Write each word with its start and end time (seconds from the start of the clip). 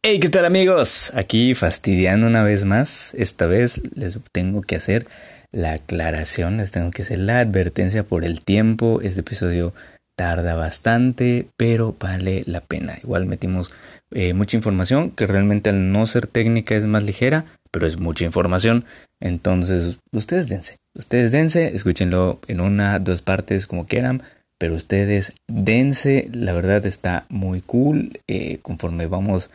Hey, 0.00 0.20
¿qué 0.20 0.28
tal 0.28 0.44
amigos? 0.44 1.12
Aquí 1.16 1.56
fastidiando 1.56 2.28
una 2.28 2.44
vez 2.44 2.64
más. 2.64 3.14
Esta 3.14 3.46
vez 3.46 3.82
les 3.96 4.16
tengo 4.30 4.62
que 4.62 4.76
hacer 4.76 5.04
la 5.50 5.72
aclaración, 5.72 6.58
les 6.58 6.70
tengo 6.70 6.92
que 6.92 7.02
hacer 7.02 7.18
la 7.18 7.40
advertencia 7.40 8.04
por 8.04 8.24
el 8.24 8.40
tiempo. 8.40 9.00
Este 9.02 9.22
episodio 9.22 9.74
tarda 10.14 10.54
bastante, 10.54 11.48
pero 11.56 11.96
vale 11.98 12.44
la 12.46 12.60
pena. 12.60 12.96
Igual 13.02 13.26
metimos 13.26 13.72
eh, 14.12 14.34
mucha 14.34 14.56
información 14.56 15.10
que 15.10 15.26
realmente 15.26 15.70
al 15.70 15.90
no 15.90 16.06
ser 16.06 16.28
técnica 16.28 16.76
es 16.76 16.86
más 16.86 17.02
ligera, 17.02 17.44
pero 17.72 17.88
es 17.88 17.98
mucha 17.98 18.24
información. 18.24 18.84
Entonces, 19.18 19.98
ustedes 20.12 20.48
dense, 20.48 20.76
ustedes 20.94 21.32
dense, 21.32 21.74
escúchenlo 21.74 22.38
en 22.46 22.60
una, 22.60 23.00
dos 23.00 23.22
partes 23.22 23.66
como 23.66 23.88
quieran 23.88 24.22
pero 24.58 24.74
ustedes 24.74 25.34
dense, 25.46 26.28
la 26.32 26.52
verdad 26.52 26.84
está 26.84 27.26
muy 27.28 27.60
cool, 27.60 28.20
eh, 28.26 28.58
conforme 28.60 29.06
vamos 29.06 29.50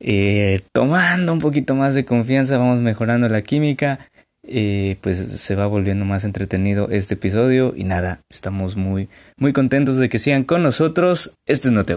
eh, 0.00 0.60
tomando 0.72 1.32
un 1.32 1.40
poquito 1.40 1.74
más 1.74 1.94
de 1.94 2.04
confianza, 2.04 2.58
vamos 2.58 2.80
mejorando 2.80 3.28
la 3.28 3.42
química, 3.42 3.98
eh, 4.42 4.96
pues 5.00 5.18
se 5.18 5.54
va 5.54 5.66
volviendo 5.66 6.04
más 6.04 6.24
entretenido 6.24 6.88
este 6.90 7.14
episodio 7.14 7.74
y 7.76 7.84
nada, 7.84 8.20
estamos 8.30 8.76
muy, 8.76 9.08
muy 9.36 9.52
contentos 9.52 9.96
de 9.98 10.08
que 10.08 10.18
sigan 10.18 10.44
con 10.44 10.62
nosotros, 10.62 11.32
esto 11.46 11.68
es 11.68 11.74
No 11.74 11.84
Te. 11.84 11.96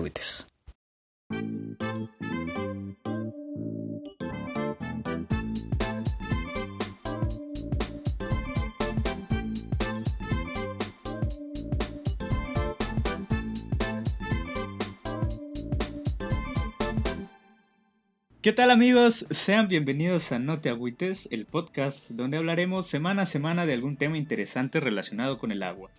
¿Qué 18.41 18.53
tal 18.53 18.71
amigos? 18.71 19.27
Sean 19.29 19.67
bienvenidos 19.67 20.31
a 20.31 20.39
No 20.39 20.59
Te 20.59 20.69
Agüites, 20.69 21.29
el 21.29 21.45
podcast 21.45 22.09
donde 22.09 22.37
hablaremos 22.37 22.87
semana 22.87 23.21
a 23.21 23.25
semana 23.27 23.67
de 23.67 23.73
algún 23.73 23.97
tema 23.97 24.17
interesante 24.17 24.79
relacionado 24.79 25.37
con 25.37 25.51
el 25.51 25.61
agua. 25.61 25.91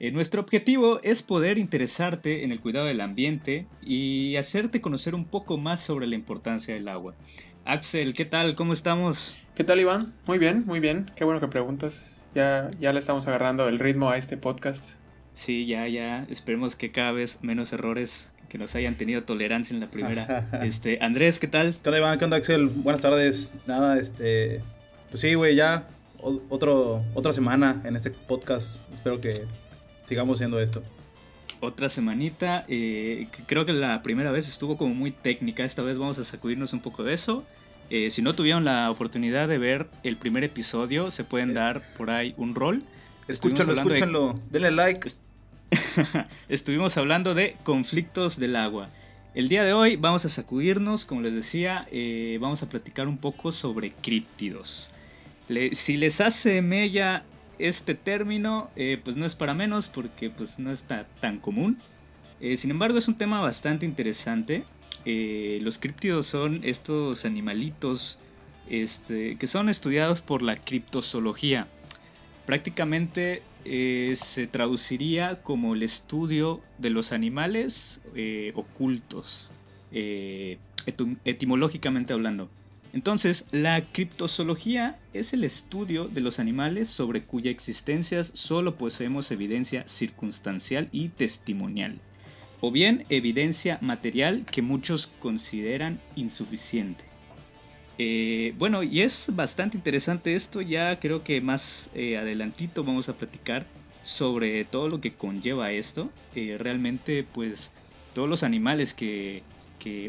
Eh, 0.00 0.10
nuestro 0.10 0.42
objetivo 0.42 0.98
es 1.04 1.22
poder 1.22 1.58
interesarte 1.58 2.42
en 2.42 2.50
el 2.50 2.58
cuidado 2.58 2.86
del 2.86 3.00
ambiente 3.00 3.68
y 3.82 4.34
hacerte 4.34 4.80
conocer 4.80 5.14
un 5.14 5.26
poco 5.26 5.58
más 5.58 5.80
sobre 5.80 6.08
la 6.08 6.16
importancia 6.16 6.74
del 6.74 6.88
agua. 6.88 7.14
Axel, 7.64 8.14
¿qué 8.14 8.24
tal? 8.24 8.56
¿Cómo 8.56 8.72
estamos? 8.72 9.38
¿Qué 9.54 9.62
tal 9.62 9.78
Iván? 9.78 10.12
Muy 10.26 10.38
bien, 10.38 10.64
muy 10.66 10.80
bien. 10.80 11.08
Qué 11.14 11.22
bueno 11.22 11.38
que 11.38 11.46
preguntas. 11.46 12.26
Ya, 12.34 12.66
ya 12.80 12.92
le 12.92 12.98
estamos 12.98 13.28
agarrando 13.28 13.68
el 13.68 13.78
ritmo 13.78 14.10
a 14.10 14.16
este 14.16 14.36
podcast. 14.36 14.96
Sí, 15.34 15.66
ya, 15.66 15.86
ya. 15.86 16.26
Esperemos 16.30 16.74
que 16.74 16.90
cada 16.90 17.12
vez 17.12 17.44
menos 17.44 17.72
errores 17.72 18.32
que 18.48 18.58
nos 18.58 18.74
hayan 18.74 18.94
tenido 18.94 19.22
tolerancia 19.22 19.74
en 19.74 19.80
la 19.80 19.90
primera. 19.90 20.48
este, 20.62 20.98
Andrés, 21.00 21.38
¿qué 21.38 21.48
tal? 21.48 21.76
¿Qué 21.82 21.88
onda, 21.88 21.98
Iván? 21.98 22.18
¿Qué 22.18 22.24
onda, 22.24 22.36
Axel? 22.36 22.68
Buenas 22.68 23.00
tardes. 23.00 23.52
Nada, 23.66 23.98
este. 23.98 24.60
Pues 25.10 25.20
sí, 25.20 25.34
güey, 25.34 25.54
ya. 25.54 25.88
Otro, 26.20 27.04
otra 27.14 27.32
semana 27.32 27.80
en 27.84 27.94
este 27.94 28.10
podcast. 28.10 28.80
Espero 28.92 29.20
que 29.20 29.30
sigamos 30.04 30.36
haciendo 30.36 30.58
esto. 30.58 30.82
Otra 31.60 31.88
semanita. 31.88 32.64
Eh, 32.68 33.28
creo 33.46 33.64
que 33.64 33.72
la 33.72 34.02
primera 34.02 34.30
vez 34.30 34.48
estuvo 34.48 34.76
como 34.76 34.94
muy 34.94 35.10
técnica. 35.10 35.64
Esta 35.64 35.82
vez 35.82 35.98
vamos 35.98 36.18
a 36.18 36.24
sacudirnos 36.24 36.72
un 36.72 36.80
poco 36.80 37.04
de 37.04 37.14
eso. 37.14 37.46
Eh, 37.90 38.10
si 38.10 38.22
no 38.22 38.34
tuvieron 38.34 38.64
la 38.64 38.90
oportunidad 38.90 39.46
de 39.46 39.58
ver 39.58 39.88
el 40.02 40.16
primer 40.16 40.42
episodio, 40.42 41.10
se 41.10 41.22
pueden 41.22 41.54
dar 41.54 41.82
por 41.96 42.10
ahí 42.10 42.34
un 42.36 42.54
rol. 42.54 42.80
Escúchanlo, 43.28 43.72
escúchanlo. 43.72 44.34
Denle 44.50 44.70
like. 44.72 45.08
Estuvimos 46.48 46.96
hablando 46.96 47.34
de 47.34 47.56
conflictos 47.64 48.38
del 48.38 48.56
agua. 48.56 48.88
El 49.34 49.48
día 49.48 49.64
de 49.64 49.72
hoy 49.72 49.96
vamos 49.96 50.24
a 50.24 50.28
sacudirnos, 50.28 51.04
como 51.04 51.20
les 51.20 51.34
decía, 51.34 51.86
eh, 51.90 52.38
vamos 52.40 52.62
a 52.62 52.68
platicar 52.68 53.08
un 53.08 53.18
poco 53.18 53.52
sobre 53.52 53.92
críptidos. 53.92 54.90
si 55.72 55.96
les 55.96 56.20
hace 56.20 56.62
mella 56.62 57.24
este 57.58 57.94
término, 57.94 58.70
eh, 58.76 59.00
pues 59.02 59.16
no 59.16 59.26
es 59.26 59.34
para 59.34 59.54
menos 59.54 59.88
porque 59.88 60.30
pues 60.30 60.58
no 60.58 60.70
está 60.70 61.06
tan 61.20 61.38
común. 61.38 61.78
Eh, 62.40 62.56
sin 62.56 62.70
embargo, 62.70 62.98
es 62.98 63.08
un 63.08 63.16
tema 63.16 63.40
bastante 63.40 63.86
interesante. 63.86 64.64
los 65.04 65.78
críptidos 65.78 66.26
son 66.26 66.60
estos 66.64 67.24
animalitos 67.24 68.18
este, 68.68 69.36
que 69.36 69.46
son 69.46 69.68
estudiados 69.68 70.20
por 70.20 70.42
la 70.42 70.56
criptozoología. 70.56 71.68
Prácticamente 72.44 73.42
eh, 73.68 74.14
se 74.16 74.46
traduciría 74.46 75.40
como 75.40 75.74
el 75.74 75.82
estudio 75.82 76.60
de 76.78 76.90
los 76.90 77.12
animales 77.12 78.00
eh, 78.14 78.52
ocultos, 78.54 79.50
eh, 79.90 80.58
etimológicamente 81.24 82.12
hablando. 82.12 82.48
Entonces, 82.92 83.48
la 83.50 83.80
criptozoología 83.80 84.98
es 85.12 85.32
el 85.32 85.44
estudio 85.44 86.06
de 86.06 86.20
los 86.20 86.38
animales 86.38 86.88
sobre 86.88 87.22
cuya 87.22 87.50
existencia 87.50 88.22
solo 88.22 88.76
poseemos 88.76 89.30
evidencia 89.30 89.86
circunstancial 89.86 90.88
y 90.92 91.08
testimonial, 91.08 91.98
o 92.60 92.70
bien 92.70 93.04
evidencia 93.08 93.78
material 93.82 94.46
que 94.50 94.62
muchos 94.62 95.08
consideran 95.18 96.00
insuficiente. 96.14 97.15
Eh, 97.98 98.54
bueno, 98.58 98.82
y 98.82 99.00
es 99.00 99.30
bastante 99.34 99.78
interesante 99.78 100.34
esto, 100.34 100.60
ya 100.60 101.00
creo 101.00 101.24
que 101.24 101.40
más 101.40 101.90
eh, 101.94 102.18
adelantito 102.18 102.84
vamos 102.84 103.08
a 103.08 103.16
platicar 103.16 103.66
sobre 104.02 104.64
todo 104.64 104.88
lo 104.88 105.00
que 105.00 105.14
conlleva 105.14 105.72
esto. 105.72 106.10
Eh, 106.34 106.56
realmente, 106.58 107.24
pues, 107.24 107.72
todos 108.12 108.28
los 108.28 108.42
animales 108.42 108.94
que, 108.94 109.42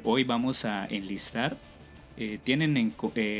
hoy 0.03 0.23
vamos 0.23 0.65
a 0.65 0.87
enlistar 0.87 1.55
tienen 2.43 2.95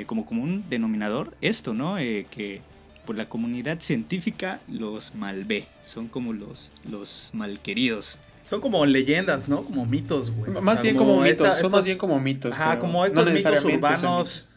como 0.06 0.24
común 0.28 0.64
denominador 0.70 1.36
esto, 1.42 1.74
¿no? 1.74 1.96
que 1.96 2.62
por 3.08 3.16
la 3.16 3.28
comunidad 3.28 3.80
científica 3.80 4.60
los 4.68 5.16
malvé, 5.16 5.66
son 5.82 6.08
como 6.08 6.32
los 6.34 7.32
malqueridos. 7.34 8.20
Son 8.48 8.62
como 8.62 8.86
leyendas, 8.86 9.50
¿no? 9.50 9.66
Como 9.66 9.86
mitos, 9.86 10.32
güey. 10.32 10.50
Más 10.62 10.82
bien 10.82 10.96
como, 10.96 11.22
mitos, 11.22 11.58
son 11.58 11.70
más 11.70 11.84
bien 11.84 11.98
como 11.98 12.18
mitos. 12.22 12.54
Ajá, 12.54 12.80
como 12.80 13.06
estos 13.06 13.30
mitos 13.30 13.66
urbanos. 13.66 14.52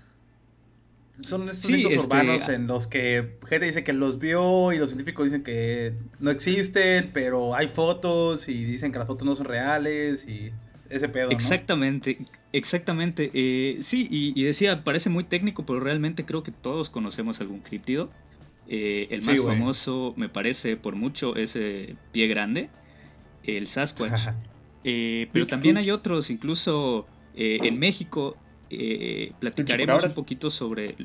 Son, 1.23 1.49
estos 1.49 1.71
mitos 1.71 1.93
este, 1.93 2.07
urbanos 2.07 2.49
en 2.49 2.69
los 2.69 2.87
que 2.87 3.37
gente 3.49 3.67
dice 3.67 3.83
que 3.83 3.93
los 3.93 4.21
vio 4.21 4.73
y 4.73 4.79
los 4.79 4.91
científicos 4.91 5.25
dicen 5.25 5.43
que 5.43 5.93
no 6.21 6.31
existen, 6.31 7.11
pero 7.13 7.57
hay 7.57 7.67
fotos 7.67 8.49
y 8.49 8.65
dicen 8.65 8.93
que 8.93 8.99
las 8.99 9.09
fotos 9.09 9.27
no 9.27 9.35
son 9.35 9.47
reales 9.47 10.25
y 10.29 10.53
ese 10.89 11.09
pedo. 11.09 11.31
Exactamente, 11.31 12.19
exactamente. 12.53 13.31
Eh, 13.35 13.79
sí, 13.83 14.07
y, 14.09 14.41
decía, 14.45 14.85
parece 14.85 15.11
muy 15.11 15.25
técnico, 15.25 15.67
pero 15.67 15.81
realmente 15.81 16.25
creo 16.25 16.45
que 16.45 16.53
todos 16.53 16.91
conocemos 16.91 17.41
algún 17.41 17.59
críptido. 17.59 18.09
Eh, 18.69 19.09
el 19.11 19.23
más 19.23 19.41
famoso, 19.41 20.15
me 20.17 20.29
parece, 20.29 20.77
por 20.77 20.95
mucho, 20.95 21.35
es 21.35 21.57
eh, 21.57 21.97
Pie 22.13 22.29
Grande 22.29 22.71
el 23.45 23.67
Sasquatch. 23.67 24.29
Eh, 24.85 25.29
pero 25.33 25.47
también 25.47 25.77
hay 25.77 25.91
otros, 25.91 26.31
incluso 26.31 27.07
eh, 27.35 27.59
en 27.65 27.79
México 27.79 28.35
eh, 28.71 29.33
platicaremos 29.39 30.03
un 30.05 30.15
poquito 30.15 30.49
sobre 30.51 30.97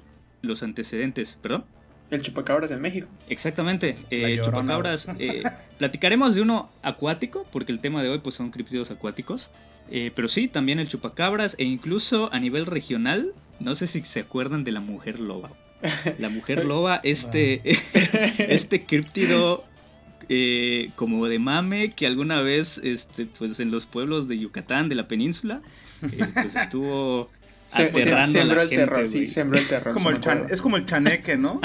los 0.41 0.63
antecedentes, 0.63 1.37
¿perdón? 1.41 1.65
El 2.09 2.21
chupacabras 2.21 2.71
en 2.71 2.79
México. 2.79 3.07
Exactamente, 3.27 3.97
chupacabras. 4.43 5.09
platicaremos 5.77 6.35
de 6.35 6.41
uno 6.41 6.69
acuático, 6.83 7.45
porque 7.51 7.71
el 7.71 7.79
tema 7.79 8.01
de 8.01 8.09
hoy 8.09 8.19
pues 8.19 8.35
son 8.35 8.51
criptidos 8.51 8.91
acuáticos. 8.91 9.49
pero 9.89 10.27
sí, 10.27 10.47
también 10.47 10.79
el 10.79 10.87
chupacabras 10.87 11.55
e 11.59 11.65
incluso 11.65 12.31
a 12.31 12.39
nivel 12.39 12.67
regional, 12.67 13.33
no 13.59 13.75
sé 13.75 13.87
si 13.87 14.05
se 14.05 14.21
acuerdan 14.21 14.63
de 14.63 14.71
la 14.71 14.79
mujer 14.79 15.19
loba. 15.19 15.51
La 16.19 16.29
mujer 16.29 16.63
loba, 16.65 17.01
este, 17.03 17.61
este 17.65 18.85
criptido 18.85 19.65
eh, 20.29 20.91
como 20.95 21.27
de 21.27 21.39
mame 21.39 21.91
que 21.91 22.07
alguna 22.07 22.41
vez 22.41 22.79
este, 22.79 23.25
pues 23.25 23.59
en 23.59 23.71
los 23.71 23.85
pueblos 23.85 24.27
de 24.27 24.37
Yucatán, 24.37 24.89
de 24.89 24.95
la 24.95 25.07
península, 25.07 25.61
eh, 26.01 26.27
pues 26.33 26.55
estuvo 26.55 27.29
sembró 27.67 28.61
el 28.61 28.69
terror, 28.69 29.07
sí, 29.07 29.27
sembró 29.27 29.57
el 29.57 29.67
terror. 29.67 29.87
Es 29.87 29.93
como 29.93 30.09
el, 30.09 30.19
es 30.49 30.61
como 30.61 30.77
el 30.77 30.85
chaneque, 30.85 31.37
¿no? 31.37 31.61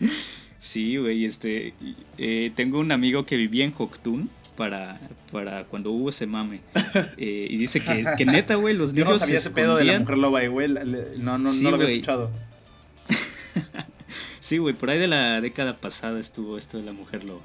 sí, 0.58 0.96
güey, 0.96 1.24
este, 1.24 1.74
eh, 2.18 2.52
tengo 2.54 2.78
un 2.80 2.92
amigo 2.92 3.26
que 3.26 3.36
vivía 3.36 3.64
en 3.64 3.72
Joctún 3.72 4.30
para, 4.56 5.00
para 5.30 5.64
cuando 5.64 5.92
hubo 5.92 6.10
ese 6.10 6.26
mame. 6.26 6.60
y 7.16 7.56
dice 7.56 7.80
que, 7.80 8.04
que 8.16 8.24
neta, 8.24 8.56
güey, 8.56 8.74
los 8.74 8.92
niños. 8.92 9.08
Yo 9.08 9.12
no 9.12 9.18
sabía 9.18 9.38
ese 9.38 9.50
pedo 9.50 9.76
de 9.76 9.84
la 9.84 10.00
mujer 10.00 10.18
loba, 10.18 10.46
güey. 10.46 10.68
No, 10.68 11.38
no, 11.38 11.52
no 11.52 11.70
lo 11.70 11.76
había 11.76 11.90
escuchado. 11.90 12.30
sí, 14.40 14.58
güey, 14.58 14.74
por 14.74 14.90
ahí 14.90 14.98
de 14.98 15.08
la 15.08 15.40
década 15.40 15.76
pasada 15.76 16.18
estuvo 16.18 16.58
esto 16.58 16.78
de 16.78 16.84
la 16.84 16.92
mujer 16.92 17.24
loba. 17.24 17.42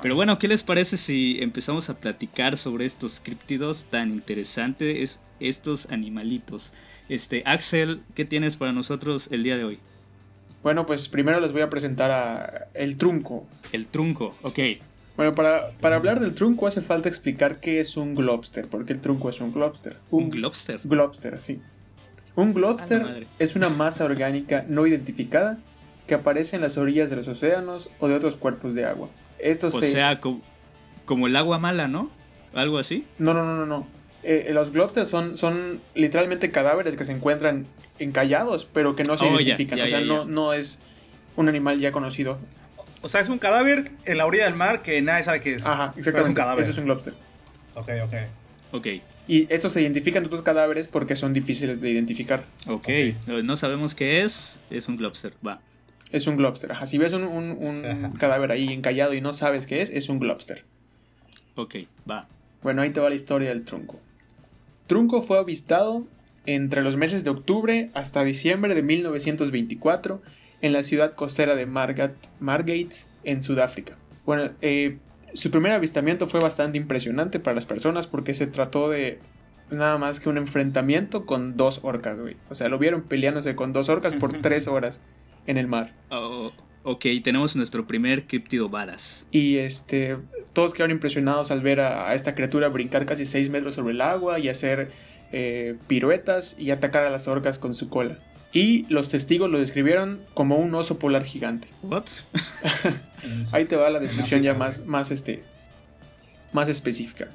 Pero 0.00 0.16
bueno, 0.16 0.38
¿qué 0.38 0.48
les 0.48 0.62
parece 0.62 0.96
si 0.96 1.38
empezamos 1.40 1.90
a 1.90 1.98
platicar 1.98 2.56
sobre 2.56 2.86
estos 2.86 3.20
criptidos 3.20 3.86
tan 3.86 4.10
interesantes, 4.10 5.20
estos 5.40 5.90
animalitos? 5.90 6.72
Este, 7.08 7.42
Axel, 7.46 8.00
¿qué 8.14 8.24
tienes 8.24 8.56
para 8.56 8.72
nosotros 8.72 9.28
el 9.30 9.42
día 9.42 9.56
de 9.56 9.64
hoy? 9.64 9.78
Bueno, 10.62 10.86
pues 10.86 11.08
primero 11.08 11.40
les 11.40 11.52
voy 11.52 11.62
a 11.62 11.70
presentar 11.70 12.10
a 12.10 12.68
el 12.74 12.96
trunco. 12.96 13.46
El 13.72 13.88
trunco, 13.88 14.36
ok. 14.42 14.58
Bueno, 15.16 15.34
para, 15.34 15.70
para 15.80 15.96
hablar 15.96 16.20
del 16.20 16.34
trunco 16.34 16.66
hace 16.66 16.80
falta 16.80 17.08
explicar 17.08 17.60
qué 17.60 17.80
es 17.80 17.96
un 17.96 18.14
globster, 18.14 18.66
porque 18.68 18.92
el 18.92 19.00
trunco 19.00 19.28
es 19.28 19.40
un 19.40 19.52
globster. 19.52 19.96
¿Un, 20.10 20.30
globster? 20.30 20.80
Globster, 20.84 21.40
sí. 21.40 21.60
Un 22.34 22.54
globster 22.54 23.26
es 23.38 23.56
una 23.56 23.68
masa 23.68 24.04
orgánica 24.04 24.64
no 24.68 24.86
identificada 24.86 25.58
que 26.06 26.14
aparece 26.14 26.56
en 26.56 26.62
las 26.62 26.78
orillas 26.78 27.10
de 27.10 27.16
los 27.16 27.28
océanos 27.28 27.90
o 27.98 28.08
de 28.08 28.14
otros 28.14 28.36
cuerpos 28.36 28.74
de 28.74 28.84
agua. 28.84 29.08
Esto 29.38 29.68
o 29.68 29.70
sea, 29.70 30.20
como, 31.04 31.26
el 31.26 31.36
agua 31.36 31.58
mala, 31.58 31.88
¿no? 31.88 32.10
¿Algo 32.54 32.78
así? 32.78 33.06
No, 33.18 33.34
no, 33.34 33.44
no, 33.44 33.56
no, 33.56 33.66
no. 33.66 33.86
Eh, 34.22 34.50
los 34.52 34.70
globsters 34.72 35.08
son, 35.08 35.36
son 35.36 35.80
literalmente 35.94 36.50
cadáveres 36.50 36.96
que 36.96 37.04
se 37.04 37.12
encuentran 37.12 37.66
encallados, 37.98 38.68
pero 38.72 38.94
que 38.94 39.04
no 39.04 39.16
se 39.16 39.24
oh, 39.24 39.40
identifican. 39.40 39.80
o 39.80 39.86
sea, 39.86 40.00
no, 40.00 40.24
no 40.24 40.52
es 40.52 40.80
un 41.36 41.48
animal 41.48 41.80
ya 41.80 41.92
conocido. 41.92 42.38
O 43.00 43.08
sea, 43.08 43.20
es 43.20 43.28
un 43.28 43.38
cadáver 43.38 43.90
en 44.04 44.18
la 44.18 44.26
orilla 44.26 44.44
del 44.44 44.54
mar 44.54 44.82
que 44.82 45.02
nadie 45.02 45.24
sabe 45.24 45.40
qué 45.40 45.54
es. 45.54 45.66
Ajá, 45.66 45.94
exactamente. 45.96 46.20
Es 46.20 46.28
un 46.28 46.34
cadáver. 46.34 46.62
Eso 46.62 46.70
es 46.70 46.78
un 46.78 46.84
globster. 46.84 47.14
Ok, 47.74 47.88
ok. 48.04 48.14
Ok. 48.72 48.86
Y 49.28 49.52
estos 49.52 49.72
se 49.72 49.82
identifican 49.82 50.22
de 50.22 50.28
otros 50.28 50.42
cadáveres 50.42 50.88
porque 50.88 51.16
son 51.16 51.32
difíciles 51.32 51.80
de 51.80 51.90
identificar. 51.90 52.44
Ok, 52.68 52.88
no 53.26 53.56
sabemos 53.56 53.94
qué 53.94 54.22
es, 54.22 54.62
es 54.70 54.88
un 54.88 54.96
globster, 54.96 55.32
va. 55.46 55.60
Es 56.12 56.26
un 56.26 56.36
globster, 56.36 56.70
ajá. 56.72 56.86
Si 56.86 56.98
ves 56.98 57.14
un, 57.14 57.24
un, 57.24 58.12
cadáver 58.18 58.52
ahí 58.52 58.70
encallado 58.72 59.14
y 59.14 59.22
no 59.22 59.32
sabes 59.32 59.66
qué 59.66 59.80
es, 59.80 59.90
es 59.90 60.10
un 60.10 60.18
globster. 60.18 60.64
Ok, 61.56 61.76
va. 62.08 62.28
Bueno, 62.62 62.82
ahí 62.82 62.90
te 62.90 63.00
va 63.00 63.08
la 63.08 63.14
historia 63.14 63.48
del 63.48 63.64
trunco. 63.64 63.98
Trunco 64.86 65.22
fue 65.22 65.38
avistado 65.38 66.06
entre 66.44 66.82
los 66.82 66.96
meses 66.96 67.24
de 67.24 67.30
octubre 67.30 67.90
hasta 67.94 68.24
diciembre 68.24 68.74
de 68.74 68.82
1924 68.82 70.20
en 70.60 70.72
la 70.72 70.84
ciudad 70.84 71.14
costera 71.14 71.54
de 71.54 71.66
Margate, 71.66 72.96
en 73.24 73.42
Sudáfrica. 73.42 73.96
Bueno, 74.26 74.50
eh, 74.60 74.98
su 75.32 75.50
primer 75.50 75.72
avistamiento 75.72 76.28
fue 76.28 76.40
bastante 76.40 76.76
impresionante 76.76 77.40
para 77.40 77.54
las 77.54 77.64
personas 77.64 78.06
porque 78.06 78.34
se 78.34 78.46
trató 78.46 78.90
de 78.90 79.18
nada 79.70 79.96
más 79.96 80.20
que 80.20 80.28
un 80.28 80.36
enfrentamiento 80.36 81.24
con 81.24 81.56
dos 81.56 81.80
orcas, 81.82 82.20
güey. 82.20 82.36
O 82.50 82.54
sea, 82.54 82.68
lo 82.68 82.78
vieron 82.78 83.02
peleándose 83.02 83.56
con 83.56 83.72
dos 83.72 83.88
orcas 83.88 84.14
por 84.14 84.32
tres 84.42 84.68
horas 84.68 85.00
en 85.46 85.58
el 85.58 85.68
mar. 85.68 85.92
Oh, 86.10 86.52
ok, 86.84 87.06
tenemos 87.22 87.56
nuestro 87.56 87.86
primer 87.86 88.26
criptido 88.26 88.68
balas. 88.68 89.26
Y 89.30 89.58
este, 89.58 90.16
todos 90.52 90.74
quedaron 90.74 90.92
impresionados 90.92 91.50
al 91.50 91.62
ver 91.62 91.80
a, 91.80 92.14
esta 92.14 92.34
criatura 92.34 92.68
brincar 92.68 93.06
casi 93.06 93.24
seis 93.24 93.50
metros 93.50 93.74
sobre 93.74 93.94
el 93.94 94.00
agua 94.00 94.38
y 94.38 94.48
hacer 94.48 94.90
eh, 95.32 95.76
piruetas 95.86 96.56
y 96.58 96.70
atacar 96.70 97.04
a 97.04 97.10
las 97.10 97.28
orcas 97.28 97.58
con 97.58 97.74
su 97.74 97.88
cola. 97.88 98.18
Y 98.52 98.84
los 98.90 99.08
testigos 99.08 99.50
lo 99.50 99.58
describieron 99.58 100.20
como 100.34 100.56
un 100.56 100.74
oso 100.74 100.98
polar 100.98 101.24
gigante. 101.24 101.68
¿What? 101.82 102.04
Ahí 103.52 103.64
te 103.64 103.76
va 103.76 103.88
la 103.88 103.98
descripción 103.98 104.42
ya 104.42 104.52
más, 104.52 104.84
más, 104.84 105.10
este, 105.10 105.42
más 106.52 106.68
específica. 106.68 107.28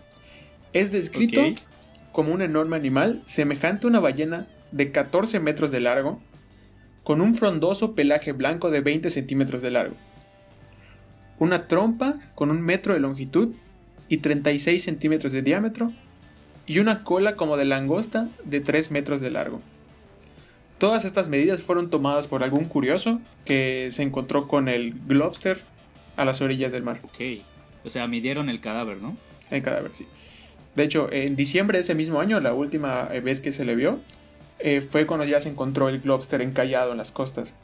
Es 0.73 0.91
descrito 0.91 1.41
como 2.11 2.33
un 2.33 2.43
enorme 2.43 2.75
animal 2.75 3.21
semejante 3.25 3.87
a 3.87 3.89
una 3.89 3.99
ballena 3.99 4.47
de 4.71 4.91
14 4.91 5.39
metros 5.39 5.71
de 5.71 5.79
largo, 5.79 6.21
con 7.07 7.21
un 7.21 7.35
frondoso 7.35 7.95
pelaje 7.95 8.33
blanco 8.33 8.69
de 8.69 8.81
20 8.81 9.09
centímetros 9.09 9.61
de 9.61 9.71
largo. 9.71 9.95
Una 11.39 11.69
trompa 11.69 12.19
con 12.35 12.51
un 12.51 12.61
metro 12.61 12.93
de 12.93 12.99
longitud 12.99 13.55
y 14.09 14.17
36 14.17 14.83
centímetros 14.83 15.31
de 15.31 15.41
diámetro, 15.41 15.93
y 16.65 16.79
una 16.79 17.05
cola 17.05 17.37
como 17.37 17.55
de 17.55 17.63
langosta 17.63 18.27
de 18.43 18.59
3 18.59 18.91
metros 18.91 19.21
de 19.21 19.31
largo. 19.31 19.61
Todas 20.79 21.05
estas 21.05 21.29
medidas 21.29 21.61
fueron 21.61 21.89
tomadas 21.89 22.27
por 22.27 22.43
algún 22.43 22.65
curioso 22.65 23.21
que 23.45 23.87
se 23.91 24.03
encontró 24.03 24.49
con 24.49 24.67
el 24.67 24.93
globster 25.07 25.63
a 26.17 26.25
las 26.25 26.41
orillas 26.41 26.73
del 26.73 26.83
mar. 26.83 26.99
Ok, 27.03 27.41
o 27.85 27.89
sea, 27.89 28.05
midieron 28.07 28.49
el 28.49 28.59
cadáver, 28.59 28.97
¿no? 28.97 29.15
El 29.49 29.63
cadáver, 29.63 29.91
sí. 29.93 30.05
De 30.75 30.83
hecho, 30.83 31.07
en 31.13 31.37
diciembre 31.37 31.77
de 31.77 31.83
ese 31.83 31.95
mismo 31.95 32.19
año, 32.19 32.41
la 32.41 32.53
última 32.53 33.03
vez 33.05 33.39
que 33.39 33.53
se 33.53 33.63
le 33.63 33.75
vio, 33.75 34.01
eh, 34.59 34.81
fue 34.81 35.05
cuando 35.05 35.25
ya 35.25 35.39
se 35.41 35.49
encontró 35.49 35.89
el 35.89 35.99
globster 35.99 36.41
encallado 36.41 36.91
en 36.91 36.97
las 36.97 37.11
costas. 37.11 37.55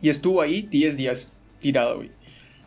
Y 0.00 0.10
estuvo 0.10 0.42
ahí 0.42 0.62
10 0.62 0.96
días 0.96 1.28
tirado, 1.60 1.96
güey. 1.96 2.10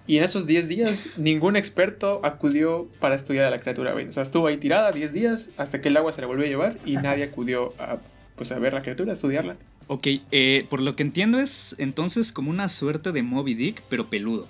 Y 0.07 0.17
en 0.17 0.23
esos 0.23 0.47
10 0.47 0.67
días, 0.67 1.09
ningún 1.17 1.55
experto 1.55 2.21
acudió 2.23 2.87
para 2.99 3.15
estudiar 3.15 3.45
a 3.45 3.49
la 3.49 3.59
criatura, 3.59 3.93
güey. 3.93 4.07
O 4.07 4.11
sea, 4.11 4.23
estuvo 4.23 4.47
ahí 4.47 4.57
tirada 4.57 4.91
10 4.91 5.13
días 5.13 5.51
hasta 5.57 5.81
que 5.81 5.89
el 5.89 5.97
agua 5.97 6.11
se 6.11 6.21
la 6.21 6.27
volvió 6.27 6.45
a 6.45 6.49
llevar 6.49 6.77
y 6.85 6.95
nadie 6.95 7.25
acudió 7.25 7.73
a 7.79 7.99
pues 8.37 8.51
a 8.51 8.59
ver 8.59 8.73
la 8.73 8.83
criatura, 8.83 9.13
estudiarla. 9.13 9.57
Ok, 9.87 10.07
eh, 10.31 10.67
por 10.69 10.79
lo 10.79 10.95
que 10.95 11.03
entiendo 11.03 11.39
es 11.39 11.75
entonces 11.79 12.31
como 12.31 12.51
una 12.51 12.67
suerte 12.67 13.11
de 13.11 13.23
Moby 13.23 13.55
Dick, 13.55 13.81
pero 13.89 14.09
peludo. 14.09 14.47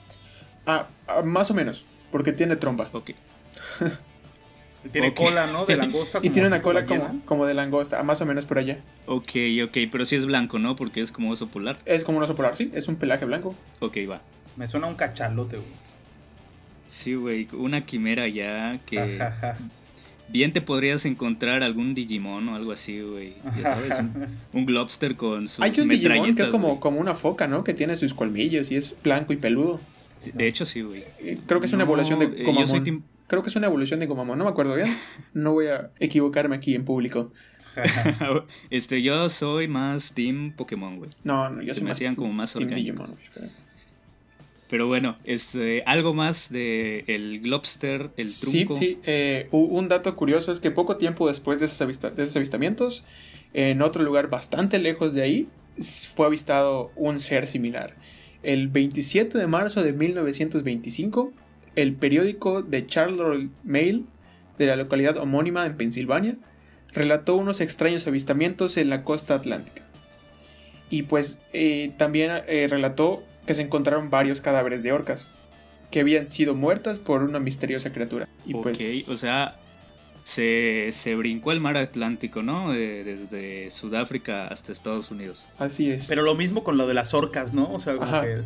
Ah, 0.66 0.90
ah 1.08 1.24
más 1.24 1.50
o 1.50 1.54
menos, 1.54 1.86
porque 2.12 2.34
tiene 2.34 2.58
trompa. 2.58 2.90
Ok. 2.92 3.12
tiene 4.88 5.14
cola, 5.14 5.48
¿no? 5.52 5.66
De 5.66 5.76
langosta. 5.78 6.20
y 6.22 6.30
tiene 6.30 6.48
una 6.48 6.62
cola 6.62 6.86
como, 6.86 7.22
como, 7.26 7.46
de 7.46 7.54
langosta, 7.54 8.02
más 8.04 8.22
o 8.22 8.26
menos 8.26 8.46
por 8.46 8.60
allá. 8.60 8.80
Ok, 9.06 9.32
ok, 9.64 9.78
pero 9.92 10.06
sí 10.06 10.16
es 10.16 10.26
blanco, 10.26 10.60
¿no? 10.60 10.76
Porque 10.76 11.02
es 11.02 11.12
como 11.12 11.32
oso 11.32 11.48
polar. 11.48 11.78
Es 11.86 12.04
como 12.04 12.18
un 12.18 12.24
oso 12.24 12.36
polar, 12.36 12.56
sí, 12.56 12.72
es 12.74 12.88
un 12.88 12.96
pelaje 12.96 13.26
blanco. 13.26 13.56
Ok, 13.80 13.98
va. 14.10 14.22
Me 14.56 14.68
suena 14.68 14.88
un 14.88 14.96
cachalote, 14.96 15.58
güey. 15.58 15.70
Sí, 16.88 17.16
güey, 17.16 17.48
una 17.52 17.82
quimera 17.82 18.28
ya 18.28 18.80
que 18.86 19.20
bien 20.30 20.54
te 20.54 20.62
podrías 20.62 21.06
encontrar 21.06 21.64
algún 21.64 21.94
Digimon 21.94 22.48
o 22.50 22.56
algo 22.56 22.72
así, 22.72 23.02
güey. 23.02 23.34
Ya 23.58 23.76
sabes, 23.76 23.98
un, 24.54 24.66
Globster 24.66 25.16
con 25.16 25.48
sus 25.48 25.64
Hay 25.64 25.78
un 25.80 25.90
Digimon 25.90 26.36
que 26.36 26.44
es 26.44 26.50
como, 26.50 26.80
como 26.80 27.00
una 27.00 27.16
foca, 27.16 27.48
¿no? 27.48 27.64
Que 27.64 27.74
tiene 27.74 27.96
sus 27.98 28.14
colmillos 28.14 28.72
y 28.72 28.76
es 28.76 28.96
blanco 29.04 29.34
y 29.34 29.38
peludo. 29.38 29.80
de 30.34 30.48
hecho, 30.48 30.66
sí, 30.66 30.82
güey. 30.82 31.04
Eh, 31.20 31.38
creo 31.46 31.60
que 31.60 31.66
es 31.66 31.74
una 31.74 31.84
evolución 31.84 32.20
de 32.20 32.44
Gomamon. 32.44 33.04
Creo 33.28 33.44
que 33.44 33.50
es 33.50 33.56
una 33.56 33.68
evolución 33.68 34.00
de 34.00 34.06
Gomamon, 34.06 34.38
no 34.38 34.46
me 34.46 34.50
acuerdo 34.50 34.76
bien. 34.76 34.88
No 35.34 35.54
voy 35.54 35.68
a 35.68 35.92
equivocarme 36.00 36.56
aquí 36.56 36.76
en 36.76 36.86
público. 36.86 37.32
este, 38.70 39.02
yo 39.02 39.30
soy 39.30 39.68
más 39.68 40.14
Team 40.14 40.54
Pokémon, 40.56 40.98
güey. 40.98 41.12
No, 41.24 41.50
no, 41.50 41.62
yo 41.62 41.74
soy 41.74 41.84
me 41.84 41.92
hacían 41.92 42.16
como 42.16 42.34
más 42.34 42.54
team 42.54 42.70
Digimon, 42.70 43.14
pero 44.70 44.88
bueno, 44.88 45.18
este, 45.24 45.84
algo 45.86 46.14
más 46.14 46.52
de 46.52 47.06
el 47.08 47.40
Globster, 47.42 48.10
el 48.18 48.34
trunco. 48.38 48.76
Sí, 48.76 48.82
sí. 48.82 49.00
Eh, 49.06 49.48
un 49.52 49.88
dato 49.88 50.14
curioso 50.16 50.52
es 50.52 50.60
que 50.60 50.72
poco 50.72 50.98
tiempo 50.98 51.28
después 51.28 51.60
de 51.60 51.66
esos, 51.66 52.00
de 52.16 52.24
esos 52.24 52.36
avistamientos, 52.36 53.04
en 53.54 53.82
otro 53.82 54.04
lugar 54.04 54.30
bastante 54.30 54.80
lejos 54.80 55.14
de 55.14 55.22
ahí, 55.22 55.48
fue 56.16 56.26
avistado 56.26 56.92
un 56.96 57.20
ser 57.20 57.48
similar. 57.48 57.96
El 58.44 58.68
27 58.68 59.38
de 59.38 59.48
marzo 59.48 59.84
de 59.84 59.94
1925, 59.94 61.32
el 61.78 61.94
periódico 61.94 62.66
The 62.66 62.88
Charlotte 62.88 63.50
Mail 63.64 64.06
de 64.58 64.66
la 64.66 64.76
localidad 64.76 65.18
homónima 65.18 65.66
en 65.66 65.78
Pensilvania 65.78 66.36
relató 66.92 67.36
unos 67.36 67.62
extraños 67.62 68.08
avistamientos 68.08 68.78
en 68.78 68.90
la 68.90 69.04
costa 69.04 69.36
atlántica. 69.36 69.84
Y 70.90 71.04
pues 71.04 71.40
eh, 71.54 71.94
también 71.98 72.32
eh, 72.48 72.68
relató 72.68 73.24
que 73.46 73.54
se 73.54 73.62
encontraron 73.62 74.10
varios 74.10 74.42
cadáveres 74.42 74.82
de 74.82 74.92
orcas 74.92 75.30
que 75.92 76.00
habían 76.00 76.30
sido 76.30 76.56
muertas 76.56 76.98
por 76.98 77.22
una 77.22 77.40
misteriosa 77.40 77.94
criatura. 77.94 78.28
Y 78.44 78.56
ok, 78.56 78.64
pues, 78.64 79.08
o 79.10 79.18
sea, 79.18 79.56
se, 80.24 81.16
brincó 81.16 81.52
el 81.52 81.60
mar 81.60 81.78
Atlántico, 81.78 82.42
¿no? 82.42 82.72
desde 82.72 83.70
Sudáfrica 83.70 84.48
hasta 84.48 84.72
Estados 84.72 85.12
Unidos. 85.12 85.48
Así 85.60 85.92
es. 85.92 86.08
Pero 86.08 86.24
lo 86.24 86.34
mismo 86.34 86.64
con 86.64 86.78
lo 86.78 86.88
de 86.88 86.96
las 86.96 87.14
orcas, 87.14 87.54
¿no? 87.54 87.72
O 87.72 87.78
sea, 87.78 87.98
como 87.98 88.22
que... 88.22 88.42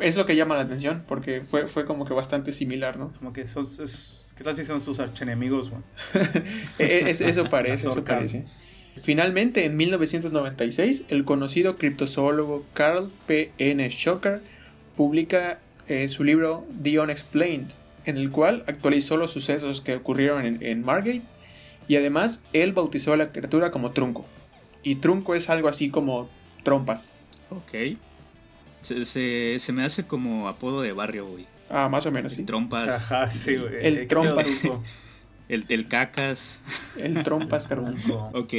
Es 0.00 0.16
lo 0.16 0.26
que 0.26 0.36
llama 0.36 0.56
la 0.56 0.62
atención, 0.62 1.04
porque 1.06 1.40
fue, 1.42 1.66
fue 1.66 1.84
como 1.84 2.04
que 2.04 2.14
bastante 2.14 2.52
similar, 2.52 2.98
¿no? 2.98 3.12
Como 3.18 3.32
que 3.32 3.42
esos, 3.42 3.78
es, 3.78 4.32
¿qué 4.36 4.44
tal 4.44 4.56
si 4.56 4.64
son 4.64 4.80
sus 4.80 5.00
archenemigos, 5.00 5.72
e, 6.78 6.84
e, 6.84 7.10
eso 7.10 7.44
parece, 7.50 7.88
eso 7.88 8.04
parece. 8.04 8.44
Finalmente, 8.96 9.64
en 9.64 9.76
1996, 9.76 11.04
el 11.08 11.24
conocido 11.24 11.76
criptozoólogo 11.76 12.64
Carl 12.74 13.10
P. 13.26 13.52
N. 13.58 13.88
Schocker 13.88 14.42
publica 14.96 15.60
eh, 15.88 16.08
su 16.08 16.24
libro 16.24 16.66
The 16.82 17.00
Unexplained, 17.00 17.68
en 18.04 18.16
el 18.16 18.30
cual 18.30 18.64
actualizó 18.66 19.16
los 19.16 19.30
sucesos 19.30 19.80
que 19.80 19.94
ocurrieron 19.94 20.62
en, 20.62 20.84
Margate 20.84 21.22
y 21.88 21.96
además 21.96 22.44
él 22.52 22.72
bautizó 22.72 23.12
a 23.12 23.16
la 23.16 23.32
criatura 23.32 23.70
como 23.70 23.92
Trunco. 23.92 24.26
Y 24.82 24.96
Trunco 24.96 25.34
es 25.34 25.50
algo 25.50 25.68
así 25.68 25.90
como 25.90 26.28
trompas. 26.62 27.20
Ok. 27.50 27.98
Se, 28.82 29.72
me 29.72 29.84
hace 29.84 30.06
como 30.06 30.48
apodo 30.48 30.82
de 30.82 30.92
barrio, 30.92 31.26
güey. 31.26 31.46
Ah, 31.68 31.88
más 31.88 32.06
o 32.06 32.12
menos, 32.12 32.34
sí. 32.34 32.42
Trompas. 32.44 33.10
Ajá, 33.10 33.28
sí, 33.28 33.56
güey. 33.56 33.74
El 33.80 34.08
trompas. 34.08 34.62
el, 35.48 35.66
el 35.68 35.86
cacas. 35.86 36.94
El 36.96 37.22
trompas, 37.22 37.66
carbón. 37.66 37.96
ok. 38.34 38.54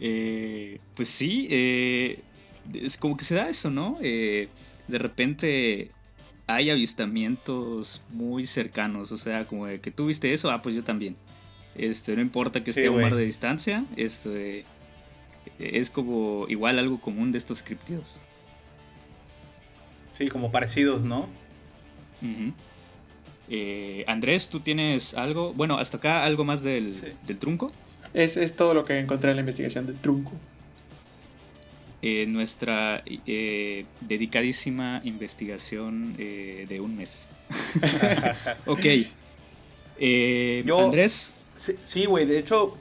Eh, 0.00 0.78
pues 0.94 1.08
sí, 1.08 1.46
eh, 1.50 2.20
es 2.74 2.96
como 2.96 3.16
que 3.16 3.24
se 3.24 3.34
da 3.34 3.48
eso, 3.48 3.70
¿no? 3.70 3.98
Eh, 4.00 4.48
de 4.88 4.98
repente 4.98 5.90
hay 6.46 6.70
avistamientos 6.70 8.02
muy 8.12 8.46
cercanos, 8.46 9.12
o 9.12 9.18
sea, 9.18 9.46
como 9.46 9.66
de 9.66 9.80
que 9.80 9.90
tú 9.90 10.06
viste 10.06 10.32
eso, 10.32 10.50
ah, 10.50 10.62
pues 10.62 10.74
yo 10.74 10.82
también. 10.82 11.16
Este, 11.76 12.16
no 12.16 12.22
importa 12.22 12.64
que 12.64 12.70
esté 12.70 12.86
a 12.86 12.90
un 12.90 13.00
mar 13.00 13.14
de 13.14 13.24
distancia, 13.24 13.84
este, 13.96 14.64
es 15.58 15.90
como 15.90 16.46
igual 16.48 16.78
algo 16.78 17.00
común 17.00 17.30
de 17.30 17.38
estos 17.38 17.62
criptidos. 17.62 18.16
Sí, 20.20 20.28
como 20.28 20.52
parecidos, 20.52 21.02
¿no? 21.02 21.30
Andrés, 24.06 24.50
¿tú 24.50 24.60
tienes 24.60 25.14
algo? 25.14 25.54
Bueno, 25.54 25.78
hasta 25.78 25.96
acá 25.96 26.26
algo 26.26 26.44
más 26.44 26.62
del, 26.62 26.92
del 27.24 27.38
trunco. 27.38 27.72
Es, 28.12 28.54
todo 28.54 28.74
lo 28.74 28.84
que 28.84 28.98
encontré 28.98 29.30
en 29.30 29.36
la 29.36 29.40
investigación 29.40 29.86
del 29.86 29.96
trunco. 29.96 30.32
eh, 32.02 32.26
nuestra 32.26 33.02
eh, 33.06 33.86
dedicadísima 34.02 35.00
investigación 35.04 36.14
eh, 36.18 36.66
de 36.68 36.80
un 36.82 36.98
mes. 36.98 37.30
ok. 38.66 38.86
Andrés. 40.84 41.34
Sí, 41.82 42.04
güey, 42.04 42.26
de 42.26 42.40
hecho, 42.40 42.76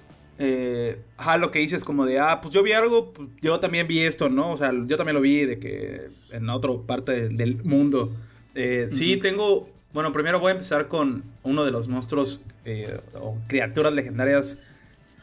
ajá, 1.18 1.38
lo 1.38 1.52
que 1.52 1.60
dices 1.60 1.84
como 1.84 2.06
de, 2.06 2.20
ah, 2.20 2.40
pues 2.42 2.54
yo 2.54 2.64
vi 2.64 2.72
algo, 2.72 3.12
pues 3.14 3.28
yo 3.42 3.60
también 3.60 3.88
vi 3.88 4.00
esto, 4.00 4.30
¿no? 4.30 4.52
O 4.52 4.58
sea, 4.58 4.72
yo 4.86 4.98
también 4.98 5.16
lo 5.16 5.22
vi 5.22 5.46
de 5.46 5.60
que 5.60 6.08
en 6.32 6.50
otra 6.50 6.72
parte 6.86 7.30
del 7.30 7.64
mundo. 7.64 8.12
Sí, 8.90 9.18
tengo, 9.18 9.70
bueno, 9.94 10.12
primero 10.12 10.40
voy 10.40 10.50
a 10.50 10.54
empezar 10.54 10.88
con 10.88 11.24
uno 11.44 11.66
de 11.66 11.72
los 11.72 11.88
monstruos 11.88 12.42
o 13.16 13.38
criaturas 13.48 13.94
legendarias 13.94 14.60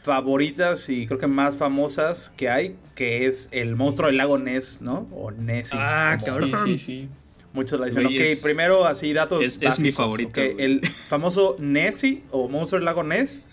favoritas 0.07 0.89
y 0.89 1.05
creo 1.05 1.19
que 1.19 1.27
más 1.27 1.57
famosas 1.57 2.33
que 2.35 2.49
hay, 2.49 2.77
que 2.95 3.27
es 3.27 3.49
el 3.51 3.75
monstruo 3.75 4.07
del 4.07 4.17
lago 4.17 4.37
Ness, 4.37 4.81
¿no? 4.81 5.07
O 5.11 5.31
Nessie. 5.31 5.77
Ah, 5.79 6.17
cabrón. 6.23 6.51
Sí, 6.65 6.79
sí, 6.79 7.09
Muchos 7.53 7.79
la 7.79 7.87
dicen. 7.87 8.05
ok, 8.05 8.41
primero 8.41 8.85
así 8.85 9.13
datos. 9.13 9.43
Es, 9.43 9.79
mi 9.79 9.91
favorito. 9.91 10.39
el 10.39 10.81
famoso 10.85 11.57
Nessie 11.59 12.23
o 12.31 12.47
monstruo 12.47 12.79
del 12.79 12.85
lago 12.85 13.03
Ness. 13.03 13.43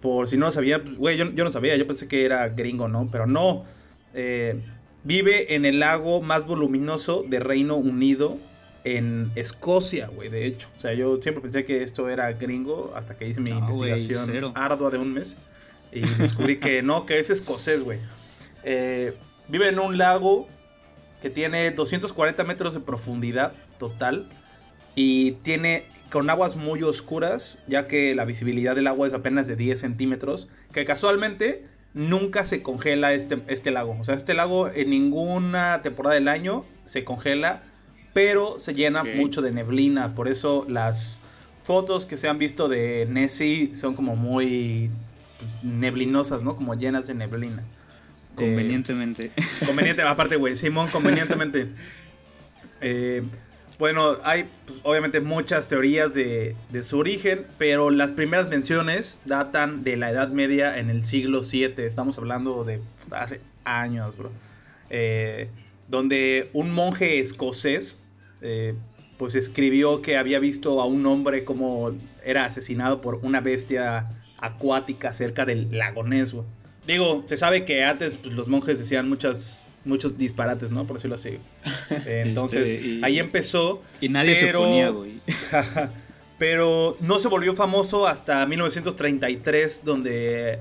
Por 0.00 0.28
si 0.28 0.36
no 0.36 0.46
lo 0.46 0.52
sabía, 0.52 0.82
pues, 0.82 0.96
güey, 0.96 1.16
yo, 1.16 1.26
no 1.26 1.50
sabía, 1.50 1.76
yo 1.76 1.86
pensé 1.86 2.08
que 2.08 2.24
era 2.24 2.48
gringo, 2.48 2.88
¿no? 2.88 3.08
Pero 3.10 3.26
no. 3.26 3.64
Eh, 4.14 4.60
vive 5.04 5.54
en 5.54 5.64
el 5.64 5.80
lago 5.80 6.22
más 6.22 6.46
voluminoso 6.46 7.24
de 7.26 7.40
Reino 7.40 7.76
Unido 7.76 8.38
en 8.84 9.30
Escocia, 9.34 10.08
güey, 10.08 10.28
de 10.28 10.46
hecho. 10.46 10.68
O 10.76 10.80
sea, 10.80 10.94
yo 10.94 11.20
siempre 11.20 11.42
pensé 11.42 11.64
que 11.64 11.82
esto 11.82 12.08
era 12.08 12.32
gringo 12.32 12.92
hasta 12.96 13.16
que 13.16 13.28
hice 13.28 13.40
mi 13.40 13.50
investigación 13.50 14.52
ardua 14.54 14.90
de 14.90 14.98
un 14.98 15.12
mes. 15.12 15.36
Y 15.92 16.00
descubrí 16.00 16.58
que 16.58 16.82
no, 16.82 17.04
que 17.04 17.18
es 17.18 17.30
escocés, 17.30 17.82
güey. 17.82 17.98
Eh, 18.62 19.14
vive 19.48 19.68
en 19.68 19.78
un 19.78 19.98
lago 19.98 20.46
que 21.20 21.30
tiene 21.30 21.70
240 21.70 22.44
metros 22.44 22.74
de 22.74 22.80
profundidad 22.80 23.52
total. 23.78 24.28
Y 24.94 25.32
tiene 25.42 25.86
con 26.10 26.28
aguas 26.28 26.56
muy 26.56 26.82
oscuras, 26.82 27.58
ya 27.66 27.86
que 27.86 28.14
la 28.14 28.24
visibilidad 28.24 28.74
del 28.74 28.86
agua 28.86 29.06
es 29.06 29.14
apenas 29.14 29.46
de 29.46 29.56
10 29.56 29.78
centímetros. 29.78 30.48
Que 30.72 30.84
casualmente 30.84 31.64
nunca 31.94 32.46
se 32.46 32.62
congela 32.62 33.12
este, 33.12 33.40
este 33.46 33.70
lago. 33.70 33.96
O 33.98 34.04
sea, 34.04 34.14
este 34.14 34.34
lago 34.34 34.68
en 34.68 34.90
ninguna 34.90 35.82
temporada 35.82 36.14
del 36.14 36.28
año 36.28 36.64
se 36.84 37.04
congela, 37.04 37.62
pero 38.12 38.58
se 38.58 38.74
llena 38.74 39.04
mucho 39.04 39.42
de 39.42 39.52
neblina. 39.52 40.14
Por 40.14 40.28
eso 40.28 40.66
las 40.68 41.20
fotos 41.62 42.06
que 42.06 42.16
se 42.16 42.28
han 42.28 42.38
visto 42.38 42.68
de 42.68 43.06
Nessie 43.08 43.74
son 43.74 43.94
como 43.94 44.16
muy 44.16 44.90
pues, 45.38 45.52
neblinosas, 45.62 46.42
¿no? 46.42 46.56
Como 46.56 46.74
llenas 46.74 47.06
de 47.06 47.14
neblina. 47.14 47.62
Convenientemente. 48.34 49.30
Eh, 49.36 49.66
conveniente, 49.66 50.02
aparte, 50.02 50.36
güey, 50.36 50.56
Simón, 50.56 50.88
convenientemente. 50.88 51.68
Eh, 52.82 53.22
bueno, 53.80 54.18
hay 54.22 54.48
pues, 54.66 54.78
obviamente 54.84 55.20
muchas 55.20 55.66
teorías 55.66 56.14
de, 56.14 56.54
su 56.82 56.98
origen, 56.98 57.46
pero 57.58 57.90
las 57.90 58.12
primeras 58.12 58.48
menciones 58.48 59.22
datan 59.24 59.82
de 59.82 59.96
la 59.96 60.10
Edad 60.10 60.28
Media 60.28 60.78
en 60.78 60.90
el 60.90 61.02
siglo 61.02 61.40
VII. 61.40 61.74
Estamos 61.78 62.16
hablando 62.18 62.62
de 62.62 62.80
hace 63.10 63.40
años, 63.64 64.16
bro. 64.16 64.30
Eh, 64.90 65.48
donde 65.88 66.50
un 66.52 66.70
monje 66.70 67.18
escocés, 67.18 67.98
pues 69.16 69.34
escribió 69.34 70.02
que 70.02 70.16
había 70.16 70.38
visto 70.38 70.80
a 70.80 70.86
un 70.86 71.04
hombre 71.06 71.44
como 71.44 71.92
era 72.24 72.44
asesinado 72.44 73.00
por 73.00 73.16
una 73.16 73.40
bestia 73.40 74.04
acuática 74.38 75.12
cerca 75.12 75.44
del 75.44 75.76
lago 75.76 76.04
Ness, 76.04 76.34
Digo, 76.86 77.22
se 77.26 77.36
sabe 77.36 77.64
que 77.64 77.84
antes 77.84 78.14
pues, 78.22 78.34
los 78.34 78.48
monjes 78.48 78.78
decían 78.78 79.08
muchas, 79.08 79.62
muchos 79.90 80.16
disparates, 80.16 80.70
¿no? 80.70 80.86
Por 80.86 80.96
decirlo 80.96 81.16
así. 81.16 81.38
Entonces, 82.06 82.68
este, 82.70 83.00
ahí 83.02 83.18
empezó. 83.18 83.82
Y 84.00 84.08
nadie 84.08 84.34
se 84.34 84.54
oponía, 84.54 84.88
güey. 84.88 85.20
pero 86.38 86.96
no 87.00 87.18
se 87.18 87.28
volvió 87.28 87.54
famoso 87.54 88.06
hasta 88.06 88.46
1933, 88.46 89.82
donde 89.84 90.60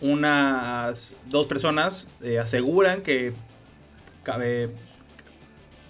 unas 0.00 1.16
dos 1.28 1.46
personas 1.46 2.08
eh, 2.22 2.40
aseguran 2.40 3.02
que 3.02 3.32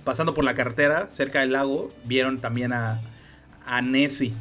pasando 0.04 0.34
por 0.34 0.44
la 0.44 0.54
carretera 0.54 1.08
cerca 1.08 1.40
del 1.40 1.52
lago 1.52 1.92
vieron 2.04 2.42
también 2.42 2.74
a, 2.74 3.00
a 3.64 3.80
Nessie. 3.80 4.34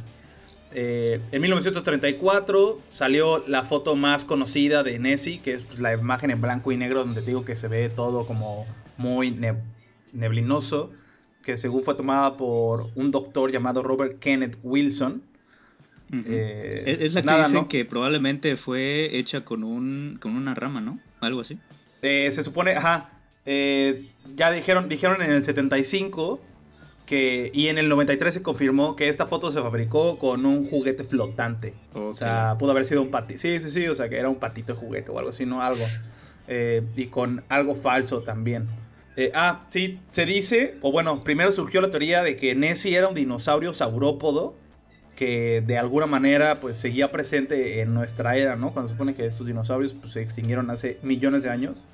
Eh, 0.74 1.20
en 1.30 1.42
1934 1.42 2.80
salió 2.90 3.46
la 3.46 3.62
foto 3.62 3.96
más 3.96 4.24
conocida 4.24 4.82
de 4.82 4.98
Nessie, 4.98 5.40
que 5.40 5.52
es 5.52 5.64
pues, 5.64 5.80
la 5.80 5.92
imagen 5.92 6.30
en 6.30 6.40
blanco 6.40 6.72
y 6.72 6.76
negro 6.76 7.00
donde 7.00 7.20
te 7.20 7.28
digo 7.28 7.44
que 7.44 7.56
se 7.56 7.68
ve 7.68 7.88
todo 7.88 8.26
como 8.26 8.66
muy 8.96 9.36
neblinoso, 10.12 10.90
que 11.44 11.56
según 11.56 11.82
fue 11.82 11.94
tomada 11.94 12.36
por 12.36 12.90
un 12.94 13.10
doctor 13.10 13.52
llamado 13.52 13.82
Robert 13.82 14.18
Kenneth 14.18 14.58
Wilson. 14.62 15.22
Eh, 16.26 16.98
es 17.00 17.14
la 17.14 17.22
que 17.22 17.38
dicen 17.38 17.64
que 17.66 17.86
probablemente 17.86 18.56
fue 18.56 19.16
hecha 19.16 19.42
con, 19.46 19.64
un, 19.64 20.18
con 20.20 20.36
una 20.36 20.54
rama, 20.54 20.82
¿no? 20.82 21.00
Algo 21.20 21.40
así. 21.40 21.58
Eh, 22.02 22.30
se 22.32 22.42
supone, 22.42 22.72
ajá. 22.72 23.10
ya 23.44 24.50
dijeron, 24.50 24.88
dijeron 24.88 25.22
en 25.22 25.32
el 25.32 25.42
75 25.42 26.40
y 27.52 27.68
en 27.68 27.78
el 27.78 27.88
93 27.88 28.34
se 28.34 28.42
confirmó 28.42 28.96
que 28.96 29.08
esta 29.08 29.26
foto 29.26 29.50
se 29.50 29.60
fabricó 29.60 30.18
con 30.18 30.46
un 30.46 30.66
juguete 30.66 31.04
flotante. 31.04 31.74
O 31.94 32.14
sea, 32.14 32.56
pudo 32.58 32.70
haber 32.70 32.86
sido 32.86 33.02
un 33.02 33.10
patito. 33.10 33.40
Sí, 33.40 33.58
sí, 33.58 33.70
sí, 33.70 33.88
o 33.88 33.94
sea, 33.94 34.08
que 34.08 34.18
era 34.18 34.28
un 34.28 34.36
patito 34.36 34.74
de 34.74 34.78
juguete 34.80 35.10
o 35.10 35.18
algo 35.18 35.30
así, 35.30 35.46
no 35.46 35.62
algo. 35.62 35.84
Eh, 36.48 36.82
y 36.96 37.06
con 37.06 37.44
algo 37.48 37.74
falso 37.74 38.22
también. 38.22 38.68
Eh, 39.16 39.30
ah, 39.34 39.60
sí, 39.70 40.00
se 40.12 40.24
dice, 40.24 40.76
o 40.80 40.90
bueno, 40.90 41.22
primero 41.22 41.52
surgió 41.52 41.80
la 41.80 41.90
teoría 41.90 42.22
de 42.22 42.36
que 42.36 42.54
Nessie 42.54 42.96
era 42.96 43.08
un 43.08 43.14
dinosaurio 43.14 43.74
saurópodo 43.74 44.54
que 45.16 45.62
de 45.66 45.78
alguna 45.78 46.06
manera 46.06 46.60
pues 46.60 46.78
seguía 46.78 47.12
presente 47.12 47.80
en 47.82 47.92
nuestra 47.92 48.36
era, 48.36 48.56
¿no? 48.56 48.72
Cuando 48.72 48.88
se 48.88 48.94
supone 48.94 49.14
que 49.14 49.26
estos 49.26 49.46
dinosaurios 49.46 49.94
pues, 49.94 50.14
se 50.14 50.22
extinguieron 50.22 50.70
hace 50.70 50.98
millones 51.02 51.42
de 51.42 51.50
años. 51.50 51.84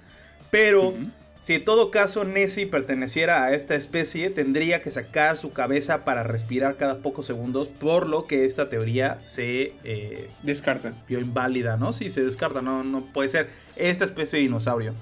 Pero 0.50 0.94
si 1.40 1.54
en 1.54 1.64
todo 1.64 1.90
caso 1.90 2.24
Nessie 2.24 2.66
perteneciera 2.66 3.44
a 3.44 3.54
esta 3.54 3.74
especie, 3.74 4.30
tendría 4.30 4.82
que 4.82 4.90
sacar 4.90 5.36
su 5.36 5.52
cabeza 5.52 6.04
para 6.04 6.22
respirar 6.22 6.76
cada 6.76 6.98
pocos 6.98 7.26
segundos, 7.26 7.68
por 7.68 8.08
lo 8.08 8.26
que 8.26 8.44
esta 8.44 8.68
teoría 8.68 9.20
se 9.24 9.72
eh, 9.84 10.30
descarta. 10.42 10.94
Vio 11.08 11.20
inválida, 11.20 11.76
¿no? 11.76 11.92
Sí, 11.92 12.10
se 12.10 12.24
descarta, 12.24 12.60
no, 12.60 12.82
no 12.82 13.04
puede 13.06 13.28
ser 13.28 13.50
esta 13.76 14.04
especie 14.04 14.38
de 14.38 14.44
dinosaurio. 14.44 14.94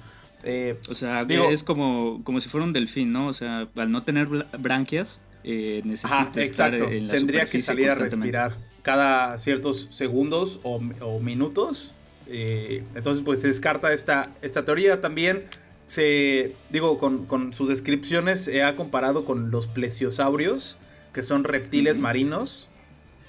Eh, 0.43 0.77
o 0.87 0.93
sea, 0.93 1.23
es 1.23 1.63
como, 1.63 2.21
como 2.23 2.39
si 2.39 2.49
fuera 2.49 2.65
un 2.65 2.73
delfín, 2.73 3.11
¿no? 3.11 3.27
O 3.27 3.33
sea, 3.33 3.67
al 3.75 3.91
no 3.91 4.03
tener 4.03 4.27
branquias, 4.59 5.21
eh, 5.43 5.81
necesita 5.83 6.39
estar 6.39 6.73
en 6.73 7.07
la 7.07 7.13
Tendría 7.15 7.45
que 7.45 7.61
salir 7.61 7.89
a 7.89 7.95
respirar 7.95 8.55
cada 8.81 9.39
ciertos 9.39 9.87
segundos 9.91 10.59
o, 10.63 10.79
minutos. 11.19 11.93
Eh, 12.27 12.83
entonces, 12.95 13.23
pues 13.23 13.41
se 13.41 13.47
descarta 13.47 13.91
esta, 13.91 14.29
esta 14.41 14.63
teoría 14.63 15.01
también 15.01 15.43
se, 15.87 16.53
digo, 16.69 16.97
con, 16.97 17.53
sus 17.53 17.69
descripciones 17.69 18.43
se 18.43 18.63
ha 18.63 18.75
comparado 18.75 19.25
con 19.25 19.51
los 19.51 19.67
plesiosaurios, 19.67 20.77
que 21.13 21.23
son 21.23 21.43
reptiles 21.43 21.99
marinos 21.99 22.69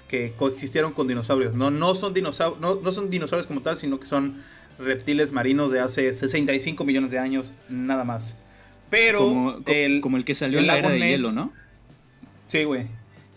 que 0.09 0.33
coexistieron 0.37 0.93
con 0.93 1.07
dinosaurios. 1.07 1.55
No, 1.55 1.71
no, 1.71 1.95
son 1.95 2.15
dinosaurios, 2.15 2.61
no, 2.61 2.93
son 2.93 3.11
dinosaurios 3.11 3.47
como 3.47 3.61
tal, 3.61 3.77
sino 3.77 4.01
que 4.01 4.07
son 4.07 4.37
reptiles 4.79 5.33
marinos 5.33 5.71
de 5.71 5.81
hace 5.81 6.13
65 6.13 6.85
millones 6.85 7.11
de 7.11 7.19
años, 7.19 7.55
nada 7.69 8.05
más. 8.05 8.39
Pero 8.91 9.19
como 9.19 9.59
el, 9.67 10.01
como 10.01 10.17
el 10.17 10.25
que 10.25 10.35
salió 10.35 10.59
en 10.59 10.67
la 10.67 10.79
era 10.79 10.89
de 10.89 10.99
hielo, 10.99 11.31
¿no? 11.33 11.53
Sí, 12.49 12.65
güey. 12.65 12.87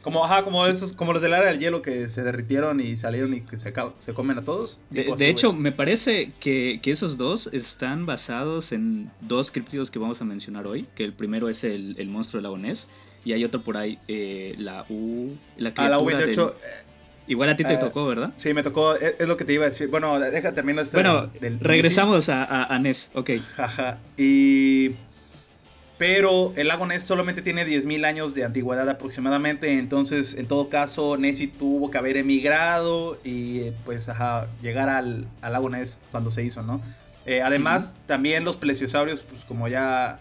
Como, 0.02 0.26
ajá, 0.26 0.44
como 0.44 0.66
esos, 0.66 0.94
como 0.94 1.14
los 1.14 1.22
del 1.22 1.34
área 1.34 1.52
del 1.52 1.60
hielo 1.60 1.82
que 1.82 2.10
se 2.10 2.24
derritieron 2.24 2.80
y 2.80 2.98
salieron 2.98 3.36
y 3.36 3.42
que 3.42 3.60
se, 3.60 3.72
se 4.00 4.14
comen 4.14 4.40
a 4.40 4.44
todos. 4.44 4.82
De, 4.90 5.30
hecho, 5.30 5.54
me 5.54 5.72
parece 5.72 6.32
que, 6.40 6.80
esos 6.84 7.18
dos 7.18 7.48
están 7.54 8.06
basados 8.06 8.72
en 8.72 9.12
dos 9.22 9.52
críptidos 9.52 9.92
que 9.92 10.00
vamos 10.00 10.20
a 10.22 10.26
mencionar 10.26 10.66
hoy. 10.66 10.88
Que 10.96 11.04
el 11.04 11.14
primero 11.14 11.50
es 11.50 11.64
el, 11.64 11.96
monstruo 12.08 12.40
del 12.40 12.44
lago 12.44 12.58
Ness. 12.58 12.88
Y 13.24 13.34
hay 13.34 13.44
otro 13.44 13.62
por 13.62 13.78
ahí, 13.78 14.00
eh, 14.08 14.56
la 14.58 14.86
U. 14.90 15.38
La 15.58 15.72
ah, 15.76 15.90
la 15.90 16.00
U28. 16.00 16.50
Eh, 16.52 16.54
igual 17.28 17.50
a 17.50 17.56
ti 17.56 17.64
te 17.64 17.76
eh, 17.76 17.78
tocó, 17.78 18.08
¿verdad? 18.08 18.34
Sí, 18.38 18.52
me 18.56 18.64
tocó, 18.64 18.96
es, 18.96 19.28
lo 19.28 19.38
que 19.38 19.46
te 19.46 19.54
iba 19.54 19.66
a 19.66 19.70
decir. 19.70 19.90
Bueno, 19.90 20.20
déjate 20.20 20.56
también 20.56 20.80
este. 20.80 20.98
Bueno, 20.98 21.30
regresamos 21.60 22.30
a, 22.30 22.44
a, 22.44 22.76
a, 22.76 22.80
Ness, 22.80 23.12
ok. 23.14 23.30
Jaja. 23.56 24.00
Y 24.18 24.96
pero 26.02 26.52
el 26.56 26.68
lago 26.68 26.88
Ness 26.88 27.04
solamente 27.04 27.44
tiene 27.44 27.64
10.000 27.64 28.06
años 28.06 28.34
de 28.34 28.44
antigüedad 28.44 28.90
aproximadamente. 28.90 29.78
Entonces, 29.78 30.34
en 30.34 30.48
todo 30.48 30.68
caso, 30.68 31.16
Nessie 31.16 31.46
tuvo 31.46 31.92
que 31.92 32.00
haber 32.00 32.18
emigrado 32.18 33.20
y 33.24 33.70
pues 33.86 34.10
ajá, 34.10 34.48
llegar 34.64 34.90
al, 34.90 35.28
lago 35.44 35.70
Ness 35.70 36.00
cuando 36.10 36.32
se 36.32 36.44
hizo, 36.44 36.64
¿no? 36.64 36.82
Eh, 37.28 37.44
además, 37.44 37.94
también 38.08 38.46
los 38.46 38.58
plesiosaurios, 38.58 39.22
pues 39.22 39.46
como 39.46 39.68
ya 39.68 40.20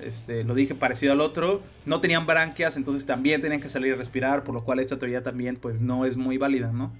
este, 0.00 0.44
lo 0.44 0.54
dije 0.54 0.76
parecido 0.76 1.12
al 1.12 1.20
otro, 1.20 1.60
no 1.86 2.00
tenían 2.00 2.24
branquias, 2.24 2.76
entonces 2.76 3.04
también 3.04 3.40
tenían 3.40 3.60
que 3.60 3.68
salir 3.68 3.94
a 3.94 3.96
respirar, 3.96 4.44
por 4.44 4.54
lo 4.54 4.62
cual 4.62 4.78
esta 4.78 4.96
teoría 4.96 5.24
también 5.24 5.56
pues 5.56 5.80
no 5.80 6.04
es 6.04 6.16
muy 6.16 6.38
válida, 6.38 6.70
¿no? 6.70 6.92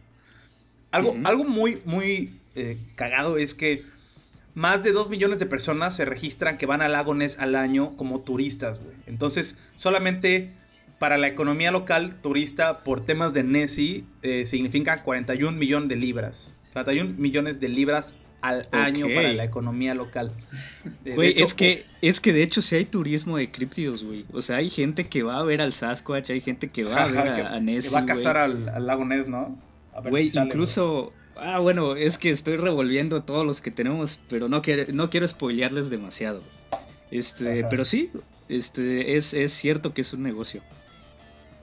Algo, 0.90 1.14
algo 1.22 1.44
muy, 1.44 1.80
muy 1.84 2.40
eh, 2.56 2.76
cagado 2.96 3.38
es 3.38 3.54
que 3.54 3.84
más 4.56 4.82
de 4.82 4.92
2 4.92 5.10
millones 5.10 5.38
de 5.38 5.44
personas 5.44 5.94
se 5.94 6.06
registran 6.06 6.56
que 6.56 6.64
van 6.64 6.80
al 6.80 6.92
lago 6.92 7.14
Ness 7.14 7.38
al 7.38 7.54
año 7.54 7.94
como 7.96 8.22
turistas, 8.22 8.80
güey. 8.82 8.96
Entonces, 9.06 9.58
solamente 9.76 10.50
para 10.98 11.18
la 11.18 11.28
economía 11.28 11.70
local, 11.70 12.16
turista, 12.22 12.78
por 12.78 13.04
temas 13.04 13.34
de 13.34 13.44
Nessie, 13.44 14.04
eh, 14.22 14.46
significa 14.46 15.02
41 15.02 15.58
millones 15.58 15.90
de 15.90 15.96
libras. 15.96 16.54
41 16.72 17.16
millones 17.18 17.60
de 17.60 17.68
libras 17.68 18.14
al 18.40 18.66
año 18.72 19.08
para 19.14 19.30
la 19.34 19.44
economía 19.44 19.94
local. 19.94 20.32
Güey, 21.04 21.34
es 21.36 21.52
que, 21.52 21.84
es 22.00 22.22
que 22.22 22.32
de 22.32 22.42
hecho 22.42 22.62
sí 22.62 22.76
hay 22.76 22.86
turismo 22.86 23.36
de 23.36 23.50
críptidos, 23.50 24.04
güey. 24.04 24.24
O 24.32 24.40
sea, 24.40 24.56
hay 24.56 24.70
gente 24.70 25.06
que 25.06 25.22
va 25.22 25.38
a 25.38 25.42
ver 25.42 25.60
al 25.60 25.74
Sasquatch, 25.74 26.30
hay 26.30 26.40
gente 26.40 26.68
que 26.68 26.82
va 26.82 27.04
a 27.04 27.06
ver 27.08 27.28
a, 27.28 27.60
Nessie. 27.60 27.90
Que 27.90 27.94
va 27.94 28.00
a 28.00 28.06
cazar 28.06 28.38
al, 28.38 28.86
lago 28.86 29.04
Ness, 29.04 29.28
¿no? 29.28 29.54
Güey, 30.08 30.30
incluso... 30.32 31.12
Ah, 31.38 31.58
bueno, 31.58 31.96
es 31.96 32.18
que 32.18 32.30
estoy 32.30 32.56
revolviendo 32.56 33.22
todos 33.22 33.44
los 33.44 33.60
que 33.60 33.70
tenemos, 33.70 34.20
pero 34.28 34.48
no 34.48 34.62
quiero, 34.62 34.92
no 34.92 35.10
quiero 35.10 35.26
spoilearles 35.28 35.90
demasiado. 35.90 36.42
Este, 37.10 37.64
pero 37.70 37.84
sí, 37.84 38.10
este, 38.48 39.16
es, 39.16 39.34
es 39.34 39.52
cierto 39.52 39.94
que 39.94 40.00
es 40.00 40.12
un 40.12 40.22
negocio. 40.22 40.62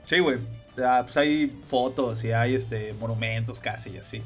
Sí, 0.06 0.20
güey. 0.20 0.38
pues 0.76 1.18
hay 1.18 1.52
fotos 1.66 2.24
y 2.24 2.32
hay 2.32 2.56
este, 2.56 2.94
monumentos 2.94 3.60
casi 3.60 3.92
y 3.92 3.98
así. 3.98 4.22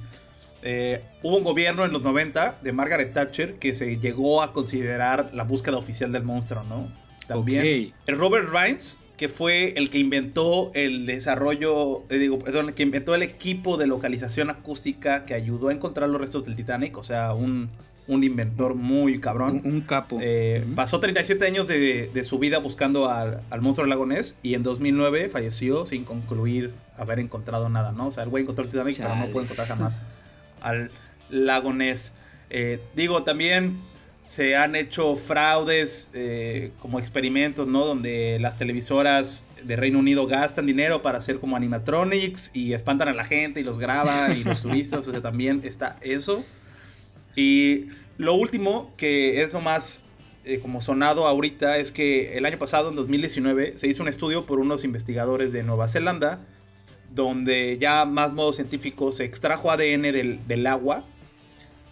Eh, 0.63 1.01
hubo 1.22 1.38
un 1.38 1.44
gobierno 1.44 1.86
en 1.86 1.92
los 1.92 2.01
90 2.01 2.60
de 2.62 2.74
Margaret 2.74 3.13
Thatcher 3.13 3.56
que 3.56 3.75
se 3.75 3.98
llegó 3.98 4.42
a 4.42 4.54
considerar 4.54 5.30
la 5.34 5.44
búsqueda 5.44 5.77
oficial 5.77 6.12
del 6.12 6.24
monstruo, 6.24 6.63
¿no? 6.63 6.92
También. 7.27 7.94
El 8.06 8.18
Robert 8.18 8.50
Rines, 8.51 8.98
que 9.17 9.27
fue 9.29 9.74
el 9.77 9.89
que 9.89 9.97
inventó 9.97 10.71
el 10.75 11.07
desarrollo, 11.07 12.03
eh, 12.09 12.19
digo, 12.19 12.38
perdón, 12.38 12.69
el 12.69 12.75
que 12.75 12.83
inventó 12.83 13.15
el 13.15 13.24
equipo 13.24 13.77
de 13.77 13.88
localización 13.88 14.51
acústica 14.51 15.25
que 15.25 15.33
ayudó 15.33 15.69
a 15.69 15.74
encontrar 15.74 16.07
los 16.07 16.21
restos 16.21 16.45
del 16.45 16.55
Titanic, 16.55 16.95
o 16.97 17.03
sea, 17.03 17.33
un, 17.33 17.69
un 18.07 18.24
inventor 18.24 18.75
muy 18.75 19.19
cabrón. 19.19 19.62
Un, 19.65 19.81
capo. 19.81 20.19
Eh, 20.21 20.65
pasó 20.75 21.00
37 21.00 21.45
años 21.45 21.67
de, 21.67 22.24
su 22.24 22.38
vida 22.38 22.59
buscando 22.59 23.09
al, 23.09 23.41
monstruo 23.59 23.86
del 23.86 23.89
lago 23.89 24.05
Ness 24.05 24.38
y 24.43 24.53
en 24.53 24.62
2009 24.62 25.29
falleció 25.29 25.88
sin 25.88 26.03
concluir 26.03 26.71
haber 26.95 27.19
encontrado 27.19 27.69
nada, 27.69 27.93
¿no? 27.93 28.07
O 28.07 28.12
sea, 28.12 28.24
el 28.24 28.29
güey 28.29 28.43
encontró 28.43 28.63
el 28.63 28.69
Titanic, 28.69 28.97
pero 28.97 29.15
no 29.15 29.27
puede 29.29 29.45
encontrar 29.45 29.67
jamás 29.67 30.03
al 30.62 30.91
lago 31.31 31.74
Ness. 31.74 32.13
Eh, 32.51 32.79
digo, 32.95 33.24
también 33.24 33.77
se 34.27 34.57
han 34.57 34.75
hecho 34.75 35.15
fraudes 35.15 36.12
eh, 36.13 36.72
como 36.79 37.00
experimentos, 37.00 37.65
¿no? 37.65 37.86
Donde 37.86 38.38
las 38.39 38.57
televisoras 38.57 39.46
de 39.63 39.75
Reino 39.77 40.00
Unido 40.00 40.27
gastan 40.27 40.65
dinero 40.65 41.01
para 41.01 41.17
hacer 41.17 41.39
como 41.39 41.55
animatronics 41.55 42.51
y 42.53 42.74
espantan 42.74 43.07
a 43.07 43.13
la 43.13 43.24
gente 43.24 43.62
y 43.62 43.63
los 43.63 43.79
graban 43.79 44.38
y 44.38 44.43
los 44.43 44.60
turistas, 44.62 45.07
o 45.07 45.12
sea, 45.12 45.22
también 45.22 45.62
está 45.63 45.98
eso. 46.01 46.43
Y 47.36 47.86
lo 48.17 48.34
último, 48.34 48.91
que 48.98 49.41
es 49.41 49.53
lo 49.53 49.62
más 49.62 50.03
eh, 50.43 50.60
como 50.60 50.81
sonado 50.81 51.25
ahorita, 51.25 51.77
es 51.77 51.93
que 51.93 52.38
el 52.38 52.46
año 52.46 52.60
pasado, 52.60 52.89
en 52.89 52.96
2019, 52.96 53.77
se 53.77 53.88
hizo 53.88 54.03
un 54.03 54.10
estudio 54.10 54.46
por 54.46 54.60
unos 54.60 54.84
investigadores 54.84 55.53
de 55.53 55.63
Nueva 55.63 55.88
Zelanda, 55.88 56.41
donde 57.13 57.77
ya 57.79 58.05
más 58.05 58.34
modo 58.34 58.51
científico 58.51 59.13
se 59.13 59.24
extrajo 59.24 59.72
ADN 59.72 60.01
del, 60.01 60.67
agua 60.67 61.05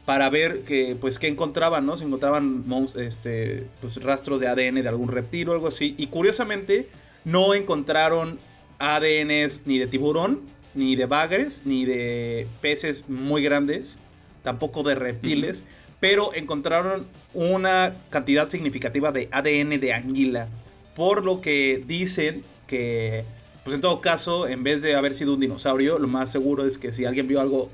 para 0.06 0.30
ver 0.30 0.64
que, 0.64 0.96
pues, 1.00 1.20
qué 1.20 1.28
encontraban, 1.28 1.86
¿no? 1.86 1.98
Se 1.98 2.04
encontraban 2.04 2.64
este, 2.96 3.66
pues, 3.82 4.02
rastros 4.04 4.40
de 4.40 4.48
ADN 4.48 4.82
de 4.82 4.88
algún 4.88 5.10
reptil 5.10 5.50
o 5.50 5.54
algo 5.54 5.68
así. 5.68 5.96
Y 5.98 6.08
curiosamente, 6.08 6.88
no 7.24 7.54
encontraron 7.54 8.40
ADNs 8.80 9.64
ni 9.66 9.80
de 9.80 9.88
tiburón, 9.88 10.42
ni 10.76 10.96
de 10.96 11.06
bagres, 11.06 11.64
ni 11.66 11.86
de 11.86 12.48
peces 12.62 13.10
muy 13.10 13.42
grandes 13.42 13.98
tampoco 14.44 14.84
de 14.84 14.96
reptiles, 14.96 15.66
pero 16.00 16.34
encontraron 16.34 17.08
una 17.34 17.96
cantidad 18.12 18.50
significativa 18.50 19.12
de 19.12 19.28
ADN 19.32 19.80
de 19.80 19.92
anguila, 19.92 20.48
por 20.96 21.26
lo 21.26 21.42
que 21.42 21.84
dicen 21.86 22.44
que, 22.68 23.26
pues 23.64 23.76
en 23.76 23.82
todo 23.82 24.00
caso, 24.02 24.48
en 24.48 24.64
vez 24.64 24.82
de 24.84 24.96
haber 24.96 25.16
sido 25.16 25.34
un 25.34 25.40
dinosaurio, 25.40 25.98
lo 25.98 26.08
más 26.08 26.32
seguro 26.32 26.66
es 26.66 26.78
que 26.78 26.94
si 26.94 27.06
alguien 27.06 27.28
vio 27.28 27.42
algo, 27.42 27.72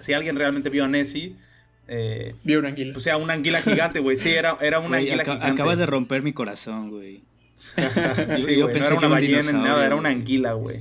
si 0.00 0.14
alguien 0.14 0.36
realmente 0.36 0.70
vio 0.70 0.84
a 0.84 0.88
Nessie, 0.88 1.36
eh, 1.88 2.34
vio 2.44 2.58
una 2.58 2.68
anguila. 2.68 2.96
O 2.96 3.00
sea, 3.00 3.16
una 3.16 3.34
anguila 3.34 3.60
gigante, 3.62 4.00
güey. 4.00 4.16
Sí, 4.16 4.30
era, 4.30 4.56
era 4.60 4.80
una 4.80 4.98
anguila 4.98 5.24
gigante. 5.24 5.46
Acabas 5.46 5.78
de 5.78 5.86
romper 5.86 6.22
mi 6.22 6.32
corazón, 6.32 6.90
güey. 6.90 7.22
sí, 8.36 8.56
yo, 8.56 8.70
pensé 8.70 8.90
no 8.94 8.98
era 8.98 9.06
una 9.06 9.08
ballena, 9.08 9.52
nada, 9.52 9.86
era 9.86 9.96
una 9.96 10.10
anguila, 10.10 10.52
güey. 10.52 10.80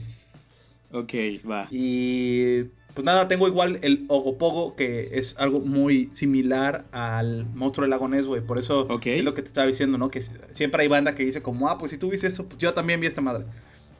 Ok, 0.91 1.13
va. 1.49 1.67
Y 1.71 2.63
pues 2.95 3.03
nada, 3.03 3.27
tengo 3.27 3.47
igual 3.47 3.79
el 3.81 4.05
Ogopogo, 4.07 4.75
que 4.75 5.19
es 5.19 5.35
algo 5.37 5.59
muy 5.59 6.09
similar 6.13 6.85
al 6.93 7.45
monstruo 7.53 7.83
del 7.83 7.89
lago 7.89 8.07
Ness, 8.07 8.25
güey. 8.25 8.41
Por 8.41 8.57
eso 8.57 8.87
es 9.03 9.23
lo 9.23 9.33
que 9.33 9.41
te 9.41 9.47
estaba 9.49 9.67
diciendo, 9.67 9.97
¿no? 9.97 10.09
Que 10.09 10.21
siempre 10.21 10.81
hay 10.81 10.87
banda 10.87 11.13
que 11.13 11.23
dice 11.23 11.41
como, 11.41 11.67
ah, 11.67 11.77
pues 11.77 11.91
si 11.91 11.97
tú 11.97 12.09
viste 12.09 12.27
eso, 12.27 12.47
pues 12.47 12.57
yo 12.57 12.73
también 12.73 13.01
vi 13.01 13.07
esta 13.07 13.21
madre. 13.21 13.45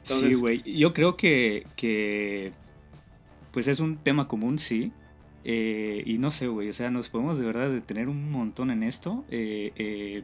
Sí, 0.01 0.35
güey. 0.35 0.61
Yo 0.63 0.93
creo 0.93 1.17
que, 1.17 1.67
que, 1.75 2.53
pues 3.51 3.67
es 3.67 3.81
un 3.81 3.97
tema 3.97 4.25
común, 4.25 4.59
sí. 4.59 4.93
Eh, 5.47 6.01
y 6.07 6.17
no 6.17 6.31
sé, 6.31 6.47
güey, 6.47 6.69
o 6.69 6.73
sea, 6.73 6.89
nos 6.89 7.09
podemos 7.09 7.37
de 7.37 7.45
verdad 7.45 7.69
detener 7.69 8.09
un 8.09 8.31
montón 8.31 8.71
en 8.71 8.81
esto. 8.81 9.23
Eh, 9.29 9.71
eh, 9.75 10.23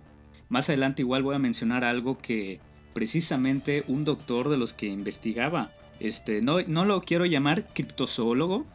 más 0.50 0.68
adelante 0.70 1.04
igual 1.04 1.22
voy 1.22 1.36
a 1.36 1.40
mencionar 1.40 1.84
algo 1.84 2.18
que 2.18 2.60
precisamente 2.94 3.84
un 3.88 4.04
doctor 4.04 4.50
de 4.50 4.58
los 4.58 4.74
que 4.74 4.88
investigaba 4.88 5.72
este, 6.00 6.42
no, 6.42 6.62
no 6.64 6.86
lo 6.86 7.02
quiero 7.02 7.26
llamar 7.26 7.72
criptozoólogo, 7.72 8.66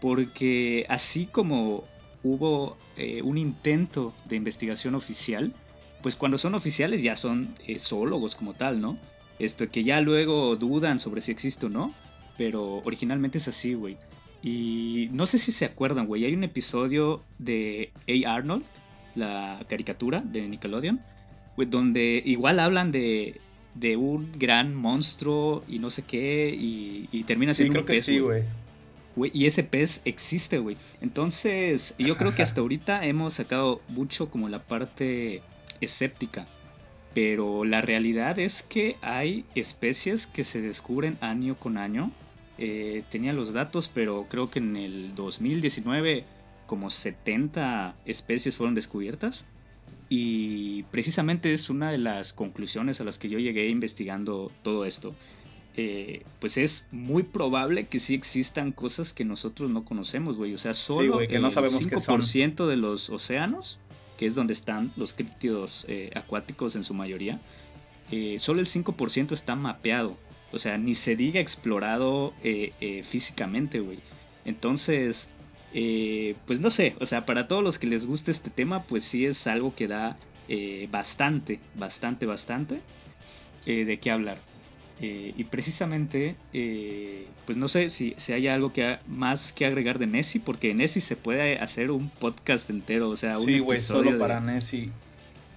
porque 0.00 0.86
así 0.88 1.26
como 1.26 1.84
hubo 2.22 2.78
un 3.22 3.38
intento 3.38 4.14
de 4.26 4.36
investigación 4.36 4.94
oficial, 4.94 5.54
pues 6.02 6.16
cuando 6.16 6.36
son 6.36 6.54
oficiales 6.54 7.02
ya 7.02 7.16
son 7.16 7.54
zoólogos 7.78 8.34
como 8.34 8.52
tal, 8.52 8.80
¿no? 8.80 8.98
Esto 9.38 9.70
que 9.70 9.84
ya 9.84 10.02
luego 10.02 10.56
dudan 10.56 11.00
sobre 11.00 11.22
si 11.22 11.32
existe 11.32 11.66
o 11.66 11.68
no, 11.70 11.92
pero 12.36 12.82
originalmente 12.84 13.38
es 13.38 13.48
así, 13.48 13.72
güey. 13.72 13.96
Y 14.42 15.08
no 15.12 15.26
sé 15.26 15.38
si 15.38 15.52
se 15.52 15.64
acuerdan, 15.64 16.06
güey, 16.06 16.24
hay 16.24 16.34
un 16.34 16.44
episodio 16.44 17.22
de 17.38 17.92
A. 18.08 18.34
Arnold, 18.34 18.64
la 19.14 19.60
caricatura 19.68 20.20
de 20.20 20.48
Nickelodeon, 20.48 21.00
donde 21.56 22.22
igual 22.24 22.58
hablan 22.58 22.90
de 22.90 23.40
de 23.74 23.96
un 23.96 24.32
gran 24.38 24.74
monstruo 24.74 25.62
y 25.68 25.78
no 25.78 25.90
sé 25.90 26.02
qué 26.02 26.54
y, 26.56 27.24
termina 27.24 27.54
siendo 27.54 27.80
un 27.80 27.86
pez. 27.86 28.08
güey. 29.14 29.30
Y 29.34 29.46
ese 29.46 29.64
pez 29.64 30.02
existe, 30.04 30.58
güey. 30.58 30.76
Entonces, 31.00 31.94
yo 31.98 32.16
creo 32.16 32.34
que 32.34 32.42
hasta 32.42 32.60
ahorita 32.60 33.04
hemos 33.06 33.34
sacado 33.34 33.80
mucho 33.88 34.30
como 34.30 34.48
la 34.48 34.60
parte 34.60 35.42
escéptica. 35.80 36.46
Pero 37.12 37.64
la 37.64 37.80
realidad 37.80 38.38
es 38.38 38.62
que 38.62 38.96
hay 39.02 39.44
especies 39.56 40.28
que 40.28 40.44
se 40.44 40.60
descubren 40.60 41.18
año 41.20 41.56
con 41.56 41.76
año. 41.76 42.12
Eh, 42.60 43.02
tenía 43.10 43.32
los 43.32 43.52
datos, 43.52 43.90
pero 43.92 44.26
creo 44.28 44.50
que 44.50 44.60
en 44.60 44.76
el 44.76 45.14
2019 45.16 46.24
como 46.66 46.88
70 46.88 47.96
especies 48.04 48.56
fueron 48.56 48.76
descubiertas. 48.76 49.46
Y 50.08 50.84
precisamente 50.84 51.52
es 51.52 51.68
una 51.68 51.90
de 51.90 51.98
las 51.98 52.32
conclusiones 52.32 53.00
a 53.00 53.04
las 53.04 53.18
que 53.18 53.28
yo 53.28 53.40
llegué 53.40 53.68
investigando 53.68 54.52
todo 54.62 54.84
esto. 54.84 55.14
Eh, 55.76 56.24
pues 56.40 56.58
es 56.58 56.88
muy 56.90 57.22
probable 57.22 57.86
que 57.86 57.98
sí 57.98 58.14
existan 58.14 58.72
cosas 58.72 59.12
que 59.12 59.24
nosotros 59.24 59.70
no 59.70 59.84
conocemos, 59.84 60.36
güey. 60.36 60.54
O 60.54 60.58
sea, 60.58 60.74
solo 60.74 61.20
el 61.20 61.42
5% 61.42 62.66
de 62.66 62.76
los 62.76 63.08
océanos, 63.10 63.78
que 64.18 64.26
es 64.26 64.34
donde 64.34 64.52
están 64.52 64.92
los 64.96 65.14
críptidos 65.14 65.86
eh, 65.88 66.10
acuáticos 66.14 66.76
en 66.76 66.84
su 66.84 66.92
mayoría, 66.92 67.40
eh, 68.10 68.36
solo 68.38 68.60
el 68.60 68.66
5% 68.66 69.32
está 69.32 69.56
mapeado. 69.56 70.16
O 70.52 70.58
sea, 70.58 70.78
ni 70.78 70.94
se 70.94 71.16
diga 71.16 71.40
explorado 71.40 72.34
físicamente, 73.02 73.80
güey. 73.80 73.98
Entonces, 74.44 75.30
eh, 75.72 76.34
pues 76.46 76.60
no 76.60 76.70
sé, 76.70 76.96
o 76.98 77.06
sea, 77.06 77.24
para 77.24 77.46
todos 77.46 77.62
los 77.62 77.78
que 77.78 77.86
les 77.86 78.06
guste 78.06 78.30
este 78.30 78.50
tema, 78.50 78.84
pues 78.84 79.04
sí 79.04 79.24
es 79.24 79.46
algo 79.46 79.74
que 79.74 79.86
da 79.86 80.18
eh, 80.48 80.88
bastante, 80.90 81.60
bastante, 81.76 82.26
bastante 82.26 82.80
eh, 83.66 83.84
de 83.84 83.98
qué 83.98 84.10
hablar. 84.10 84.38
y 85.00 85.44
precisamente, 85.44 86.36
pues 87.46 87.56
no 87.56 87.68
sé 87.68 87.88
si, 87.88 88.14
si 88.18 88.32
hay 88.34 88.48
algo 88.48 88.72
que 88.72 88.98
más 89.06 89.52
que 89.52 89.64
agregar 89.64 89.98
de 89.98 90.06
Nessie, 90.06 90.42
porque 90.44 90.74
Nessie 90.74 91.00
se 91.00 91.16
puede 91.16 91.58
hacer 91.58 91.90
un 91.90 92.10
podcast 92.10 92.68
entero, 92.68 93.08
o 93.08 93.16
sea, 93.16 93.38
un 93.38 93.46
Sí, 93.46 93.60
güey, 93.60 93.80
solo 93.80 94.18
para 94.18 94.40
Nessie. 94.40 94.90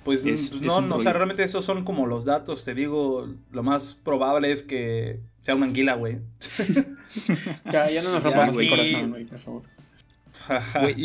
Pues, 0.03 0.21
pues 0.21 0.61
no, 0.61 0.81
no 0.81 0.95
o 0.95 0.99
sea, 0.99 1.13
realmente 1.13 1.43
esos 1.43 1.63
son 1.63 1.83
como 1.83 2.07
los 2.07 2.25
datos, 2.25 2.63
te 2.65 2.73
digo, 2.73 3.27
lo 3.51 3.63
más 3.63 3.93
probable 3.93 4.51
es 4.51 4.63
que 4.63 5.21
sea 5.39 5.55
una 5.55 5.65
anguila, 5.65 5.95
güey. 5.95 6.19
ya, 7.71 7.89
ya, 7.89 8.03
no 8.03 8.11
nos 8.11 8.23
rompamos 8.23 8.57
el 8.57 8.69
corazón, 8.69 9.09
güey, 9.11 9.25
por 9.25 9.39
favor. 9.39 9.63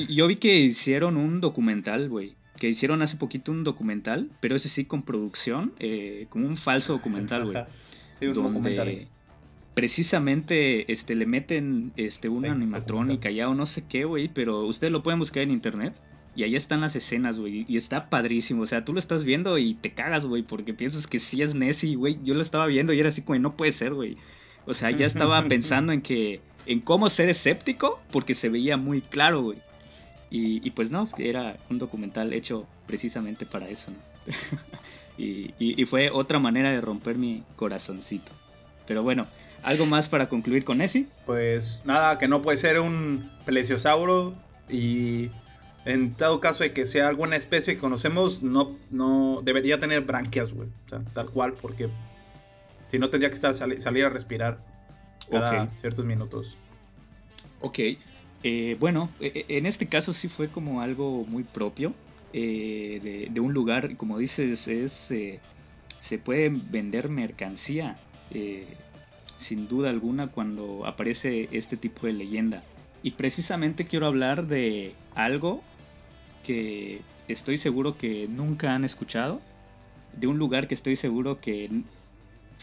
Yo 0.08 0.26
vi 0.26 0.36
que 0.36 0.56
hicieron 0.58 1.16
un 1.16 1.40
documental, 1.40 2.08
güey. 2.08 2.36
Que 2.56 2.68
hicieron 2.68 3.02
hace 3.02 3.16
poquito 3.16 3.52
un 3.52 3.62
documental, 3.62 4.30
pero 4.40 4.56
ese 4.56 4.68
sí 4.68 4.84
con 4.84 5.02
producción, 5.02 5.72
eh, 5.78 6.26
como 6.28 6.46
un 6.46 6.56
falso 6.56 6.94
documental, 6.94 7.44
güey. 7.44 7.64
sí, 8.18 8.26
un 8.26 8.32
donde 8.32 9.06
precisamente 9.74 10.90
este, 10.90 11.14
le 11.14 11.24
meten 11.24 11.92
este, 11.96 12.28
una 12.28 12.50
animatrónica 12.50 13.30
ya 13.30 13.48
o 13.48 13.54
no 13.54 13.64
sé 13.64 13.84
qué, 13.88 14.04
güey, 14.04 14.26
pero 14.26 14.64
ustedes 14.64 14.92
lo 14.92 15.04
pueden 15.04 15.20
buscar 15.20 15.44
en 15.44 15.52
internet 15.52 15.94
Y 16.38 16.44
ahí 16.44 16.54
están 16.54 16.82
las 16.82 16.94
escenas, 16.94 17.36
güey. 17.36 17.64
Y 17.66 17.76
está 17.76 18.08
padrísimo. 18.08 18.62
O 18.62 18.66
sea, 18.66 18.84
tú 18.84 18.92
lo 18.92 19.00
estás 19.00 19.24
viendo 19.24 19.58
y 19.58 19.74
te 19.74 19.92
cagas, 19.92 20.24
güey, 20.24 20.44
porque 20.44 20.72
piensas 20.72 21.08
que 21.08 21.18
sí 21.18 21.42
es 21.42 21.56
Nessie, 21.56 21.96
güey. 21.96 22.16
Yo 22.22 22.34
lo 22.34 22.42
estaba 22.42 22.66
viendo 22.66 22.92
y 22.92 23.00
era 23.00 23.08
así 23.08 23.22
como, 23.22 23.36
no 23.40 23.56
puede 23.56 23.72
ser, 23.72 23.92
güey. 23.92 24.14
O 24.64 24.72
sea, 24.72 24.92
ya 24.92 25.04
estaba 25.04 25.44
pensando 25.48 25.92
en 25.92 26.00
que, 26.00 26.40
en 26.64 26.78
cómo 26.78 27.08
ser 27.08 27.28
escéptico, 27.28 28.00
porque 28.12 28.34
se 28.36 28.50
veía 28.50 28.76
muy 28.76 29.00
claro, 29.00 29.42
güey. 29.42 29.58
Y, 30.30 30.70
pues 30.70 30.92
no, 30.92 31.08
era 31.18 31.56
un 31.70 31.78
documental 31.78 32.32
hecho 32.32 32.68
precisamente 32.86 33.44
para 33.44 33.68
eso, 33.68 33.90
¿no? 33.90 33.98
y, 35.18 35.52
y, 35.58 35.84
fue 35.86 36.10
otra 36.10 36.38
manera 36.38 36.70
de 36.70 36.80
romper 36.80 37.18
mi 37.18 37.42
corazoncito. 37.56 38.30
Pero 38.86 39.02
bueno, 39.02 39.26
¿algo 39.64 39.86
más 39.86 40.08
para 40.08 40.28
concluir 40.28 40.62
con 40.64 40.78
Nessie? 40.78 41.08
Pues 41.26 41.82
nada, 41.84 42.16
que 42.16 42.28
no 42.28 42.42
puede 42.42 42.58
ser 42.58 42.78
un 42.78 43.28
plesiosauro 43.44 44.36
y 44.68 45.30
en 45.84 46.14
todo 46.14 46.40
caso 46.40 46.64
de 46.64 46.72
que 46.72 46.86
sea 46.86 47.08
alguna 47.08 47.36
especie 47.36 47.74
que 47.74 47.80
conocemos, 47.80 48.42
no, 48.42 48.76
no 48.90 49.40
debería 49.42 49.78
tener 49.78 50.02
branquias, 50.02 50.52
güey. 50.52 50.68
O 50.86 50.88
sea, 50.88 51.00
tal 51.14 51.30
cual, 51.30 51.54
porque 51.54 51.88
si 52.86 52.98
no 52.98 53.10
tendría 53.10 53.30
que 53.30 53.36
estar 53.36 53.54
salir 53.54 54.04
a 54.04 54.08
respirar 54.08 54.58
cada 55.30 55.70
ciertos 55.72 56.04
minutos. 56.04 56.56
Ok. 57.60 57.78
Eh, 58.44 58.76
bueno, 58.78 59.10
e, 59.20 59.44
e, 59.48 59.58
en 59.58 59.66
este 59.66 59.86
caso 59.86 60.12
sí 60.12 60.28
fue 60.28 60.48
como 60.48 60.80
algo 60.80 61.24
muy 61.26 61.42
propio 61.42 61.92
eh, 62.32 63.28
de, 63.32 63.40
un 63.40 63.52
lugar, 63.52 63.96
como 63.96 64.18
dices, 64.18 64.68
es 64.68 65.10
eh, 65.10 65.40
se 65.98 66.18
puede 66.18 66.50
vender 66.50 67.08
mercancía 67.08 67.98
sin 69.36 69.68
duda 69.68 69.88
alguna 69.88 70.26
cuando 70.26 70.84
aparece 70.84 71.48
este 71.52 71.76
tipo 71.76 72.06
de 72.06 72.12
leyenda. 72.12 72.62
Y 73.02 73.12
precisamente 73.12 73.84
quiero 73.84 74.06
hablar 74.06 74.46
de 74.46 74.94
algo 75.14 75.62
que 76.44 77.02
estoy 77.28 77.56
seguro 77.56 77.96
que 77.96 78.26
nunca 78.28 78.74
han 78.74 78.84
escuchado, 78.84 79.40
de 80.14 80.26
un 80.26 80.38
lugar 80.38 80.66
que 80.66 80.74
estoy 80.74 80.96
seguro 80.96 81.40
que, 81.40 81.82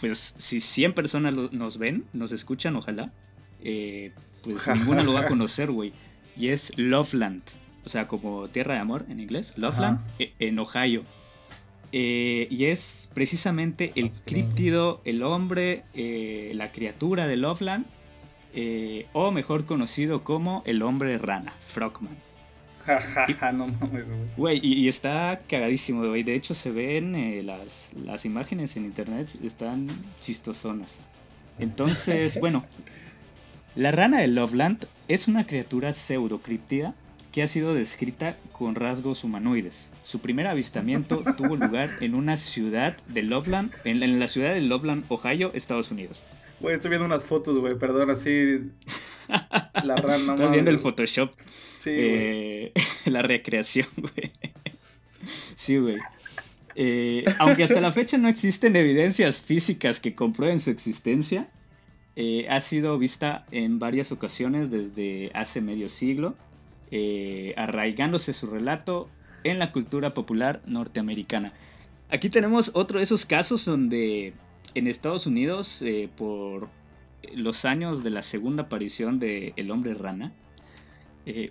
pues 0.02 0.36
si 0.38 0.60
100 0.60 0.94
personas 0.94 1.34
nos 1.34 1.78
ven, 1.78 2.06
nos 2.14 2.32
escuchan, 2.32 2.76
ojalá, 2.76 3.12
eh, 3.64 4.12
pues 4.44 4.68
ninguna 4.68 5.04
lo 5.04 5.14
va 5.14 5.22
a 5.22 5.26
conocer, 5.28 5.72
güey. 5.72 5.94
Y 6.38 6.50
es 6.50 6.78
Loveland. 6.78 7.44
O 7.86 7.90
sea, 7.90 8.08
como 8.08 8.48
Tierra 8.48 8.74
de 8.74 8.80
Amor 8.80 9.06
en 9.10 9.20
inglés. 9.20 9.54
Loveland, 9.58 10.00
e, 10.20 10.34
en 10.40 10.60
Ohio. 10.60 11.04
Eh, 11.92 12.48
y 12.50 12.66
es 12.66 13.12
precisamente 13.14 13.94
el 13.96 14.12
críptido, 14.12 15.02
el 15.06 15.24
hombre, 15.24 15.84
eh, 15.94 16.52
la 16.56 16.72
criatura 16.72 17.28
de 17.28 17.38
Loveland. 17.38 17.86
O 19.14 19.32
mejor 19.32 19.66
conocido 19.66 20.24
como 20.24 20.64
el 20.66 20.82
hombre 20.82 21.18
rana, 21.18 21.54
Frogman. 21.60 22.16
no 23.54 23.68
mames, 23.68 24.08
güey. 24.38 24.60
y, 24.62 24.88
está 24.88 25.42
cagadísimo, 25.48 26.08
güey. 26.08 26.24
De 26.24 26.36
hecho, 26.36 26.54
se 26.54 26.72
ven 26.72 27.46
las, 27.46 27.94
las 28.04 28.26
imágenes 28.26 28.78
en 28.78 28.86
internet, 28.86 29.30
están 29.44 29.88
chistosonas. 30.20 31.02
Entonces, 31.60 32.40
bueno, 32.40 32.66
la 33.76 33.92
rana 33.92 34.20
de 34.20 34.28
Loveland 34.28 34.86
es 35.08 35.28
una 35.28 35.46
criatura 35.46 35.94
pseudocriptida 35.94 36.94
que 37.32 37.44
ha 37.44 37.48
sido 37.48 37.74
descrita 37.74 38.38
con 38.54 38.76
rasgos 38.76 39.26
humanoides. 39.26 39.92
Su 40.04 40.20
primer 40.20 40.48
avistamiento 40.48 41.22
tuvo 41.36 41.58
lugar 41.58 41.90
en 42.00 42.16
una 42.16 42.38
ciudad 42.38 42.96
de 43.08 43.24
Loveland, 43.24 43.74
en, 43.84 44.20
la 44.20 44.30
ciudad 44.30 44.54
de 44.54 44.62
Loveland, 44.62 45.04
Ohio, 45.10 45.52
Estados 45.54 45.92
Unidos. 45.92 46.24
Güey, 46.60 46.76
estoy 46.76 46.90
viendo 46.90 47.06
unas 47.06 47.26
fotos, 47.26 47.58
güey, 47.58 47.78
perdón, 47.78 48.10
así. 48.10 48.72
La 49.84 49.96
rana, 49.96 50.34
Estás 50.34 50.52
viendo 50.52 50.72
el 50.72 50.80
Photoshop. 50.80 51.32
Sí. 51.78 51.92
Eh, 51.94 52.74
la 53.06 53.22
recreación, 53.22 53.88
güey. 53.98 54.32
Sí, 55.56 55.78
güey. 55.78 55.98
Eh, 56.76 57.24
aunque 57.40 57.64
hasta 57.64 57.80
la 57.80 57.92
fecha 57.92 58.18
no 58.18 58.28
existen 58.28 58.76
evidencias 58.76 59.40
físicas 59.40 60.00
que 60.00 60.14
comprueben 60.14 60.60
su 60.60 60.72
existencia, 60.72 61.48
eh, 62.18 62.48
ha 62.50 62.62
sido 62.62 62.98
vista 62.98 63.46
en 63.52 63.80
varias 63.80 64.12
ocasiones 64.12 64.72
desde 64.72 65.32
hace 65.34 65.62
medio 65.62 65.90
siglo, 65.90 66.36
eh, 66.92 67.54
arraigándose 67.58 68.34
su 68.34 68.48
relato 68.48 69.10
en 69.44 69.60
la 69.60 69.72
cultura 69.72 70.14
popular 70.14 70.62
norteamericana. 70.66 71.54
Aquí 72.10 72.30
tenemos 72.30 72.72
otro 72.74 73.00
de 73.00 73.04
esos 73.04 73.26
casos 73.26 73.66
donde 73.66 74.34
en 74.76 74.88
Estados 74.88 75.26
Unidos, 75.28 75.82
eh, 75.82 76.10
por 76.16 76.70
los 77.34 77.66
años 77.66 78.04
de 78.04 78.12
la 78.12 78.22
segunda 78.22 78.64
aparición 78.64 79.20
de 79.20 79.54
El 79.56 79.72
hombre 79.72 79.94
rana, 79.94 80.32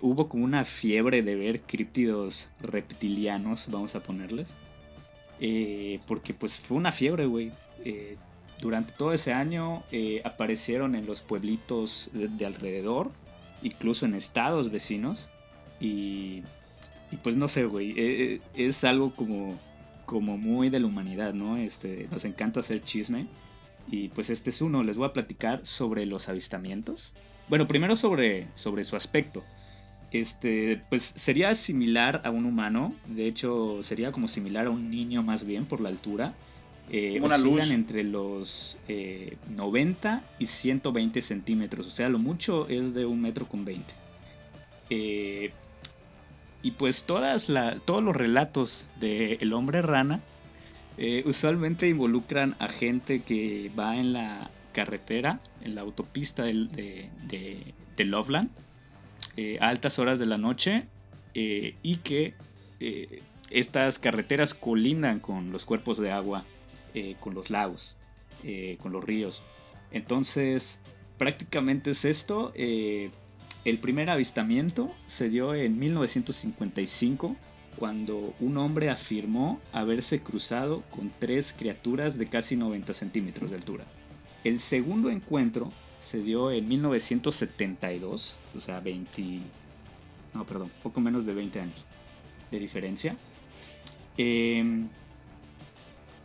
hubo 0.01 0.29
como 0.29 0.45
una 0.45 0.63
fiebre 0.63 1.21
de 1.21 1.35
ver 1.35 1.61
críptidos 1.61 2.53
reptilianos, 2.61 3.67
vamos 3.69 3.93
a 3.95 4.01
ponerles. 4.01 4.55
porque 6.07 6.33
pues 6.33 6.61
fue 6.61 6.77
una 6.77 6.93
fiebre, 6.93 7.25
güey 7.25 7.51
durante 8.61 8.93
todo 8.93 9.13
ese 9.13 9.33
año 9.33 9.83
eh, 9.91 10.21
aparecieron 10.23 10.95
en 10.95 11.05
los 11.05 11.21
pueblitos 11.21 12.09
de, 12.13 12.45
alrededor, 12.45 13.11
incluso 13.61 14.05
en 14.05 14.15
estados 14.15 14.69
vecinos. 14.71 15.29
Y, 15.79 16.43
pues 17.23 17.37
no 17.37 17.47
sé, 17.47 17.65
güey, 17.65 17.91
eh, 17.91 17.95
eh, 18.33 18.41
es 18.55 18.83
algo 18.83 19.13
como, 19.15 19.59
como 20.05 20.37
muy 20.37 20.69
de 20.69 20.79
la 20.79 20.87
humanidad, 20.87 21.33
¿no? 21.33 21.57
Este, 21.57 22.07
nos 22.11 22.25
encanta 22.25 22.59
hacer 22.59 22.81
chisme. 22.81 23.27
Y 23.89 24.09
pues 24.09 24.29
este 24.29 24.49
es 24.49 24.61
uno, 24.61 24.83
les 24.83 24.97
voy 24.97 25.07
a 25.07 25.13
platicar 25.13 25.65
sobre 25.65 26.05
los 26.05 26.27
avistamientos. 26.29 27.13
Bueno, 27.49 27.67
primero 27.67 27.95
sobre, 27.95 28.47
sobre 28.55 28.83
su 28.83 28.95
aspecto. 28.95 29.43
Este, 30.11 30.81
pues 30.89 31.03
sería 31.03 31.53
similar 31.55 32.21
a 32.23 32.31
un 32.31 32.45
humano, 32.45 32.95
de 33.07 33.27
hecho 33.27 33.83
sería 33.83 34.11
como 34.11 34.27
similar 34.27 34.67
a 34.67 34.69
un 34.69 34.89
niño 34.89 35.23
más 35.23 35.45
bien 35.45 35.65
por 35.65 35.81
la 35.81 35.89
altura 35.89 36.33
eh, 36.91 37.19
oscilan 37.21 37.71
entre 37.71 38.03
los 38.03 38.77
90 38.87 40.15
eh, 40.17 40.35
y 40.39 40.45
120 40.45 41.21
centímetros. 41.21 41.87
O 41.87 41.89
sea, 41.89 42.09
lo 42.09 42.19
mucho 42.19 42.67
es 42.69 42.93
de 42.93 43.05
un 43.05 43.21
metro 43.21 43.47
con 43.47 43.65
20. 43.65 43.93
Eh, 44.91 45.51
y 46.65 46.71
pues 46.71 47.03
todas 47.03 47.51
todos 47.85 48.03
los 48.03 48.15
relatos 48.15 48.89
de 48.99 49.37
El 49.39 49.53
hombre 49.53 49.83
rana 49.83 50.21
eh, 50.97 51.21
usualmente 51.27 51.87
involucran 51.87 52.55
a 52.57 52.69
gente 52.69 53.21
que 53.21 53.71
va 53.77 53.97
en 53.97 54.13
la 54.13 54.49
carretera, 54.73 55.39
en 55.61 55.75
la 55.75 55.81
autopista 55.81 56.43
de, 56.43 57.09
Loveland, 57.99 58.49
a 59.61 59.69
altas 59.69 59.99
horas 59.99 60.17
de 60.17 60.25
la 60.25 60.39
noche 60.39 60.87
y 61.35 61.97
que 61.97 62.33
estas 63.51 63.99
carreteras 63.99 64.55
colindan 64.55 65.19
con 65.19 65.51
los 65.51 65.65
cuerpos 65.65 65.99
de 65.99 66.11
agua 66.11 66.45
eh, 66.95 67.15
con 67.19 67.35
los 67.35 67.51
lagos, 67.51 67.95
eh, 68.43 68.77
con 68.81 68.91
los 68.91 69.03
ríos. 69.03 69.43
Entonces, 69.91 70.81
prácticamente 71.19 71.91
es 71.91 72.05
esto. 72.05 72.53
El 73.65 73.79
primer 73.79 74.11
avistamiento 74.11 74.95
se 75.07 75.27
dio 75.27 75.55
en 75.55 75.79
1955 75.79 77.35
cuando 77.77 78.35
un 78.39 78.57
hombre 78.57 78.91
afirmó 78.91 79.59
haberse 79.73 80.21
cruzado 80.21 80.83
con 80.91 81.11
tres 81.17 81.51
criaturas 81.57 82.19
de 82.19 82.27
casi 82.27 82.55
90 82.55 82.93
centímetros 82.93 83.49
de 83.49 83.57
altura. 83.57 83.83
El 84.43 84.59
segundo 84.59 85.09
encuentro 85.09 85.73
se 85.99 86.21
dio 86.21 86.51
en 86.51 86.67
1972, 86.67 88.37
o 88.55 88.59
sea, 88.59 88.79
20... 88.81 89.39
No, 90.35 90.45
perdón, 90.45 90.71
poco 90.83 91.01
menos 91.01 91.25
de 91.25 91.33
20 91.33 91.59
años 91.59 91.85
de 92.51 92.59
diferencia. 92.59 93.17
Eh, 94.19 94.85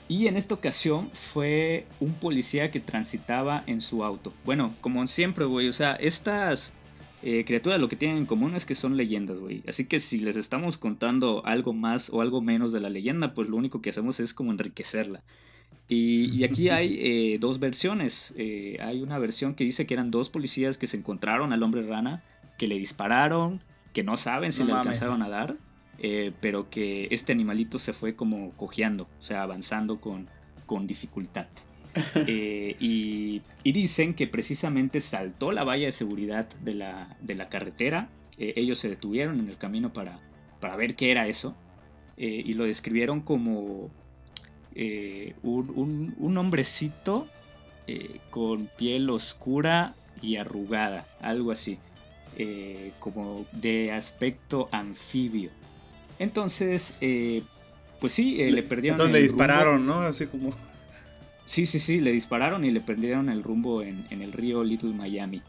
y 0.09 0.26
en 0.26 0.37
esta 0.37 0.55
ocasión 0.55 1.09
fue 1.14 1.87
un 2.00 2.12
policía 2.12 2.70
que 2.70 2.81
transitaba 2.81 3.64
en 3.66 3.81
su 3.81 4.05
auto. 4.05 4.35
Bueno, 4.44 4.74
como 4.83 5.07
siempre, 5.07 5.46
güey, 5.46 5.68
o 5.68 5.72
sea, 5.72 5.94
estas 5.94 6.74
eh, 7.23 7.45
criaturas 7.45 7.81
lo 7.81 7.89
que 7.89 7.97
tienen 7.97 8.19
en 8.19 8.27
común 8.27 8.55
es 8.55 8.65
que 8.65 8.75
son 8.75 8.97
leyendas, 8.97 9.39
güey. 9.39 9.63
Así 9.69 9.87
que 9.87 9.99
si 9.99 10.19
les 10.19 10.37
estamos 10.37 10.79
contando 10.79 11.45
algo 11.45 11.73
más 11.73 12.11
o 12.11 12.21
algo 12.21 12.41
menos 12.41 12.73
de 12.73 12.81
la 12.81 12.91
leyenda, 12.91 13.35
pues 13.35 13.49
lo 13.49 13.57
único 13.57 13.83
que 13.83 13.91
hacemos 13.91 14.21
es 14.21 14.35
como 14.35 14.53
enriquecerla. 14.53 15.23
Y, 15.91 16.45
aquí 16.45 16.69
hay 16.71 16.97
eh, 17.01 17.39
dos 17.41 17.59
versiones. 17.59 18.33
Eh, 18.37 18.79
hay 18.81 19.03
una 19.03 19.19
versión 19.19 19.55
que 19.55 19.65
dice 19.65 19.87
que 19.87 19.95
eran 19.95 20.11
dos 20.11 20.31
policías 20.31 20.79
que 20.79 20.87
se 20.87 20.97
encontraron 20.97 21.53
al 21.53 21.63
hombre 21.63 21.83
rana, 21.83 22.23
que 22.59 22.69
le 22.69 22.79
dispararon, 22.79 23.61
que 23.93 24.05
no 24.05 24.17
saben 24.17 24.53
si 24.53 24.65
le 24.65 24.73
alcanzaron 24.73 25.23
a 25.23 25.29
dar. 25.29 25.57
Eh, 26.03 26.33
pero 26.41 26.71
que 26.71 27.09
este 27.11 27.33
animalito 27.33 27.79
se 27.79 27.93
fue 27.93 28.15
como 28.15 28.53
cojeando, 28.53 29.05
o 29.05 29.23
sea, 29.23 29.43
avanzando 29.43 30.01
con, 30.01 30.29
con 30.65 30.87
dificultad. 30.87 31.47
Eh, 32.26 32.76
y, 32.79 33.42
dicen 33.64 34.14
que 34.14 34.26
precisamente 34.26 35.00
saltó 35.00 35.53
la 35.53 35.64
valla 35.64 35.87
de 35.87 35.92
seguridad 35.92 36.48
de 36.62 36.74
la, 36.74 37.16
de 37.20 37.35
la 37.35 37.48
carretera, 37.48 38.09
eh, 38.38 38.53
ellos 38.57 38.79
se 38.79 38.88
detuvieron 38.88 39.40
en 39.40 39.48
el 39.48 39.57
camino 39.57 39.92
para, 39.92 40.18
para 40.61 40.76
ver 40.76 40.94
qué 40.94 41.11
era 41.11 41.26
eso, 41.26 41.57
y 42.16 42.53
lo 42.53 42.64
describieron 42.64 43.22
como 43.22 43.90
un, 45.42 46.14
un, 46.18 46.37
hombrecito 46.37 47.26
con 48.29 48.66
piel 48.76 49.09
oscura 49.09 49.94
y 50.20 50.37
arrugada, 50.37 51.07
algo 51.22 51.50
así, 51.50 51.79
como 52.98 53.46
de 53.53 53.92
aspecto 53.92 54.68
anfibio. 54.70 55.50
Entonces, 56.20 56.98
eh, 57.00 57.42
pues 57.98 58.12
sí, 58.12 58.37
le 58.37 58.62
perdieron. 58.62 58.96
Entonces 58.96 59.12
le 59.14 59.22
dispararon, 59.22 59.87
¿no? 59.87 60.00
Así 60.03 60.26
como. 60.26 60.53
Sí, 61.51 61.67
sí, 61.67 61.81
sí, 61.81 62.01
le 62.01 62.13
dispararon 62.13 62.65
y 62.65 62.71
le 62.71 62.81
perdieron 62.81 63.29
el 63.29 63.43
rumbo 63.43 63.83
en, 63.83 64.07
el 64.09 64.33
río 64.33 64.63
Little 64.63 64.93
Miami. 64.93 65.43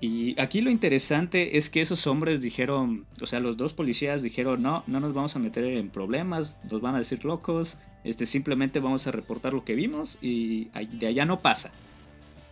Y 0.00 0.40
aquí 0.40 0.60
lo 0.60 0.70
interesante 0.70 1.58
es 1.58 1.68
que 1.68 1.80
esos 1.80 2.06
hombres 2.06 2.42
dijeron, 2.42 3.06
o 3.20 3.26
sea, 3.26 3.40
los 3.40 3.56
dos 3.56 3.74
policías 3.74 4.22
dijeron, 4.22 4.62
no, 4.62 4.84
no 4.86 5.00
nos 5.00 5.14
vamos 5.14 5.34
a 5.34 5.40
meter 5.40 5.64
en 5.64 5.88
problemas, 5.88 6.58
nos 6.70 6.80
van 6.80 6.94
a 6.94 6.98
decir 6.98 7.24
locos, 7.24 7.78
este, 8.04 8.24
simplemente 8.24 8.78
vamos 8.78 9.08
a 9.08 9.10
reportar 9.10 9.52
lo 9.52 9.64
que 9.64 9.74
vimos 9.74 10.16
y 10.22 10.66
de 10.92 11.08
allá 11.08 11.24
no 11.24 11.42
pasa. 11.42 11.72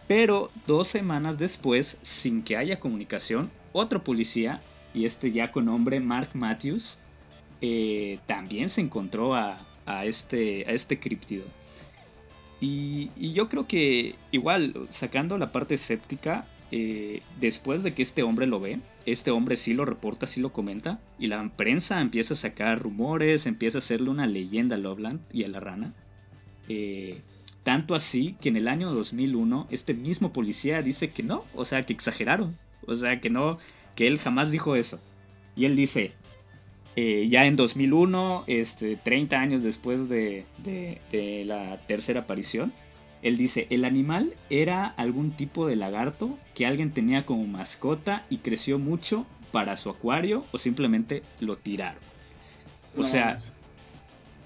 Pero 0.08 0.50
dos 0.66 0.88
semanas 0.88 1.38
después, 1.38 1.98
sin 2.02 2.42
que 2.42 2.56
haya 2.56 2.80
comunicación, 2.80 3.52
otro 3.72 4.02
policía, 4.02 4.60
y 4.92 5.04
este 5.04 5.30
ya 5.30 5.52
con 5.52 5.66
nombre 5.66 6.00
Mark 6.00 6.30
Matthews, 6.34 6.98
eh, 7.60 8.18
también 8.26 8.68
se 8.68 8.80
encontró 8.80 9.36
a, 9.36 9.64
este, 10.02 10.64
a 10.66 10.72
este 10.72 10.98
críptido. 10.98 11.44
Y, 12.64 13.32
yo 13.32 13.48
creo 13.50 13.66
que 13.66 14.14
igual, 14.30 14.86
sacando 14.88 15.36
la 15.36 15.52
parte 15.52 15.74
escéptica, 15.74 16.46
eh, 16.70 17.20
después 17.38 17.82
de 17.82 17.92
que 17.92 18.02
este 18.02 18.22
hombre 18.22 18.46
lo 18.46 18.58
ve, 18.58 18.80
este 19.04 19.30
hombre 19.30 19.56
sí 19.56 19.74
lo 19.74 19.84
reporta, 19.84 20.26
sí 20.26 20.40
lo 20.40 20.52
comenta, 20.52 20.98
y 21.18 21.26
la 21.26 21.46
prensa 21.56 22.00
empieza 22.00 22.32
a 22.32 22.38
sacar 22.38 22.80
rumores, 22.80 23.46
empieza 23.46 23.78
a 23.78 23.80
hacerle 23.80 24.08
una 24.08 24.26
leyenda 24.26 24.76
a 24.76 24.78
Loveland 24.78 25.20
y 25.30 25.44
a 25.44 25.48
la 25.48 25.60
rana. 25.60 25.92
Eh, 26.70 27.20
tanto 27.64 27.94
así 27.94 28.36
que 28.40 28.48
en 28.48 28.56
el 28.56 28.68
año 28.68 28.90
2001 28.92 29.68
este 29.70 29.92
mismo 29.92 30.32
policía 30.32 30.80
dice 30.80 31.10
que 31.10 31.22
no, 31.22 31.44
o 31.54 31.66
sea, 31.66 31.84
que 31.84 31.92
exageraron, 31.92 32.56
o 32.86 32.96
sea, 32.96 33.20
que 33.20 33.28
no, 33.28 33.58
que 33.94 34.06
él 34.06 34.18
jamás 34.18 34.50
dijo 34.50 34.74
eso. 34.74 35.00
Y 35.54 35.66
él 35.66 35.76
dice, 35.76 36.12
eh, 36.96 37.26
ya 37.28 37.46
en 37.46 37.56
2001, 37.56 38.44
este, 38.46 38.96
30 38.96 39.40
años 39.40 39.62
después 39.62 40.08
de 40.08 40.46
la 41.46 41.78
tercera 41.86 42.20
aparición, 42.20 42.72
él 43.24 43.38
dice, 43.38 43.66
el 43.70 43.86
animal 43.86 44.34
era 44.50 44.86
algún 44.86 45.30
tipo 45.32 45.66
de 45.66 45.76
lagarto 45.76 46.38
que 46.54 46.66
alguien 46.66 46.92
tenía 46.92 47.24
como 47.24 47.46
mascota 47.46 48.26
y 48.28 48.38
creció 48.38 48.78
mucho 48.78 49.26
para 49.50 49.76
su 49.76 49.88
acuario 49.88 50.44
o 50.52 50.58
simplemente 50.58 51.22
lo 51.40 51.56
tiraron. 51.56 52.02
O 52.98 53.02
sea, 53.02 53.40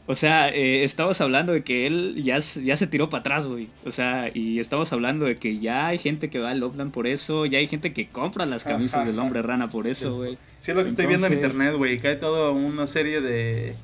o 0.08 0.14
sea, 0.14 0.48
eh, 0.48 0.84
estamos 0.84 1.20
hablando 1.20 1.52
de 1.52 1.62
que 1.62 1.86
él 1.86 2.14
ya, 2.16 2.38
ya 2.38 2.76
se 2.78 2.86
tiró 2.86 3.10
para 3.10 3.20
atrás, 3.20 3.46
güey. 3.46 3.68
O 3.84 3.90
sea, 3.90 4.30
y 4.32 4.58
estamos 4.58 4.90
hablando 4.92 5.26
de 5.26 5.36
que 5.36 5.58
ya 5.58 5.86
hay 5.86 5.98
gente 5.98 6.30
que 6.30 6.38
va 6.38 6.50
al 6.50 6.60
Loveland 6.60 6.92
por 6.92 7.06
eso, 7.06 7.44
ya 7.44 7.58
hay 7.58 7.66
gente 7.66 7.92
que 7.92 8.08
compra 8.08 8.46
las 8.46 8.64
camisas 8.64 9.04
del 9.04 9.18
hombre 9.18 9.42
rana 9.42 9.68
por 9.68 9.86
eso, 9.86 10.16
güey. 10.16 10.38
Sí, 10.58 10.70
es 10.70 10.76
lo 10.76 10.82
que 10.82 10.88
estoy 10.88 11.04
viendo 11.04 11.26
en 11.26 11.34
internet, 11.34 11.74
güey. 11.76 12.00
Cae 12.00 12.16
toda 12.16 12.50
una 12.50 12.86
serie 12.86 13.20
de 13.20 13.76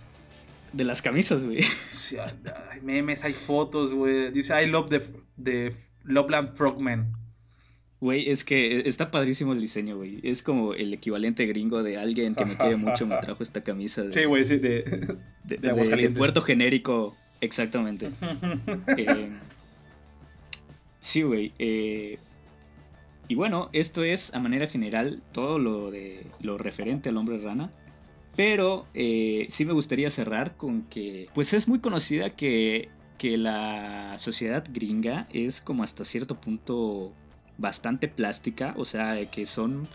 de 0.72 0.84
las 0.84 1.02
camisas, 1.02 1.44
güey. 1.44 1.58
hay 2.70 2.80
memes, 2.80 3.22
hay 3.22 3.32
fotos, 3.32 3.92
güey. 3.92 4.30
Dice 4.32 4.60
I 4.62 4.66
love 4.66 4.88
the, 4.88 5.00
the 5.42 5.72
Loveland 6.04 6.56
Frogman. 6.56 7.12
Güey, 8.04 8.28
es 8.28 8.44
que 8.44 8.86
está 8.86 9.10
padrísimo 9.10 9.54
el 9.54 9.62
diseño, 9.62 9.96
güey. 9.96 10.20
Es 10.22 10.42
como 10.42 10.74
el 10.74 10.92
equivalente 10.92 11.46
gringo 11.46 11.82
de 11.82 11.96
alguien 11.96 12.34
que 12.34 12.44
me 12.44 12.54
quiere 12.54 12.76
mucho 12.76 13.06
me 13.06 13.16
trajo 13.16 13.42
esta 13.42 13.62
camisa. 13.62 14.02
De, 14.02 14.12
sí, 14.12 14.24
güey, 14.26 14.44
sí, 14.44 14.58
de, 14.58 15.16
de, 15.42 15.56
de, 15.56 16.10
puerto 16.10 16.42
genérico, 16.42 17.16
exactamente. 17.40 18.10
Eh, 18.98 19.30
sí, 21.00 21.22
güey. 21.22 21.54
Eh, 21.58 22.18
y 23.26 23.36
bueno, 23.36 23.70
esto 23.72 24.04
es 24.04 24.34
a 24.34 24.38
manera 24.38 24.66
general 24.66 25.22
todo 25.32 25.58
lo 25.58 25.90
de 25.90 26.26
lo 26.42 26.58
referente 26.58 27.08
al 27.08 27.16
hombre 27.16 27.38
rana. 27.38 27.72
Pero 28.36 28.84
eh, 28.92 29.46
sí 29.48 29.64
me 29.64 29.72
gustaría 29.72 30.10
cerrar 30.10 30.58
con 30.58 30.82
que, 30.82 31.28
pues 31.32 31.54
es 31.54 31.68
muy 31.68 31.78
conocida 31.78 32.28
que, 32.28 32.90
que 33.16 33.38
la 33.38 34.18
sociedad 34.18 34.62
gringa 34.70 35.26
es 35.32 35.62
como 35.62 35.82
hasta 35.82 36.04
cierto 36.04 36.38
punto 36.38 37.14
bastante 37.58 38.08
plástica, 38.08 38.74
o 38.76 38.84
sea, 38.84 39.30
que 39.30 39.46
son 39.46 39.86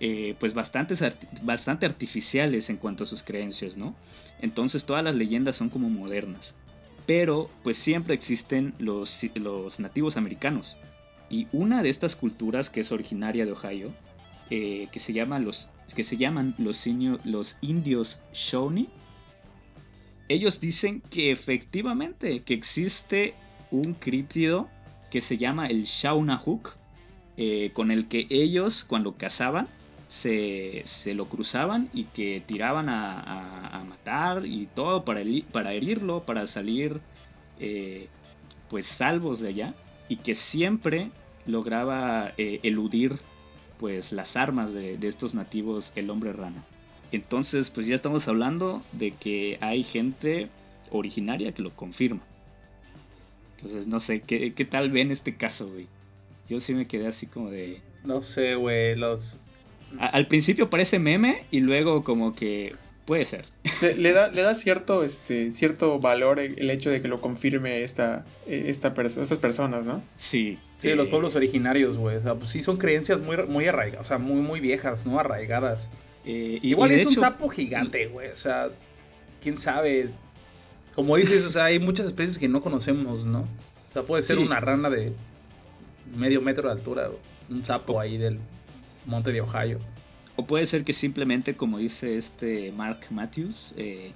eh, 0.00 0.34
pues 0.38 0.54
bastante 0.54 1.86
artificiales 1.86 2.70
en 2.70 2.76
cuanto 2.76 3.04
a 3.04 3.06
sus 3.06 3.22
creencias, 3.22 3.76
¿no? 3.76 3.94
Entonces 4.40 4.84
todas 4.84 5.04
las 5.04 5.14
leyendas 5.14 5.56
son 5.56 5.68
como 5.68 5.88
modernas. 5.88 6.54
Pero 7.06 7.50
pues 7.62 7.76
siempre 7.76 8.14
existen 8.14 8.74
los, 8.78 9.20
los 9.34 9.78
nativos 9.80 10.16
americanos. 10.16 10.76
Y 11.28 11.48
una 11.52 11.82
de 11.82 11.90
estas 11.90 12.16
culturas 12.16 12.70
que 12.70 12.80
es 12.80 12.92
originaria 12.92 13.44
de 13.44 13.52
Ohio 13.52 13.92
eh, 14.50 14.88
que, 14.92 15.00
se 15.00 15.14
llaman 15.14 15.44
los, 15.44 15.70
que 15.96 16.04
se 16.04 16.16
llaman 16.16 16.54
los, 16.58 16.86
indios 17.62 18.20
Shawnee. 18.32 18.88
Ellos 20.28 20.60
dicen 20.60 21.00
que 21.00 21.30
efectivamente 21.30 22.40
que 22.40 22.54
existe 22.54 23.34
un 23.70 23.94
críptido 23.94 24.68
que 25.10 25.20
se 25.20 25.38
llama 25.38 25.66
el 25.66 25.84
Shawnahuk, 25.84 26.76
eh, 27.36 27.70
con 27.72 27.90
el 27.90 28.08
que 28.08 28.26
ellos 28.30 28.84
cuando 28.84 29.16
cazaban 29.16 29.68
se, 30.08 30.82
se, 30.84 31.14
lo 31.14 31.26
cruzaban 31.26 31.88
y 31.92 32.04
que 32.04 32.42
tiraban 32.44 32.88
a, 32.88 33.82
matar 33.88 34.46
y 34.46 34.66
todo 34.66 35.04
para, 35.04 35.22
para 35.50 35.72
herirlo, 35.72 36.22
para 36.22 36.46
salir 36.46 37.00
eh, 37.58 38.08
pues 38.68 38.86
salvos 38.86 39.40
de 39.40 39.48
allá 39.48 39.74
y 40.08 40.16
que 40.16 40.34
siempre 40.34 41.10
lograba 41.46 42.32
eludir 42.36 43.18
pues 43.78 44.12
las 44.12 44.36
armas 44.36 44.72
de, 44.72 44.98
estos 45.02 45.34
nativos, 45.34 45.92
el 45.96 46.10
hombre 46.10 46.32
rana. 46.32 46.64
Entonces, 47.12 47.70
pues 47.70 47.86
ya 47.86 47.94
estamos 47.94 48.26
hablando 48.28 48.82
de 48.92 49.10
que 49.10 49.58
hay 49.60 49.82
gente 49.82 50.48
originaria 50.90 51.52
que 51.52 51.62
lo 51.62 51.70
confirma. 51.70 52.22
Entonces, 53.56 53.86
no 53.86 54.00
sé, 54.00 54.20
¿qué, 54.20 54.50
tal 54.64 54.90
ven 54.90 55.10
este 55.10 55.36
caso, 55.36 55.68
güey? 55.68 55.86
Yo 56.48 56.60
sí 56.60 56.74
me 56.74 56.86
quedé 56.86 57.06
así 57.06 57.26
como 57.26 57.50
de... 57.50 57.80
No 58.04 58.22
sé, 58.22 58.54
güey, 58.54 58.96
los... 58.96 59.36
al 59.98 60.26
principio 60.26 60.68
parece 60.68 60.98
meme 60.98 61.46
y 61.50 61.60
luego 61.60 62.04
como 62.04 62.34
que 62.34 62.74
puede 63.06 63.24
ser. 63.24 63.44
Le, 63.96 64.12
da, 64.14 64.28
le 64.28 64.42
da 64.42 64.54
cierto, 64.54 65.04
este, 65.04 65.50
cierto 65.50 65.98
valor 66.00 66.40
el 66.40 66.70
hecho 66.70 66.90
de 66.90 67.00
que 67.00 67.08
lo 67.08 67.20
confirme 67.20 67.82
esta, 67.82 68.26
esta 68.46 68.94
estas 69.02 69.38
personas, 69.38 69.84
¿no? 69.84 70.02
Sí, 70.16 70.58
Sí, 70.84 70.94
los 70.94 71.08
pueblos 71.08 71.34
originarios, 71.34 71.96
güey. 71.96 72.16
O 72.16 72.22
sea, 72.22 72.34
pues 72.34 72.50
sí 72.50 72.62
son 72.62 72.76
creencias 72.76 73.20
muy, 73.20 73.36
muy 73.46 73.66
arraigadas, 73.66 74.06
o 74.06 74.08
sea, 74.08 74.18
muy, 74.18 74.40
muy 74.40 74.60
viejas, 74.60 75.06
¿no? 75.06 75.18
Arraigadas. 75.18 75.90
Eh, 76.26 76.58
Igual 76.62 76.90
es 76.90 77.06
un 77.06 77.12
sapo 77.12 77.48
gigante, 77.48 78.06
güey. 78.06 78.30
O 78.30 78.36
sea, 78.36 78.68
quién 79.42 79.58
sabe. 79.58 80.10
Como 80.94 81.16
dices, 81.16 81.44
o 81.44 81.50
sea, 81.50 81.64
hay 81.64 81.78
muchas 81.78 82.06
especies 82.06 82.38
que 82.38 82.48
no 82.48 82.60
conocemos, 82.60 83.26
¿no? 83.26 83.40
O 83.40 83.92
sea, 83.92 84.02
puede 84.02 84.22
ser 84.22 84.38
una 84.38 84.60
rana 84.60 84.90
de 84.90 85.12
medio 86.14 86.40
metro 86.40 86.68
de 86.68 86.74
altura, 86.74 87.10
un 87.48 87.64
sapo 87.64 88.00
ahí 88.00 88.16
del 88.16 88.38
monte 89.06 89.32
de 89.32 89.40
Ohio. 89.40 89.78
O 90.36 90.46
puede 90.46 90.66
ser 90.66 90.84
que 90.84 90.92
simplemente, 90.92 91.54
como 91.54 91.78
dice 91.78 92.16
este 92.16 92.72
Mark 92.72 93.06
Matthews, 93.10 93.74
eh, 93.76 94.12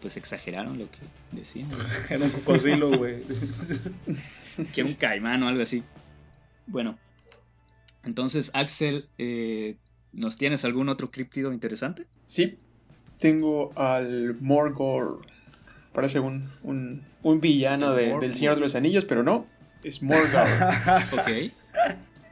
pues 0.00 0.16
exageraron 0.16 0.78
lo 0.78 0.90
que 0.90 0.98
decían. 1.30 1.68
Era 2.10 2.24
un 2.24 2.30
cocodrilo, 2.30 2.90
güey. 2.98 3.22
que 4.74 4.80
era 4.80 4.88
un 4.88 4.94
caimán 4.94 5.42
o 5.42 5.48
algo 5.48 5.62
así. 5.62 5.84
Bueno, 6.66 6.98
entonces, 8.04 8.50
Axel, 8.54 9.08
eh, 9.18 9.76
¿nos 10.12 10.36
tienes 10.36 10.64
algún 10.64 10.88
otro 10.88 11.10
críptido 11.10 11.52
interesante? 11.52 12.06
Sí, 12.24 12.58
tengo 13.18 13.70
al 13.76 14.36
Morgor. 14.40 15.20
Parece 15.92 16.20
un, 16.20 16.50
un, 16.62 17.40
villano 17.40 17.92
del 17.92 18.34
Señor 18.34 18.54
de 18.54 18.62
los 18.62 18.74
Anillos, 18.74 19.04
pero 19.04 19.22
no, 19.22 19.46
es 19.82 20.02
Morgor. 20.02 20.48
ok. 21.12 21.52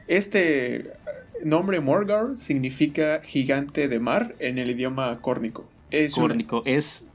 Este 0.07 0.93
nombre 1.43 1.79
Morgar 1.79 2.35
significa 2.35 3.21
gigante 3.23 3.87
de 3.87 3.99
mar 3.99 4.35
en 4.39 4.57
el 4.57 4.71
idioma 4.71 5.19
córnico. 5.21 5.69
Es 5.89 6.15
córnico, 6.15 6.63
es 6.65 7.05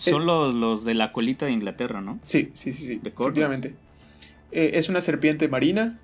son 0.00 0.24
los, 0.24 0.54
los, 0.54 0.84
de 0.84 0.94
la 0.94 1.12
colita 1.12 1.46
de 1.46 1.52
Inglaterra, 1.52 2.00
¿no? 2.00 2.18
Sí, 2.22 2.50
sí, 2.54 2.72
sí, 2.72 2.86
sí. 2.86 3.00
Efectivamente. 3.04 3.74
Eh, 4.50 4.72
es 4.74 4.88
una 4.88 5.00
serpiente 5.00 5.46
marina 5.48 5.98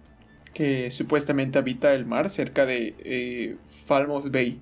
que 0.52 0.90
supuestamente 0.90 1.58
habita 1.58 1.94
el 1.94 2.04
mar 2.04 2.28
cerca 2.30 2.66
de 2.66 2.94
eh, 2.98 3.56
Falmouth 3.86 4.30
Bay, 4.30 4.60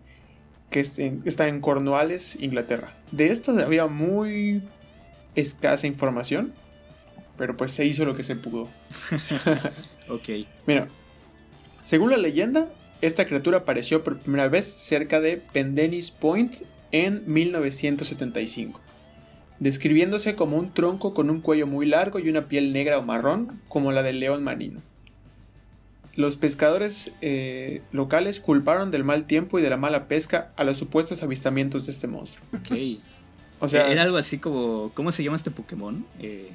que 0.70 0.80
está 0.80 1.48
en 1.48 1.60
Cornwalles, 1.60 2.36
Inglaterra. 2.40 2.96
De 3.10 3.28
estas 3.28 3.58
había 3.58 3.86
muy 3.86 4.62
escasa 5.34 5.86
información, 5.86 6.52
pero 7.36 7.56
pues 7.56 7.72
se 7.72 7.84
hizo 7.84 8.04
lo 8.04 8.14
que 8.14 8.24
se 8.24 8.36
pudo. 8.36 8.68
ok. 10.08 10.28
Mira, 10.66 10.88
según 11.82 12.10
la 12.10 12.16
leyenda, 12.16 12.68
esta 13.00 13.26
criatura 13.26 13.58
apareció 13.58 14.02
por 14.04 14.18
primera 14.18 14.48
vez 14.48 14.66
cerca 14.66 15.20
de 15.20 15.36
Pendennis 15.36 16.10
Point 16.10 16.54
en 16.92 17.22
1975 17.26 18.84
describiéndose 19.58 20.34
como 20.34 20.56
un 20.56 20.72
tronco 20.72 21.14
con 21.14 21.30
un 21.30 21.40
cuello 21.40 21.66
muy 21.66 21.86
largo 21.86 22.18
y 22.18 22.28
una 22.28 22.48
piel 22.48 22.72
negra 22.72 22.98
o 22.98 23.02
marrón, 23.02 23.60
como 23.68 23.92
la 23.92 24.02
del 24.02 24.20
león 24.20 24.42
marino. 24.42 24.80
los 26.16 26.36
pescadores 26.36 27.12
eh, 27.22 27.82
locales 27.90 28.38
culparon 28.38 28.90
del 28.90 29.04
mal 29.04 29.24
tiempo 29.24 29.58
y 29.58 29.62
de 29.62 29.70
la 29.70 29.76
mala 29.76 30.06
pesca 30.06 30.52
a 30.56 30.64
los 30.64 30.78
supuestos 30.78 31.22
avistamientos 31.22 31.86
de 31.86 31.92
este 31.92 32.06
monstruo. 32.06 32.46
Ok. 32.52 33.00
O 33.60 33.68
sea, 33.68 33.90
era 33.90 34.02
algo 34.02 34.16
así 34.16 34.38
como. 34.38 34.92
¿Cómo 34.94 35.10
se 35.10 35.24
llama 35.24 35.36
este 35.36 35.50
Pokémon? 35.50 36.04
Eh, 36.20 36.50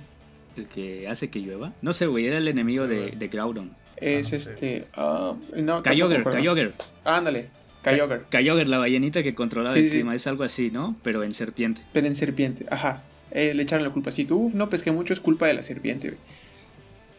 el 0.58 0.68
que 0.68 1.08
hace 1.08 1.30
que 1.30 1.40
llueva. 1.40 1.74
No 1.82 1.94
sé, 1.94 2.08
güey, 2.08 2.28
era 2.28 2.38
el 2.38 2.48
enemigo 2.48 2.88
de, 2.88 3.12
de 3.12 3.28
Groudon. 3.28 3.72
Es 3.98 4.34
este. 4.34 4.86
Uh, 4.98 5.36
no, 5.62 5.84
Kyogre, 5.84 6.24
Kyogre. 6.24 6.74
Ándale, 7.04 7.50
Kyogre. 7.84 8.22
Kyogre, 8.30 8.66
la 8.66 8.78
ballenita 8.78 9.24
que 9.24 9.36
controlaba 9.36 9.76
el 9.78 9.90
clima. 9.90 10.16
Es 10.16 10.28
algo 10.28 10.44
así, 10.44 10.72
¿no? 10.72 10.96
Pero 11.04 11.24
en 11.24 11.34
serpiente. 11.34 11.82
Pero 11.94 12.08
en 12.08 12.16
serpiente, 12.16 12.66
ajá. 12.70 13.04
Eh, 13.32 13.54
le 13.54 13.64
echaron 13.64 13.86
la 13.86 13.94
culpa 13.94 14.10
así 14.10 14.26
que, 14.26 14.34
uff, 14.34 14.54
no 14.56 14.70
pesqué 14.70 14.92
mucho, 14.92 15.14
es 15.14 15.20
culpa 15.20 15.48
de 15.48 15.54
la 15.54 15.62
serpiente, 15.62 16.10
güey. 16.10 16.20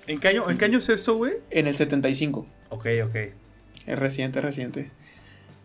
¿En 0.06 0.18
qué 0.18 0.28
año, 0.28 0.50
¿en 0.50 0.58
qué 0.58 0.64
año 0.64 0.78
es 0.78 0.88
esto, 0.88 1.14
güey? 1.14 1.34
En 1.50 1.66
el 1.66 1.74
75. 1.74 2.46
Ok, 2.70 2.86
ok. 3.04 3.16
Es 3.86 3.98
reciente, 3.98 4.40
es 4.40 4.44
reciente. 4.44 4.90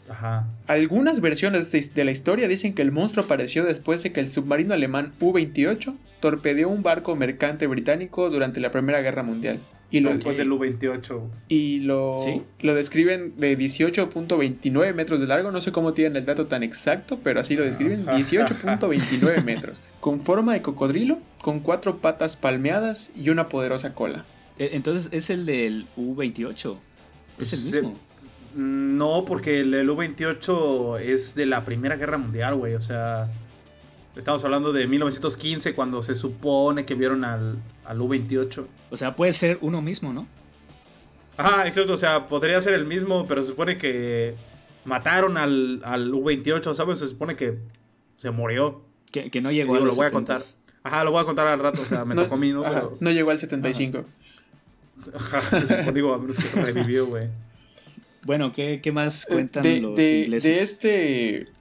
Ajá. 0.08 0.48
Algunas 0.68 1.20
versiones 1.20 1.72
de 1.72 2.04
la 2.04 2.12
historia 2.12 2.48
dicen 2.48 2.76
que 2.76 2.84
el 2.84 2.92
monstruo 2.92 3.26
apareció 3.26 3.64
después 3.64 4.04
de 4.04 4.12
que 4.12 4.20
el 4.20 4.30
submarino 4.30 4.74
alemán 4.74 5.14
U-28 5.20 5.96
torpedeó 6.26 6.70
un 6.70 6.82
barco 6.82 7.16
mercante 7.16 7.68
británico 7.68 8.32
durante 8.32 8.60
la 8.60 8.72
Primera 8.72 9.00
Guerra 9.02 9.22
Mundial. 9.22 9.60
Y 9.92 10.00
lo, 10.00 10.12
después 10.12 10.36
del 10.38 10.52
U-28. 10.52 11.22
Y 11.50 11.82
lo, 11.82 12.20
lo 12.62 12.74
describen 12.74 13.36
de 13.38 13.56
18.29 13.56 14.96
metros 14.96 15.20
de 15.20 15.28
largo. 15.28 15.52
No 15.52 15.62
sé 15.62 15.72
cómo 15.72 15.94
tienen 15.94 16.16
el 16.16 16.26
dato 16.26 16.48
tan 16.48 16.64
exacto, 16.64 17.20
pero 17.24 17.42
así 17.42 17.56
lo 17.56 17.64
describen. 17.64 18.06
18.29 18.08 19.44
metros. 19.44 19.80
Con 20.00 20.20
forma 20.20 20.54
de 20.54 20.64
cocodrilo, 20.64 21.20
con 21.44 21.60
cuatro 21.60 22.00
patas 22.00 22.38
palmeadas 22.38 23.12
y 23.16 23.30
una 23.30 23.48
poderosa 23.48 23.94
cola. 23.94 24.26
E, 24.58 24.72
entonces 24.74 25.10
es 25.12 25.30
el 25.30 25.46
del 25.46 25.86
U-28. 25.96 26.76
Es 27.38 27.54
el 27.54 27.62
mismo. 27.62 27.94
No, 28.56 29.26
porque 29.28 29.60
el, 29.60 29.88
U-28 29.88 31.02
es 31.02 31.36
de 31.36 31.46
la 31.46 31.66
Primera 31.66 31.98
Guerra 31.98 32.18
Mundial, 32.18 32.56
güey. 32.56 32.74
O 32.74 32.82
sea, 32.82 33.30
estamos 34.16 34.44
hablando 34.44 34.72
de 34.72 34.88
1915 34.88 35.76
cuando 35.76 36.02
se 36.02 36.16
supone 36.16 36.86
que 36.86 36.96
vieron 36.96 37.24
al, 37.24 37.62
al 37.84 38.02
U-28. 38.02 38.66
O 38.92 38.98
sea, 38.98 39.16
puede 39.16 39.34
ser 39.34 39.58
uno 39.62 39.82
mismo, 39.82 40.14
¿no? 40.14 40.28
Ajá, 41.38 41.68
exacto. 41.68 41.94
O 41.94 41.98
sea, 41.98 42.28
podría 42.28 42.62
ser 42.62 42.74
el 42.74 42.86
mismo, 42.86 43.28
pero 43.28 43.42
se 43.42 43.50
supone 43.50 43.78
que 43.78 44.36
mataron 44.86 45.38
al, 45.38 45.82
al 45.84 46.14
U-28, 46.14 46.74
¿sabes? 46.74 47.00
Se 47.00 47.08
supone 47.08 47.36
que 47.36 47.58
se 48.18 48.32
murió. 48.32 48.82
Que, 49.12 49.42
no 49.42 49.52
llegó 49.52 49.76
a 49.76 49.80
los 49.80 49.90
Lo 49.90 49.96
voy 49.96 50.06
a 50.06 50.12
contar. 50.12 50.42
Ajá, 50.84 51.04
lo 51.04 51.12
voy 51.12 51.22
a 51.22 51.26
contar 51.26 51.48
al 51.48 51.60
rato. 51.60 51.82
O 51.82 51.86
sea, 51.86 52.06
me 52.06 52.16
tocó 52.22 52.36
a 52.36 52.38
mí, 52.38 52.52
¿no? 52.52 52.64
no 53.00 53.12
llegó 53.12 53.32
al 53.32 53.40
75. 53.40 54.04
Ajá, 55.14 55.42
se 55.42 55.68
supone, 55.68 55.92
digo, 55.92 56.14
a 56.14 56.18
menos 56.18 56.38
que 56.38 56.62
revivió, 56.62 57.08
güey. 57.08 57.30
Bueno, 58.24 58.52
¿qué, 58.52 58.82
más 58.92 59.26
eh, 59.26 59.34
cuentan 59.34 59.64
los 59.82 60.00
ingleses? 60.00 60.44
De 60.44 60.62
este 60.62 61.55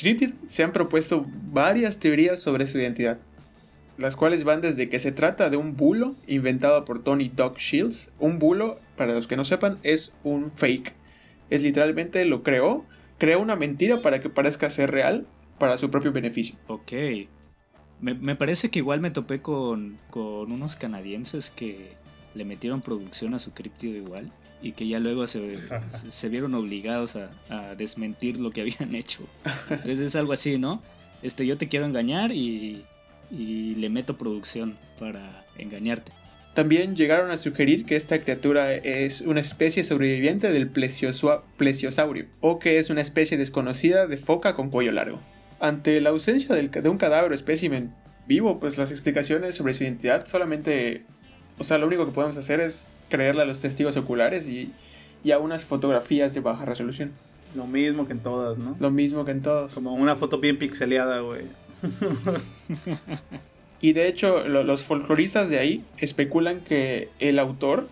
cryptid 0.00 0.32
se 0.46 0.62
han 0.62 0.72
propuesto 0.72 1.26
varias 1.52 1.98
teorías 1.98 2.40
sobre 2.40 2.66
su 2.66 2.78
identidad, 2.78 3.18
las 3.98 4.16
cuales 4.16 4.44
van 4.44 4.62
desde 4.62 4.88
que 4.88 4.98
se 4.98 5.12
trata 5.12 5.50
de 5.50 5.58
un 5.58 5.76
bulo 5.76 6.16
inventado 6.26 6.86
por 6.86 7.04
Tony 7.04 7.28
Doc 7.28 7.58
Shields. 7.58 8.10
Un 8.18 8.38
bulo, 8.38 8.80
para 8.96 9.12
los 9.12 9.26
que 9.26 9.36
no 9.36 9.44
sepan, 9.44 9.76
es 9.82 10.14
un 10.24 10.50
fake. 10.50 10.94
Es 11.50 11.60
literalmente 11.60 12.24
lo 12.24 12.42
creó, 12.42 12.86
creó 13.18 13.40
una 13.40 13.56
mentira 13.56 14.00
para 14.00 14.22
que 14.22 14.30
parezca 14.30 14.70
ser 14.70 14.90
real 14.90 15.26
para 15.58 15.76
su 15.76 15.90
propio 15.90 16.12
beneficio. 16.12 16.56
Ok. 16.66 16.92
Me, 18.00 18.34
parece 18.34 18.70
que 18.70 18.78
igual 18.78 19.02
me 19.02 19.10
topé 19.10 19.42
con, 19.42 19.98
con 20.08 20.50
unos 20.50 20.76
canadienses 20.76 21.50
que 21.50 21.92
le 22.34 22.46
metieron 22.46 22.80
producción 22.80 23.34
a 23.34 23.38
su 23.38 23.52
criptido 23.52 23.98
igual 23.98 24.32
y 24.62 24.72
que 24.72 24.86
ya 24.86 24.98
luego 24.98 25.26
se, 25.26 25.58
se 25.88 26.28
vieron 26.28 26.54
obligados 26.54 27.16
a, 27.16 27.74
desmentir 27.76 28.38
lo 28.38 28.50
que 28.50 28.60
habían 28.62 28.94
hecho. 28.94 29.26
Entonces 29.70 30.00
es 30.00 30.16
algo 30.16 30.32
así, 30.32 30.58
¿no? 30.58 30.82
Este, 31.22 31.46
yo 31.46 31.58
te 31.58 31.68
quiero 31.68 31.86
engañar 31.86 32.32
y, 32.32 32.84
y 33.30 33.74
le 33.74 33.88
meto 33.88 34.16
producción 34.16 34.78
para 34.98 35.46
engañarte. 35.58 36.12
También 36.54 36.96
llegaron 36.96 37.30
a 37.30 37.36
sugerir 37.36 37.84
que 37.84 37.94
esta 37.94 38.18
criatura 38.18 38.74
es 38.74 39.20
una 39.20 39.40
especie 39.40 39.84
sobreviviente 39.84 40.50
del 40.50 40.68
plesiosaurio 40.68 42.26
o 42.40 42.58
que 42.58 42.78
es 42.78 42.90
una 42.90 43.00
especie 43.00 43.38
desconocida 43.38 44.06
de 44.08 44.16
foca 44.16 44.54
con 44.54 44.68
cuello 44.68 44.90
largo. 44.92 45.20
Ante 45.60 46.00
la 46.00 46.10
ausencia 46.10 46.54
de 46.54 46.88
un 46.88 46.98
cadáver 46.98 47.30
o 47.30 47.34
espécimen 47.34 47.94
vivo, 48.26 48.58
pues 48.58 48.78
las 48.78 48.90
explicaciones 48.90 49.54
sobre 49.54 49.74
su 49.74 49.84
identidad 49.84 50.26
solamente 50.26 51.04
o 51.60 51.64
sea, 51.64 51.76
lo 51.76 51.86
único 51.86 52.06
que 52.06 52.12
podemos 52.12 52.38
hacer 52.38 52.58
es 52.58 53.02
creerle 53.10 53.42
a 53.42 53.44
los 53.44 53.60
testigos 53.60 53.94
oculares 53.98 54.48
y, 54.48 54.72
a 55.30 55.38
unas 55.38 55.66
fotografías 55.66 56.32
de 56.32 56.40
baja 56.40 56.64
resolución. 56.64 57.12
Lo 57.54 57.66
mismo 57.66 58.06
que 58.06 58.14
en 58.14 58.20
todas, 58.20 58.56
¿no? 58.56 58.76
Lo 58.80 58.90
mismo 58.90 59.26
que 59.26 59.32
en 59.32 59.42
todas. 59.42 59.74
Como 59.74 59.92
una 59.92 60.16
foto 60.16 60.38
bien 60.38 60.58
pixeleada, 60.58 61.20
güey. 61.20 61.42
y 63.82 63.92
de 63.92 64.08
hecho, 64.08 64.48
los 64.48 64.84
folcloristas 64.84 65.50
de 65.50 65.58
ahí 65.58 65.84
especulan 65.98 66.60
que 66.60 67.10
el 67.18 67.38
autor, 67.38 67.88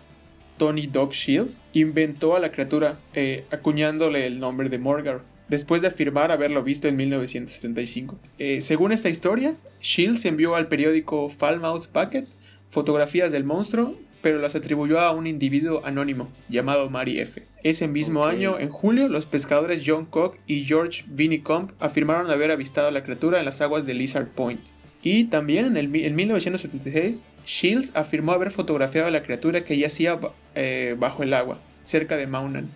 Tony 0.57 0.87
Dog 0.87 1.11
Shields, 1.11 1.63
inventó 1.73 2.35
a 2.35 2.39
la 2.39 2.51
criatura 2.51 2.97
eh, 3.13 3.45
acuñándole 3.51 4.25
el 4.25 4.39
nombre 4.39 4.69
de 4.69 4.79
Morgar, 4.79 5.21
después 5.47 5.83
de 5.83 5.89
afirmar 5.89 6.31
haberlo 6.31 6.63
visto 6.63 6.87
en 6.87 6.95
1975. 6.95 8.17
Eh, 8.39 8.61
según 8.61 8.93
esta 8.93 9.09
historia, 9.09 9.53
Shields 9.79 10.25
envió 10.25 10.55
al 10.55 10.67
periódico 10.67 11.29
Falmouth 11.29 11.85
Packet 11.87 12.27
fotografías 12.69 13.31
del 13.31 13.43
monstruo, 13.43 13.95
pero 14.21 14.39
las 14.39 14.55
atribuyó 14.55 14.99
a 14.99 15.11
un 15.11 15.27
individuo 15.27 15.81
anónimo 15.85 16.31
llamado 16.49 16.89
Mary 16.89 17.19
F. 17.19 17.43
Ese 17.63 17.87
mismo 17.87 18.25
año, 18.25 18.59
en 18.59 18.69
julio, 18.69 19.07
los 19.07 19.25
pescadores 19.25 19.83
John 19.85 20.05
Cock 20.05 20.37
y 20.45 20.63
George 20.63 21.05
Vinicomp 21.07 21.71
afirmaron 21.79 22.29
haber 22.29 22.51
avistado 22.51 22.89
a 22.89 22.91
la 22.91 23.03
criatura 23.03 23.39
en 23.39 23.45
las 23.45 23.61
aguas 23.61 23.85
de 23.85 23.93
Lizard 23.93 24.27
Point. 24.27 24.61
Y 25.01 25.25
también 25.25 25.65
en, 25.65 25.77
el, 25.77 25.95
en 25.95 26.15
1976, 26.15 27.23
Shields 27.45 27.95
afirmó 27.95 28.33
haber 28.33 28.51
fotografiado 28.51 29.07
a 29.07 29.11
la 29.11 29.23
criatura 29.23 29.63
que 29.63 29.77
yacía 29.77 30.19
eh, 30.55 30.95
bajo 30.99 31.23
el 31.23 31.33
agua, 31.33 31.57
cerca 31.83 32.17
de 32.17 32.27
Maunan. 32.27 32.69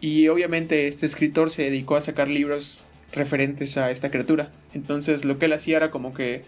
Y 0.00 0.28
obviamente 0.28 0.88
este 0.88 1.06
escritor 1.06 1.50
se 1.50 1.62
dedicó 1.62 1.96
a 1.96 2.00
sacar 2.00 2.28
libros 2.28 2.86
referentes 3.12 3.76
a 3.76 3.90
esta 3.90 4.10
criatura. 4.10 4.50
Entonces 4.74 5.24
lo 5.24 5.38
que 5.38 5.46
él 5.46 5.52
hacía 5.52 5.76
era 5.76 5.90
como 5.90 6.14
que 6.14 6.42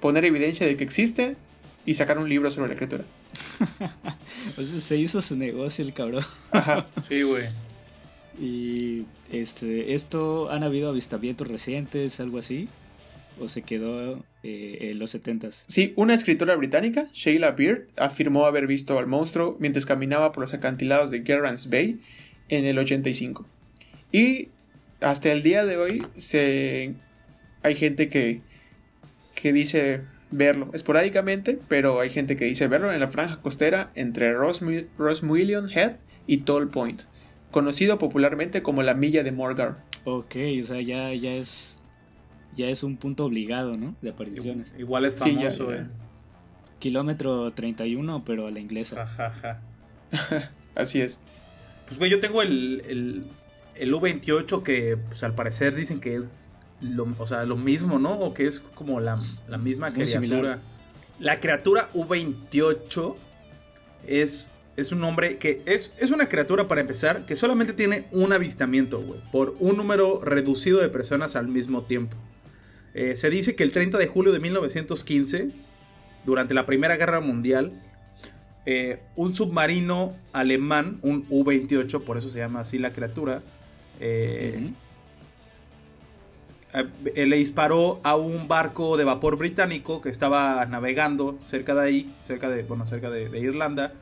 poner 0.00 0.24
evidencia 0.24 0.66
de 0.66 0.76
que 0.76 0.84
existe, 0.84 1.36
y 1.86 1.94
sacar 1.94 2.18
un 2.18 2.28
libro 2.28 2.50
sobre 2.50 2.70
la 2.70 2.76
criatura. 2.76 3.04
o 3.60 4.62
sea, 4.62 4.80
se 4.80 4.96
hizo 4.96 5.20
su 5.22 5.36
negocio 5.36 5.84
el 5.84 5.94
cabrón. 5.94 6.24
Ajá. 6.50 6.86
Sí, 7.08 7.22
güey. 7.22 7.48
Y 8.38 9.06
este, 9.30 9.94
esto 9.94 10.50
han 10.50 10.64
habido 10.64 10.88
avistamientos 10.88 11.46
recientes, 11.46 12.18
algo 12.18 12.38
así, 12.38 12.68
o 13.38 13.46
se 13.46 13.62
quedó 13.62 14.24
eh, 14.42 14.90
en 14.90 14.98
los 14.98 15.14
70s. 15.14 15.64
Sí, 15.68 15.92
una 15.96 16.14
escritora 16.14 16.56
británica, 16.56 17.08
Sheila 17.12 17.52
Beard, 17.52 17.86
afirmó 17.96 18.46
haber 18.46 18.66
visto 18.66 18.98
al 18.98 19.06
monstruo 19.06 19.56
mientras 19.60 19.86
caminaba 19.86 20.32
por 20.32 20.42
los 20.42 20.54
acantilados 20.54 21.10
de 21.10 21.22
Gerrans 21.22 21.70
Bay 21.70 22.00
en 22.48 22.64
el 22.64 22.78
85. 22.78 23.46
Y 24.10 24.48
hasta 25.00 25.30
el 25.30 25.42
día 25.42 25.64
de 25.64 25.76
hoy 25.76 26.02
se 26.16 26.94
hay 27.62 27.74
gente 27.74 28.08
que 28.08 28.40
que 29.34 29.52
dice 29.52 30.02
verlo 30.36 30.70
esporádicamente, 30.72 31.58
pero 31.68 32.00
hay 32.00 32.10
gente 32.10 32.36
que 32.36 32.44
dice 32.44 32.68
verlo 32.68 32.92
en 32.92 33.00
la 33.00 33.08
franja 33.08 33.40
costera 33.40 33.90
entre 33.94 34.34
Rosmullion 34.34 35.70
Head 35.70 35.96
y 36.26 36.38
Toll 36.38 36.70
Point, 36.70 37.02
conocido 37.50 37.98
popularmente 37.98 38.62
como 38.62 38.82
la 38.82 38.94
milla 38.94 39.22
de 39.22 39.32
Morgar. 39.32 39.78
Ok, 40.04 40.36
o 40.60 40.62
sea, 40.62 40.80
ya, 40.80 41.12
ya 41.14 41.34
es 41.34 41.80
ya 42.54 42.68
es 42.68 42.82
un 42.82 42.96
punto 42.96 43.24
obligado, 43.24 43.76
¿no? 43.76 43.94
De 44.00 44.10
apariciones. 44.10 44.74
Igual 44.78 45.04
es 45.06 45.16
famoso, 45.16 45.74
eh. 45.74 45.86
Kilómetro 46.78 47.50
31, 47.52 48.22
pero 48.24 48.46
a 48.46 48.50
la 48.50 48.60
inglesa. 48.60 49.06
Así 50.74 51.00
es. 51.00 51.20
Pues 51.86 51.98
güey, 51.98 52.10
yo 52.10 52.20
tengo 52.20 52.42
el, 52.42 52.82
el, 52.86 53.24
el 53.76 53.94
U28 53.94 54.62
que 54.62 54.96
pues 54.96 55.22
al 55.24 55.34
parecer 55.34 55.74
dicen 55.74 56.00
que 56.00 56.22
lo, 56.84 57.08
o 57.18 57.26
sea, 57.26 57.44
lo 57.44 57.56
mismo, 57.56 57.98
¿no? 57.98 58.18
O 58.18 58.34
que 58.34 58.46
es 58.46 58.60
como 58.60 59.00
la, 59.00 59.18
misma 59.58 59.92
criatura. 59.92 60.60
La 61.18 61.40
criatura 61.40 61.90
U28 61.92 63.16
es, 64.06 64.50
es 64.76 64.92
un 64.92 65.00
nombre 65.00 65.38
que 65.38 65.62
es, 65.66 65.94
es 66.00 66.10
una 66.10 66.28
criatura, 66.28 66.68
para 66.68 66.80
empezar, 66.80 67.24
que 67.26 67.36
solamente 67.36 67.72
tiene 67.72 68.06
un 68.10 68.32
avistamiento, 68.32 69.00
güey, 69.00 69.20
por 69.30 69.56
un 69.60 69.76
número 69.76 70.20
reducido 70.22 70.80
de 70.80 70.88
personas 70.88 71.36
al 71.36 71.48
mismo 71.48 71.82
tiempo. 71.82 72.16
Eh, 72.94 73.16
se 73.16 73.30
dice 73.30 73.56
que 73.56 73.64
el 73.64 73.72
30 73.72 73.98
de 73.98 74.06
julio 74.06 74.32
de 74.32 74.38
1915, 74.40 75.50
durante 76.24 76.54
la 76.54 76.66
Primera 76.66 76.96
Guerra 76.96 77.20
Mundial, 77.20 77.72
eh, 78.66 79.00
un 79.14 79.34
submarino 79.34 80.12
alemán, 80.32 80.98
un 81.02 81.26
U-28, 81.28 82.02
por 82.02 82.16
eso 82.16 82.30
se 82.30 82.38
llama 82.38 82.60
así 82.60 82.78
la 82.78 82.94
criatura, 82.94 83.42
eh, 84.00 84.54
eh, 84.56 84.72
le 87.14 87.36
disparó 87.36 88.00
a 88.02 88.16
un 88.16 88.48
barco 88.48 88.96
de 88.96 89.04
vapor 89.04 89.36
británico 89.36 90.00
que 90.00 90.08
estaba 90.08 90.66
navegando 90.66 91.38
cerca 91.46 91.74
de 91.74 91.86
ahí, 91.86 92.14
cerca 92.26 92.48
de, 92.48 92.64
bueno, 92.64 92.86
cerca 92.86 93.10
de, 93.10 93.38
Irlanda. 93.38 93.92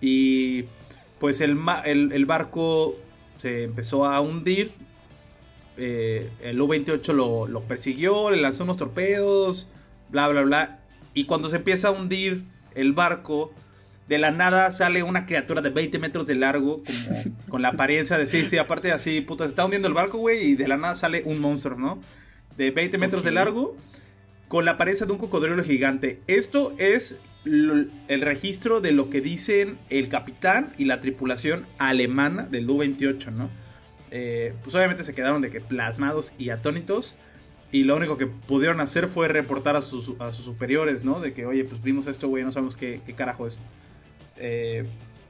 Y 0.00 0.64
pues 1.18 1.40
el, 1.40 1.58
el, 1.84 2.26
barco 2.26 2.96
se 3.36 3.64
empezó 3.64 4.04
a 4.06 4.20
hundir. 4.20 4.72
Eh, 5.78 6.30
el 6.42 6.60
U-28 6.60 7.14
lo, 7.14 7.46
lo, 7.46 7.62
persiguió, 7.62 8.30
le 8.30 8.36
lanzó 8.36 8.64
unos 8.64 8.76
torpedos, 8.76 9.68
bla, 10.10 10.28
bla, 10.28 10.42
bla. 10.42 10.78
Y 11.14 11.24
cuando 11.24 11.48
se 11.48 11.56
empieza 11.56 11.88
a 11.88 11.90
hundir 11.92 12.44
el 12.74 12.92
barco, 12.92 13.52
de 14.12 14.18
la 14.18 14.30
nada 14.30 14.70
sale 14.72 15.02
una 15.02 15.24
criatura 15.24 15.62
de 15.62 15.70
20 15.70 15.98
metros 15.98 16.26
de 16.26 16.34
largo, 16.34 16.82
como 16.82 17.38
con 17.48 17.62
la 17.62 17.68
apariencia 17.68 18.18
de 18.18 18.26
sí, 18.26 18.44
sí, 18.44 18.58
aparte 18.58 18.92
así, 18.92 19.22
puta, 19.22 19.44
se 19.44 19.48
está 19.48 19.64
hundiendo 19.64 19.88
el 19.88 19.94
barco, 19.94 20.18
güey, 20.18 20.50
y 20.50 20.54
de 20.54 20.68
la 20.68 20.76
nada 20.76 20.94
sale 20.96 21.22
un 21.24 21.40
monstruo, 21.40 21.78
¿no? 21.78 22.02
De 22.58 22.72
20 22.72 22.98
metros 22.98 23.24
de 23.24 23.32
largo, 23.32 23.74
con 24.48 24.66
la 24.66 24.72
apariencia 24.72 25.06
de 25.06 25.12
un 25.12 25.18
cocodrilo 25.18 25.64
gigante. 25.64 26.20
Esto 26.26 26.74
es 26.76 27.22
el 27.46 28.20
registro 28.20 28.82
de 28.82 28.92
lo 28.92 29.08
que 29.08 29.22
dicen 29.22 29.78
el 29.88 30.10
capitán 30.10 30.74
y 30.76 30.84
la 30.84 31.00
tripulación 31.00 31.64
alemana 31.78 32.42
del 32.42 32.68
U-28, 32.68 33.32
¿no? 33.32 33.48
Eh, 34.10 34.52
pues 34.62 34.74
obviamente 34.74 35.04
se 35.04 35.14
quedaron 35.14 35.40
de 35.40 35.50
que 35.50 35.62
plasmados 35.62 36.34
y 36.36 36.50
atónitos. 36.50 37.16
Y 37.70 37.84
lo 37.84 37.96
único 37.96 38.18
que 38.18 38.26
pudieron 38.26 38.80
hacer 38.80 39.08
fue 39.08 39.28
reportar 39.28 39.74
a 39.74 39.80
sus, 39.80 40.12
superiores, 40.32 41.02
¿no? 41.02 41.18
De 41.18 41.32
que, 41.32 41.46
oye, 41.46 41.64
pues 41.64 41.82
vimos 41.82 42.06
esto, 42.06 42.28
güey, 42.28 42.44
no 42.44 42.52
sabemos 42.52 42.76
qué, 42.76 43.00
carajo 43.16 43.46
es. 43.46 43.58
Eh, 44.42 44.84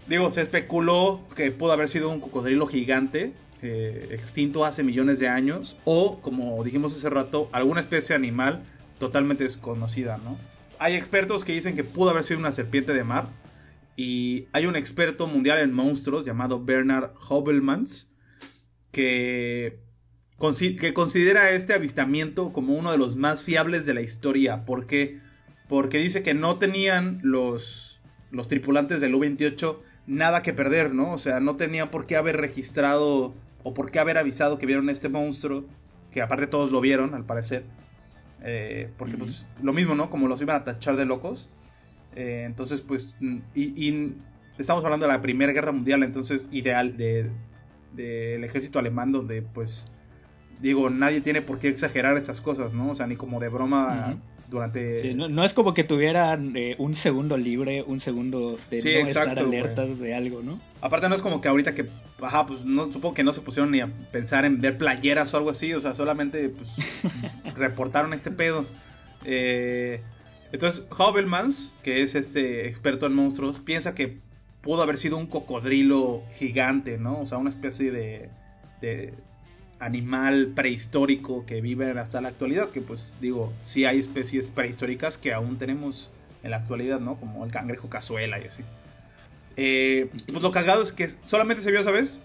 digo, 0.09 0.31
se 0.31 0.43
especuló 0.43 1.21
que 1.37 1.53
pudo 1.53 1.73
haber 1.73 1.89
sido 1.89 2.11
un 2.11 2.21
cocodrilo 2.21 2.67
gigante, 2.67 3.33
eh, 3.63 4.09
extinto 4.11 4.65
hace 4.65 4.83
millones 4.83 5.21
de 5.21 5.29
años. 5.29 5.77
O, 5.85 6.21
como 6.21 6.65
dijimos 6.65 6.97
hace 6.97 7.09
rato, 7.09 7.49
alguna 7.53 7.81
especie 7.81 8.17
animal 8.17 8.65
totalmente 8.99 9.45
desconocida, 9.45 10.19
¿no? 10.19 10.37
hay 10.83 10.97
expertos 10.97 11.45
que 11.45 11.53
dicen 11.53 11.77
que 11.77 11.85
pudo 11.85 12.11
haber 12.11 12.25
sido 12.25 12.41
una 12.41 12.51
serpiente 12.51 12.93
de 12.93 13.05
mar. 13.05 13.29
Y 13.95 14.49
hay 14.53 14.67
un 14.67 14.75
experto 14.75 15.29
mundial 15.29 15.61
en 15.61 15.73
monstruos 15.73 16.25
llamado 16.25 16.65
Bernard 16.65 17.13
Hobelmans 17.29 18.13
que, 18.91 19.79
que 20.81 20.93
considera 20.93 21.51
este 21.53 21.73
avistamiento 21.73 22.53
como 22.53 22.75
uno 22.75 22.91
de 22.91 22.99
los 22.99 23.17
más 23.17 23.45
fiables 23.45 23.87
de 23.87 23.95
la 23.95 24.01
historia. 24.01 24.65
¿Por 24.65 24.89
qué? 24.89 25.21
Porque 25.69 25.99
dice 25.99 26.25
que 26.25 26.35
no 26.35 26.57
tenían 26.57 27.21
los, 27.23 27.92
los 28.33 28.49
tripulantes 28.49 29.01
del 29.01 29.15
U-28 29.15 29.79
nada 30.07 30.43
que 30.43 30.53
perder, 30.53 30.93
¿no? 30.95 31.13
O 31.13 31.19
sea, 31.19 31.39
no 31.39 31.57
tenían 31.57 31.91
por 31.91 32.07
qué 32.07 32.17
haber 32.17 32.39
registrado 32.39 33.33
o 33.63 33.75
por 33.75 33.91
qué 33.91 34.01
haber 34.01 34.19
avisado 34.19 34.59
que 34.59 34.67
vieron 34.67 34.91
este 34.91 35.09
monstruo, 35.09 35.65
que 36.11 36.23
aparte 36.23 36.47
todos 36.47 36.73
lo 36.73 36.81
vieron, 36.81 37.15
al 37.15 37.25
parecer. 37.25 37.65
Eh, 38.43 38.91
porque 38.99 39.17
pues 39.17 39.47
lo 39.63 39.73
mismo, 39.73 39.95
¿no? 39.95 40.11
Como 40.11 40.27
los 40.27 40.43
iban 40.43 40.57
a 40.57 40.65
tachar 40.65 40.97
de 40.97 41.05
locos. 41.05 41.49
Eh, 42.17 42.43
entonces, 42.47 42.83
pues, 42.83 43.17
mm, 43.21 43.39
y, 43.55 44.15
estamos 44.59 44.85
hablando 44.85 45.07
de 45.07 45.13
la 45.13 45.23
Primera 45.23 45.53
Guerra 45.53 45.73
Mundial, 45.73 46.03
entonces, 46.03 46.49
ideal 46.51 46.97
del 46.97 47.31
de, 47.95 48.45
ejército 48.45 48.79
alemán, 48.79 49.13
donde, 49.13 49.43
pues, 49.43 49.89
digo, 50.61 50.91
nadie 50.91 51.21
tiene 51.21 51.43
por 51.43 51.59
qué 51.59 51.69
exagerar 51.69 52.17
estas 52.17 52.41
cosas, 52.41 52.75
¿no? 52.75 52.91
O 52.91 52.95
sea, 52.95 53.07
ni 53.07 53.17
como 53.17 53.41
de 53.41 53.49
broma 53.49 54.17
durante... 54.53 55.15
no, 55.15 55.45
es 55.45 55.53
como 55.55 55.75
que 55.75 55.83
tuvieran 55.83 56.57
eh, 56.57 56.77
un 56.79 56.95
segundo 56.95 57.37
libre, 57.37 57.83
un 57.83 57.99
segundo 57.99 58.57
de 58.71 59.03
no 59.03 59.09
estar 59.09 59.39
alertas 59.39 59.99
de 59.99 60.15
algo, 60.15 60.43
¿no? 60.43 60.61
Aparte 60.81 61.09
no 61.09 61.15
es 61.15 61.23
como 61.23 61.41
que 61.41 61.49
ahorita 61.49 61.75
que, 61.75 61.89
ajá, 62.21 62.47
pues 62.47 62.65
no, 62.65 62.93
supongo 62.93 63.15
que 63.15 63.25
no 63.25 63.33
se 63.33 63.41
pusieron 63.41 63.73
ni 63.73 63.81
a 63.81 63.89
pensar 64.13 64.45
en 64.45 64.61
ver 64.61 64.79
playeras 64.79 65.35
o 65.35 65.39
algo 65.39 65.51
así, 65.51 65.75
o 65.75 65.81
sea, 65.81 65.95
solamente 65.95 66.49
pues 66.49 67.03
reportaron 67.57 68.13
este 68.13 68.31
pedo. 68.31 68.65
Eh, 69.25 70.01
entonces, 70.53 70.85
Hobelmans, 70.97 71.75
que 71.83 72.03
es 72.03 72.15
este 72.15 72.69
experto 72.69 73.07
en 73.07 73.15
monstruos, 73.15 73.59
piensa 73.59 73.95
que 73.95 74.19
pudo 74.61 74.83
haber 74.83 74.99
sido 74.99 75.17
un 75.17 75.27
cocodrilo 75.27 76.23
gigante, 76.35 76.99
¿no? 76.99 77.21
O 77.21 77.27
sea, 77.27 77.39
una 77.39 77.51
especie 77.51 77.91
de, 77.91 78.31
de 78.81 79.15
animal 79.83 80.53
prehistórico 80.55 81.45
que 81.45 81.61
vive 81.61 81.91
hasta 81.99 82.21
la 82.21 82.29
actualidad, 82.29 82.71
que 82.71 82.81
pues 82.81 83.13
digo, 83.21 83.53
sí 83.65 83.85
hay 83.85 83.99
especies 83.99 84.49
prehistóricas 84.49 85.19
que 85.19 85.33
aún 85.33 85.59
tenemos 85.59 86.13
en 86.43 86.53
la 86.53 86.59
actualidad, 86.59 87.01
¿no? 87.01 87.17
Como 87.17 87.45
el 87.45 87.51
cangrejo 87.51 87.89
cazuela 87.89 88.39
y 88.39 88.45
así. 88.45 88.63
Eh, 89.57 90.09
pues 90.29 90.43
lo 90.43 90.53
cagado 90.53 90.83
es 90.83 90.93
que 90.93 91.09
solamente 91.25 91.63
se 91.63 91.71
vio 91.71 91.81
esa 91.81 91.91
vez. 91.91 92.19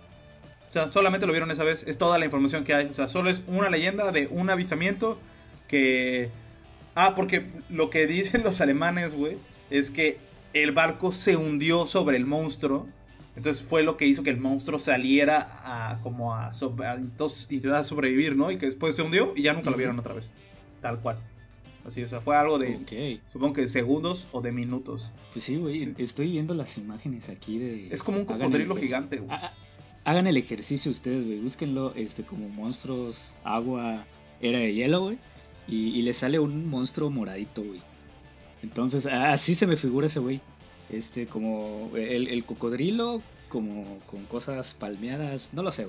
O 0.69 0.73
sea, 0.73 0.91
solamente 0.91 1.25
lo 1.25 1.33
vieron 1.33 1.49
esa 1.49 1.63
vez. 1.63 1.83
Es 1.87 1.97
toda 1.97 2.17
la 2.19 2.25
información 2.25 2.63
que 2.63 2.73
hay. 2.73 2.85
O 2.85 2.93
sea, 2.93 3.07
solo 3.07 3.29
es 3.29 3.43
una 3.47 3.69
leyenda 3.69 4.11
de 4.11 4.27
un 4.27 4.49
avisamiento 4.49 5.19
que... 5.67 6.29
Ah, 6.95 7.13
porque 7.15 7.45
lo 7.69 7.89
que 7.89 8.07
dicen 8.07 8.43
los 8.43 8.61
alemanes, 8.61 9.13
güey, 9.13 9.37
es 9.69 9.91
que 9.91 10.17
el 10.53 10.71
barco 10.71 11.11
se 11.11 11.37
hundió 11.37 11.85
sobre 11.85 12.17
el 12.17 12.25
monstruo 12.25 12.87
entonces 13.37 13.63
fue 13.63 13.83
lo 13.83 13.97
que 13.97 14.07
hizo 14.07 14.23
que 14.23 14.31
el 14.31 14.39
monstruo 14.39 14.79
saliera 14.79 15.91
a 15.91 15.99
como 16.01 16.33
a, 16.33 16.51
intentar 17.51 17.85
sobrevivir, 17.85 18.35
¿no? 18.35 18.49
Y 18.49 18.57
que 18.57 18.65
después 18.65 18.95
se 18.95 19.03
hundió 19.03 19.33
y 19.35 19.43
ya 19.43 19.53
nunca 19.53 19.69
lo 19.69 19.77
vieron 19.77 19.99
otra 19.99 20.15
vez. 20.15 20.33
Tal 20.81 20.99
cual. 20.99 21.19
Así, 21.85 22.01
o 22.01 22.09
sea, 22.09 22.19
fue 22.19 22.35
algo 22.35 22.57
de, 22.57 23.19
supongo 23.31 23.53
que 23.53 23.61
de 23.61 23.69
segundos 23.69 24.27
o 24.31 24.41
de 24.41 24.51
minutos. 24.51 25.13
Pues 25.31 25.45
sí, 25.45 25.57
güey, 25.57 25.93
estoy 25.99 26.31
viendo 26.31 26.55
las 26.55 26.79
imágenes 26.79 27.29
aquí 27.29 27.59
de... 27.59 27.87
Es 27.91 28.01
como 28.01 28.17
un 28.17 28.25
cocodrilo 28.25 28.75
gigante, 28.75 29.17
güey. 29.17 29.37
Hagan 30.03 30.25
el 30.25 30.37
ejercicio 30.37 30.91
ustedes, 30.91 31.27
güey, 31.27 31.39
búsquenlo 31.39 31.93
este, 31.95 32.23
como 32.23 32.49
monstruos, 32.49 33.37
agua, 33.43 34.03
era 34.41 34.57
de 34.57 34.73
hielo, 34.73 35.01
güey. 35.01 35.19
Y, 35.67 35.89
y 35.89 36.01
le 36.01 36.13
sale 36.13 36.39
un 36.39 36.67
monstruo 36.71 37.11
moradito, 37.11 37.61
güey. 37.61 37.81
Entonces, 38.63 39.05
así 39.05 39.53
se 39.53 39.67
me 39.67 39.77
figura 39.77 40.07
ese 40.07 40.19
güey. 40.19 40.41
Este, 40.89 41.27
como 41.27 41.91
el, 41.95 42.43
cocodrilo, 42.45 43.21
como 43.49 43.99
con 44.07 44.25
cosas 44.25 44.73
palmeadas, 44.73 45.53
no 45.53 45.63
lo 45.63 45.71
sé. 45.71 45.87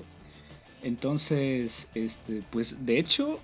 Entonces, 0.83 1.89
este, 1.93 2.43
pues 2.49 2.85
de 2.85 2.99
hecho 2.99 3.39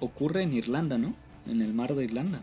ocurre 0.00 0.42
en 0.42 0.52
Irlanda, 0.52 0.98
¿no? 0.98 1.14
En 1.46 1.62
el 1.62 1.72
mar 1.72 1.94
de 1.94 2.04
Irlanda. 2.04 2.40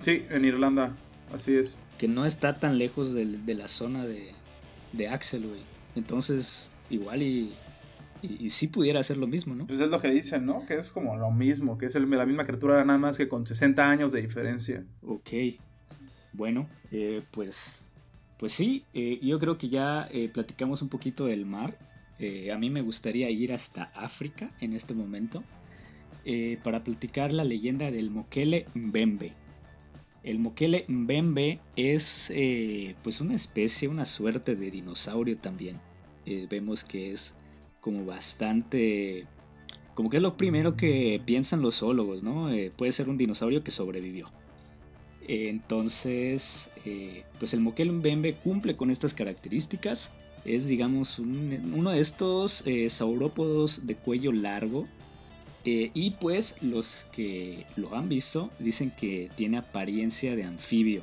Sí, 0.00 0.24
en 0.30 0.44
Irlanda, 0.44 0.96
así 1.34 1.54
es. 1.54 1.78
Que 1.98 2.08
no 2.08 2.24
está 2.24 2.56
tan 2.56 2.78
lejos 2.78 3.12
de, 3.12 3.26
la 3.54 3.68
zona 3.68 4.06
de, 4.06 4.32
de 4.92 5.08
Axel, 5.08 5.46
güey. 5.46 5.60
Entonces, 5.94 6.70
igual 6.88 7.22
y, 7.22 7.52
y, 8.22 8.50
sí 8.50 8.68
pudiera 8.68 9.00
hacer 9.00 9.16
lo 9.16 9.26
mismo, 9.26 9.54
¿no? 9.54 9.66
Pues 9.66 9.80
es 9.80 9.88
lo 9.88 10.00
que 10.00 10.10
dicen, 10.10 10.44
¿no? 10.46 10.64
Que 10.66 10.78
es 10.78 10.90
como 10.90 11.16
lo 11.16 11.30
mismo, 11.30 11.78
que 11.78 11.86
es 11.86 11.94
la 11.94 12.26
misma 12.26 12.44
criatura 12.44 12.84
nada 12.84 12.98
más 12.98 13.18
que 13.18 13.28
con 13.28 13.46
60 13.46 13.90
años 13.90 14.12
de 14.12 14.22
diferencia. 14.22 14.84
Ok. 15.02 15.30
Bueno, 16.32 16.68
eh, 16.92 17.22
pues 17.32 17.89
pues 18.40 18.54
sí, 18.54 18.84
eh, 18.94 19.20
yo 19.22 19.38
creo 19.38 19.58
que 19.58 19.68
ya 19.68 20.08
eh, 20.10 20.30
platicamos 20.30 20.80
un 20.80 20.88
poquito 20.88 21.26
del 21.26 21.44
mar. 21.44 21.76
Eh, 22.18 22.50
a 22.50 22.56
mí 22.56 22.70
me 22.70 22.80
gustaría 22.80 23.28
ir 23.28 23.52
hasta 23.52 23.92
África 23.94 24.50
en 24.60 24.72
este 24.72 24.94
momento 24.94 25.44
para 26.62 26.84
platicar 26.84 27.32
la 27.32 27.44
leyenda 27.44 27.90
del 27.90 28.10
Mokele 28.10 28.66
Mbembe. 28.74 29.32
El 30.22 30.38
Mokele 30.38 30.84
Mbembe 30.86 31.58
es 31.76 32.32
pues 33.02 33.20
una 33.20 33.34
especie, 33.34 33.88
una 33.88 34.04
suerte 34.04 34.54
de 34.54 34.70
dinosaurio 34.70 35.36
también. 35.38 35.80
vemos 36.48 36.84
que 36.84 37.10
es 37.10 37.36
como 37.80 38.04
bastante... 38.04 39.26
Como 39.94 40.08
que 40.08 40.18
es 40.18 40.22
lo 40.22 40.36
primero 40.36 40.76
que 40.76 41.20
piensan 41.24 41.62
los 41.62 41.78
zoólogos, 41.78 42.22
¿no? 42.22 42.50
puede 42.76 42.92
ser 42.92 43.08
un 43.08 43.16
dinosaurio 43.16 43.64
que 43.64 43.70
sobrevivió. 43.70 44.28
Entonces, 45.32 46.72
eh, 46.84 47.22
pues 47.38 47.54
el 47.54 47.60
Moquel 47.60 47.92
Mbembe 47.92 48.34
cumple 48.34 48.74
con 48.74 48.90
estas 48.90 49.14
características. 49.14 50.12
Es, 50.44 50.66
digamos, 50.66 51.20
uno 51.20 51.90
de 51.90 52.00
estos 52.00 52.66
eh, 52.66 52.90
saurópodos 52.90 53.86
de 53.86 53.94
cuello 53.94 54.32
largo. 54.32 54.88
Eh, 55.64 55.92
y 55.94 56.12
pues 56.12 56.56
los 56.62 57.06
que 57.12 57.64
lo 57.76 57.94
han 57.94 58.08
visto 58.08 58.50
dicen 58.58 58.90
que 58.90 59.30
tiene 59.36 59.58
apariencia 59.58 60.34
de 60.34 60.42
anfibio. 60.42 61.02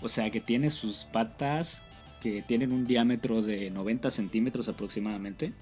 O 0.00 0.08
sea, 0.08 0.30
que 0.30 0.40
tiene 0.40 0.70
sus 0.70 1.04
patas 1.04 1.84
que 2.22 2.40
tienen 2.40 2.72
un 2.72 2.86
diámetro 2.86 3.42
de 3.42 3.70
90 3.70 4.10
centímetros 4.10 4.70
aproximadamente. 4.70 5.52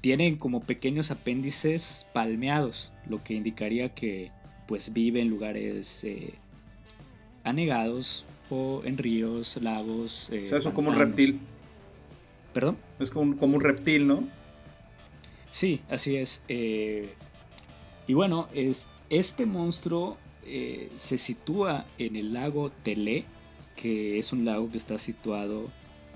tienen 0.00 0.36
como 0.36 0.62
pequeños 0.62 1.10
apéndices 1.10 2.06
palmeados, 2.14 2.92
lo 3.06 3.18
que 3.18 3.34
indicaría 3.34 3.90
que 3.90 4.30
pues 4.70 4.92
vive 4.92 5.20
en 5.20 5.28
lugares 5.28 6.04
eh, 6.04 6.32
anegados 7.42 8.24
o 8.50 8.82
en 8.84 8.98
ríos, 8.98 9.58
lagos. 9.60 10.30
Eh, 10.30 10.44
o 10.44 10.48
sea, 10.48 10.58
es 10.58 10.68
como 10.68 10.90
un 10.90 10.94
reptil. 10.94 11.40
¿Perdón? 12.54 12.76
Es 13.00 13.10
como, 13.10 13.34
un 13.34 13.60
reptil, 13.60 14.06
¿no? 14.06 14.22
Sí, 15.50 15.80
así 15.90 16.14
es. 16.14 16.44
Eh, 16.46 17.12
y 18.06 18.14
bueno, 18.14 18.46
es, 18.54 18.90
este 19.08 19.44
monstruo 19.44 20.16
se 20.94 21.18
sitúa 21.18 21.84
en 21.98 22.14
el 22.14 22.32
lago 22.32 22.70
Telé, 22.84 23.24
que 23.74 24.20
es 24.20 24.32
un 24.32 24.44
lago 24.44 24.70
que 24.70 24.78
está 24.78 24.98
situado 24.98 25.66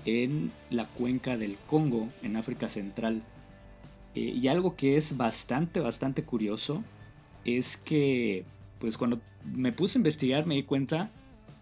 en 0.05 0.53
la 0.69 0.85
cuenca 0.85 1.37
del 1.37 1.57
Congo, 1.67 2.07
en 2.23 2.37
África 2.37 2.69
Central. 2.69 3.21
y 4.13 4.47
algo 4.47 4.77
que 4.77 4.95
es 4.95 5.17
bastante, 5.17 5.81
bastante 5.81 6.23
curioso 6.23 6.85
es 7.45 7.77
que, 7.77 8.43
pues 8.79 8.97
cuando 8.97 9.19
me 9.55 9.71
puse 9.71 9.97
a 9.97 9.99
investigar 9.99 10.45
me 10.45 10.55
di 10.55 10.63
cuenta 10.63 11.11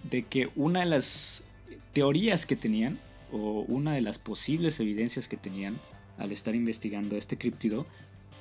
de 0.09 0.23
que 0.23 0.49
una 0.55 0.81
de 0.81 0.86
las 0.88 1.45
teorías 1.93 2.45
que 2.45 2.55
tenían, 2.55 2.99
o 3.31 3.65
una 3.67 3.93
de 3.93 4.01
las 4.01 4.19
posibles 4.19 4.79
evidencias 4.79 5.27
que 5.27 5.38
tenían 5.38 5.79
al 6.17 6.31
estar 6.31 6.53
investigando 6.55 7.17
este 7.17 7.38
críptido 7.38 7.86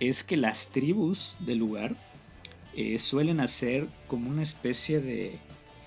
es 0.01 0.22
que 0.22 0.36
las 0.36 0.68
tribus 0.70 1.36
del 1.38 1.59
lugar 1.59 1.97
eh, 2.74 2.99
suelen 2.99 3.40
hacer 3.40 3.86
como 4.07 4.28
una 4.28 4.43
especie 4.43 5.01
de, 5.01 5.38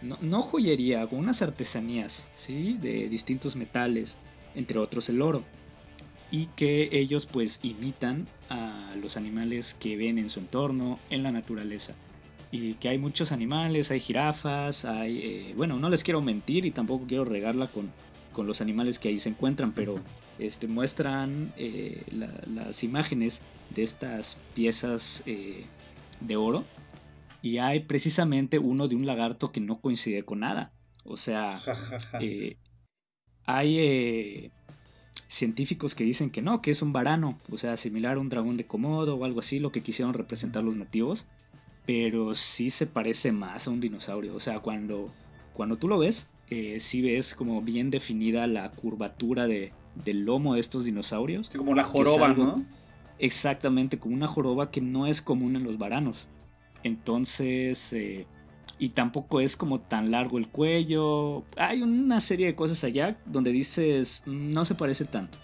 no, 0.01 0.41
joyería, 0.41 1.07
como 1.07 1.21
unas 1.21 1.41
artesanías, 1.41 2.29
¿sí? 2.33 2.77
De 2.79 3.09
distintos 3.09 3.55
metales, 3.55 4.17
entre 4.53 4.79
otros 4.79 5.09
el 5.09 5.21
oro. 5.21 5.43
Y 6.31 6.47
que 6.47 6.89
ellos 6.91 7.25
pues 7.25 7.59
imitan 7.63 8.27
a 8.49 8.93
los 9.01 9.17
animales 9.17 9.73
que 9.73 9.95
ven 9.97 10.17
en 10.17 10.29
su 10.29 10.39
entorno, 10.39 10.99
en 11.09 11.23
la 11.23 11.31
naturaleza. 11.31 11.93
Y 12.51 12.75
que 12.75 12.89
hay 12.89 12.97
muchos 12.97 13.31
animales, 13.31 13.91
hay 13.91 13.99
jirafas, 13.99 14.85
hay... 14.85 15.19
Eh, 15.19 15.53
bueno, 15.55 15.77
no 15.77 15.89
les 15.89 16.03
quiero 16.03 16.21
mentir 16.21 16.65
y 16.65 16.71
tampoco 16.71 17.05
quiero 17.07 17.25
regarla 17.25 17.67
con, 17.67 17.91
con 18.31 18.47
los 18.47 18.61
animales 18.61 18.99
que 18.99 19.09
ahí 19.09 19.19
se 19.19 19.29
encuentran, 19.29 19.71
pero 19.71 19.99
este, 20.37 20.67
muestran 20.67 21.53
eh, 21.57 22.03
las 22.11 22.83
imágenes 22.83 23.43
de 23.73 23.83
estas 23.83 24.39
piezas 24.53 25.23
eh, 25.25 25.65
de 26.19 26.35
oro 26.35 26.65
y 27.41 27.59
hay 27.59 27.81
precisamente 27.81 28.59
uno 28.59 28.87
de 28.87 28.95
un 28.95 29.05
lagarto 29.05 29.51
que 29.51 29.61
no 29.61 29.79
coincide 29.79 30.23
con 30.23 30.39
nada. 30.39 30.73
O 31.03 31.15
sea, 31.15 31.59
hay 33.45 34.51
científicos 35.27 35.95
que 35.95 36.03
dicen 36.03 36.29
que 36.29 36.41
no, 36.41 36.61
que 36.61 36.71
es 36.71 36.81
un 36.81 36.93
varano, 36.93 37.37
o 37.51 37.57
sea, 37.57 37.77
similar 37.77 38.17
a 38.17 38.19
un 38.19 38.29
dragón 38.29 38.57
de 38.57 38.65
Komodo 38.65 39.15
o 39.15 39.25
algo 39.25 39.39
así, 39.39 39.59
lo 39.59 39.71
que 39.71 39.81
quisieron 39.81 40.13
representar 40.13 40.63
los 40.63 40.75
nativos, 40.75 41.25
pero 41.85 42.35
sí 42.35 42.69
se 42.69 42.87
parece 42.87 43.31
más 43.31 43.67
a 43.67 43.71
un 43.71 43.81
dinosaurio. 43.81 44.35
O 44.35 44.39
sea, 44.39 44.59
cuando, 44.59 45.11
cuando 45.53 45.77
tú 45.77 45.87
lo 45.87 45.97
ves, 45.97 46.29
eh, 46.49 46.79
sí 46.79 47.01
ves 47.01 47.33
como 47.33 47.61
bien 47.61 47.89
definida 47.89 48.47
la 48.47 48.71
curvatura 48.71 49.47
de, 49.47 49.71
del 49.95 50.25
lomo 50.25 50.55
de 50.55 50.59
estos 50.59 50.85
dinosaurios. 50.85 51.49
como 51.49 51.73
la 51.73 51.83
joroba, 51.83 52.33
¿no? 52.33 52.63
Exactamente, 53.17 53.97
como 53.97 54.15
una 54.15 54.27
joroba 54.27 54.71
que 54.71 54.81
no 54.81 55.07
es 55.07 55.21
común 55.21 55.55
en 55.55 55.63
los 55.63 55.77
varanos. 55.77 56.27
Entonces, 56.83 57.93
eh, 57.93 58.27
y 58.77 58.89
tampoco 58.89 59.39
es 59.39 59.55
como 59.55 59.79
tan 59.79 60.11
largo 60.11 60.37
el 60.37 60.47
cuello. 60.47 61.43
Hay 61.57 61.81
una 61.81 62.19
serie 62.21 62.47
de 62.47 62.55
cosas 62.55 62.83
allá 62.83 63.17
donde 63.25 63.51
dices, 63.51 64.23
mm, 64.25 64.49
no 64.51 64.65
se 64.65 64.75
parece 64.75 65.05
tanto. 65.05 65.37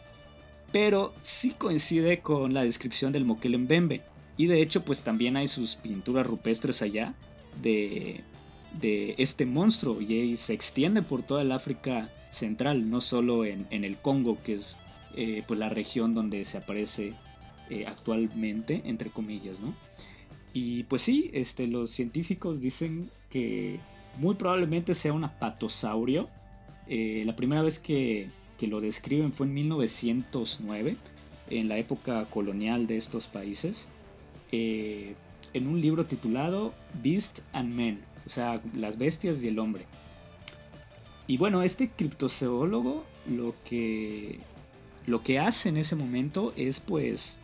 Pero 0.72 1.14
sí 1.22 1.52
coincide 1.52 2.20
con 2.20 2.54
la 2.54 2.64
descripción 2.64 3.12
del 3.12 3.26
Mbembe 3.26 4.02
Y 4.38 4.48
de 4.48 4.62
hecho, 4.62 4.84
pues 4.86 5.04
también 5.04 5.38
hay 5.38 5.48
sus 5.48 5.76
pinturas 5.76 6.26
rupestres 6.26 6.82
allá 6.82 7.14
de, 7.62 8.24
de 8.80 9.16
este 9.18 9.46
monstruo 9.46 10.02
y 10.02 10.36
se 10.38 10.54
extiende 10.54 11.02
por 11.02 11.24
toda 11.24 11.42
el 11.42 11.52
África 11.52 12.10
central, 12.30 12.90
no 12.90 13.02
solo 13.02 13.46
en, 13.46 13.68
el 13.70 13.98
Congo, 13.98 14.42
que 14.42 14.54
es 14.54 14.78
eh, 15.16 15.44
pues 15.48 15.60
la 15.60 15.70
región 15.70 16.14
donde 16.14 16.46
se 16.46 16.58
aparece 16.58 17.14
eh, 17.70 17.86
actualmente, 17.86 18.82
entre 18.86 19.10
comillas, 19.10 19.60
¿no? 19.60 19.76
Y 20.54 20.84
pues 20.84 21.02
sí, 21.02 21.30
este, 21.34 21.68
los 21.68 21.92
científicos 21.92 22.62
dicen 22.62 23.10
que 23.32 23.80
muy 24.20 24.36
probablemente 24.36 24.94
sea 24.94 25.14
un 25.14 25.24
apatosaurio. 25.24 26.30
Eh, 26.88 27.24
la 27.26 27.36
primera 27.36 27.64
vez 27.64 27.80
que, 27.80 28.30
que, 28.60 28.68
lo 28.68 28.80
describen 28.82 29.34
fue 29.34 29.48
en 29.48 29.54
1909, 29.56 30.98
en 31.50 31.68
la 31.68 31.78
época 31.78 32.26
colonial 32.26 32.86
de 32.86 32.98
estos 32.98 33.28
países, 33.28 33.90
en 34.52 35.68
un 35.68 35.82
libro 35.82 36.06
titulado 36.06 36.74
Beast 37.02 37.40
and 37.54 37.74
Men, 37.74 38.02
o 38.26 38.30
sea, 38.30 38.62
las 38.76 38.98
bestias 38.98 39.44
y 39.44 39.48
el 39.48 39.60
hombre. 39.60 39.86
Y 41.28 41.38
bueno, 41.38 41.64
este 41.64 41.90
criptozoólogo 41.90 43.06
lo 43.30 43.56
que, 43.66 44.40
lo 45.06 45.22
que 45.22 45.40
hace 45.40 45.70
en 45.70 45.78
ese 45.78 45.96
momento 45.96 46.54
es 46.56 46.80
pues 46.80 47.38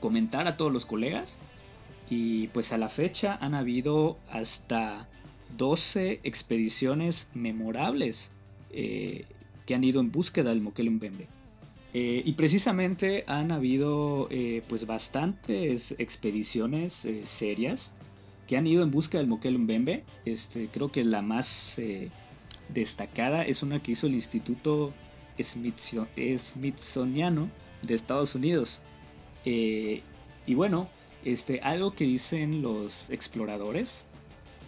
comentar 0.00 0.46
a 0.46 0.56
todos 0.56 0.72
los 0.72 0.86
colegas 0.86 1.38
y 2.08 2.48
pues 2.48 2.72
a 2.72 2.78
la 2.78 2.88
fecha 2.88 3.36
han 3.40 3.54
habido 3.54 4.18
hasta 4.30 5.08
12 5.56 6.20
expediciones 6.22 7.30
memorables 7.34 8.32
eh, 8.70 9.24
que 9.66 9.74
han 9.74 9.84
ido 9.84 10.00
en 10.00 10.12
búsqueda 10.12 10.50
del 10.50 10.62
Mokelembembe. 10.62 11.26
Eh, 11.94 12.22
y 12.24 12.32
precisamente 12.34 13.24
han 13.26 13.52
habido 13.52 14.28
eh, 14.30 14.62
pues 14.68 14.86
bastantes 14.86 15.94
expediciones 15.98 17.08
serias 17.24 17.92
que 18.46 18.56
han 18.56 18.66
ido 18.66 18.82
en 18.82 18.90
busca 18.90 19.18
del 19.18 19.26
Mokel 19.26 19.58
Mbembe. 19.58 20.04
Este, 20.24 20.68
creo 20.68 20.90
que 20.90 21.04
la 21.04 21.20
más 21.22 21.78
eh, 21.78 22.10
destacada 22.68 23.42
es 23.42 23.62
una 23.62 23.82
que 23.82 23.92
hizo 23.92 24.06
el 24.06 24.14
Instituto 24.14 24.92
Smithsoniano 25.38 27.50
de 27.82 27.94
Estados 27.94 28.34
Unidos. 28.34 28.82
Eh, 29.44 30.02
y 30.46 30.54
bueno, 30.54 30.88
este, 31.26 31.58
algo 31.62 31.90
que 31.90 32.04
dicen 32.04 32.62
los 32.62 33.10
exploradores 33.10 34.06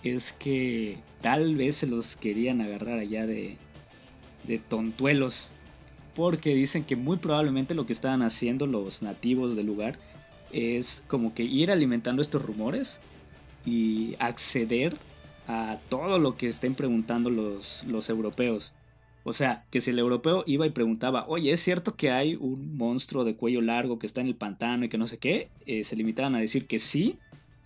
es 0.03 0.33
que 0.33 0.99
tal 1.21 1.55
vez 1.55 1.77
se 1.77 1.87
los 1.87 2.17
querían 2.17 2.61
agarrar 2.61 2.99
allá 2.99 3.27
de, 3.27 3.57
de 4.43 4.59
tontuelos. 4.59 5.55
Porque 6.17 6.57
dicen 6.57 6.83
que 6.83 6.97
muy 6.97 7.19
probablemente 7.19 7.77
lo 7.77 7.87
que 7.87 7.93
estaban 7.93 8.23
haciendo 8.23 8.67
los 8.67 9.03
nativos 9.03 9.55
del 9.55 9.67
lugar 9.67 10.01
es 10.51 11.05
como 11.07 11.33
que 11.33 11.45
ir 11.45 11.71
alimentando 11.71 12.23
estos 12.23 12.45
rumores 12.45 13.01
y 13.65 14.17
acceder 14.19 14.97
a 15.47 15.79
todo 15.89 16.19
lo 16.19 16.37
que 16.37 16.49
estén 16.49 16.75
preguntando 16.75 17.31
los, 17.31 17.85
los 17.85 18.11
europeos. 18.11 18.75
O 19.29 19.33
sea, 19.33 19.67
que 19.71 19.81
si 19.81 19.91
el 19.91 19.99
europeo 19.99 20.43
iba 20.47 20.67
y 20.67 20.71
preguntaba, 20.71 21.27
oye, 21.29 21.53
¿es 21.53 21.61
cierto 21.61 21.97
que 21.97 22.11
hay 22.11 22.35
un 22.37 22.77
monstruo 22.79 23.25
de 23.25 23.37
cuello 23.37 23.61
largo 23.61 23.99
que 23.99 24.07
está 24.07 24.23
en 24.23 24.29
el 24.29 24.35
pantano 24.35 24.87
y 24.87 24.89
que 24.89 24.97
no 24.97 25.07
sé 25.07 25.19
qué? 25.19 25.51
Eh, 25.67 25.85
se 25.85 25.97
limitaban 25.97 26.35
a 26.35 26.41
decir 26.41 26.67
que 26.67 26.79
sí 26.79 27.19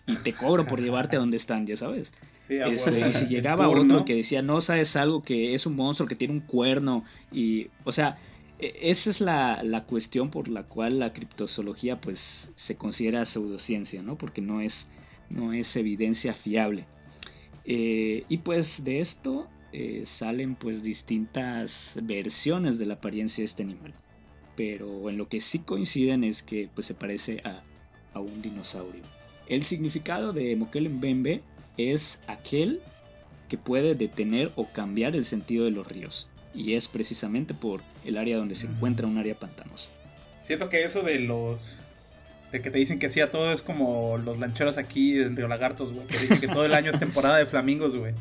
y 0.05 0.15
te 0.17 0.33
cobro 0.33 0.65
por 0.65 0.81
llevarte 0.81 1.15
a 1.15 1.19
donde 1.19 1.37
están, 1.37 1.65
ya 1.65 1.77
sabes. 1.77 2.13
Este, 2.49 3.07
y 3.07 3.11
si 3.13 3.27
llegaba 3.27 3.69
otro 3.69 4.03
que 4.03 4.15
decía, 4.15 4.41
no 4.41 4.59
sabes 4.59 4.97
algo, 4.97 5.23
que 5.23 5.53
es 5.53 5.65
un 5.65 5.77
monstruo 5.77 6.07
que 6.07 6.15
tiene 6.15 6.33
un 6.33 6.41
cuerno 6.41 7.05
y, 7.31 7.69
o 7.85 7.93
sea, 7.93 8.17
e, 8.59 8.73
esa 8.81 9.09
es 9.09 9.21
la, 9.21 9.63
la 9.63 9.85
cuestión 9.85 10.29
por 10.29 10.49
la 10.49 10.63
cual 10.63 10.99
la 10.99 11.13
criptozoología 11.13 12.01
pues 12.01 12.51
se 12.55 12.75
considera 12.75 13.23
pseudociencia, 13.23 14.03
¿no? 14.03 14.17
Porque 14.17 14.41
no 14.41 14.59
es 14.59 14.89
no 15.29 15.53
es 15.53 15.75
evidencia 15.77 16.33
fiable. 16.33 16.85
Eh, 17.65 18.25
y 18.27 18.39
pues 18.39 18.83
de 18.83 18.99
esto 18.99 19.47
eh, 19.75 20.03
salen 20.05 20.53
pues 20.53 20.83
distintas 20.83 21.97
versiones 22.03 22.77
de 22.77 22.85
la 22.85 22.93
apariencia 22.93 23.41
de 23.41 23.45
este 23.45 23.63
animal. 23.63 23.91
Pero 24.55 25.09
en 25.09 25.17
lo 25.17 25.27
que 25.27 25.41
sí 25.41 25.59
coinciden 25.59 26.23
es 26.23 26.43
que 26.43 26.69
pues 26.73 26.85
se 26.85 26.93
parece 26.93 27.41
a, 27.43 28.19
un 28.19 28.43
dinosaurio. 28.43 29.01
El 29.47 29.63
significado 29.63 30.31
de 30.31 30.55
Mbembe 30.55 31.41
es 31.77 32.21
aquel 32.27 32.81
que 33.49 33.57
puede 33.57 33.95
detener 33.95 34.51
o 34.55 34.71
cambiar 34.71 35.15
el 35.15 35.25
sentido 35.25 35.65
de 35.65 35.71
los 35.71 35.87
ríos. 35.87 36.29
Y 36.53 36.75
es 36.75 36.87
precisamente 36.87 37.55
por 37.55 37.81
el 38.05 38.19
área 38.19 38.37
donde 38.37 38.53
se 38.53 38.67
encuentra 38.67 39.07
un 39.07 39.17
área 39.17 39.39
pantanosa. 39.39 39.89
Siento 40.43 40.69
que 40.69 40.83
eso 40.83 41.01
de 41.01 41.19
los 41.19 41.81
de 42.51 42.61
que 42.61 42.69
te 42.69 42.77
dicen 42.77 42.99
que 42.99 43.09
sí 43.09 43.19
a 43.19 43.31
todo 43.31 43.51
es 43.51 43.63
como 43.63 44.19
los 44.19 44.39
lancheros 44.39 44.77
aquí 44.77 45.19
en 45.19 45.35
Río 45.35 45.47
Lagartos, 45.47 45.91
güey. 45.91 46.05
Que 46.05 46.19
dicen 46.19 46.39
que 46.39 46.47
todo 46.47 46.65
el 46.65 46.75
año 46.75 46.91
es 46.91 46.99
temporada 46.99 47.37
de 47.37 47.47
flamingos, 47.47 47.95
güey. 47.95 48.13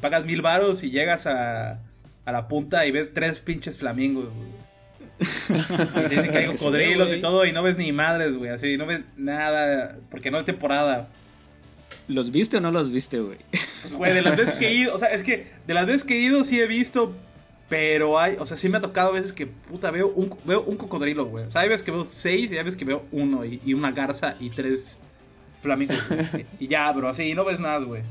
Pagas 0.00 0.24
mil 0.24 0.42
varos 0.42 0.82
y 0.82 0.90
llegas 0.90 1.26
a, 1.26 1.80
a 2.24 2.32
la 2.32 2.48
punta 2.48 2.86
y 2.86 2.90
ves 2.90 3.14
tres 3.14 3.40
pinches 3.42 3.78
flamingos, 3.78 4.32
güey. 4.34 6.08
dicen 6.08 6.30
que 6.30 6.38
hay 6.38 6.46
cocodrilos 6.46 7.12
y 7.12 7.20
todo 7.20 7.46
y 7.46 7.52
no 7.52 7.62
ves 7.62 7.76
ni 7.76 7.92
madres, 7.92 8.36
güey. 8.36 8.50
Así, 8.50 8.76
no 8.76 8.86
ves 8.86 9.00
nada 9.16 9.96
porque 10.10 10.30
no 10.30 10.38
es 10.38 10.44
temporada. 10.44 11.08
¿Los 12.08 12.32
viste 12.32 12.58
o 12.58 12.60
no 12.60 12.70
los 12.70 12.90
viste, 12.90 13.20
güey? 13.20 13.38
Pues, 13.82 13.94
güey, 13.94 14.12
de 14.12 14.22
las 14.22 14.36
veces 14.36 14.54
que 14.54 14.68
he 14.68 14.74
ido, 14.74 14.94
o 14.94 14.98
sea, 14.98 15.08
es 15.08 15.22
que 15.22 15.46
de 15.66 15.74
las 15.74 15.86
veces 15.86 16.04
que 16.04 16.16
he 16.16 16.20
ido 16.20 16.44
sí 16.44 16.60
he 16.60 16.66
visto 16.66 17.14
pero 17.68 18.18
hay, 18.18 18.36
o 18.38 18.46
sea, 18.46 18.56
sí 18.56 18.68
me 18.68 18.78
ha 18.78 18.80
tocado 18.80 19.10
a 19.10 19.12
veces 19.12 19.32
que, 19.32 19.46
puta, 19.46 19.90
veo 19.90 20.08
un, 20.08 20.30
veo 20.44 20.62
un 20.62 20.76
cocodrilo, 20.76 21.24
güey. 21.26 21.46
O 21.46 21.50
sea, 21.50 21.62
hay 21.62 21.68
veces 21.68 21.82
que 21.82 21.90
veo 21.90 22.04
seis 22.04 22.52
y 22.52 22.58
hay 22.58 22.64
veces 22.64 22.76
que 22.76 22.84
veo 22.84 23.04
uno 23.10 23.44
y, 23.44 23.72
una 23.72 23.90
garza 23.90 24.34
y 24.38 24.50
tres 24.50 25.00
flamingos. 25.60 25.98
y 26.60 26.68
ya, 26.68 26.92
bro, 26.92 27.08
así, 27.08 27.32
no 27.34 27.44
ves 27.44 27.60
más, 27.60 27.84
güey. 27.84 28.02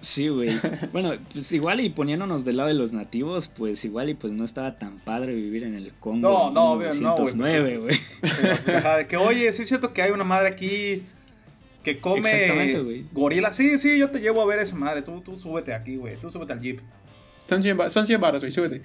Sí, 0.00 0.28
güey. 0.28 0.50
Bueno, 0.92 1.12
pues 1.32 1.50
igual 1.52 1.80
y 1.80 1.90
poniéndonos 1.90 2.44
del 2.44 2.56
lado 2.56 2.68
de 2.68 2.74
los 2.74 2.92
nativos, 2.92 3.48
pues 3.48 3.84
igual 3.84 4.10
y 4.10 4.14
pues 4.14 4.32
no 4.32 4.44
estaba 4.44 4.78
tan 4.78 4.98
padre 4.98 5.34
vivir 5.34 5.64
en 5.64 5.74
el 5.74 5.92
Congo. 5.94 6.18
No, 6.18 6.50
no, 6.50 6.82
en 6.82 6.90
1909, 6.90 7.78
güey. 7.78 7.96
de 8.98 9.06
que, 9.06 9.16
oye, 9.16 9.52
sí 9.52 9.62
es 9.62 9.68
cierto 9.68 9.92
que 9.92 10.02
hay 10.02 10.10
una 10.10 10.24
madre 10.24 10.48
aquí 10.48 11.02
que 11.82 12.00
come 12.00 13.04
gorila. 13.12 13.52
Sí, 13.52 13.78
sí, 13.78 13.98
yo 13.98 14.10
te 14.10 14.20
llevo 14.20 14.42
a 14.42 14.46
ver 14.46 14.58
esa 14.58 14.76
madre. 14.76 15.02
Tú, 15.02 15.20
tú 15.20 15.38
súbete 15.38 15.72
aquí, 15.74 15.96
güey. 15.96 16.18
Tú 16.18 16.30
súbete 16.30 16.52
al 16.52 16.60
jeep. 16.60 16.80
Son 17.48 17.62
100, 17.62 17.90
son 17.90 18.06
100 18.06 18.20
baros, 18.20 18.40
güey, 18.40 18.52
súbete. 18.52 18.82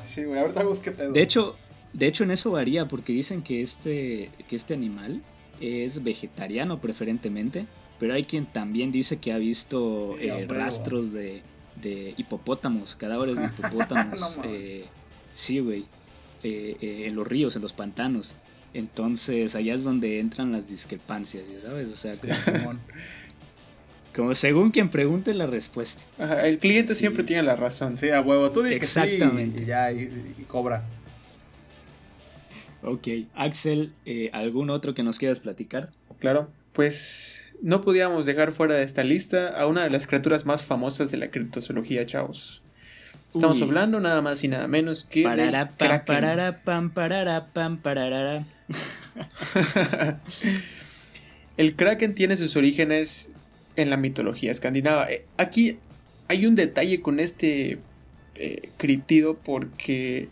sí, 0.00 0.24
güey, 0.24 0.40
ahorita 0.40 0.62
busqué 0.62 0.92
pedo. 0.92 1.12
De 1.12 1.22
hecho, 1.22 1.56
de 1.92 2.06
hecho, 2.06 2.24
en 2.24 2.30
eso 2.30 2.52
varía, 2.52 2.86
porque 2.86 3.12
dicen 3.12 3.42
que 3.42 3.62
este, 3.62 4.30
que 4.48 4.56
este 4.56 4.74
animal 4.74 5.22
es 5.60 6.02
vegetariano 6.02 6.80
preferentemente, 6.80 7.66
pero 8.00 8.14
hay 8.14 8.24
quien 8.24 8.46
también 8.46 8.90
dice 8.90 9.18
que 9.18 9.30
ha 9.30 9.36
visto 9.36 10.16
eh, 10.18 10.46
rastros 10.48 11.12
de, 11.12 11.42
de, 11.82 12.14
hipopótamos, 12.16 12.96
cadáveres 12.96 13.36
de 13.36 13.44
hipopótamos, 13.58 14.40
eh, 14.44 14.86
Sí, 15.34 15.60
güey. 15.60 15.84
Eh, 16.42 17.04
en 17.06 17.14
los 17.14 17.28
ríos, 17.28 17.54
en 17.54 17.62
los 17.62 17.74
pantanos. 17.74 18.36
Entonces, 18.72 19.54
allá 19.54 19.74
es 19.74 19.84
donde 19.84 20.18
entran 20.18 20.50
las 20.50 20.70
discrepancias, 20.70 21.52
¿ya 21.52 21.60
sabes? 21.60 21.92
O 21.92 21.96
sea, 21.96 22.14
como, 22.16 22.78
como 24.16 24.34
según 24.34 24.70
quien 24.70 24.88
pregunte 24.88 25.34
la 25.34 25.46
respuesta. 25.46 26.02
el 26.42 26.58
cliente 26.58 26.94
siempre 26.94 27.22
tiene 27.22 27.42
la 27.42 27.54
razón. 27.54 27.98
Sí, 27.98 28.08
a 28.08 28.22
huevo. 28.22 28.50
Tú 28.50 28.62
dices 28.62 28.76
Exactamente. 28.78 29.62
y, 29.62 29.66
ya, 29.66 29.92
y, 29.92 30.46
cobra. 30.48 30.84
Ok. 32.82 33.08
Axel, 33.34 33.92
¿algún 34.32 34.70
otro 34.70 34.94
que 34.94 35.02
nos 35.02 35.18
quieras 35.18 35.40
platicar? 35.40 35.90
Claro. 36.18 36.48
Pues 36.72 37.49
no 37.62 37.80
podíamos 37.80 38.26
dejar 38.26 38.52
fuera 38.52 38.74
de 38.74 38.84
esta 38.84 39.04
lista 39.04 39.48
a 39.48 39.66
una 39.66 39.84
de 39.84 39.90
las 39.90 40.06
criaturas 40.06 40.46
más 40.46 40.62
famosas 40.62 41.10
de 41.10 41.18
la 41.18 41.30
criptozoología, 41.30 42.06
chavos. 42.06 42.62
Estamos 43.32 43.62
hablando 43.62 44.00
nada 44.00 44.22
más 44.22 44.42
y 44.42 44.48
nada 44.48 44.66
menos 44.66 45.04
que 45.04 45.28
del 45.28 45.54
el 51.56 51.76
Kraken 51.76 52.14
tiene 52.16 52.36
sus 52.36 52.56
orígenes 52.56 53.32
en 53.76 53.88
la 53.88 53.96
mitología 53.96 54.50
escandinava. 54.50 55.08
Eh, 55.10 55.26
aquí 55.36 55.78
hay 56.26 56.46
un 56.46 56.56
detalle 56.56 57.00
con 57.02 57.20
este 57.20 57.78
eh, 58.34 58.70
criptido 58.78 59.38
porque 59.38 60.28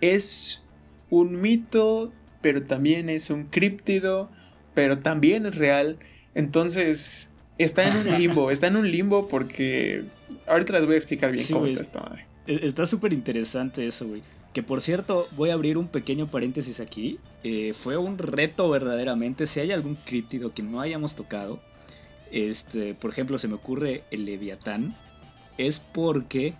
es 0.00 0.62
un 1.10 1.40
mito, 1.40 2.12
pero 2.40 2.62
también 2.62 3.08
es 3.08 3.30
un 3.30 3.44
críptido, 3.44 4.30
pero 4.74 4.98
también 4.98 5.46
es 5.46 5.56
real. 5.56 5.98
Entonces, 6.38 7.30
está 7.58 7.88
en 7.88 7.96
un 7.96 8.16
limbo, 8.18 8.52
está 8.52 8.68
en 8.68 8.76
un 8.76 8.88
limbo 8.88 9.26
porque 9.26 10.04
ahorita 10.46 10.72
les 10.74 10.86
voy 10.86 10.94
a 10.94 10.96
explicar 10.96 11.32
bien 11.32 11.44
cómo 11.52 11.66
está 11.66 11.82
esta 11.82 12.00
madre. 12.00 12.26
E-, 12.46 12.60
está 12.62 12.86
súper 12.86 13.12
interesante 13.12 13.84
eso, 13.84 14.06
güey. 14.06 14.22
Que 14.52 14.62
por 14.62 14.80
cierto, 14.80 15.26
voy 15.36 15.50
a 15.50 15.54
abrir 15.54 15.76
un 15.76 15.88
pequeño 15.88 16.30
paréntesis 16.30 16.78
aquí. 16.78 17.18
Eh, 17.42 17.72
fue 17.74 17.96
un 17.96 18.18
reto 18.18 18.70
verdaderamente. 18.70 19.48
Si 19.48 19.58
hay 19.58 19.72
algún 19.72 19.96
críptido 19.96 20.52
que 20.52 20.62
no 20.62 20.80
hayamos 20.80 21.16
tocado, 21.16 21.58
este, 22.30 22.94
por 22.94 23.10
ejemplo, 23.10 23.36
se 23.38 23.48
me 23.48 23.54
ocurre 23.54 24.04
el 24.12 24.24
Leviatán, 24.24 24.96
es 25.58 25.80
porque, 25.80 26.54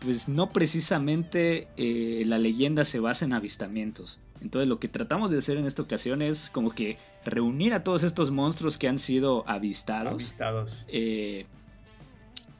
pues 0.00 0.26
no 0.26 0.52
precisamente 0.52 1.68
eh, 1.76 2.22
la 2.24 2.38
leyenda 2.38 2.86
se 2.86 2.98
basa 2.98 3.26
en 3.26 3.34
avistamientos. 3.34 4.20
Entonces 4.40 4.68
lo 4.68 4.80
que 4.80 4.88
tratamos 4.88 5.30
de 5.30 5.36
hacer 5.36 5.58
en 5.58 5.66
esta 5.66 5.82
ocasión 5.82 6.22
es 6.22 6.48
como 6.48 6.70
que 6.70 6.96
reunir 7.24 7.74
a 7.74 7.84
todos 7.84 8.04
estos 8.04 8.30
monstruos 8.30 8.78
que 8.78 8.88
han 8.88 8.98
sido 8.98 9.44
avistados. 9.48 10.14
Avistados. 10.14 10.86
Eh, 10.88 11.46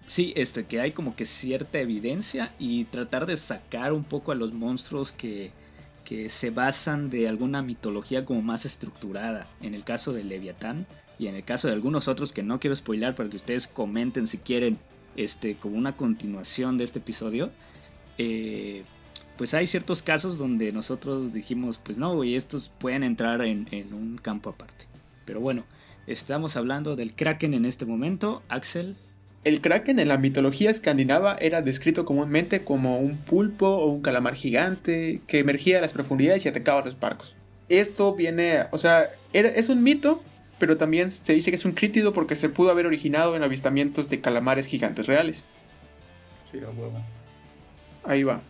sí, 0.07 0.33
este, 0.37 0.65
que 0.65 0.81
hay 0.81 0.93
como 0.93 1.17
que 1.17 1.25
cierta 1.25 1.81
evidencia 1.81 2.53
y 2.59 2.85
tratar 2.85 3.27
de 3.27 3.37
sacar 3.37 3.93
un 3.93 4.05
poco 4.05 4.33
a 4.33 4.35
los 4.35 4.53
monstruos 4.53 5.13
que, 5.13 5.51
que 6.05 6.29
se 6.29 6.51
basan 6.51 7.11
de 7.11 7.29
alguna 7.29 7.63
mitología 7.63 8.25
como 8.25 8.43
más 8.43 8.65
estructurada. 8.65 9.47
En 9.61 9.75
el 9.75 9.85
caso 9.85 10.13
de 10.13 10.25
Leviatán 10.25 10.87
y 11.19 11.27
en 11.27 11.35
el 11.35 11.45
caso 11.45 11.69
de 11.69 11.75
algunos 11.75 12.09
otros 12.09 12.33
que 12.33 12.43
no 12.43 12.61
quiero 12.61 12.75
spoilar 12.77 13.15
para 13.15 13.29
que 13.29 13.37
ustedes 13.37 13.67
comenten 13.67 14.27
si 14.27 14.39
quieren 14.39 14.79
este, 15.17 15.57
como 15.57 15.77
una 15.77 15.97
continuación 15.97 16.79
de 16.79 16.85
este 16.85 16.99
episodio. 16.99 17.51
Eh, 18.19 18.85
pues 19.37 19.55
hay 19.55 19.67
ciertos 19.67 20.03
casos 20.03 20.39
donde 20.39 20.73
nosotros 20.73 21.33
dijimos, 21.33 21.81
pues 21.83 21.99
no, 21.99 22.15
güey, 22.15 22.37
estos 22.37 22.73
pueden 22.79 23.03
entrar 23.03 23.43
en, 23.43 23.67
un 23.93 24.19
campo 24.21 24.51
aparte. 24.51 24.87
Pero 25.25 25.41
bueno, 25.41 25.65
estamos 26.07 26.57
hablando 26.57 26.97
del 26.97 27.15
kraken 27.15 27.55
en 27.55 27.65
este 27.65 27.87
momento. 27.87 28.43
Axel. 28.49 28.97
El 29.45 29.61
kraken 29.61 29.99
en 29.99 30.09
la 30.09 30.19
mitología 30.19 30.71
escandinava 30.71 31.37
era 31.41 31.63
descrito 31.63 32.05
comúnmente 32.05 32.63
como 32.63 32.99
un 32.99 33.17
pulpo 33.17 33.67
o 33.67 33.87
un 33.87 34.03
calamar 34.03 34.35
gigante 34.35 35.21
que 35.27 35.41
emergía 35.41 35.77
de 35.77 35.83
las 35.83 35.93
profundidades 35.93 36.45
y 36.45 36.49
atacaba 36.49 36.81
a 36.81 36.85
los 36.85 37.01
barcos. 37.01 37.35
Esto 37.69 38.15
viene, 38.15 38.67
o 38.71 38.79
sea, 38.79 39.11
es 39.33 39.69
un 39.69 39.83
mito, 39.83 40.23
pero 40.59 40.77
también 40.77 41.11
se 41.11 41.33
dice 41.33 41.51
que 41.51 41.57
es 41.57 41.65
un 41.65 41.73
crítido 41.73 42.13
porque 42.13 42.37
se 42.37 42.49
pudo 42.49 42.71
haber 42.71 42.87
originado 42.87 43.35
en 43.35 43.43
avistamientos 43.43 44.09
de 44.09 44.21
calamares 44.21 44.67
gigantes 44.67 45.07
reales. 45.07 45.45
Sí, 46.53 46.59
a 46.59 46.71
huevo. 46.71 47.03
Ahí 48.05 48.23
va. 48.23 48.43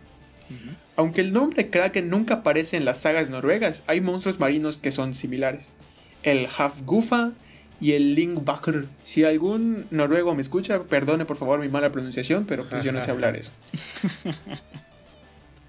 Aunque 0.96 1.20
el 1.20 1.32
nombre 1.32 1.70
Kraken 1.70 2.10
nunca 2.10 2.34
aparece 2.34 2.76
en 2.76 2.84
las 2.84 3.00
sagas 3.00 3.30
noruegas, 3.30 3.84
hay 3.86 4.00
monstruos 4.00 4.38
marinos 4.38 4.78
que 4.78 4.90
son 4.90 5.14
similares. 5.14 5.72
El 6.22 6.46
Hafgufa 6.46 7.32
y 7.80 7.92
el 7.92 8.14
Lingbakur. 8.14 8.88
Si 9.02 9.24
algún 9.24 9.86
noruego 9.90 10.34
me 10.34 10.42
escucha, 10.42 10.84
perdone 10.84 11.24
por 11.24 11.36
favor 11.36 11.60
mi 11.60 11.68
mala 11.68 11.90
pronunciación, 11.90 12.44
pero 12.46 12.68
pues 12.68 12.84
yo 12.84 12.92
no 12.92 13.00
sé 13.00 13.10
hablar 13.12 13.36
eso. 13.36 13.52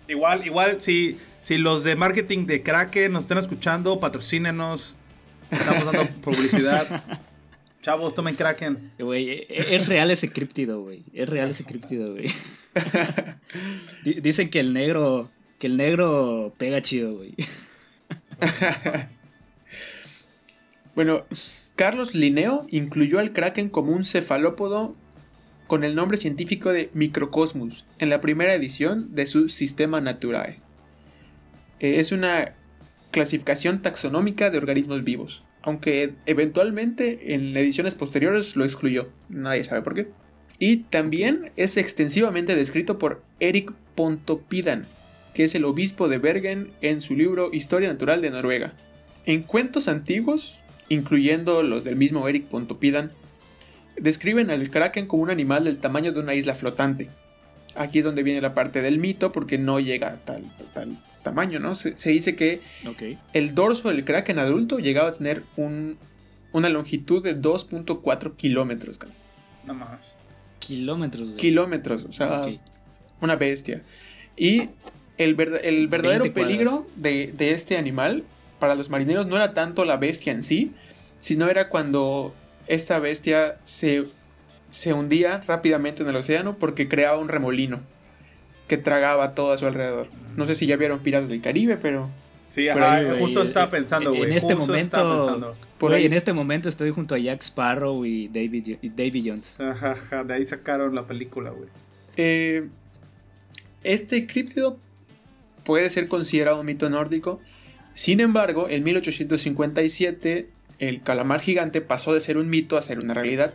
igual, 0.07 0.45
igual, 0.45 0.81
si, 0.81 1.17
si 1.39 1.57
los 1.57 1.83
de 1.83 1.95
marketing 1.95 2.45
de 2.45 2.61
Kraken 2.61 3.13
nos 3.13 3.23
están 3.23 3.39
escuchando, 3.39 3.99
patrocínenos. 3.99 4.95
Estamos 5.49 5.85
dando 5.85 6.07
publicidad. 6.21 7.03
Chavos, 7.83 8.15
tomen 8.15 8.35
Kraken. 8.35 8.93
Güey, 8.97 9.29
e, 9.29 9.47
e, 9.49 9.75
es 9.75 9.89
real 9.89 10.09
ese 10.09 10.29
críptido, 10.29 10.81
güey. 10.81 11.03
Es 11.11 11.27
real 11.27 11.49
ese 11.49 11.65
críptido, 11.65 12.13
güey. 12.13 12.25
Dicen 14.21 14.49
que 14.49 14.61
el 14.61 14.71
negro. 14.71 15.29
Que 15.59 15.67
el 15.67 15.75
negro 15.75 16.53
pega 16.57 16.81
chido, 16.81 17.13
güey. 17.13 17.35
bueno, 20.95 21.25
Carlos 21.75 22.15
Linneo 22.15 22.65
incluyó 22.69 23.19
al 23.19 23.33
Kraken 23.33 23.67
como 23.67 23.91
un 23.91 24.05
cefalópodo 24.05 24.95
con 25.67 25.83
el 25.83 25.93
nombre 25.93 26.17
científico 26.17 26.71
de 26.71 26.89
Microcosmos 26.93 27.85
en 27.99 28.09
la 28.09 28.21
primera 28.21 28.53
edición 28.53 29.13
de 29.13 29.27
su 29.27 29.49
Sistema 29.49 29.99
Naturae. 29.99 30.59
Eh, 31.81 31.99
es 31.99 32.13
una 32.13 32.55
clasificación 33.11 33.81
taxonómica 33.81 34.49
de 34.49 34.57
organismos 34.57 35.03
vivos 35.03 35.43
aunque 35.63 36.13
eventualmente 36.25 37.33
en 37.33 37.55
ediciones 37.57 37.95
posteriores 37.95 38.55
lo 38.55 38.65
excluyó. 38.65 39.09
Nadie 39.29 39.63
sabe 39.63 39.81
por 39.81 39.95
qué. 39.95 40.07
Y 40.59 40.77
también 40.77 41.51
es 41.55 41.77
extensivamente 41.77 42.55
descrito 42.55 42.99
por 42.99 43.23
Eric 43.39 43.71
Pontopidan, 43.95 44.87
que 45.33 45.45
es 45.45 45.55
el 45.55 45.65
obispo 45.65 46.07
de 46.09 46.19
Bergen 46.19 46.71
en 46.81 47.01
su 47.01 47.15
libro 47.15 47.49
Historia 47.51 47.89
Natural 47.89 48.21
de 48.21 48.29
Noruega. 48.29 48.73
En 49.25 49.41
cuentos 49.41 49.87
antiguos, 49.87 50.61
incluyendo 50.89 51.63
los 51.63 51.85
del 51.85 51.95
mismo 51.95 52.27
Eric 52.27 52.45
Pontopidan, 52.47 53.11
describen 53.97 54.51
al 54.51 54.69
kraken 54.69 55.07
como 55.07 55.23
un 55.23 55.31
animal 55.31 55.63
del 55.63 55.77
tamaño 55.77 56.11
de 56.11 56.19
una 56.19 56.35
isla 56.35 56.55
flotante. 56.55 57.09
Aquí 57.75 57.99
es 57.99 58.05
donde 58.05 58.23
viene 58.23 58.41
la 58.41 58.53
parte 58.53 58.81
del 58.81 58.99
mito 58.99 59.31
porque 59.31 59.57
no 59.57 59.79
llega 59.79 60.11
a 60.11 60.17
tal, 60.23 60.55
tal 60.73 60.97
tamaño, 61.23 61.59
¿no? 61.59 61.73
Se, 61.73 61.93
dice 62.09 62.35
que 62.35 62.61
el 63.33 63.55
dorso 63.55 63.89
del 63.89 64.05
kraken 64.05 64.39
adulto 64.39 64.79
llegaba 64.79 65.09
a 65.09 65.11
tener 65.13 65.43
un, 65.55 65.97
una 66.51 66.69
longitud 66.69 67.23
de 67.23 67.39
2.4 67.39 68.35
kilómetros. 68.35 68.99
Nada 69.65 69.79
más. 69.79 70.15
Kilómetros. 70.59 71.31
Kilómetros, 71.31 72.05
o 72.05 72.11
sea, 72.11 72.45
una 73.21 73.35
bestia. 73.35 73.81
Y 74.37 74.69
el, 75.17 75.35
el 75.63 75.87
verdadero 75.87 76.31
peligro 76.33 76.87
de, 76.95 77.33
de, 77.35 77.51
este 77.51 77.77
animal 77.77 78.23
para 78.59 78.75
los 78.75 78.89
marineros 78.89 79.27
no 79.27 79.35
era 79.35 79.53
tanto 79.53 79.85
la 79.85 79.97
bestia 79.97 80.33
en 80.33 80.43
sí, 80.43 80.73
sino 81.19 81.49
era 81.49 81.69
cuando 81.69 82.33
esta 82.67 82.99
bestia 82.99 83.57
se, 83.63 84.07
se 84.69 84.93
hundía 84.93 85.41
rápidamente 85.45 86.03
en 86.03 86.09
el 86.09 86.15
océano 86.15 86.57
porque 86.57 86.87
creaba 86.87 87.17
un 87.17 87.29
remolino 87.29 87.83
que 88.73 88.79
tragaba 88.79 89.35
todo 89.35 89.53
a 89.53 89.57
su 89.57 89.67
alrededor. 89.67 90.07
No 90.35 90.47
sé 90.47 90.55
si 90.55 90.65
ya 90.65 90.77
vieron 90.77 90.99
Piratas 90.99 91.29
del 91.29 91.41
Caribe, 91.41 91.77
pero. 91.77 92.09
Sí, 92.47 92.65
justo 93.19 93.43
estaba 93.43 93.69
pensando, 93.69 94.09
güey. 94.09 94.23
En 94.23 94.31
este 94.33 94.55
momento. 94.55 95.55
Por 95.77 95.93
ahí. 95.93 96.05
en 96.05 96.13
este 96.13 96.33
momento 96.33 96.69
estoy 96.69 96.89
junto 96.89 97.13
a 97.13 97.19
Jack 97.19 97.41
Sparrow 97.41 98.03
y 98.03 98.29
David, 98.29 98.77
David 98.81 99.25
Jones. 99.27 99.59
Ajá, 99.59 100.23
de 100.23 100.33
ahí 100.33 100.45
sacaron 100.47 100.95
la 100.95 101.05
película, 101.05 101.51
güey. 101.51 101.69
Eh, 102.17 102.67
este 103.83 104.25
críptido 104.25 104.79
puede 105.65 105.91
ser 105.91 106.07
considerado 106.07 106.59
un 106.59 106.65
mito 106.65 106.89
nórdico. 106.89 107.39
Sin 107.93 108.21
embargo, 108.21 108.67
en 108.71 108.83
1857, 108.83 110.49
el 110.79 111.01
calamar 111.03 111.41
gigante 111.41 111.81
pasó 111.81 112.11
de 112.15 112.21
ser 112.21 112.37
un 112.37 112.49
mito 112.49 112.77
a 112.77 112.81
ser 112.81 112.97
una 112.97 113.13
realidad. 113.13 113.53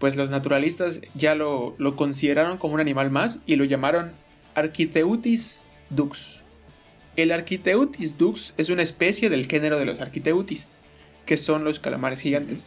Pues 0.00 0.16
los 0.16 0.30
naturalistas 0.30 1.02
ya 1.14 1.36
lo, 1.36 1.76
lo 1.78 1.94
consideraron 1.94 2.58
como 2.58 2.74
un 2.74 2.80
animal 2.80 3.12
más 3.12 3.40
y 3.46 3.54
lo 3.54 3.64
llamaron 3.64 4.10
Architheutis 4.54 5.64
dux. 5.90 6.42
El 7.16 7.32
Architheutis 7.32 8.18
dux 8.18 8.54
es 8.56 8.70
una 8.70 8.82
especie 8.82 9.30
del 9.30 9.46
género 9.46 9.78
de 9.78 9.84
los 9.84 10.00
Architheutis, 10.00 10.68
que 11.26 11.36
son 11.36 11.64
los 11.64 11.80
calamares 11.80 12.20
gigantes. 12.20 12.64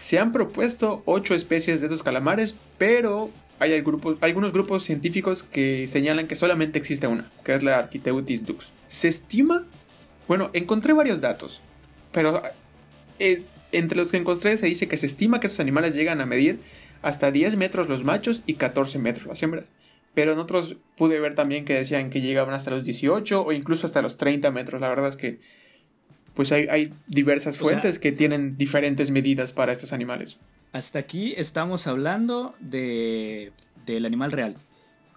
Se 0.00 0.18
han 0.18 0.32
propuesto 0.32 1.02
ocho 1.06 1.34
especies 1.34 1.80
de 1.80 1.86
estos 1.86 2.02
calamares, 2.02 2.56
pero 2.78 3.30
hay 3.58 3.72
algunos 3.72 4.52
grupos 4.52 4.84
científicos 4.84 5.42
que 5.42 5.86
señalan 5.88 6.26
que 6.26 6.36
solamente 6.36 6.78
existe 6.78 7.06
una, 7.06 7.30
que 7.44 7.54
es 7.54 7.62
la 7.62 7.78
Architheutis 7.78 8.44
dux. 8.44 8.74
Se 8.86 9.08
estima, 9.08 9.66
bueno, 10.28 10.50
encontré 10.52 10.92
varios 10.92 11.20
datos, 11.20 11.62
pero 12.12 12.42
eh, 13.18 13.44
entre 13.72 13.98
los 13.98 14.10
que 14.10 14.18
encontré 14.18 14.56
se 14.58 14.66
dice 14.66 14.88
que 14.88 14.96
se 14.96 15.06
estima 15.06 15.40
que 15.40 15.46
estos 15.46 15.60
animales 15.60 15.94
llegan 15.94 16.20
a 16.20 16.26
medir 16.26 16.60
hasta 17.02 17.30
10 17.30 17.56
metros 17.56 17.88
los 17.88 18.04
machos 18.04 18.42
y 18.46 18.54
14 18.54 18.98
metros 18.98 19.26
las 19.26 19.42
hembras 19.42 19.72
pero 20.16 20.32
en 20.32 20.38
otros 20.38 20.76
pude 20.96 21.20
ver 21.20 21.34
también 21.34 21.66
que 21.66 21.74
decían 21.74 22.08
que 22.08 22.22
llegaban 22.22 22.54
hasta 22.54 22.70
los 22.70 22.82
18 22.82 23.44
o 23.44 23.52
incluso 23.52 23.86
hasta 23.86 24.00
los 24.00 24.16
30 24.16 24.50
metros. 24.50 24.80
La 24.80 24.88
verdad 24.88 25.10
es 25.10 25.18
que 25.18 25.40
pues 26.32 26.52
hay, 26.52 26.90
diversas 27.06 27.58
fuentes 27.58 27.98
que 27.98 28.12
tienen 28.12 28.56
diferentes 28.56 29.10
medidas 29.10 29.52
para 29.52 29.72
estos 29.72 29.92
animales. 29.92 30.38
Hasta 30.72 31.00
aquí 31.00 31.34
estamos 31.36 31.86
hablando 31.86 32.54
de, 32.60 33.52
del 33.84 34.06
animal 34.06 34.32
real. 34.32 34.56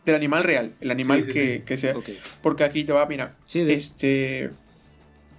Del 0.06 0.16
animal 0.16 0.44
real, 0.44 0.74
el 0.82 0.92
animal 0.92 1.26
que, 1.26 1.64
sea. 1.78 1.96
Porque 2.42 2.66
aquí 2.66 2.84
te 2.84 2.92
va, 2.92 3.06
mira. 3.06 3.38
Este 3.54 4.52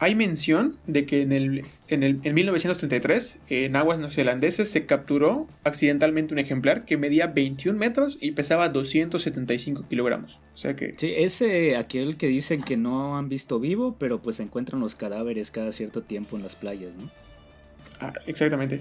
hay 0.01 0.15
mención 0.15 0.79
de 0.87 1.05
que 1.05 1.21
en, 1.21 1.31
el, 1.33 1.63
en, 1.89 2.03
el, 2.03 2.21
en 2.25 2.35
1933, 2.35 3.39
en 3.51 3.77
aguas 3.77 3.99
neozelandeses, 3.99 4.71
se 4.71 4.87
capturó 4.87 5.47
accidentalmente 5.63 6.33
un 6.33 6.39
ejemplar 6.39 6.87
que 6.87 6.97
medía 6.97 7.27
21 7.27 7.79
metros 7.79 8.17
y 8.19 8.33
pesaba 8.33 8.71
275 8.71 9.87
kilogramos. 9.91 10.39
O 10.55 10.57
sea 10.57 10.75
que... 10.75 10.95
Sí, 10.97 11.13
ese 11.15 11.77
aquel 11.77 12.17
que 12.17 12.29
dicen 12.29 12.63
que 12.63 12.79
no 12.79 13.19
han 13.19 13.29
visto 13.29 13.61
vivo, 13.61 13.95
pero 13.99 14.23
pues 14.23 14.41
encuentran 14.41 14.81
los 14.81 14.95
cadáveres 14.95 15.51
cada 15.51 15.71
cierto 15.71 16.03
tiempo 16.03 16.35
en 16.35 16.45
las 16.45 16.57
playas, 16.57 16.97
¿no? 16.97 17.11
Ah, 18.01 18.15
exactamente. 18.27 18.81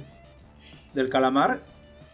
¿Del 0.94 1.10
calamar? 1.10 1.62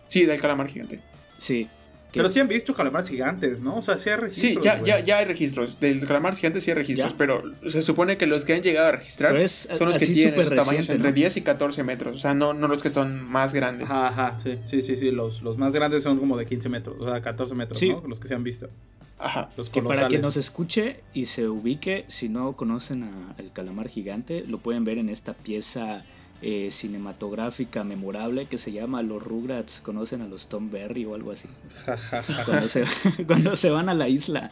Sí, 0.07 0.25
del 0.25 0.41
calamar 0.41 0.67
gigante. 0.67 0.99
Sí, 1.37 1.67
pero 2.15 2.29
sí 2.29 2.39
han 2.39 2.47
visto 2.47 2.73
calamares 2.73 3.09
gigantes, 3.09 3.61
¿no? 3.61 3.77
O 3.77 3.81
sea, 3.81 3.99
sí 3.99 4.09
hay 4.09 4.15
registros. 4.15 4.53
Sí, 4.53 4.59
ya, 4.63 4.81
ya, 4.81 4.99
ya 4.99 5.17
hay 5.17 5.25
registros. 5.25 5.79
Del 5.79 6.05
calamar 6.05 6.35
gigante 6.35 6.61
sí 6.61 6.71
hay 6.71 6.75
registros, 6.75 7.13
pero 7.13 7.43
se 7.67 7.81
supone 7.81 8.17
que 8.17 8.25
los 8.25 8.45
que 8.45 8.53
han 8.53 8.61
llegado 8.61 8.87
a 8.87 8.91
registrar 8.93 9.47
son 9.47 9.89
los 9.89 9.97
que 9.97 10.07
tienen 10.07 10.39
esos 10.39 10.55
tamaños 10.55 10.89
entre 10.89 11.11
10 11.11 11.37
y 11.37 11.41
14 11.41 11.83
metros. 11.83 12.15
O 12.15 12.19
sea, 12.19 12.33
no, 12.33 12.53
no 12.53 12.67
los 12.67 12.81
que 12.81 12.89
son 12.89 13.25
más 13.25 13.53
grandes. 13.53 13.85
Ajá, 13.85 14.07
ajá, 14.07 14.39
sí, 14.41 14.57
sí, 14.65 14.81
sí. 14.81 14.97
sí. 14.97 15.11
Los, 15.11 15.41
los 15.41 15.57
más 15.57 15.73
grandes 15.73 16.03
son 16.03 16.19
como 16.19 16.37
de 16.37 16.45
15 16.45 16.69
metros, 16.69 16.95
o 16.99 17.05
sea, 17.05 17.21
14 17.21 17.55
metros, 17.55 17.81
¿no? 17.81 18.03
Los 18.07 18.19
que 18.19 18.27
se 18.27 18.35
han 18.35 18.43
visto. 18.43 18.69
Ajá. 19.17 19.49
Los 19.55 19.69
que 19.69 19.81
para 19.81 20.07
que 20.07 20.17
nos 20.17 20.37
escuche 20.37 21.01
y 21.13 21.25
se 21.25 21.47
ubique, 21.47 22.05
si 22.07 22.27
no 22.29 22.53
conocen 22.53 23.03
al 23.37 23.51
calamar 23.53 23.87
gigante, 23.87 24.43
lo 24.45 24.59
pueden 24.59 24.83
ver 24.83 24.97
en 24.97 25.09
esta 25.09 25.33
pieza 25.33 26.03
eh, 26.47 26.69
cinematográfica 26.69 27.83
memorable 27.83 28.45
que 28.45 28.59
se 28.59 28.71
llama 28.71 29.01
Los 29.01 29.23
Rugrats 29.23 29.81
conocen 29.81 30.21
a 30.21 30.27
los 30.27 30.47
Tom 30.47 30.69
Berry 30.69 31.03
o 31.03 31.15
algo 31.15 31.31
así. 31.31 31.49
cuando, 32.45 32.69
se, 32.69 32.83
cuando 33.27 33.55
se 33.55 33.71
van 33.71 33.89
a 33.89 33.95
la 33.95 34.07
isla 34.07 34.51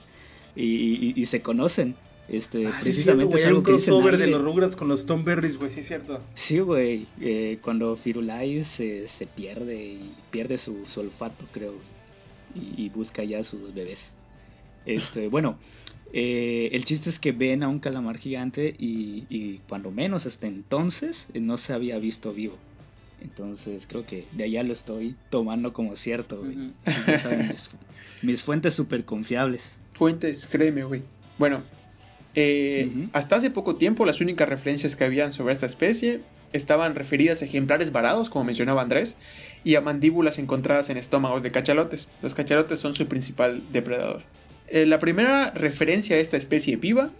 y, 0.55 1.23
se 1.27 1.43
conocen. 1.43 1.95
Este, 2.27 2.65
ah, 2.65 2.79
precisamente 2.81 3.35
es, 3.35 3.45
un 3.45 3.61
crossover 3.61 4.17
de 4.17 4.25
los 4.25 4.41
Rugrats 4.41 4.75
con 4.75 4.87
los 4.87 5.05
Tom 5.05 5.23
Berries, 5.23 5.59
güey, 5.59 5.69
sí 5.69 5.81
es 5.81 5.87
cierto. 5.87 6.19
Sí, 6.33 6.61
güey, 6.61 7.05
eh, 7.21 7.59
cuando 7.61 7.95
Firulais 7.95 8.65
se 8.65 9.27
pierde 9.35 9.75
y 9.75 10.15
pierde 10.31 10.57
su, 10.57 10.83
olfato, 10.97 11.45
creo, 11.51 11.75
y, 12.55 12.85
y, 12.85 12.89
busca 12.89 13.23
ya 13.23 13.43
sus 13.43 13.71
bebés. 13.71 14.15
Este, 14.87 15.27
bueno, 15.27 15.59
eh, 16.15 16.69
el 16.73 16.85
chiste 16.85 17.09
es 17.09 17.17
que 17.17 17.31
ven 17.31 17.63
a 17.63 17.67
un 17.67 17.79
calamar 17.79 18.19
gigante 18.19 18.75
y, 18.77 19.57
cuando 19.67 19.89
menos 19.89 20.27
hasta 20.27 20.45
entonces 20.45 21.29
eh, 21.33 21.39
no 21.39 21.57
se 21.57 21.73
había 21.73 21.97
visto 21.97 22.33
vivo. 22.33 22.55
Entonces 23.21 23.87
creo 23.87 24.05
que 24.05 24.27
de 24.33 24.43
allá 24.43 24.63
lo 24.63 24.73
estoy 24.73 25.15
tomando 25.29 25.73
como 25.73 25.95
cierto, 25.95 26.39
güey. 26.39 26.71
mis, 28.21 28.43
fuentes 28.43 28.75
súper 28.75 29.05
confiables. 29.05 29.79
Fuentes, 29.93 30.45
créeme, 30.45 30.83
güey. 30.83 31.01
Bueno, 31.39 31.63
eh, 32.35 33.07
hasta 33.13 33.37
hace 33.37 33.49
poco 33.49 33.77
tiempo 33.77 34.05
las 34.05 34.21
únicas 34.21 34.47
referencias 34.47 34.95
que 34.95 35.05
habían 35.05 35.33
sobre 35.33 35.53
esta 35.53 35.65
especie 35.65 36.21
estaban 36.51 36.93
referidas 36.93 37.41
a 37.41 37.45
ejemplares 37.45 37.91
varados, 37.91 38.29
como 38.29 38.45
mencionaba 38.45 38.83
Andrés, 38.83 39.17
y 39.63 39.75
a 39.75 39.81
mandíbulas 39.81 40.37
encontradas 40.37 40.91
en 40.91 40.97
estómagos 40.97 41.41
de 41.41 41.51
cachalotes. 41.51 42.09
Los 42.21 42.35
cachalotes 42.35 42.79
son 42.79 42.93
su 42.93 43.07
principal 43.07 43.63
depredador. 43.71 44.21
Eh, 44.73 44.87
la 44.87 44.97
primera 44.97 45.51
referencia 45.51 46.15
a 46.15 46.19
esta 46.19 46.35
especie 46.35 46.77
viva 46.77 47.11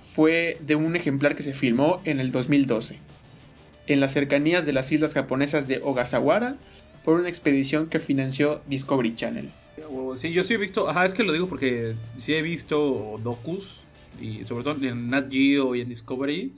fue 0.00 0.56
de 0.60 0.76
un 0.76 0.96
ejemplar 0.96 1.36
que 1.36 1.42
se 1.42 1.52
filmó 1.52 2.00
en 2.06 2.20
el 2.20 2.30
2012, 2.30 2.98
en 3.86 4.00
las 4.00 4.14
cercanías 4.14 4.64
de 4.64 4.72
las 4.72 4.90
islas 4.90 5.12
japonesas 5.12 5.68
de 5.68 5.82
Ogasawara, 5.84 6.56
por 7.04 7.20
una 7.20 7.28
expedición 7.28 7.88
que 7.90 7.98
financió 7.98 8.62
Discovery 8.66 9.14
Channel. 9.14 9.50
Sí, 10.14 10.32
yo 10.32 10.42
sí 10.42 10.54
he 10.54 10.56
visto, 10.56 10.88
ajá, 10.88 11.04
es 11.04 11.12
que 11.12 11.22
lo 11.22 11.34
digo 11.34 11.50
porque 11.50 11.96
sí 12.16 12.32
he 12.32 12.40
visto 12.40 13.20
docus, 13.22 13.82
y 14.18 14.44
sobre 14.44 14.64
todo 14.64 14.82
en 14.82 15.10
Nat 15.10 15.30
Geo 15.30 15.74
y 15.74 15.82
en 15.82 15.90
Discovery, 15.90 16.54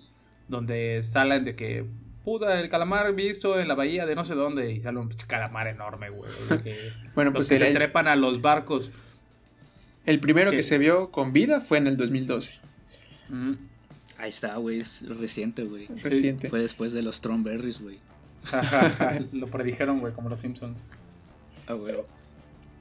donde 0.46 1.02
salen 1.02 1.44
de 1.44 1.56
que 1.56 1.84
puta, 2.22 2.60
el 2.60 2.68
calamar 2.68 3.12
visto 3.12 3.58
en 3.58 3.66
la 3.66 3.74
bahía 3.74 4.06
de 4.06 4.14
no 4.14 4.22
sé 4.22 4.36
dónde 4.36 4.70
y 4.70 4.80
sale 4.80 4.98
un 4.98 5.08
calamar 5.26 5.66
enorme, 5.66 6.10
güey. 6.10 6.30
bueno, 7.16 7.32
pues 7.32 7.48
que 7.48 7.58
se 7.58 7.72
trepan 7.72 8.06
a 8.06 8.14
los 8.14 8.40
barcos. 8.40 8.92
El 10.08 10.20
primero 10.20 10.50
que 10.52 10.62
se 10.62 10.78
vio 10.78 11.10
con 11.10 11.34
vida 11.34 11.60
fue 11.60 11.76
en 11.76 11.86
el 11.86 11.98
2012. 11.98 12.54
Ahí 14.16 14.30
está, 14.30 14.56
güey, 14.56 14.78
es 14.78 15.06
reciente, 15.06 15.64
güey. 15.64 15.86
Reciente. 16.02 16.48
Fue 16.48 16.60
después 16.60 16.94
de 16.94 17.02
los 17.02 17.16
Strawberries, 17.16 17.82
güey. 17.82 17.98
Lo 19.32 19.48
predijeron, 19.48 20.00
güey, 20.00 20.14
como 20.14 20.30
los 20.30 20.40
Simpsons. 20.40 20.82
Ah, 21.66 21.74
güey. 21.74 21.94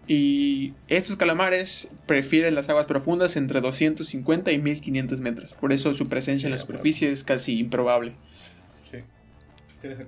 Y 0.07 0.73
estos 0.87 1.17
calamares 1.17 1.89
prefieren 2.05 2.55
las 2.55 2.69
aguas 2.69 2.85
profundas 2.85 3.35
entre 3.35 3.59
250 3.59 4.53
y 4.53 4.59
1500 4.59 5.19
metros. 5.19 5.53
Por 5.53 5.73
eso 5.73 5.93
su 5.93 6.07
presencia 6.07 6.47
en 6.47 6.51
la 6.51 6.57
superficie 6.57 7.11
es 7.11 7.25
casi 7.25 7.59
improbable. 7.59 8.13
Sí. 8.89 8.99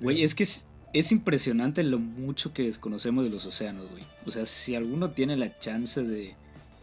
Güey, 0.02 0.24
es 0.24 0.36
que 0.36 0.44
es, 0.44 0.68
es, 0.94 1.12
impresionante 1.12 1.84
lo 1.84 2.00
mucho 2.00 2.54
que 2.54 2.64
desconocemos 2.64 3.26
de 3.26 3.30
los 3.30 3.46
océanos, 3.46 3.92
güey. 3.92 4.06
O 4.26 4.32
sea, 4.32 4.46
si 4.46 4.76
alguno 4.76 5.12
tiene 5.12 5.36
la 5.36 5.60
chance 5.60 6.02
de 6.02 6.34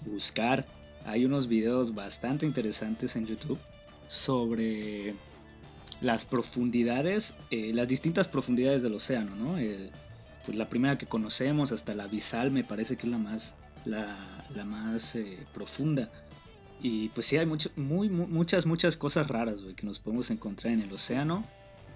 buscar. 0.07 0.67
Hay 1.05 1.25
unos 1.25 1.47
videos 1.47 1.95
bastante 1.95 2.47
interesantes 2.47 3.17
en 3.17 3.27
YouTube 3.27 3.59
sobre 4.09 5.15
las 6.01 6.25
profundidades, 6.25 7.35
eh, 7.51 7.73
las 7.75 7.89
distintas 7.89 8.29
profundidades 8.29 8.83
del 8.83 8.95
océano, 8.95 9.35
¿no? 9.37 9.57
pues 10.45 10.57
la 10.57 10.69
primera 10.69 10.97
que 10.97 11.07
conocemos, 11.07 11.73
hasta 11.73 11.93
la 11.95 12.05
abisal, 12.05 12.53
me 12.53 12.63
parece 12.63 12.97
que 12.97 13.07
es 13.07 13.13
la 13.13 13.19
más, 13.19 13.57
la, 13.85 14.65
más 14.65 15.17
eh, 15.17 15.39
profunda. 15.53 16.11
Y 16.81 17.09
pues 17.09 17.27
sí, 17.27 17.37
hay 17.37 17.47
mucho, 17.47 17.71
muy, 17.75 18.09
muchas, 18.09 18.65
muchas 18.65 18.97
cosas 18.97 19.27
raras, 19.27 19.63
que 19.75 19.85
nos 19.85 19.99
podemos 19.99 20.31
encontrar 20.31 20.73
en 20.73 20.83
el 20.83 20.93
océano. 20.93 21.43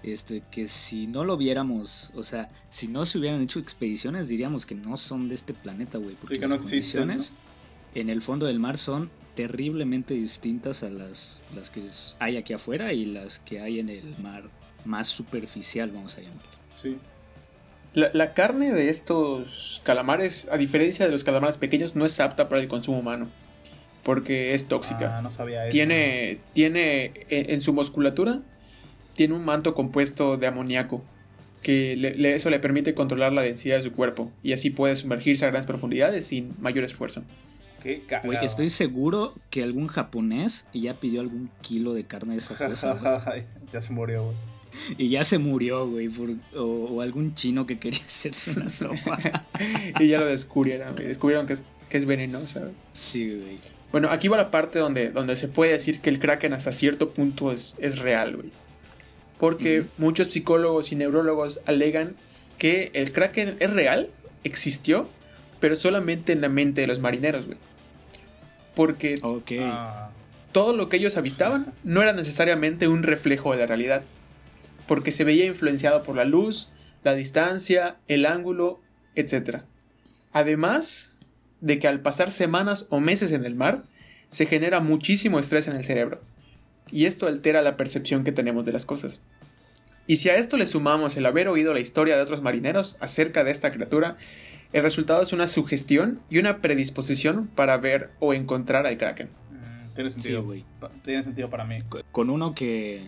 Este, 0.03 0.41
que 0.49 0.67
si 0.67 1.05
no 1.05 1.23
lo 1.23 1.37
viéramos, 1.37 2.11
o 2.15 2.23
sea, 2.23 2.49
si 2.69 2.87
no 2.87 3.05
se 3.05 3.19
hubieran 3.19 3.39
hecho 3.39 3.59
expediciones, 3.59 4.29
diríamos 4.29 4.65
que 4.65 4.73
no 4.73 4.97
son 4.97 5.29
de 5.29 5.35
este 5.35 5.53
planeta, 5.53 5.99
güey. 5.99 6.15
Porque 6.15 6.39
las 6.39 6.57
condiciones, 6.57 7.35
en 7.95 8.09
el 8.09 8.21
fondo 8.21 8.45
del 8.45 8.59
mar 8.59 8.77
son 8.77 9.09
terriblemente 9.35 10.13
distintas 10.13 10.83
a 10.83 10.89
las, 10.89 11.41
las 11.55 11.69
que 11.69 11.81
hay 12.19 12.37
aquí 12.37 12.53
afuera 12.53 12.93
y 12.93 13.05
las 13.05 13.39
que 13.39 13.59
hay 13.59 13.79
en 13.79 13.89
el 13.89 14.15
mar 14.21 14.43
más 14.85 15.07
superficial, 15.07 15.91
vamos 15.91 16.17
a 16.17 16.21
llamarlo. 16.21 16.51
Sí. 16.75 16.97
La, 17.93 18.33
carne 18.33 18.71
de 18.71 18.89
estos 18.89 19.81
calamares, 19.83 20.47
a 20.49 20.57
diferencia 20.57 21.05
de 21.05 21.11
los 21.11 21.25
calamares 21.25 21.57
pequeños, 21.57 21.95
no 21.95 22.05
es 22.05 22.19
apta 22.19 22.47
para 22.47 22.61
el 22.61 22.67
consumo 22.67 22.99
humano. 22.99 23.29
Porque 24.03 24.53
es 24.53 24.67
tóxica. 24.67 25.17
Ah, 25.17 25.21
no 25.21 25.29
sabía 25.29 25.67
eso. 25.67 25.71
Tiene, 25.71 26.39
tiene 26.53 27.11
en, 27.29 27.61
su 27.61 27.73
musculatura, 27.73 28.39
tiene 29.13 29.35
un 29.35 29.45
manto 29.45 29.75
compuesto 29.75 30.37
de 30.37 30.47
amoníaco. 30.47 31.03
Que 31.61 32.33
eso 32.33 32.49
le 32.49 32.59
permite 32.59 32.95
controlar 32.95 33.33
la 33.33 33.43
densidad 33.43 33.75
de 33.75 33.83
su 33.83 33.91
cuerpo. 33.91 34.31
Y 34.41 34.53
así 34.53 34.71
puede 34.71 34.95
sumergirse 34.95 35.45
a 35.45 35.49
grandes 35.49 35.67
profundidades 35.67 36.25
sin 36.25 36.55
mayor 36.59 36.85
esfuerzo 36.85 37.23
estoy 38.41 38.69
seguro 38.69 39.33
que 39.49 39.63
algún 39.63 39.87
japonés 39.87 40.67
ya 40.73 40.95
pidió 40.95 41.21
algún 41.21 41.49
kilo 41.61 41.93
de 41.93 42.05
carne 42.05 42.33
de 42.33 42.39
esa 42.39 42.55
cosa. 42.55 43.23
ya 43.73 43.81
se 43.81 43.93
murió, 43.93 44.25
güey. 44.25 44.35
Y 44.97 45.09
ya 45.09 45.23
se 45.23 45.37
murió, 45.37 45.87
güey. 45.87 46.09
o, 46.55 47.01
algún 47.01 47.33
chino 47.33 47.65
que 47.65 47.79
quería 47.79 47.99
hacerse 48.05 48.51
una 48.51 48.69
sopa. 48.69 49.17
y 49.99 50.07
ya 50.07 50.19
lo 50.19 50.25
descubrieron, 50.25 50.93
güey. 50.95 51.07
Descubrieron 51.07 51.45
que 51.45 51.53
es, 51.53 51.63
que 51.89 51.97
es 51.97 52.05
venenosa. 52.05 52.69
Sí, 52.93 53.37
güey. 53.37 53.59
Bueno, 53.91 54.09
aquí 54.09 54.29
va 54.29 54.37
la 54.37 54.51
parte 54.51 54.79
donde, 54.79 55.11
donde 55.11 55.35
se 55.35 55.49
puede 55.49 55.73
decir 55.73 55.99
que 55.99 56.09
el 56.09 56.19
kraken 56.19 56.53
hasta 56.53 56.71
cierto 56.71 57.09
punto 57.09 57.51
es, 57.51 57.75
es 57.79 57.99
real, 57.99 58.37
güey. 58.37 58.51
Porque 59.37 59.85
muchos 59.97 60.27
psicólogos 60.27 60.91
y 60.91 60.95
neurólogos 60.95 61.61
alegan 61.65 62.15
que 62.57 62.91
el 62.93 63.11
kraken 63.11 63.57
es 63.59 63.71
real, 63.71 64.09
existió, 64.43 65.09
pero 65.59 65.75
solamente 65.75 66.31
en 66.31 66.41
la 66.41 66.47
mente 66.47 66.81
de 66.81 66.87
los 66.87 66.99
marineros, 66.99 67.47
güey 67.47 67.57
porque 68.75 69.19
todo 70.51 70.75
lo 70.75 70.89
que 70.89 70.97
ellos 70.97 71.17
avistaban 71.17 71.73
no 71.83 72.01
era 72.01 72.13
necesariamente 72.13 72.87
un 72.87 73.03
reflejo 73.03 73.51
de 73.51 73.59
la 73.59 73.67
realidad, 73.67 74.03
porque 74.87 75.11
se 75.11 75.23
veía 75.23 75.45
influenciado 75.45 76.03
por 76.03 76.15
la 76.15 76.25
luz, 76.25 76.69
la 77.03 77.15
distancia, 77.15 77.97
el 78.07 78.25
ángulo, 78.25 78.79
etc. 79.15 79.61
Además 80.33 81.13
de 81.61 81.79
que 81.79 81.87
al 81.87 82.01
pasar 82.01 82.31
semanas 82.31 82.87
o 82.89 82.99
meses 82.99 83.31
en 83.31 83.45
el 83.45 83.55
mar, 83.55 83.83
se 84.29 84.45
genera 84.45 84.79
muchísimo 84.79 85.39
estrés 85.39 85.67
en 85.67 85.75
el 85.75 85.83
cerebro, 85.83 86.21
y 86.91 87.05
esto 87.05 87.27
altera 87.27 87.61
la 87.61 87.77
percepción 87.77 88.23
que 88.23 88.31
tenemos 88.31 88.65
de 88.65 88.73
las 88.73 88.85
cosas. 88.85 89.21
Y 90.07 90.17
si 90.17 90.29
a 90.29 90.35
esto 90.35 90.57
le 90.57 90.65
sumamos 90.65 91.15
el 91.15 91.25
haber 91.25 91.47
oído 91.47 91.73
la 91.73 91.79
historia 91.79 92.15
de 92.15 92.21
otros 92.23 92.41
marineros 92.41 92.97
acerca 92.99 93.43
de 93.43 93.51
esta 93.51 93.71
criatura, 93.71 94.17
El 94.73 94.83
resultado 94.83 95.21
es 95.21 95.33
una 95.33 95.47
sugestión 95.47 96.21
y 96.29 96.37
una 96.37 96.61
predisposición 96.61 97.47
para 97.47 97.77
ver 97.77 98.11
o 98.19 98.33
encontrar 98.33 98.85
al 98.85 98.97
Kraken. 98.97 99.27
Mm, 99.27 99.93
tiene 99.95 100.11
sentido, 100.11 100.43
güey. 100.43 100.63
tiene 101.03 101.23
sentido 101.23 101.49
para 101.49 101.65
mí. 101.65 101.79
Con 102.11 102.29
uno 102.29 102.55
que, 102.55 103.03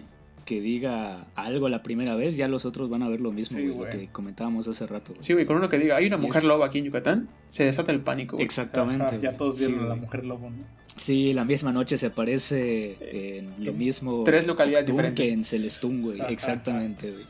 que 0.45 0.59
diga 0.59 1.25
algo 1.35 1.69
la 1.69 1.81
primera 1.81 2.15
vez, 2.15 2.35
ya 2.35 2.49
los 2.49 2.65
otros 2.65 2.89
van 2.89 3.01
a 3.03 3.07
ver 3.07 3.21
lo 3.21 3.31
mismo, 3.31 3.59
güey, 3.73 3.89
que 3.89 4.07
comentábamos 4.07 4.67
hace 4.67 4.85
rato. 4.87 5.13
Sí, 5.19 5.33
güey, 5.33 5.45
con 5.45 5.55
uno 5.55 5.69
que 5.69 5.79
diga, 5.79 5.95
hay 5.95 6.07
una 6.07 6.17
mujer 6.17 6.43
loba 6.43 6.65
aquí 6.65 6.79
en 6.79 6.85
Yucatán, 6.85 7.29
se 7.47 7.63
desata 7.63 7.93
el 7.93 8.01
pánico. 8.01 8.39
Exactamente. 8.39 9.19
ya 9.21 9.33
todos 9.33 9.59
vieron 9.59 9.85
a 9.85 9.89
la 9.89 9.95
mujer 9.95 10.25
lobo, 10.25 10.49
¿no? 10.49 10.57
Sí, 10.95 11.33
la 11.33 11.43
misma 11.43 11.71
noche 11.71 11.97
se 11.97 12.07
aparece 12.07 13.37
en 13.37 13.65
lo 13.65 13.73
mismo. 13.73 14.23
Tres 14.25 14.45
localidades 14.45 14.87
diferentes. 14.87 15.25
Que 15.25 15.31
en 15.31 15.43
Celestún, 15.43 16.01
güey. 16.01 16.21
Exactamente, 16.29 17.11
güey. 17.11 17.25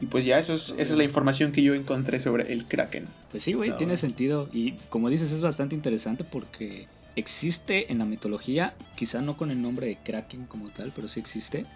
Y 0.00 0.06
pues 0.06 0.24
ya 0.24 0.38
eso 0.38 0.54
es, 0.54 0.70
esa 0.78 0.80
es 0.80 0.96
la 0.96 1.04
información 1.04 1.52
que 1.52 1.62
yo 1.62 1.74
encontré 1.74 2.20
sobre 2.20 2.52
el 2.52 2.66
Kraken. 2.66 3.06
Pues 3.30 3.42
sí, 3.42 3.52
güey, 3.52 3.76
tiene 3.76 3.96
sentido. 3.96 4.48
Y 4.52 4.72
como 4.88 5.10
dices, 5.10 5.30
es 5.32 5.42
bastante 5.42 5.74
interesante 5.74 6.24
porque 6.24 6.86
existe 7.16 7.92
en 7.92 7.98
la 7.98 8.06
mitología, 8.06 8.74
quizá 8.96 9.20
no 9.20 9.36
con 9.36 9.50
el 9.50 9.60
nombre 9.60 9.88
de 9.88 9.98
Kraken 9.98 10.46
como 10.46 10.70
tal, 10.70 10.92
pero 10.94 11.06
sí 11.08 11.20
existe. 11.20 11.66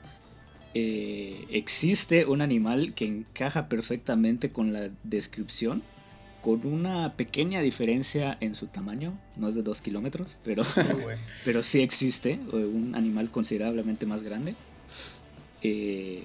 Eh, 0.73 1.45
existe 1.51 2.25
un 2.25 2.41
animal 2.41 2.95
que 2.95 3.05
encaja 3.05 3.69
perfectamente 3.69 4.51
con 4.51 4.73
la 4.73 4.91
descripción, 5.03 5.83
con 6.41 6.67
una 6.67 7.15
pequeña 7.15 7.61
diferencia 7.61 8.37
en 8.41 8.55
su 8.55 8.67
tamaño, 8.67 9.19
no 9.37 9.49
es 9.49 9.55
de 9.55 9.63
2 9.63 9.81
kilómetros, 9.83 10.37
pero, 10.45 10.63
pero 11.45 11.63
sí 11.63 11.81
existe 11.81 12.41
un 12.53 12.95
animal 12.95 13.31
considerablemente 13.31 14.07
más 14.07 14.23
grande. 14.23 14.57
Eh, 15.63 16.23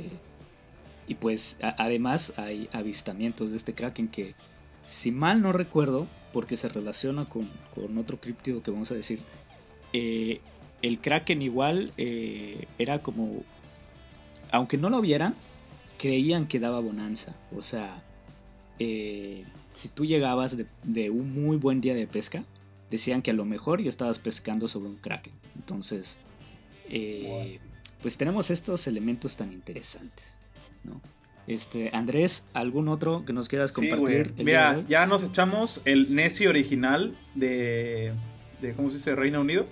y 1.10 1.16
pues 1.16 1.57
además 1.62 2.34
hay 2.38 2.70
avistamientos 2.72 3.49
de 3.49 3.57
este 3.57 3.74
kraken 3.74 4.07
que, 4.07 4.36
si 4.86 5.10
mal 5.12 5.41
no 5.41 5.51
recuerdo, 5.51 6.07
porque 6.32 6.55
se 6.55 6.70
relaciona 6.70 7.28
con, 7.28 7.49
otro 7.97 8.22
críptido 8.22 8.62
que 8.62 8.70
vamos 8.70 8.91
a 8.91 8.93
decir, 8.93 9.20
eh, 9.91 10.39
el 10.84 10.99
kraken 10.99 11.41
igual 11.41 11.91
eh, 11.97 12.68
era 12.78 13.01
como, 13.01 13.43
aunque 14.51 14.78
no 14.78 14.91
lo 14.91 15.01
vieran, 15.01 15.34
creían 15.97 16.47
que 16.47 16.60
daba 16.60 16.80
bonanza. 16.80 17.34
O 17.57 17.64
sea, 17.64 18.03
eh, 18.78 19.45
si 19.74 19.89
tú 19.89 20.05
llegabas 20.05 20.57
de, 20.84 21.10
un 21.10 21.34
muy 21.34 21.57
buen 21.57 21.82
día 21.82 21.95
de 21.95 22.05
pesca, 22.05 22.43
decían 22.91 23.24
que 23.24 23.32
a 23.32 23.34
lo 23.34 23.45
mejor 23.45 23.82
ya 23.82 23.89
estabas 23.89 24.20
pescando 24.20 24.68
sobre 24.68 24.89
un 24.89 24.97
kraken. 24.97 25.34
Entonces, 25.55 26.20
pues 27.99 28.16
tenemos 28.16 28.51
estos 28.51 28.86
elementos 28.86 29.38
tan 29.38 29.51
interesantes. 29.51 30.39
Este, 31.49 31.89
Andrés, 31.93 32.47
¿algún 32.53 32.89
otro 32.89 33.25
que 33.25 33.34
nos 33.34 33.49
quieras 33.49 33.71
compartir? 33.71 34.36
Mira, 34.38 34.84
ya 34.88 35.07
nos 35.07 35.23
echamos 35.23 35.82
el 35.84 36.13
Nessie 36.13 36.47
original 36.47 37.17
de, 37.34 38.13
de 38.61 38.73
¿cómo 38.73 38.91
se 38.91 38.97
dice? 38.97 39.15
Reino 39.15 39.41
Unido. 39.41 39.65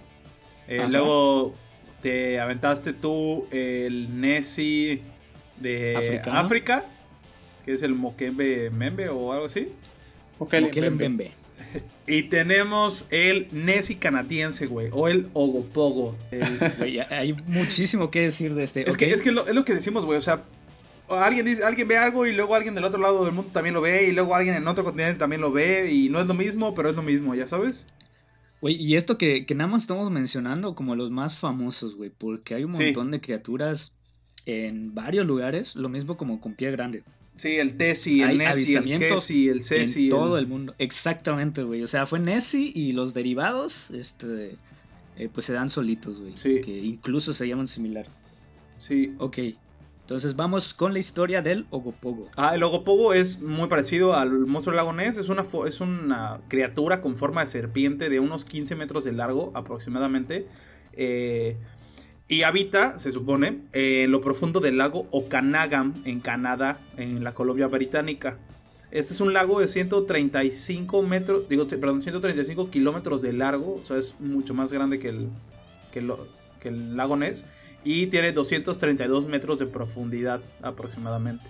Eh, 0.67 0.87
luego 0.89 1.53
te 2.01 2.39
aventaste 2.39 2.93
tú 2.93 3.45
el 3.51 4.19
Nessie 4.19 5.03
de 5.59 6.19
África, 6.31 6.85
que 7.63 7.73
es 7.73 7.83
el 7.83 7.93
Mokembe 7.93 8.71
Membe 8.71 9.09
o 9.09 9.31
algo 9.31 9.45
así. 9.45 9.69
Mokembe 10.39 10.89
Membe. 10.89 11.31
Y 12.09 12.23
tenemos 12.23 13.05
el 13.09 13.49
Nessie 13.51 13.97
canadiense, 13.97 14.65
güey. 14.67 14.87
O 14.93 15.09
el 15.09 15.29
Ogopogo. 15.33 16.15
hay 17.09 17.33
muchísimo 17.47 18.09
que 18.09 18.21
decir 18.21 18.55
de 18.55 18.63
este. 18.63 18.89
Es 18.89 18.95
que, 18.95 19.11
es, 19.11 19.21
que 19.21 19.29
es 19.29 19.35
lo 19.35 19.65
que 19.65 19.73
decimos, 19.73 20.05
güey. 20.05 20.17
O 20.17 20.21
sea, 20.21 20.45
alguien 21.09 21.45
dice, 21.45 21.63
alguien 21.63 21.87
ve 21.87 21.97
algo 21.97 22.25
y 22.25 22.33
luego 22.33 22.55
alguien 22.55 22.75
del 22.75 22.83
otro 22.83 22.99
lado 22.99 23.23
del 23.25 23.33
mundo 23.33 23.51
también 23.51 23.73
lo 23.73 23.81
ve 23.81 24.07
y 24.07 24.11
luego 24.11 24.35
alguien 24.35 24.55
en 24.55 24.67
otro 24.67 24.83
continente 24.83 25.19
también 25.19 25.41
lo 25.41 25.51
ve 25.51 25.91
y 25.91 26.09
no 26.09 26.19
es 26.19 26.27
lo 26.27 26.33
mismo, 26.33 26.75
pero 26.75 26.89
es 26.89 26.95
lo 26.95 27.03
mismo, 27.03 27.35
¿ya 27.35 27.47
sabes? 27.47 27.87
Güey, 28.61 28.75
y 28.75 28.95
esto 28.95 29.17
que, 29.17 29.45
nada 29.55 29.67
más 29.67 29.83
estamos 29.83 30.09
mencionando 30.09 30.75
como 30.75 30.95
los 30.95 31.11
más 31.11 31.37
famosos, 31.37 31.95
güey, 31.95 32.09
porque 32.09 32.55
hay 32.55 32.63
un 32.63 32.71
montón 32.71 33.11
de 33.11 33.21
criaturas 33.21 33.95
en 34.45 34.95
varios 34.95 35.25
lugares, 35.25 35.75
lo 35.75 35.89
mismo 35.89 36.17
como 36.17 36.41
con 36.41 36.53
pie 36.53 36.71
grande. 36.71 37.03
Sí, 37.37 37.57
el 37.57 37.77
Tessie, 37.77 38.23
el 38.23 38.39
Nessie, 38.39 38.77
el 38.77 38.99
Kessie, 38.99 39.51
el 39.51 39.63
Cesi. 39.63 40.05
En 40.05 40.09
todo 40.09 40.39
el... 40.39 40.47
mundo, 40.47 40.73
exactamente, 40.79 41.61
güey. 41.61 41.83
O 41.83 41.87
sea, 41.87 42.07
fue 42.07 42.19
Nessie 42.19 42.71
y 42.73 42.93
los 42.93 43.13
derivados, 43.13 43.91
este, 43.91 44.55
eh, 45.17 45.29
pues 45.31 45.45
se 45.45 45.53
dan 45.53 45.69
solitos, 45.69 46.19
güey. 46.19 46.33
Sí. 46.35 46.61
Que 46.61 46.79
incluso 46.79 47.33
se 47.33 47.47
llaman 47.47 47.67
similar. 47.67 48.07
Sí. 48.79 49.13
Ok. 49.19 49.37
Entonces 50.07 50.37
vamos 50.37 50.73
con 50.73 50.93
la 50.93 50.99
historia 50.99 51.41
del 51.41 51.65
Ogopogo. 51.69 52.29
Ah, 52.37 52.55
el 52.55 52.63
Ogopogo 52.63 53.13
es 53.13 53.41
muy 53.41 53.67
parecido 53.67 54.15
al 54.15 54.47
monstruo 54.47 54.71
del 54.71 54.77
lago 54.77 54.93
Ness. 54.93 55.17
Es 55.17 55.27
una, 55.27 55.43
es 55.67 55.81
una 55.81 56.39
criatura 56.47 57.01
con 57.01 57.17
forma 57.17 57.41
de 57.41 57.47
serpiente 57.47 58.07
de 58.07 58.21
unos 58.21 58.45
15 58.45 58.77
metros 58.77 59.03
de 59.03 59.11
largo 59.11 59.51
aproximadamente. 59.53 60.47
Eh, 60.93 61.57
y 62.29 62.43
habita, 62.43 62.97
se 62.99 63.11
supone, 63.11 63.63
en 63.73 64.09
lo 64.09 64.21
profundo 64.21 64.61
del 64.61 64.77
lago 64.77 65.09
Okanagam 65.11 65.93
en 66.05 66.21
Canadá, 66.21 66.79
en 66.95 67.25
la 67.25 67.33
Colombia 67.33 67.67
Británica. 67.67 68.37
Este 68.91 69.13
es 69.13 69.19
un 69.19 69.33
lago 69.33 69.59
de 69.59 69.67
135 69.67 71.03
metros, 71.03 71.49
digo, 71.49 71.67
perdón, 71.67 72.01
135 72.01 72.71
kilómetros 72.71 73.21
de 73.21 73.33
largo, 73.33 73.81
o 73.83 73.85
sea, 73.85 73.97
es 73.97 74.15
mucho 74.21 74.53
más 74.53 74.71
grande 74.71 74.99
que 74.99 75.09
el, 75.09 75.27
que, 75.91 76.09
que 76.61 76.69
el 76.69 76.95
lago 76.95 77.17
Ness 77.17 77.43
y 77.87 78.07
tiene 78.07 78.33
232 78.33 79.27
metros 79.27 79.59
de 79.59 79.65
profundidad 79.65 80.41
aproximadamente. 80.61 81.45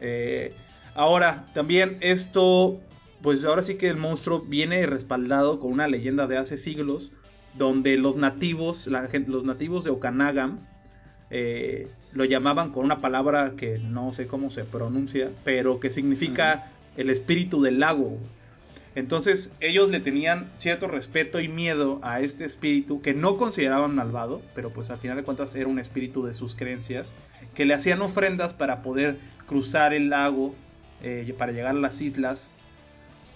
Eh, 0.00 0.52
ahora, 0.94 1.46
también 1.54 1.96
esto, 2.00 2.80
pues 3.22 3.44
ahora 3.44 3.62
sí 3.62 3.76
que 3.76 3.86
el 3.86 3.96
monstruo 3.96 4.40
viene 4.40 4.84
respaldado 4.86 5.60
con 5.60 5.70
una 5.70 5.86
leyenda 5.86 6.26
de 6.26 6.38
hace 6.38 6.56
siglos, 6.56 7.12
donde 7.56 7.96
los 7.98 8.16
nativos, 8.16 8.88
la 8.88 9.06
gente, 9.06 9.30
los 9.30 9.44
nativos 9.44 9.84
de 9.84 9.90
Okanagan, 9.90 10.58
eh, 11.30 11.86
lo 12.14 12.24
llamaban 12.24 12.72
con 12.72 12.84
una 12.84 13.00
palabra 13.00 13.52
que 13.56 13.78
no 13.78 14.12
sé 14.12 14.26
cómo 14.26 14.50
se 14.50 14.64
pronuncia, 14.64 15.30
pero 15.44 15.78
que 15.78 15.90
significa 15.90 16.72
el 16.96 17.10
espíritu 17.10 17.62
del 17.62 17.78
lago. 17.78 18.18
Entonces 18.94 19.52
ellos 19.60 19.88
le 19.90 20.00
tenían 20.00 20.50
cierto 20.56 20.88
respeto 20.88 21.40
y 21.40 21.48
miedo 21.48 22.00
a 22.02 22.20
este 22.20 22.44
espíritu 22.44 23.00
que 23.00 23.14
no 23.14 23.36
consideraban 23.36 23.94
malvado, 23.94 24.42
pero 24.54 24.70
pues 24.70 24.90
al 24.90 24.98
final 24.98 25.16
de 25.16 25.22
cuentas 25.22 25.54
era 25.54 25.68
un 25.68 25.78
espíritu 25.78 26.24
de 26.24 26.34
sus 26.34 26.54
creencias, 26.54 27.12
que 27.54 27.64
le 27.64 27.74
hacían 27.74 28.02
ofrendas 28.02 28.52
para 28.52 28.82
poder 28.82 29.18
cruzar 29.46 29.94
el 29.94 30.10
lago, 30.10 30.54
eh, 31.02 31.32
para 31.38 31.52
llegar 31.52 31.76
a 31.76 31.78
las 31.78 32.00
islas, 32.00 32.52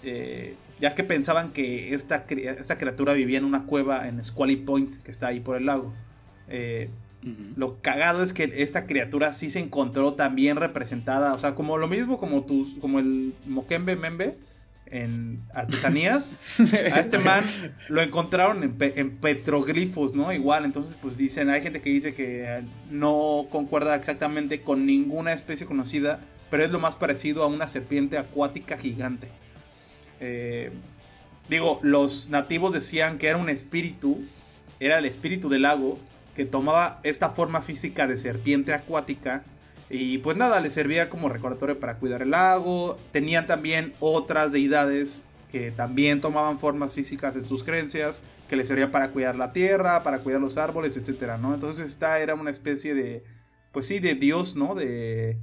eh, 0.03 0.55
ya 0.79 0.93
que 0.93 1.05
pensaban 1.05 1.51
que 1.51 1.93
esta, 1.93 2.25
esta, 2.29 2.77
criatura 2.77 3.13
vivía 3.13 3.37
en 3.37 3.45
una 3.45 3.63
cueva 3.63 4.09
en 4.09 4.21
Squally 4.23 4.57
Point, 4.57 5.01
que 5.03 5.11
está 5.11 5.27
ahí 5.27 5.39
por 5.39 5.55
el 5.55 5.65
lago. 5.67 5.93
Eh, 6.49 6.89
lo 7.55 7.81
cagado 7.81 8.21
es 8.21 8.33
que 8.33 8.51
esta 8.57 8.85
criatura 8.85 9.33
sí 9.33 9.49
se 9.49 9.59
encontró 9.59 10.13
también 10.13 10.57
representada, 10.57 11.33
o 11.33 11.37
sea, 11.39 11.55
como 11.55 11.77
lo 11.77 11.87
mismo 11.87 12.19
como, 12.19 12.43
tus, 12.43 12.75
como 12.79 12.99
el 12.99 13.33
Mokembe 13.45 13.95
Membe 13.95 14.37
en 14.87 15.41
artesanías. 15.53 16.31
A 16.93 16.99
este 16.99 17.17
man 17.17 17.43
lo 17.89 18.01
encontraron 18.01 18.75
en, 18.79 19.17
petroglifos, 19.17 20.13
¿no? 20.13 20.31
Igual, 20.31 20.65
entonces 20.65 20.97
pues 21.01 21.17
dicen, 21.17 21.49
hay 21.49 21.61
gente 21.61 21.81
que 21.81 21.89
dice 21.89 22.13
que 22.13 22.63
no 22.89 23.47
concuerda 23.49 23.95
exactamente 23.95 24.61
con 24.61 24.85
ninguna 24.85 25.33
especie 25.33 25.65
conocida, 25.65 26.19
pero 26.49 26.63
es 26.63 26.71
lo 26.71 26.79
más 26.79 26.95
parecido 26.95 27.43
a 27.43 27.47
una 27.47 27.67
serpiente 27.67 28.17
acuática 28.17 28.77
gigante. 28.77 29.27
Eh, 30.19 30.71
digo, 31.49 31.79
los 31.81 32.29
nativos 32.29 32.73
decían 32.73 33.17
que 33.17 33.27
era 33.27 33.37
un 33.37 33.49
espíritu, 33.49 34.23
era 34.79 34.99
el 34.99 35.05
espíritu 35.05 35.49
del 35.49 35.63
lago, 35.63 35.97
que 36.35 36.45
tomaba 36.45 36.99
esta 37.03 37.29
forma 37.29 37.61
física 37.61 38.07
de 38.07 38.17
serpiente 38.17 38.73
acuática 38.73 39.43
y 39.89 40.17
pues 40.19 40.35
nada, 40.35 40.59
les 40.59 40.73
servía 40.73 41.09
como 41.09 41.29
recordatorio 41.29 41.79
para 41.79 41.97
cuidar 41.97 42.21
el 42.21 42.31
lago. 42.31 42.97
Tenían 43.11 43.45
también 43.45 43.93
otras 43.99 44.51
deidades 44.51 45.23
que 45.51 45.71
también 45.71 46.21
tomaban 46.21 46.57
formas 46.57 46.93
físicas 46.93 47.35
en 47.35 47.45
sus 47.45 47.63
creencias, 47.63 48.21
que 48.49 48.55
les 48.55 48.67
servía 48.67 48.91
para 48.91 49.11
cuidar 49.11 49.35
la 49.35 49.53
tierra, 49.53 50.03
para 50.03 50.19
cuidar 50.19 50.41
los 50.41 50.57
árboles, 50.57 50.97
etcétera, 50.97 51.37
¿no? 51.37 51.53
Entonces 51.53 51.89
esta 51.89 52.19
era 52.19 52.35
una 52.35 52.51
especie 52.51 52.93
de, 52.95 53.23
pues 53.71 53.87
sí, 53.87 53.99
de 53.99 54.15
dios, 54.15 54.55
¿no? 54.55 54.75
De, 54.75 55.39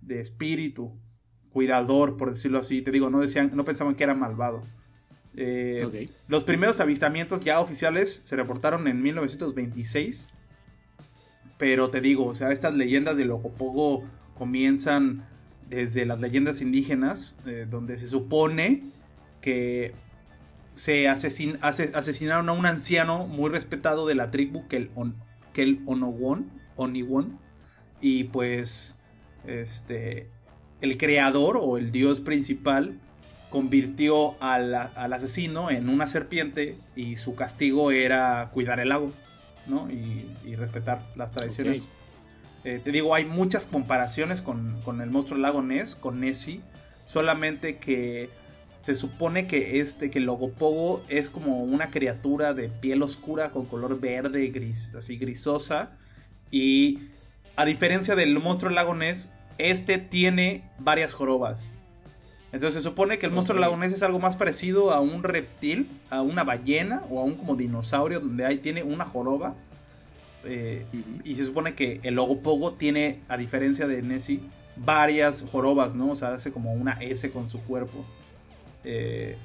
de 0.00 0.20
espíritu, 0.20 0.98
cuidador, 1.50 2.16
por 2.16 2.30
decirlo 2.30 2.58
así. 2.58 2.82
Te 2.82 2.90
digo, 2.90 3.10
no 3.10 3.20
decían, 3.20 3.50
no 3.54 3.64
pensaban 3.64 3.94
que 3.94 4.04
era 4.04 4.14
malvado. 4.14 4.62
Eh, 5.36 6.08
los 6.26 6.42
primeros 6.42 6.80
avistamientos 6.80 7.44
ya 7.44 7.60
oficiales 7.60 8.22
se 8.24 8.34
reportaron 8.34 8.88
en 8.88 9.00
1926 9.02 10.30
pero 11.58 11.90
te 11.90 12.00
digo, 12.00 12.26
o 12.26 12.34
sea, 12.34 12.52
estas 12.52 12.74
leyendas 12.74 13.16
de 13.16 13.24
Locopogo 13.24 14.04
comienzan 14.36 15.26
desde 15.68 16.06
las 16.06 16.20
leyendas 16.20 16.60
indígenas, 16.60 17.34
eh, 17.46 17.66
donde 17.68 17.98
se 17.98 18.08
supone 18.08 18.82
que 19.40 19.92
se 20.74 21.08
asesinaron 21.08 22.48
a 22.48 22.52
un 22.52 22.64
anciano 22.64 23.26
muy 23.26 23.50
respetado 23.50 24.06
de 24.06 24.14
la 24.14 24.30
tribu, 24.30 24.66
que 24.68 24.76
el, 24.76 24.90
on, 24.94 25.14
que 25.52 25.64
el 25.64 25.80
Onowon, 25.86 26.48
Oniwon, 26.76 27.36
y 28.00 28.24
pues 28.24 28.96
este, 29.46 30.28
el 30.80 30.96
creador 30.96 31.58
o 31.60 31.78
el 31.78 31.90
dios 31.90 32.20
principal 32.20 32.96
convirtió 33.50 34.40
al, 34.42 34.74
asesino 34.74 35.70
en 35.70 35.88
una 35.88 36.06
serpiente 36.06 36.76
y 36.94 37.16
su 37.16 37.34
castigo 37.34 37.90
era 37.90 38.50
cuidar 38.52 38.78
el 38.78 38.90
lago, 38.90 39.10
¿no? 39.68 39.90
Y, 39.90 40.24
respetar 40.56 41.02
las 41.14 41.30
tradiciones. 41.30 41.88
Eh, 42.64 42.80
te 42.82 42.90
digo, 42.90 43.14
hay 43.14 43.24
muchas 43.24 43.66
comparaciones 43.66 44.42
con, 44.42 44.80
con, 44.82 45.00
el 45.00 45.10
monstruo 45.10 45.36
del 45.36 45.42
lago 45.42 45.62
Ness, 45.62 45.94
con 45.94 46.20
Nessie, 46.20 46.60
solamente 47.06 47.76
que 47.78 48.28
se 48.82 48.96
supone 48.96 49.46
que 49.46 49.80
este, 49.80 50.10
que 50.10 50.20
Logopogo 50.20 51.04
es 51.08 51.30
como 51.30 51.62
una 51.62 51.88
criatura 51.88 52.54
de 52.54 52.68
piel 52.68 53.02
oscura 53.02 53.50
con 53.50 53.66
color 53.66 54.00
verde, 54.00 54.46
gris, 54.48 54.94
así 54.94 55.16
grisosa. 55.18 55.90
Y 56.50 56.98
a 57.56 57.64
diferencia 57.64 58.16
del 58.16 58.38
monstruo 58.40 58.72
lagonés, 58.72 59.30
este 59.58 59.98
tiene 59.98 60.64
varias 60.78 61.12
jorobas. 61.12 61.72
Entonces 62.52 62.82
se 62.82 62.88
supone 62.88 63.18
que 63.18 63.26
el 63.26 63.32
monstruo 63.32 63.58
lagonés 63.58 63.92
es 63.92 64.02
algo 64.02 64.18
más 64.18 64.36
parecido 64.36 64.92
a 64.92 65.00
un 65.00 65.22
reptil, 65.22 65.88
a 66.08 66.22
una 66.22 66.44
ballena 66.44 67.02
o 67.10 67.20
a 67.20 67.24
un 67.24 67.34
como 67.34 67.56
dinosaurio 67.56 68.20
donde 68.20 68.46
ahí 68.46 68.58
tiene 68.58 68.82
una 68.82 69.04
joroba. 69.04 69.54
Eh, 70.44 70.86
y 71.24 71.34
se 71.34 71.44
supone 71.44 71.74
que 71.74 72.00
el 72.04 72.14
Logopogo 72.14 72.72
tiene, 72.72 73.20
a 73.28 73.36
diferencia 73.36 73.86
de 73.86 74.00
Nessie, 74.02 74.40
varias 74.76 75.42
jorobas, 75.42 75.94
¿no? 75.94 76.10
O 76.10 76.16
sea, 76.16 76.32
hace 76.32 76.50
como 76.50 76.72
una 76.72 76.92
S 76.92 77.30
con 77.30 77.50
su 77.50 77.60
cuerpo. 77.60 78.04
Eh, 78.84 79.36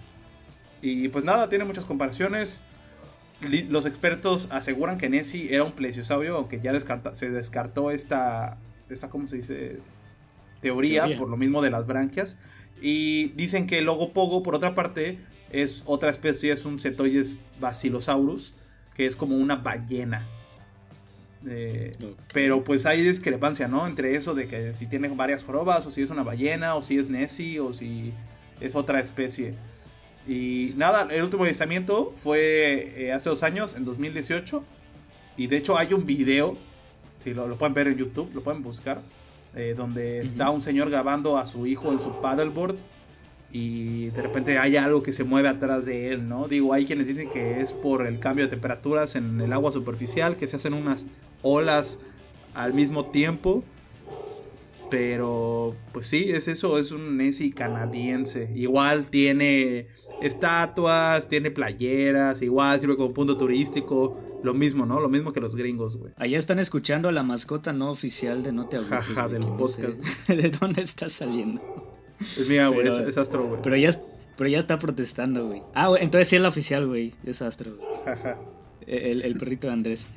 y 0.81 1.09
pues 1.09 1.25
nada, 1.25 1.49
tiene 1.49 1.65
muchas 1.65 1.85
comparaciones. 1.85 2.61
Los 3.69 3.85
expertos 3.85 4.47
aseguran 4.51 4.97
que 4.97 5.09
Nessie 5.09 5.53
era 5.53 5.65
un 5.65 5.73
plesiosaurio, 5.73 6.37
aunque 6.37 6.61
ya 6.61 6.71
se 7.13 7.29
descartó 7.29 7.91
esta, 7.91 8.57
esta, 8.89 9.09
¿cómo 9.09 9.27
se 9.27 9.37
dice? 9.37 9.79
Teoría, 10.61 11.05
por 11.17 11.27
lo 11.27 11.35
mismo 11.35 11.61
de 11.61 11.69
las 11.69 11.85
branquias. 11.85 12.39
Y 12.83 13.29
dicen 13.29 13.65
que 13.65 13.77
el 13.77 13.85
Logopogo, 13.85 14.43
por 14.43 14.55
otra 14.55 14.75
parte, 14.75 15.17
es 15.51 15.83
otra 15.85 16.09
especie, 16.09 16.51
es 16.51 16.65
un 16.65 16.81
Cetoides 16.81 17.37
basilosaurus, 17.61 18.53
que 18.93 19.05
es 19.05 19.15
como 19.15 19.37
una 19.37 19.55
ballena. 19.55 20.27
Eh, 21.47 21.93
pero 22.33 22.65
pues 22.65 22.85
hay 22.85 23.01
discrepancia, 23.01 23.69
¿no? 23.69 23.87
Entre 23.87 24.17
eso 24.17 24.35
de 24.35 24.49
que 24.49 24.73
si 24.73 24.87
tiene 24.87 25.07
varias 25.07 25.45
jorobas, 25.45 25.85
o 25.85 25.91
si 25.91 26.01
es 26.01 26.09
una 26.09 26.23
ballena, 26.23 26.75
o 26.75 26.81
si 26.81 26.97
es 26.97 27.07
Nessie, 27.07 27.61
o 27.61 27.71
si 27.71 28.11
es 28.59 28.75
otra 28.75 28.99
especie. 28.99 29.53
Y 30.27 30.71
nada, 30.75 31.07
el 31.09 31.23
último 31.23 31.45
avistamiento 31.45 32.11
fue 32.17 32.93
eh, 32.97 33.13
hace 33.13 33.29
dos 33.29 33.43
años, 33.43 33.77
en 33.77 33.85
2018. 33.85 34.61
Y 35.37 35.47
de 35.47 35.55
hecho 35.55 35.77
hay 35.77 35.93
un 35.93 36.05
video, 36.05 36.57
si 37.19 37.33
lo, 37.33 37.49
pueden 37.57 37.73
ver 37.73 37.87
en 37.87 37.97
YouTube, 37.97 38.29
lo 38.33 38.43
pueden 38.43 38.61
buscar, 38.61 39.01
eh, 39.55 39.73
donde 39.77 40.21
está 40.21 40.49
un 40.49 40.61
señor 40.61 40.89
grabando 40.89 41.37
a 41.37 41.45
su 41.45 41.67
hijo 41.67 41.91
en 41.91 41.99
su 41.99 42.21
paddleboard 42.21 42.75
y 43.53 44.07
de 44.07 44.21
repente 44.23 44.57
hay 44.57 44.77
algo 44.77 45.03
que 45.03 45.13
se 45.13 45.23
mueve 45.23 45.47
atrás 45.47 45.85
de 45.85 46.11
él, 46.11 46.27
¿no? 46.27 46.47
Digo, 46.47 46.73
hay 46.73 46.87
quienes 46.87 47.07
dicen 47.07 47.29
que 47.29 47.61
es 47.61 47.71
por 47.71 48.07
el 48.07 48.19
cambio 48.19 48.45
de 48.45 48.49
temperaturas 48.49 49.15
en 49.15 49.39
el 49.39 49.53
agua 49.53 49.71
superficial, 49.71 50.37
que 50.37 50.47
se 50.47 50.55
hacen 50.55 50.73
unas 50.73 51.07
olas 51.43 51.99
al 52.55 52.73
mismo 52.73 53.11
tiempo. 53.11 53.63
Pero, 54.93 55.75
pues 55.91 56.05
sí, 56.05 56.29
es 56.29 56.47
eso, 56.47 56.77
es 56.77 56.91
un 56.91 57.17
Nessie 57.17 57.51
canadiense. 57.51 58.51
Igual 58.53 59.09
tiene 59.09 59.87
estatuas, 60.21 61.27
tiene 61.27 61.49
playeras, 61.49 62.43
igual 62.43 62.79
sirve 62.79 62.95
como 62.95 63.11
punto 63.11 63.35
turístico. 63.35 64.21
Lo 64.43 64.53
mismo, 64.53 64.85
¿no? 64.85 64.99
Lo 64.99 65.09
mismo 65.09 65.33
que 65.33 65.39
los 65.39 65.55
gringos, 65.55 65.97
güey. 65.97 66.13
Allá 66.17 66.37
están 66.37 66.59
escuchando 66.59 67.09
a 67.09 67.11
la 67.11 67.23
mascota 67.23 67.73
no 67.73 67.89
oficial 67.89 68.43
de 68.43 68.51
No 68.51 68.67
Te 68.67 68.77
Jaja, 68.77 69.27
del 69.27 69.41
podcast. 69.57 69.97
¿De 70.29 70.51
dónde 70.51 70.83
está 70.83 71.09
saliendo? 71.09 71.59
Es 72.19 72.47
mía, 72.47 72.67
güey, 72.67 72.87
es, 72.87 73.17
Astro, 73.17 73.47
güey. 73.47 73.61
Pero 73.63 73.75
ya, 73.75 73.89
pero 74.37 74.47
ya 74.47 74.59
está 74.59 74.77
protestando, 74.77 75.47
güey. 75.47 75.63
Ah, 75.73 75.87
güey, 75.87 76.03
entonces 76.03 76.27
sí 76.27 76.35
es 76.35 76.41
la 76.43 76.49
oficial, 76.49 76.85
güey. 76.85 77.15
Es 77.25 77.41
Astro, 77.41 77.71
Jaja. 78.05 78.37
El, 78.85 79.23
el, 79.23 79.37
perrito 79.37 79.65
de 79.65 79.73
Andrés. 79.73 80.07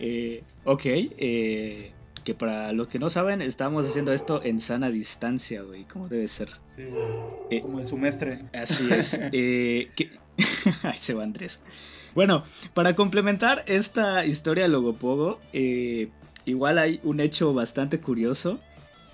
Eh, 0.00 0.42
ok, 0.64 0.82
eh, 0.86 1.92
que 2.24 2.34
para 2.34 2.72
los 2.72 2.88
que 2.88 2.98
no 2.98 3.10
saben, 3.10 3.42
estamos 3.42 3.86
haciendo 3.86 4.12
esto 4.12 4.42
en 4.42 4.58
sana 4.58 4.90
distancia, 4.90 5.62
güey, 5.62 5.84
como 5.84 6.08
debe 6.08 6.26
ser. 6.26 6.48
Sí, 6.74 6.82
eh, 7.50 7.60
como 7.60 7.80
el 7.80 7.86
semestre. 7.86 8.40
Así 8.52 8.92
es. 8.92 9.20
eh, 9.32 9.88
Ahí 10.82 10.96
se 10.96 11.14
va 11.14 11.22
Andrés. 11.22 11.62
Bueno, 12.14 12.44
para 12.74 12.94
complementar 12.94 13.62
esta 13.66 14.24
historia 14.24 14.64
de 14.64 14.68
Logopogo, 14.68 15.40
eh, 15.52 16.08
igual 16.44 16.78
hay 16.78 17.00
un 17.02 17.20
hecho 17.20 17.52
bastante 17.52 18.00
curioso 18.00 18.60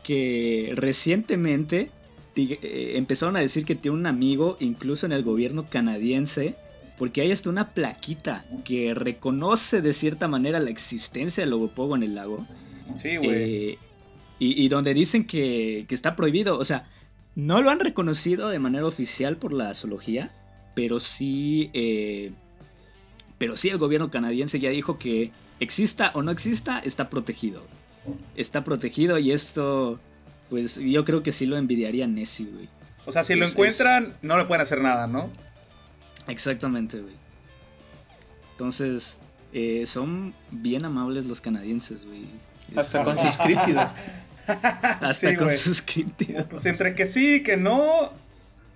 que 0.02 0.72
recientemente 0.76 1.90
eh, 2.36 2.92
empezaron 2.96 3.36
a 3.36 3.40
decir 3.40 3.64
que 3.64 3.74
tiene 3.74 3.96
un 3.96 4.06
amigo, 4.06 4.56
incluso 4.61 5.06
en 5.06 5.12
el 5.12 5.22
gobierno 5.22 5.68
canadiense, 5.68 6.56
porque 6.98 7.22
hay 7.22 7.32
hasta 7.32 7.48
una 7.48 7.72
plaquita 7.72 8.44
que 8.64 8.92
reconoce 8.94 9.80
de 9.80 9.92
cierta 9.94 10.28
manera 10.28 10.61
la 10.61 10.70
existencia 10.70 11.42
del 11.42 11.50
Logopogo 11.50 11.96
en 11.96 12.02
el 12.02 12.14
lago. 12.14 12.46
Sí, 12.97 13.16
güey. 13.16 13.30
Eh, 13.72 13.78
y, 14.38 14.68
donde 14.68 14.95
dicen 14.95 15.26
que, 15.26 15.86
está 15.91 16.16
prohibido. 16.16 16.59
O 16.59 16.64
sea, 16.64 16.88
no 17.34 17.61
lo 17.61 17.70
han 17.70 17.78
reconocido 17.78 18.49
de 18.49 18.59
manera 18.59 18.86
oficial 18.86 19.36
por 19.36 19.53
la 19.53 19.74
zoología, 19.74 20.30
pero 20.74 20.99
sí. 20.99 21.70
Eh, 21.74 22.32
pero 23.36 23.57
sí 23.57 23.68
el 23.68 23.78
gobierno 23.78 24.11
canadiense 24.11 24.59
ya 24.59 24.70
dijo 24.70 24.99
que 24.99 25.30
exista 25.61 26.11
o 26.14 26.22
no 26.22 26.30
exista, 26.30 26.78
está 26.78 27.11
protegido. 27.11 27.62
Está 28.34 28.64
protegido 28.64 29.18
y 29.18 29.32
esto. 29.32 30.01
Pues 30.49 30.76
yo 30.76 31.05
creo 31.05 31.22
que 31.22 31.32
sí 31.32 31.47
lo 31.47 31.59
envidiaría 31.59 32.07
Nessie, 32.07 32.47
güey. 32.47 32.68
O 33.07 33.12
sea, 33.12 33.24
si 33.24 33.34
lo 33.34 33.47
encuentran, 33.47 34.14
no 34.22 34.38
le 34.38 34.47
pueden 34.47 34.62
hacer 34.62 34.80
nada, 34.80 35.07
¿no? 35.07 35.30
Exactamente, 36.28 37.01
güey. 37.01 37.14
Entonces, 38.53 39.18
eh, 39.53 39.84
son 39.86 40.34
bien 40.51 40.84
amables 40.84 41.26
los 41.26 41.40
canadienses, 41.40 42.07
güey. 42.07 42.24
Hasta 42.76 43.05
con 43.05 43.18
sus 43.18 43.36
críptidos. 43.36 43.90
Hasta 45.01 45.36
con 45.36 45.51
sus 45.51 45.82
críptidos. 45.82 46.44
Pues 46.44 46.66
entre 46.66 46.94
que 46.94 47.07
sí 47.07 47.42
que 47.42 47.57
no, 47.57 48.12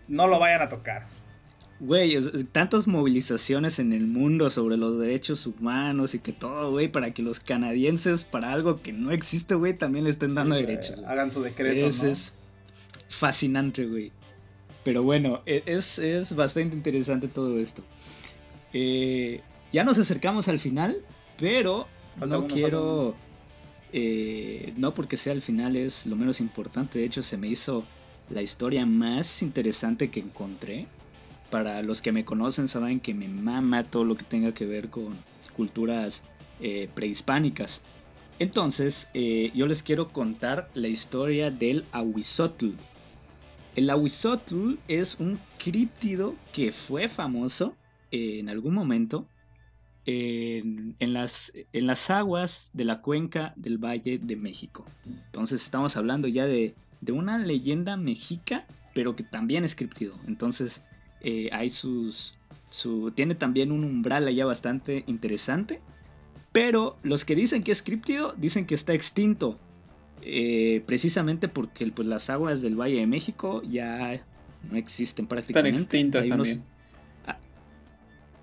no 0.08 0.26
lo 0.26 0.38
vayan 0.38 0.62
a 0.62 0.68
tocar. 0.68 1.06
Güey, 1.80 2.16
tantas 2.52 2.86
movilizaciones 2.86 3.78
en 3.78 3.92
el 3.92 4.06
mundo 4.06 4.48
sobre 4.48 4.76
los 4.76 4.98
derechos 4.98 5.46
humanos 5.46 6.14
y 6.14 6.20
que 6.20 6.32
todo, 6.32 6.70
güey, 6.70 6.88
para 6.88 7.10
que 7.10 7.22
los 7.22 7.40
canadienses, 7.40 8.24
para 8.24 8.52
algo 8.52 8.80
que 8.80 8.92
no 8.92 9.10
existe, 9.10 9.54
güey, 9.54 9.74
también 9.74 10.04
le 10.04 10.10
estén 10.10 10.34
dando 10.34 10.54
derechos. 10.54 11.02
Hagan 11.06 11.30
su 11.30 11.42
decreto. 11.42 11.86
Es, 11.86 12.04
es 12.04 12.34
fascinante, 13.08 13.86
güey. 13.86 14.12
Pero 14.84 15.02
bueno, 15.02 15.42
e, 15.46 15.62
es, 15.66 15.98
es 15.98 16.34
bastante 16.36 16.76
interesante 16.76 17.26
todo 17.26 17.58
esto. 17.58 17.82
Eh, 18.72 19.40
ya 19.74 19.82
nos 19.82 19.98
acercamos 19.98 20.46
al 20.46 20.60
final, 20.60 20.96
pero 21.36 21.88
no 22.24 22.46
quiero... 22.46 23.16
Eh, 23.92 24.72
no 24.76 24.94
porque 24.94 25.16
sea 25.16 25.32
el 25.32 25.42
final 25.42 25.76
es 25.76 26.06
lo 26.06 26.14
menos 26.14 26.40
importante, 26.40 27.00
de 27.00 27.04
hecho 27.04 27.22
se 27.22 27.36
me 27.36 27.48
hizo 27.48 27.84
la 28.30 28.40
historia 28.40 28.86
más 28.86 29.42
interesante 29.42 30.10
que 30.10 30.20
encontré. 30.20 30.86
Para 31.50 31.82
los 31.82 32.02
que 32.02 32.12
me 32.12 32.24
conocen 32.24 32.68
saben 32.68 33.00
que 33.00 33.14
me 33.14 33.26
mama 33.26 33.82
todo 33.82 34.04
lo 34.04 34.16
que 34.16 34.24
tenga 34.24 34.54
que 34.54 34.64
ver 34.64 34.90
con 34.90 35.16
culturas 35.56 36.24
eh, 36.60 36.88
prehispánicas. 36.94 37.82
Entonces, 38.38 39.10
eh, 39.12 39.50
yo 39.56 39.66
les 39.66 39.82
quiero 39.82 40.08
contar 40.08 40.70
la 40.74 40.86
historia 40.86 41.50
del 41.50 41.84
Ahuizotl. 41.90 42.70
El 43.74 43.90
Ahuizotl 43.90 44.74
es 44.86 45.18
un 45.18 45.38
críptido 45.58 46.36
que 46.52 46.70
fue 46.70 47.08
famoso 47.08 47.74
en 48.12 48.48
algún 48.48 48.74
momento 48.74 49.26
en, 50.06 51.12
las, 51.12 51.52
en 51.72 51.86
las 51.86 52.10
aguas 52.10 52.70
de 52.74 52.84
la 52.84 53.00
cuenca 53.00 53.52
del 53.56 53.78
Valle 53.78 54.18
de 54.18 54.36
México. 54.36 54.84
Entonces 55.06 55.64
estamos 55.64 55.96
hablando 55.96 56.28
ya 56.28 56.46
de, 56.46 56.74
una 57.08 57.38
leyenda 57.38 57.96
mexica, 57.96 58.66
pero 58.94 59.14
que 59.16 59.24
también 59.24 59.64
es 59.64 59.74
criptido. 59.74 60.14
Entonces 60.26 60.84
eh, 61.20 61.48
hay 61.52 61.70
sus, 61.70 62.34
su, 62.70 63.10
tiene 63.14 63.34
también 63.34 63.72
un 63.72 63.84
umbral 63.84 64.26
allá 64.26 64.46
bastante 64.46 65.04
interesante. 65.06 65.80
Pero 66.52 66.96
los 67.02 67.24
que 67.24 67.34
dicen 67.34 67.62
que 67.62 67.72
es 67.72 67.82
criptido 67.82 68.34
dicen 68.36 68.66
que 68.66 68.74
está 68.74 68.92
extinto. 68.94 69.58
Eh, 70.26 70.82
precisamente 70.86 71.48
porque 71.48 71.86
pues, 71.88 72.08
las 72.08 72.30
aguas 72.30 72.62
del 72.62 72.76
Valle 72.80 73.00
de 73.00 73.06
México 73.06 73.60
ya 73.62 74.22
no 74.70 74.78
existen 74.78 75.26
prácticamente. 75.26 75.76
Están 75.76 75.82
extintas 75.82 76.28
también. 76.28 76.62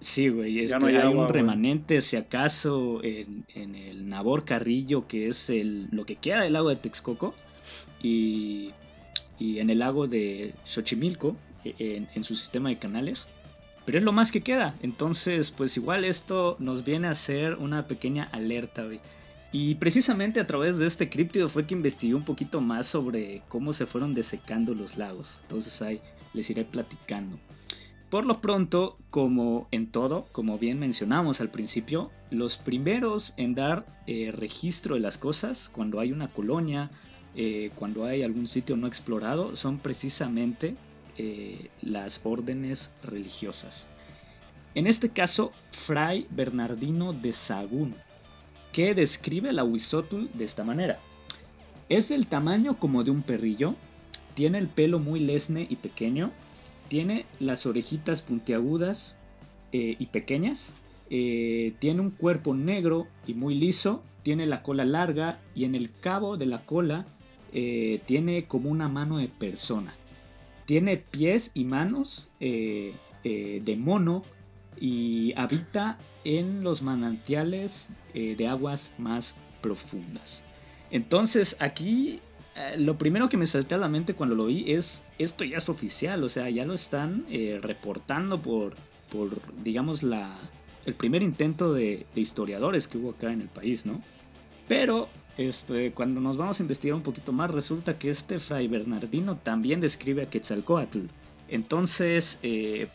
Sí, 0.02 0.30
güey, 0.30 0.62
este, 0.62 0.84
hay, 0.98 1.14
un 1.14 1.30
remanente, 1.30 2.02
si 2.02 2.18
acaso, 2.18 3.02
en, 3.04 3.46
el 3.54 4.10
Nabor 4.10 4.46
Carrillo, 4.46 5.08
que 5.08 5.28
es 5.28 5.52
el, 5.52 5.88
lo 5.92 6.06
que 6.06 6.16
queda 6.16 6.42
del 6.42 6.54
lago 6.54 6.70
de 6.70 6.76
Texcoco, 6.76 7.36
y, 8.02 8.74
en 9.40 9.70
el 9.70 9.78
lago 9.78 10.08
de 10.08 10.56
Xochimilco, 10.66 11.38
en, 11.64 12.08
en, 12.16 12.24
su 12.24 12.34
sistema 12.34 12.70
de 12.70 12.80
canales. 12.80 13.28
Pero 13.86 14.00
es 14.00 14.04
lo 14.04 14.12
más 14.12 14.32
que 14.32 14.42
queda. 14.42 14.74
Entonces, 14.82 15.52
pues 15.52 15.78
igual 15.78 16.04
esto 16.04 16.56
nos 16.58 16.84
viene 16.84 17.08
a 17.08 17.16
ser 17.16 17.56
una 17.56 17.86
pequeña 17.88 18.24
alerta, 18.32 18.84
güey. 18.84 19.00
Y 19.52 19.76
precisamente 19.76 20.40
a 20.40 20.48
través 20.48 20.78
de 20.78 20.88
este 20.88 21.10
críptido 21.10 21.48
fue 21.48 21.68
que 21.68 21.76
investigué 21.76 22.16
un 22.16 22.26
poquito 22.26 22.60
más 22.60 22.88
sobre 22.88 23.44
cómo 23.50 23.74
se 23.74 23.86
fueron 23.86 24.16
desecando 24.16 24.74
los 24.74 24.98
lagos. 24.98 25.40
Entonces 25.44 25.80
hay 25.82 26.00
les 26.34 26.50
iré 26.50 26.64
platicando. 26.66 27.38
Por 28.12 28.26
lo 28.26 28.42
pronto, 28.42 28.98
como 29.10 29.70
en 29.72 29.88
todo, 29.88 30.28
como 30.34 30.58
bien 30.58 30.80
mencionamos 30.80 31.40
al 31.40 31.50
principio, 31.50 32.12
los 32.30 32.58
primeros 32.58 33.34
en 33.38 33.56
dar 33.56 33.86
eh, 34.06 34.34
registro 34.36 34.96
de 34.96 35.02
las 35.02 35.18
cosas 35.18 35.70
cuando 35.70 36.02
hay 36.02 36.12
una 36.12 36.28
colonia, 36.28 36.92
eh, 37.38 37.72
cuando 37.76 38.04
hay 38.04 38.22
algún 38.24 38.50
sitio 38.50 38.76
no 38.76 38.86
explorado, 38.86 39.56
son 39.56 39.80
precisamente 39.80 40.76
eh, 41.18 41.70
las 41.82 42.20
órdenes 42.26 42.94
religiosas. 43.02 43.88
En 44.76 44.88
este 44.88 45.08
caso, 45.08 45.54
Fray 45.72 46.28
Bernardino 46.32 47.14
de 47.14 47.32
Sagún, 47.32 47.96
que 48.74 48.94
describe 48.94 49.54
la 49.54 49.64
Huizotl 49.64 50.28
de 50.34 50.44
esta 50.44 50.66
manera. 50.66 51.00
Es 51.88 52.10
del 52.10 52.28
tamaño 52.28 52.78
como 52.78 53.06
de 53.06 53.12
un 53.12 53.22
perrillo, 53.22 53.76
tiene 54.34 54.58
el 54.58 54.68
pelo 54.68 55.00
muy 55.00 55.22
lesne 55.22 55.66
y 55.70 55.78
pequeño, 55.78 56.34
tiene 56.92 57.26
las 57.40 57.66
orejitas 57.66 58.22
puntiagudas 58.22 59.16
eh, 59.72 59.96
y 59.98 60.08
pequeñas, 60.08 60.84
eh, 61.10 61.72
tiene 61.80 62.02
un 62.02 62.12
cuerpo 62.12 62.54
negro 62.54 63.08
y 63.26 63.34
muy 63.34 63.56
liso, 63.56 64.04
tiene 64.24 64.46
la 64.46 64.62
cola 64.62 64.84
larga 64.84 65.40
y 65.56 65.64
en 65.64 65.74
el 65.74 65.90
cabo 65.90 66.36
de 66.36 66.48
la 66.48 66.66
cola 66.66 67.06
eh, 67.54 68.02
tiene 68.06 68.44
como 68.44 68.70
una 68.70 68.90
mano 68.90 69.20
de 69.20 69.30
persona. 69.30 69.96
Tiene 70.66 70.98
pies 70.98 71.52
y 71.54 71.64
manos 71.64 72.32
de 72.42 73.78
mono 73.80 74.26
y 74.78 75.34
habita 75.38 75.98
en 76.26 76.62
los 76.62 76.82
manantiales 76.82 77.92
de 78.14 78.48
aguas 78.48 78.92
más 78.98 79.38
profundas. 79.62 80.44
Entonces 80.92 81.56
aquí 81.62 82.20
eh, 82.56 82.78
lo 82.78 82.98
primero 82.98 83.30
que 83.30 83.38
me 83.38 83.48
salté 83.48 83.76
a 83.76 83.78
la 83.78 83.88
mente 83.88 84.14
cuando 84.14 84.36
lo 84.36 84.48
vi 84.48 84.72
es, 84.72 85.06
esto 85.18 85.44
ya 85.46 85.58
es 85.58 85.70
oficial, 85.70 86.24
o 86.24 86.30
sea, 86.30 86.50
ya 86.50 86.66
lo 86.66 86.74
están 86.74 87.26
eh, 87.30 87.60
reportando 87.62 88.42
por, 88.42 88.74
por, 89.10 89.30
digamos, 89.64 90.04
la, 90.04 90.38
el 90.86 90.96
primer 90.96 91.24
intento 91.24 91.74
de, 91.74 92.06
historiadores 92.16 92.88
que 92.88 92.98
hubo 92.98 93.12
acá 93.12 93.32
en 93.32 93.42
el 93.42 93.48
país, 93.48 93.86
¿no? 93.86 94.02
Pero 94.68 95.08
este, 95.38 95.94
cuando 95.94 96.20
nos 96.20 96.36
vamos 96.36 96.60
a 96.60 96.64
investigar 96.64 96.96
un 96.96 97.04
poquito 97.04 97.32
más, 97.32 97.52
resulta 97.52 97.98
que 97.98 98.10
este 98.10 98.38
Fray 98.38 98.68
Bernardino 98.68 99.38
también 99.38 99.80
describe 99.80 100.24
a 100.24 100.26
Quetzalcoatl. 100.26 101.06
Entonces, 101.48 102.40
eh, 102.44 102.90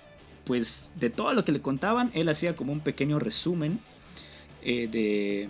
pues 0.44 0.92
de 0.96 1.08
todo 1.08 1.32
lo 1.32 1.44
que 1.44 1.52
le 1.52 1.60
contaban, 1.62 2.10
él 2.14 2.28
hacía 2.28 2.56
como 2.56 2.72
un 2.72 2.80
pequeño 2.80 3.18
resumen 3.18 3.80
de, 4.62 5.48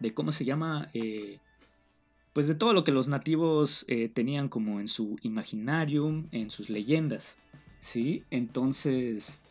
de, 0.00 0.14
¿cómo 0.14 0.32
se 0.32 0.44
llama? 0.44 0.90
Pues 2.38 2.46
de 2.46 2.54
todo 2.54 2.72
lo 2.72 2.84
que 2.84 2.92
los 2.92 3.08
nativos 3.08 3.84
eh, 3.88 4.08
tenían 4.08 4.48
como 4.48 4.78
en 4.78 4.86
su 4.86 5.16
imaginarium, 5.22 6.28
en 6.30 6.52
sus 6.52 6.70
leyendas, 6.70 7.36
¿sí? 7.80 8.22
Entonces, 8.30 9.42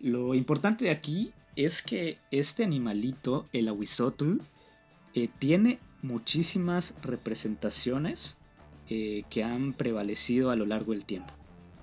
lo 0.00 0.34
importante 0.34 0.86
de 0.86 0.90
aquí 0.90 1.34
es 1.54 1.82
que 1.82 2.16
este 2.30 2.64
animalito, 2.64 3.44
el 3.52 3.68
ahuizotl, 3.68 4.38
eh, 5.12 5.28
tiene 5.38 5.80
muchísimas 6.00 6.94
representaciones 7.02 8.38
eh, 8.88 9.24
que 9.28 9.44
han 9.44 9.74
prevalecido 9.74 10.48
a 10.48 10.56
lo 10.56 10.64
largo 10.64 10.92
del 10.92 11.04
tiempo. 11.04 11.34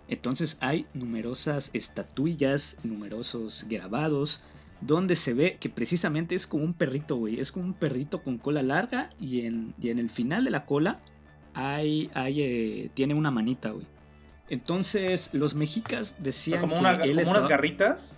Entonces 0.08 0.58
hay 0.60 0.88
numerosas 0.96 1.70
estatuillas, 1.74 2.80
numerosos 2.82 3.68
grabados, 3.70 4.42
donde 4.82 5.16
se 5.16 5.34
ve 5.34 5.58
que 5.60 5.70
precisamente 5.70 6.36
es 6.36 6.48
como 6.48 6.64
un 6.64 6.74
perrito, 6.74 7.16
güey. 7.16 7.40
Es 7.40 7.52
como 7.52 7.66
un 7.66 7.74
perrito 7.74 8.22
con 8.24 8.38
cola 8.38 8.62
larga 8.62 9.10
y 9.20 9.46
en, 9.46 9.74
en 9.82 10.00
el 10.00 10.10
final 10.10 10.44
de 10.44 10.52
la 10.52 10.66
cola 10.66 11.00
hay, 11.54 12.10
hay 12.14 12.42
eh, 12.42 12.92
tiene 12.94 13.14
una 13.14 13.32
manita, 13.32 13.72
güey. 13.72 13.86
Entonces 14.50 15.32
los 15.34 15.56
mexicas 15.56 16.18
decían 16.20 16.62
como 16.62 16.76
que 16.76 17.14
como 17.14 17.32
unas 17.32 17.48
garritas. 17.48 18.16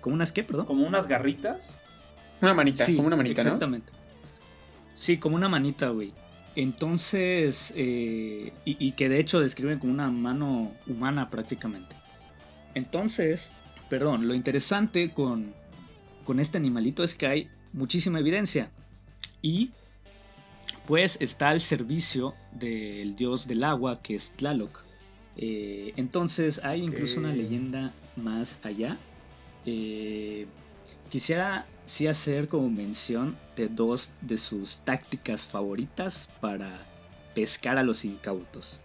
¿Como 0.00 0.14
unas 0.14 0.32
qué, 0.32 0.44
perdón? 0.44 0.66
Como 0.66 0.86
unas 0.86 1.06
garritas. 1.06 1.80
Una 2.40 2.54
manita, 2.54 2.86
como 2.86 3.06
una 3.06 3.16
manita, 3.16 3.42
exactamente. 3.42 3.92
Sí, 4.94 5.18
como 5.18 5.36
una 5.36 5.48
manita, 5.48 5.88
güey. 5.88 6.12
Entonces, 6.56 7.72
eh, 7.76 8.52
y, 8.64 8.76
y, 8.86 8.92
que 8.92 9.08
de 9.08 9.20
hecho 9.20 9.40
describen 9.40 9.78
como 9.78 9.92
una 9.92 10.10
mano 10.10 10.72
humana 10.86 11.28
prácticamente. 11.30 11.96
Entonces, 12.74 13.52
perdón, 13.88 14.26
lo 14.26 14.34
interesante 14.34 15.10
con, 15.10 15.54
con 16.30 16.38
este 16.38 16.58
animalito 16.58 17.02
es 17.02 17.16
que 17.16 17.26
hay 17.26 17.48
muchísima 17.72 18.20
evidencia 18.20 18.70
y 19.42 19.72
pues 20.86 21.18
está 21.20 21.48
al 21.48 21.60
servicio 21.60 22.36
del 22.52 23.16
dios 23.16 23.48
del 23.48 23.64
agua 23.64 24.00
que 24.00 24.14
es 24.14 24.36
Tlaloc. 24.36 24.84
Eh, 25.36 25.92
entonces 25.96 26.60
hay 26.62 26.82
incluso 26.84 27.18
una 27.18 27.34
leyenda 27.34 27.92
más 28.14 28.60
allá. 28.62 28.96
Eh, 29.66 30.46
quisiera 31.08 31.66
sí 31.84 32.06
hacer 32.06 32.46
como 32.46 32.70
mención 32.70 33.36
de 33.56 33.66
dos 33.66 34.14
de 34.20 34.36
sus 34.36 34.82
tácticas 34.84 35.48
favoritas 35.48 36.32
para 36.40 36.80
pescar 37.34 37.76
a 37.76 37.82
los 37.82 38.04
incautos. 38.04 38.82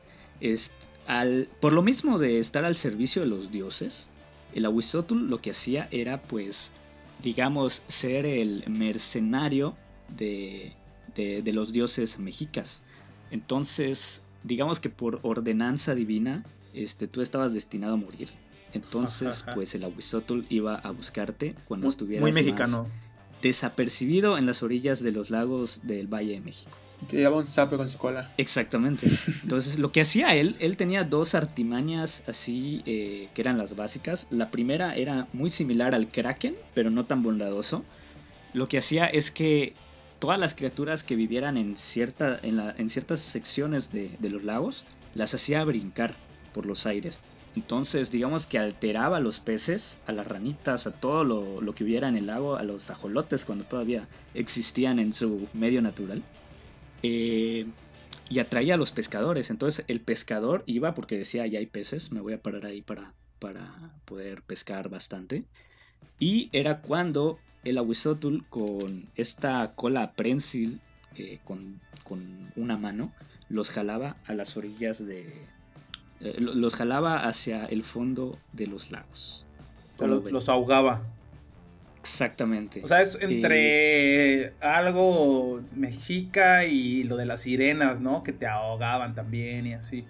al, 1.06 1.48
por 1.62 1.74
lo 1.74 1.84
mismo 1.84 2.18
de 2.18 2.40
estar 2.40 2.66
al 2.66 2.74
servicio 2.74 3.22
de 3.22 3.28
los 3.28 3.52
dioses, 3.52 4.10
el 4.56 4.66
Ahuizotl 4.66 5.30
lo 5.30 5.38
que 5.38 5.52
hacía 5.52 5.88
era 5.92 6.24
pues 6.24 6.74
digamos, 7.22 7.84
ser 7.88 8.26
el 8.26 8.64
mercenario 8.68 9.76
de, 10.18 10.74
de, 11.16 11.54
los 11.54 11.72
dioses 11.72 12.20
mexicas. 12.20 12.84
Entonces, 13.32 14.24
digamos 14.44 14.80
que 14.80 14.90
por 14.90 15.20
ordenanza 15.24 15.96
divina, 15.96 16.44
este, 16.74 17.08
tú 17.08 17.22
estabas 17.22 17.54
destinado 17.54 17.94
a 17.94 17.98
morir. 17.98 18.30
Entonces, 18.74 19.46
pues 19.54 19.74
el 19.76 19.86
Aguizotl 19.86 20.42
iba 20.50 20.76
a 20.76 20.92
buscarte 20.92 21.56
cuando 21.68 21.88
estuvieras 21.88 22.22
muy 22.22 22.34
mexicano. 22.34 22.86
desapercibido 23.42 24.38
en 24.38 24.46
las 24.46 24.64
orillas 24.64 25.02
de 25.02 25.12
los 25.12 25.30
lagos 25.30 25.88
del 25.88 26.08
Valle 26.08 26.34
de 26.34 26.42
México. 26.42 26.72
Te 27.08 27.22
daba 27.22 27.38
un 27.38 27.48
sapo 27.48 27.78
con 27.78 27.88
su 27.88 27.98
cola. 27.98 28.34
Exactamente. 28.38 29.08
Entonces, 29.44 29.80
lo 29.80 29.92
que 29.92 30.02
hacía 30.02 30.36
él, 30.36 30.56
él 30.60 30.78
tenía 30.78 31.04
dos 31.04 31.36
artimañas 31.36 32.24
así 32.28 32.82
eh, 32.86 33.30
que 33.34 33.42
eran 33.42 33.58
las 33.58 33.76
básicas. 33.76 34.28
La 34.30 34.50
primera 34.50 34.96
era 34.96 35.28
muy 35.34 35.50
similar 35.50 35.94
al 35.94 36.08
Kraken, 36.08 36.56
pero 36.74 36.90
no 36.90 37.06
tan 37.06 37.24
bondadoso. 37.24 37.84
Lo 38.54 38.68
que 38.68 38.78
hacía 38.78 39.06
es 39.06 39.32
que 39.32 39.74
todas 40.20 40.40
las 40.40 40.56
criaturas 40.56 41.04
que 41.04 41.16
vivieran 41.16 41.58
en, 41.58 41.76
cierta, 41.76 42.40
en, 42.42 42.90
ciertas 42.90 43.20
secciones 43.20 43.92
de, 43.92 44.18
los 44.30 44.44
lagos 44.44 44.86
las 45.14 45.34
hacía 45.34 45.64
brincar 45.64 46.16
por 46.54 46.66
los 46.66 46.86
aires. 46.86 47.20
Entonces, 47.56 48.12
digamos 48.12 48.48
que 48.48 48.60
alteraba 48.60 49.18
a 49.18 49.20
los 49.22 49.40
peces, 49.40 50.00
a 50.08 50.12
las 50.12 50.28
ranitas, 50.28 50.88
a 50.88 50.92
todo 50.92 51.24
lo, 51.24 51.62
lo, 51.62 51.74
que 51.74 51.84
hubiera 51.84 52.10
en 52.10 52.18
el 52.18 52.28
lago, 52.28 52.56
a 52.56 52.64
los 52.64 52.90
ajolotes 52.90 53.46
cuando 53.46 53.64
todavía 53.66 54.08
existían 54.34 55.00
en 55.00 55.14
su 55.14 55.48
medio 55.54 55.82
natural. 55.82 56.22
Eh, 57.08 57.68
y 58.28 58.40
atraía 58.40 58.74
a 58.74 58.78
los 58.78 58.92
pescadores. 58.92 59.52
Entonces 59.52 59.86
el 59.88 60.02
pescador 60.02 60.64
iba 60.66 60.96
porque 60.96 61.18
decía, 61.18 61.46
ya 61.46 61.60
hay 61.60 61.68
peces, 61.68 62.12
me 62.12 62.22
voy 62.22 62.34
a 62.34 62.42
parar 62.42 62.66
ahí 62.66 62.82
para, 62.82 63.14
para 63.40 63.94
poder 64.06 64.42
pescar 64.42 64.90
bastante. 64.90 65.46
Y 66.20 66.50
era 66.52 66.82
cuando 66.82 67.38
el 67.64 67.78
aguizotl 67.78 68.40
con 68.50 69.08
esta 69.16 69.74
cola 69.76 70.14
prensil 70.14 70.80
eh, 71.18 71.40
con, 71.44 71.80
una 72.56 72.78
mano 72.78 73.12
los 73.50 73.70
jalaba 73.70 74.18
a 74.26 74.34
las 74.34 74.58
orillas 74.58 75.06
de... 75.06 75.28
Eh, 76.22 76.36
los 76.40 76.76
jalaba 76.76 77.28
hacia 77.28 77.66
el 77.66 77.84
fondo 77.84 78.38
de 78.54 78.68
los 78.68 78.92
lagos. 78.92 79.46
los 80.00 80.50
ahogaba. 80.50 81.04
Exactamente. 82.06 82.84
O 82.84 82.88
sea, 82.88 83.02
es 83.02 83.18
entre 83.20 84.54
algo 84.62 85.60
mexica 85.76 86.64
y 86.66 87.04
lo 87.04 87.18
de 87.18 87.26
las 87.26 87.42
sirenas, 87.42 88.00
¿no? 88.00 88.22
Que 88.22 88.32
te 88.32 88.46
ahogaban 88.46 89.16
también 89.16 89.66
y 89.66 89.74
así. 89.74 90.06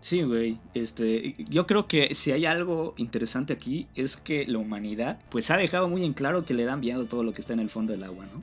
Sí, 0.00 0.22
güey. 0.22 0.58
Este, 0.74 1.34
yo 1.48 1.66
creo 1.66 1.88
que 1.88 2.14
si 2.14 2.30
hay 2.30 2.44
algo 2.44 2.92
interesante 2.98 3.54
aquí 3.54 3.88
es 3.94 4.18
que 4.18 4.46
la 4.46 4.58
humanidad, 4.58 5.18
pues 5.30 5.50
ha 5.50 5.56
dejado 5.56 5.88
muy 5.88 6.04
en 6.04 6.12
claro 6.12 6.44
que 6.44 6.52
le 6.52 6.66
dan 6.66 6.80
miedo 6.80 7.06
todo 7.06 7.22
lo 7.22 7.32
que 7.32 7.40
está 7.40 7.54
en 7.54 7.60
el 7.60 7.70
fondo 7.70 7.94
del 7.94 8.04
agua, 8.04 8.26
¿no? 8.26 8.42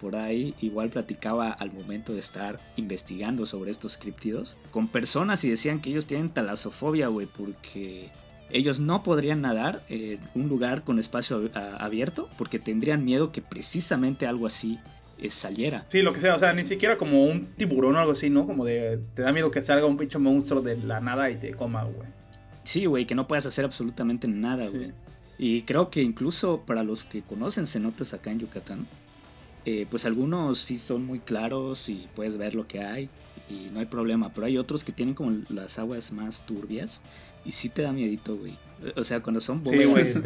Por 0.00 0.14
ahí 0.14 0.54
igual 0.60 0.90
platicaba 0.90 1.50
al 1.50 1.72
momento 1.72 2.12
de 2.12 2.20
estar 2.20 2.60
investigando 2.76 3.46
sobre 3.46 3.72
estos 3.72 3.96
criptidos 3.96 4.58
con 4.70 4.86
personas 4.86 5.42
y 5.42 5.50
decían 5.50 5.80
que 5.80 5.90
ellos 5.90 6.06
tienen 6.06 6.30
talasofobia, 6.30 7.08
güey, 7.08 7.26
porque 7.26 8.10
ellos 8.50 8.80
no 8.80 9.02
podrían 9.02 9.42
nadar 9.42 9.82
en 9.88 10.20
un 10.34 10.48
lugar 10.48 10.82
con 10.84 10.98
espacio 10.98 11.50
abierto 11.78 12.28
porque 12.38 12.58
tendrían 12.58 13.04
miedo 13.04 13.32
que 13.32 13.42
precisamente 13.42 14.26
algo 14.26 14.46
así 14.46 14.78
eh, 15.18 15.30
saliera. 15.30 15.84
Sí, 15.88 16.02
lo 16.02 16.12
que 16.12 16.20
sea, 16.20 16.36
o 16.36 16.38
sea, 16.38 16.52
ni 16.52 16.64
siquiera 16.64 16.96
como 16.96 17.24
un 17.24 17.44
tiburón 17.44 17.96
o 17.96 17.98
algo 17.98 18.12
así, 18.12 18.30
¿no? 18.30 18.46
Como 18.46 18.64
de, 18.64 19.00
te 19.14 19.22
da 19.22 19.32
miedo 19.32 19.50
que 19.50 19.60
salga 19.62 19.86
un 19.86 19.96
pinche 19.96 20.18
monstruo 20.18 20.62
de 20.62 20.76
la 20.76 21.00
nada 21.00 21.28
y 21.30 21.36
te 21.36 21.50
coma, 21.52 21.84
güey. 21.84 22.08
Sí, 22.62 22.86
güey, 22.86 23.06
que 23.06 23.14
no 23.14 23.26
puedas 23.26 23.46
hacer 23.46 23.64
absolutamente 23.64 24.28
nada, 24.28 24.68
güey. 24.68 24.92
Y 25.38 25.62
creo 25.62 25.90
que 25.90 26.02
incluso 26.02 26.62
para 26.66 26.82
los 26.84 27.04
que 27.04 27.22
conocen 27.22 27.66
cenotes 27.66 28.14
acá 28.14 28.30
en 28.30 28.40
Yucatán, 28.40 28.86
eh, 29.64 29.86
pues 29.90 30.04
algunos 30.04 30.58
sí 30.58 30.76
son 30.76 31.04
muy 31.04 31.18
claros 31.18 31.88
y 31.88 32.08
puedes 32.14 32.36
ver 32.36 32.54
lo 32.54 32.66
que 32.66 32.82
hay. 32.82 33.08
Y 33.48 33.70
no 33.72 33.80
hay 33.80 33.86
problema, 33.86 34.32
pero 34.32 34.46
hay 34.46 34.58
otros 34.58 34.84
que 34.84 34.92
tienen 34.92 35.14
como 35.14 35.32
las 35.48 35.78
aguas 35.78 36.12
más 36.12 36.44
turbias 36.44 37.02
y 37.44 37.50
sí 37.50 37.68
te 37.68 37.82
da 37.82 37.92
miedito, 37.92 38.36
güey. 38.36 38.56
O 38.96 39.04
sea, 39.04 39.22
cuando 39.22 39.40
son 39.40 39.64
bóvedas 39.64 40.20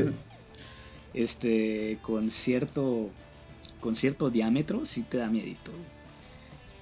este, 1.15 1.99
con 2.03 2.31
cierto 2.31 3.11
con 3.81 3.97
cierto 3.97 4.31
diámetro, 4.31 4.85
sí 4.85 5.03
te 5.03 5.19
da 5.19 5.29
miedito. 5.29 5.73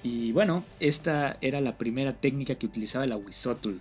Y 0.03 0.31
bueno, 0.31 0.63
esta 0.79 1.37
era 1.41 1.61
la 1.61 1.77
primera 1.77 2.13
técnica 2.13 2.55
que 2.55 2.65
utilizaba 2.65 3.05
el 3.05 3.11
Ahuizotl. 3.11 3.77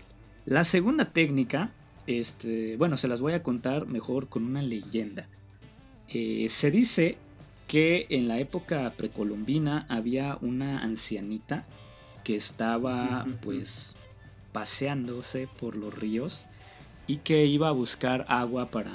La 0.47 0.65
segunda 0.65 1.05
técnica, 1.05 1.71
este, 2.07 2.77
bueno, 2.77 2.97
se 2.97 3.09
las 3.09 3.21
voy 3.21 3.35
a 3.35 3.43
contar 3.43 3.87
mejor 3.87 4.29
con 4.29 4.45
una 4.45 4.63
leyenda. 4.63 5.29
Eh, 6.09 6.47
se 6.49 6.71
dice 6.71 7.17
que 7.69 8.07
en 8.11 8.27
la 8.27 8.39
época 8.39 8.93
precolombina 8.97 9.87
había 9.89 10.39
una 10.41 10.83
ancianita 10.83 11.65
que 12.25 12.35
estaba 12.35 13.27
pues 13.43 13.97
paseándose 14.53 15.49
por 15.59 15.77
los 15.77 15.95
ríos 15.95 16.47
y 17.07 17.19
que 17.19 17.47
iba 17.47 17.69
a 17.69 17.73
buscar 17.73 18.25
agua 18.29 18.71
para 18.71 18.93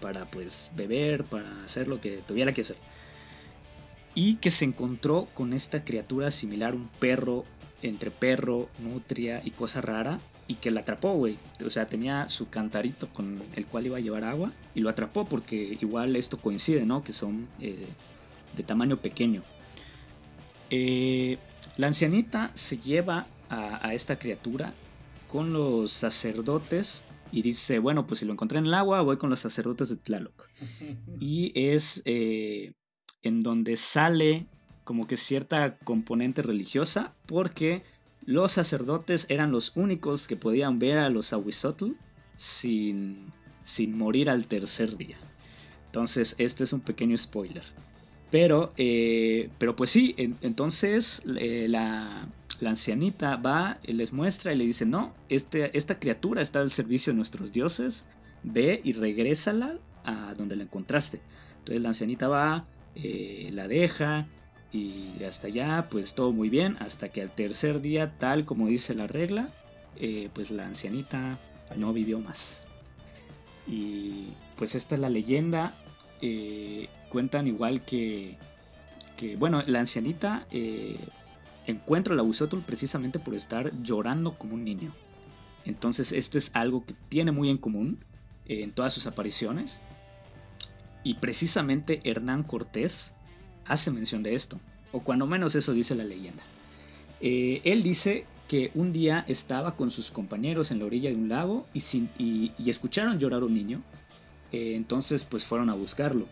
para 0.00 0.24
pues 0.30 0.72
beber, 0.76 1.24
para 1.24 1.64
hacer 1.64 1.86
lo 1.86 2.00
que 2.00 2.22
tuviera 2.26 2.52
que 2.52 2.62
hacer. 2.62 2.76
Y 4.14 4.36
que 4.36 4.50
se 4.50 4.64
encontró 4.64 5.28
con 5.34 5.52
esta 5.52 5.84
criatura 5.84 6.30
similar, 6.30 6.74
un 6.74 6.88
perro, 6.88 7.44
entre 7.82 8.10
perro, 8.10 8.68
nutria 8.78 9.40
y 9.44 9.52
cosa 9.52 9.80
rara, 9.80 10.18
y 10.48 10.56
que 10.56 10.72
la 10.72 10.80
atrapó, 10.80 11.12
güey. 11.12 11.36
O 11.64 11.70
sea, 11.70 11.86
tenía 11.86 12.28
su 12.28 12.48
cantarito 12.48 13.08
con 13.12 13.40
el 13.54 13.66
cual 13.66 13.86
iba 13.86 13.98
a 13.98 14.00
llevar 14.00 14.24
agua 14.24 14.50
y 14.74 14.80
lo 14.80 14.90
atrapó 14.90 15.26
porque 15.26 15.78
igual 15.80 16.16
esto 16.16 16.38
coincide, 16.38 16.84
¿no? 16.84 17.04
Que 17.04 17.12
son 17.12 17.46
eh, 17.60 17.86
de 18.56 18.62
tamaño 18.64 18.96
pequeño. 18.96 19.42
Eh, 20.70 21.38
la 21.80 21.88
ancianita 21.88 22.50
se 22.54 22.78
lleva 22.78 23.26
a, 23.48 23.86
a 23.86 23.94
esta 23.94 24.18
criatura 24.18 24.74
con 25.28 25.52
los 25.52 25.92
sacerdotes 25.92 27.04
y 27.32 27.42
dice, 27.42 27.78
bueno, 27.78 28.06
pues 28.06 28.20
si 28.20 28.26
lo 28.26 28.32
encontré 28.32 28.58
en 28.58 28.66
el 28.66 28.74
agua, 28.74 29.02
voy 29.02 29.16
con 29.16 29.30
los 29.30 29.40
sacerdotes 29.40 29.88
de 29.88 29.96
Tlaloc. 29.96 30.48
Y 31.20 31.52
es 31.54 32.02
eh, 32.04 32.72
en 33.22 33.40
donde 33.40 33.76
sale 33.76 34.46
como 34.84 35.06
que 35.06 35.16
cierta 35.16 35.78
componente 35.78 36.42
religiosa, 36.42 37.14
porque 37.26 37.82
los 38.24 38.52
sacerdotes 38.52 39.26
eran 39.28 39.52
los 39.52 39.76
únicos 39.76 40.26
que 40.26 40.36
podían 40.36 40.78
ver 40.78 40.98
a 40.98 41.10
los 41.10 41.32
Ahuizotl 41.32 41.92
sin, 42.34 43.32
sin 43.62 43.96
morir 43.96 44.28
al 44.28 44.46
tercer 44.46 44.96
día. 44.96 45.18
Entonces, 45.86 46.34
este 46.38 46.64
es 46.64 46.72
un 46.72 46.80
pequeño 46.80 47.16
spoiler. 47.16 47.64
Pero, 48.30 48.72
eh, 48.76 49.50
pero 49.58 49.74
pues 49.74 49.90
sí, 49.90 50.14
entonces 50.16 51.24
eh, 51.36 51.66
la, 51.68 52.28
la 52.60 52.70
ancianita 52.70 53.36
va, 53.36 53.78
les 53.82 54.12
muestra 54.12 54.52
y 54.52 54.56
le 54.56 54.64
dice, 54.64 54.86
no, 54.86 55.12
este, 55.28 55.76
esta 55.76 55.98
criatura 55.98 56.40
está 56.40 56.60
al 56.60 56.70
servicio 56.70 57.12
de 57.12 57.16
nuestros 57.16 57.50
dioses, 57.50 58.04
ve 58.44 58.80
y 58.84 58.92
regrésala 58.92 59.74
a 60.04 60.34
donde 60.34 60.56
la 60.56 60.62
encontraste. 60.62 61.20
Entonces 61.58 61.82
la 61.82 61.88
ancianita 61.88 62.28
va, 62.28 62.64
eh, 62.94 63.50
la 63.52 63.66
deja 63.66 64.26
y 64.72 65.24
hasta 65.24 65.48
allá 65.48 65.88
pues 65.90 66.14
todo 66.14 66.32
muy 66.32 66.48
bien, 66.48 66.76
hasta 66.78 67.08
que 67.08 67.22
al 67.22 67.32
tercer 67.32 67.80
día, 67.80 68.06
tal 68.18 68.44
como 68.44 68.68
dice 68.68 68.94
la 68.94 69.08
regla, 69.08 69.48
pues 70.32 70.50
la 70.50 70.66
ancianita 70.66 71.38
no 71.76 71.92
vivió 71.92 72.20
más. 72.20 72.68
Y 73.66 74.28
pues 74.56 74.74
esta 74.74 74.94
es 74.94 75.00
la 75.00 75.08
leyenda. 75.08 75.74
Eh, 76.22 76.88
cuentan 77.10 77.46
igual 77.46 77.84
que, 77.84 78.38
que, 79.16 79.36
bueno, 79.36 79.62
la 79.66 79.80
ancianita 79.80 80.46
encuentro 81.66 82.14
la 82.14 82.22
Abusetl 82.22 82.58
precisamente 82.58 83.18
por 83.18 83.34
estar 83.34 83.72
llorando 83.82 84.36
como 84.36 84.54
un 84.54 84.64
niño. 84.64 84.92
Entonces 85.64 86.12
esto 86.12 86.38
es 86.38 86.50
algo 86.54 86.84
que 86.84 86.94
tiene 87.08 87.32
muy 87.32 87.50
en 87.50 87.58
común 87.58 87.98
eh, 88.46 88.62
en 88.62 88.72
todas 88.72 88.92
sus 88.92 89.06
apariciones. 89.06 89.80
Y 91.02 91.14
precisamente 91.14 92.00
Hernán 92.04 92.42
Cortés 92.42 93.14
hace 93.64 93.90
mención 93.90 94.22
de 94.22 94.34
esto, 94.34 94.60
o 94.92 95.00
cuando 95.00 95.26
menos 95.26 95.54
eso 95.54 95.72
dice 95.72 95.94
la 95.94 96.04
leyenda. 96.04 96.42
Eh, 97.20 97.60
él 97.64 97.82
dice 97.82 98.26
que 98.48 98.70
un 98.74 98.92
día 98.92 99.24
estaba 99.28 99.76
con 99.76 99.90
sus 99.90 100.10
compañeros 100.10 100.70
en 100.70 100.80
la 100.80 100.86
orilla 100.86 101.10
de 101.10 101.16
un 101.16 101.28
lago 101.28 101.66
y, 101.72 102.52
escucharon 102.68 103.18
llorar 103.18 103.42
a 103.42 103.46
un 103.46 103.54
niño, 103.54 103.82
eh, 104.52 104.72
entonces 104.74 105.24
pues 105.24 105.44
fueron 105.44 105.70
a 105.70 105.74
buscarlo. 105.74 106.26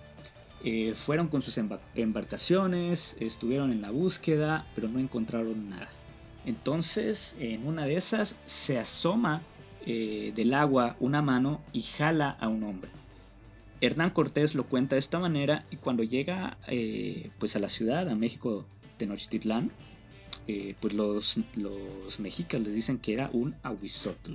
Eh, 0.64 0.92
fueron 0.94 1.28
con 1.28 1.40
sus 1.40 1.58
embarcaciones, 1.94 3.16
estuvieron 3.20 3.70
en 3.70 3.80
la 3.80 3.90
búsqueda, 3.90 4.66
pero 4.74 4.88
no 4.88 4.98
encontraron 4.98 5.68
nada. 5.68 5.88
Entonces, 6.44 7.36
en 7.38 7.66
una 7.66 7.86
de 7.86 7.96
esas 7.96 8.40
se 8.46 8.78
asoma 8.78 9.42
eh, 9.86 10.32
del 10.34 10.54
agua 10.54 10.96
una 10.98 11.22
mano 11.22 11.60
y 11.72 11.82
jala 11.82 12.30
a 12.40 12.48
un 12.48 12.64
hombre. 12.64 12.90
Hernán 13.80 14.10
Cortés 14.10 14.56
lo 14.56 14.66
cuenta 14.66 14.96
de 14.96 15.00
esta 15.00 15.20
manera 15.20 15.64
y 15.70 15.76
cuando 15.76 16.02
llega 16.02 16.58
eh, 16.66 17.30
pues 17.38 17.54
a 17.54 17.60
la 17.60 17.68
ciudad, 17.68 18.08
a 18.08 18.16
México, 18.16 18.64
Tenochtitlán, 18.96 19.70
pues 20.80 20.94
los, 20.94 21.38
los 21.56 22.20
mexicas 22.20 22.62
les 22.62 22.74
dicen 22.74 22.98
que 22.98 23.12
era 23.12 23.28
un 23.34 23.54
ahuizotl. 23.62 24.32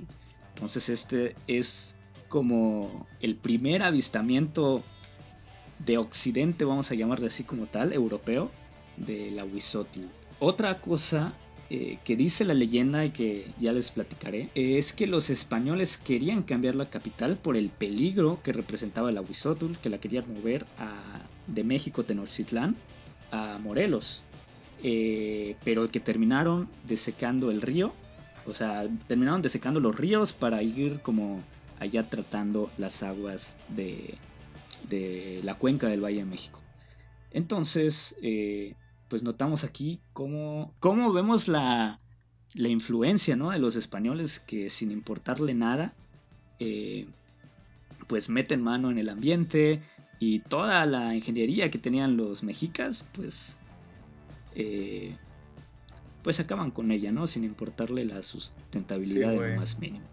Entonces 0.54 0.88
este 0.88 1.34
es 1.48 1.96
como 2.28 3.08
el 3.20 3.34
primer 3.34 3.82
avistamiento 3.82 4.84
de 5.78 5.98
Occidente, 5.98 6.64
vamos 6.64 6.90
a 6.90 6.94
llamarle 6.94 7.26
así 7.26 7.44
como 7.44 7.66
tal, 7.66 7.92
europeo, 7.92 8.50
de 8.96 9.30
la 9.30 9.44
Huizotl. 9.44 10.00
Otra 10.38 10.80
cosa 10.80 11.34
eh, 11.70 11.98
que 12.04 12.16
dice 12.16 12.44
la 12.44 12.54
leyenda 12.54 13.04
y 13.04 13.10
que 13.10 13.50
ya 13.58 13.72
les 13.72 13.90
platicaré 13.90 14.50
es 14.54 14.92
que 14.92 15.06
los 15.06 15.30
españoles 15.30 15.96
querían 15.96 16.42
cambiar 16.42 16.74
la 16.74 16.90
capital 16.90 17.36
por 17.36 17.56
el 17.56 17.70
peligro 17.70 18.40
que 18.42 18.52
representaba 18.52 19.10
la 19.12 19.22
Huizotl, 19.22 19.72
que 19.82 19.90
la 19.90 19.98
querían 19.98 20.24
mover 20.32 20.66
a, 20.78 21.22
de 21.46 21.64
México 21.64 22.04
Tenochtitlán 22.04 22.76
a 23.30 23.58
Morelos, 23.58 24.22
eh, 24.82 25.56
pero 25.64 25.88
que 25.88 26.00
terminaron 26.00 26.68
desecando 26.86 27.50
el 27.50 27.62
río, 27.62 27.94
o 28.46 28.52
sea, 28.52 28.86
terminaron 29.08 29.40
desecando 29.40 29.80
los 29.80 29.96
ríos 29.96 30.32
para 30.34 30.62
ir 30.62 31.00
como 31.00 31.42
allá 31.80 32.02
tratando 32.02 32.70
las 32.76 33.02
aguas 33.02 33.58
de, 33.68 34.14
de 34.88 35.40
la 35.44 35.54
cuenca 35.54 35.88
del 35.88 36.04
Valle 36.04 36.18
de 36.18 36.24
México. 36.24 36.60
Entonces, 37.30 38.16
eh, 38.22 38.74
pues 39.08 39.22
notamos 39.22 39.64
aquí 39.64 40.00
cómo, 40.12 40.72
cómo 40.80 41.12
vemos 41.12 41.48
la, 41.48 41.98
la 42.54 42.68
influencia 42.68 43.36
¿no? 43.36 43.50
de 43.50 43.58
los 43.58 43.76
españoles 43.76 44.40
que 44.40 44.70
sin 44.70 44.90
importarle 44.90 45.54
nada, 45.54 45.92
eh, 46.58 47.06
pues 48.06 48.28
meten 48.28 48.62
mano 48.62 48.90
en 48.90 48.98
el 48.98 49.08
ambiente 49.08 49.80
y 50.20 50.40
toda 50.40 50.86
la 50.86 51.14
ingeniería 51.14 51.70
que 51.70 51.78
tenían 51.78 52.16
los 52.16 52.42
mexicas, 52.42 53.08
pues, 53.14 53.56
eh, 54.54 55.16
pues 56.22 56.40
acaban 56.40 56.70
con 56.70 56.90
ella, 56.90 57.12
¿no? 57.12 57.26
Sin 57.26 57.44
importarle 57.44 58.04
la 58.04 58.22
sustentabilidad 58.22 59.32
de 59.32 59.50
lo 59.50 59.56
más 59.56 59.78
mínimo. 59.78 60.04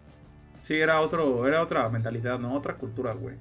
Sí, 0.62 0.74
era, 0.74 1.00
otro, 1.00 1.46
era 1.46 1.62
otra 1.62 1.88
mentalidad, 1.88 2.38
¿no? 2.38 2.54
Otra 2.54 2.76
cultura, 2.76 3.14
güey. 3.14 3.36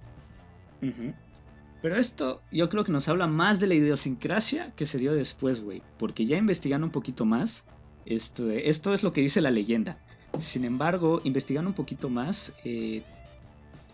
Pero 1.82 1.96
esto 1.96 2.42
yo 2.52 2.70
creo 2.70 2.84
que 2.84 2.92
nos 2.92 3.08
habla 3.08 3.28
más 3.28 3.60
de 3.60 3.68
la 3.68 3.74
idiosincrasia 3.74 4.72
que 4.76 4.86
se 4.86 5.00
dio 5.00 5.14
después, 5.14 5.64
güey. 5.64 5.82
Porque 5.98 6.26
ya 6.26 6.38
investigando 6.38 6.86
un 6.86 6.92
poquito 6.92 7.26
más, 7.26 7.68
esto, 8.06 8.50
esto 8.52 8.94
es 8.94 9.04
lo 9.04 9.14
que 9.14 9.22
dice 9.22 9.42
la 9.42 9.52
leyenda. 9.52 9.98
Sin 10.38 10.64
embargo, 10.64 11.22
investigando 11.24 11.70
un 11.70 11.76
poquito 11.76 12.10
más, 12.10 12.54
eh, 12.64 13.04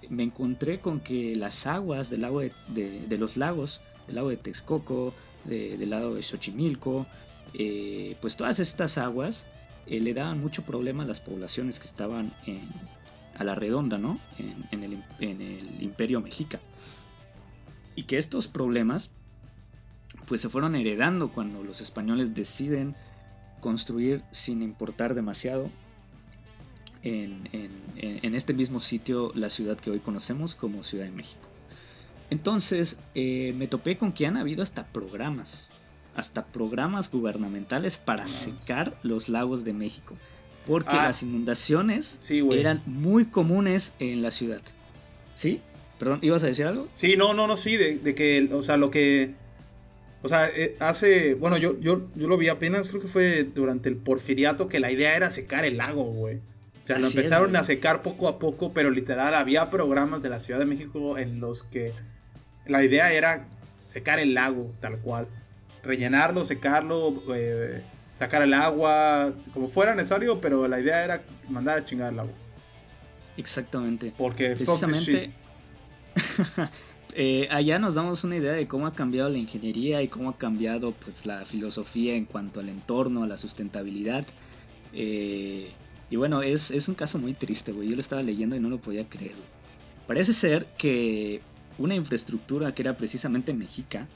me 0.09 0.23
encontré 0.23 0.79
con 0.79 0.99
que 0.99 1.35
las 1.35 1.65
aguas 1.65 2.09
del 2.09 2.21
lago 2.21 2.41
de, 2.41 3.17
los 3.17 3.37
lagos, 3.37 3.81
del 4.05 4.15
lago 4.17 4.29
de 4.29 4.37
Texcoco, 4.37 5.13
del 5.45 5.89
lago 5.89 6.15
de 6.15 6.21
Xochimilco, 6.21 7.07
eh, 7.53 8.17
pues 8.21 8.35
todas 8.35 8.59
estas 8.59 8.97
aguas 8.97 9.47
eh, 9.87 10.01
le 10.01 10.13
daban 10.13 10.39
mucho 10.39 10.63
problema 10.63 11.03
a 11.03 11.05
las 11.05 11.21
poblaciones 11.21 11.79
que 11.79 11.87
estaban 11.87 12.33
en, 12.45 12.59
a 13.37 13.43
la 13.43 13.55
redonda, 13.55 13.97
¿no? 13.97 14.17
En, 14.37 14.83
el, 14.83 15.81
imperio 15.81 16.21
mexica. 16.21 16.59
Y 17.95 18.03
que 18.03 18.17
estos 18.17 18.47
problemas 18.47 19.11
pues 20.27 20.41
se 20.41 20.49
fueron 20.49 20.75
heredando 20.75 21.29
cuando 21.31 21.63
los 21.63 21.81
españoles 21.81 22.35
deciden 22.35 22.95
construir 23.61 24.21
sin 24.31 24.61
importar 24.61 25.13
demasiado 25.13 25.69
en, 27.03 27.47
este 28.35 28.53
mismo 28.53 28.79
sitio 28.79 29.31
la 29.35 29.49
ciudad 29.49 29.77
que 29.77 29.89
hoy 29.89 29.99
conocemos 29.99 30.55
como 30.55 30.83
Ciudad 30.83 31.05
de 31.05 31.11
México. 31.11 31.47
Entonces 32.29 32.99
eh, 33.15 33.53
me 33.57 33.67
topé 33.67 33.97
con 33.97 34.11
que 34.11 34.27
han 34.27 34.35
habido 34.35 34.61
hasta 34.61 34.85
programas, 34.87 35.71
hasta 36.15 36.45
programas 36.45 37.09
gubernamentales 37.09 37.97
para 37.97 38.27
secar 38.27 38.97
los 39.03 39.29
lagos 39.29 39.63
de 39.63 39.73
México 39.73 40.13
porque 40.67 40.95
ah. 40.95 41.07
las 41.07 41.23
inundaciones 41.23 42.19
eran 42.51 42.83
muy 42.85 43.25
comunes 43.25 43.93
en 43.99 44.21
la 44.21 44.31
ciudad. 44.31 44.61
¿Sí? 45.33 45.61
Perdón, 45.97 46.19
¿ibas 46.21 46.43
a 46.43 46.47
decir 46.47 46.67
algo? 46.67 46.87
Sí, 46.93 47.15
no, 47.17 47.33
no, 47.33 47.47
no, 47.47 47.57
sí, 47.57 47.77
de, 47.77 48.13
que, 48.13 48.49
o 48.53 48.61
sea, 48.61 48.77
lo 48.77 48.91
que 48.91 49.33
O 50.21 50.27
sea, 50.27 50.47
eh, 50.49 50.75
hace. 50.79 51.33
Bueno, 51.33 51.57
yo, 51.57 51.79
yo, 51.79 52.01
yo 52.15 52.27
lo 52.27 52.37
vi 52.37 52.49
apenas, 52.49 52.89
creo 52.89 53.01
que 53.01 53.07
fue 53.07 53.43
durante 53.43 53.89
el 53.89 53.95
porfiriato, 53.95 54.67
que 54.67 54.79
la 54.79 54.91
idea 54.91 55.15
era 55.15 55.31
secar 55.31 55.65
el 55.65 55.77
lago, 55.77 56.03
güey. 56.03 56.37
O 56.83 56.87
sea, 56.87 56.99
lo 56.99 57.07
empezaron 57.07 57.55
a 57.55 57.63
secar 57.63 58.01
poco 58.01 58.27
a 58.27 58.39
poco, 58.39 58.71
pero 58.71 58.91
literal 58.91 59.33
había 59.35 59.69
programas 59.69 60.21
de 60.21 60.29
la 60.29 60.39
Ciudad 60.39 60.59
de 60.59 60.65
México 60.65 61.17
en 61.17 61.39
los 61.41 61.63
que 61.63 61.93
la 62.65 62.83
idea 62.83 63.11
era 63.11 63.45
secar 63.85 64.19
el 64.19 64.33
lago, 64.33 64.71
tal 64.79 64.99
cual. 64.99 65.27
Rellenarlo, 65.83 66.45
secarlo, 66.45 67.23
eh, 67.35 67.81
sacar 68.17 68.41
el 68.41 68.53
agua, 68.53 69.31
como 69.53 69.67
fuera 69.67 69.93
necesario, 69.93 70.41
pero 70.41 70.67
la 70.67 70.79
idea 70.79 71.03
era 71.03 71.23
mandar 71.49 71.77
a 71.77 71.85
chingar 71.85 72.11
el 72.11 72.19
agua. 72.19 72.33
Exactamente. 73.37 74.11
Porque 74.17 74.55
precisamente 74.55 75.31
eh, 77.13 77.47
allá 77.51 77.77
nos 77.77 77.93
damos 77.93 78.23
una 78.23 78.37
idea 78.37 78.53
de 78.53 78.67
cómo 78.67 78.87
ha 78.87 78.95
cambiado 78.95 79.29
la 79.29 79.37
ingeniería 79.37 80.01
y 80.01 80.07
cómo 80.07 80.31
ha 80.31 80.37
cambiado 80.37 80.93
pues 80.93 81.27
la 81.27 81.45
filosofía 81.45 82.15
en 82.15 82.25
cuanto 82.25 82.59
al 82.59 82.69
entorno, 82.69 83.21
a 83.21 83.27
la 83.27 83.37
sustentabilidad. 83.37 84.25
Eh, 84.93 85.69
y 86.09 86.15
bueno, 86.15 86.41
es, 86.41 86.71
es, 86.71 86.87
un 86.87 86.95
caso 86.95 87.19
muy 87.19 87.33
triste, 87.33 87.71
güey. 87.71 87.89
Yo 87.89 87.95
lo 87.95 88.01
estaba 88.01 88.23
leyendo 88.23 88.55
y 88.55 88.59
no 88.59 88.69
lo 88.69 88.79
podía 88.79 89.07
creer. 89.07 89.35
Parece 90.07 90.33
ser 90.33 90.65
que 90.77 91.41
una 91.77 91.93
infraestructura 91.93 92.73
que 92.73 92.81
era 92.81 92.97
precisamente 92.97 93.53
mexica, 93.53 94.07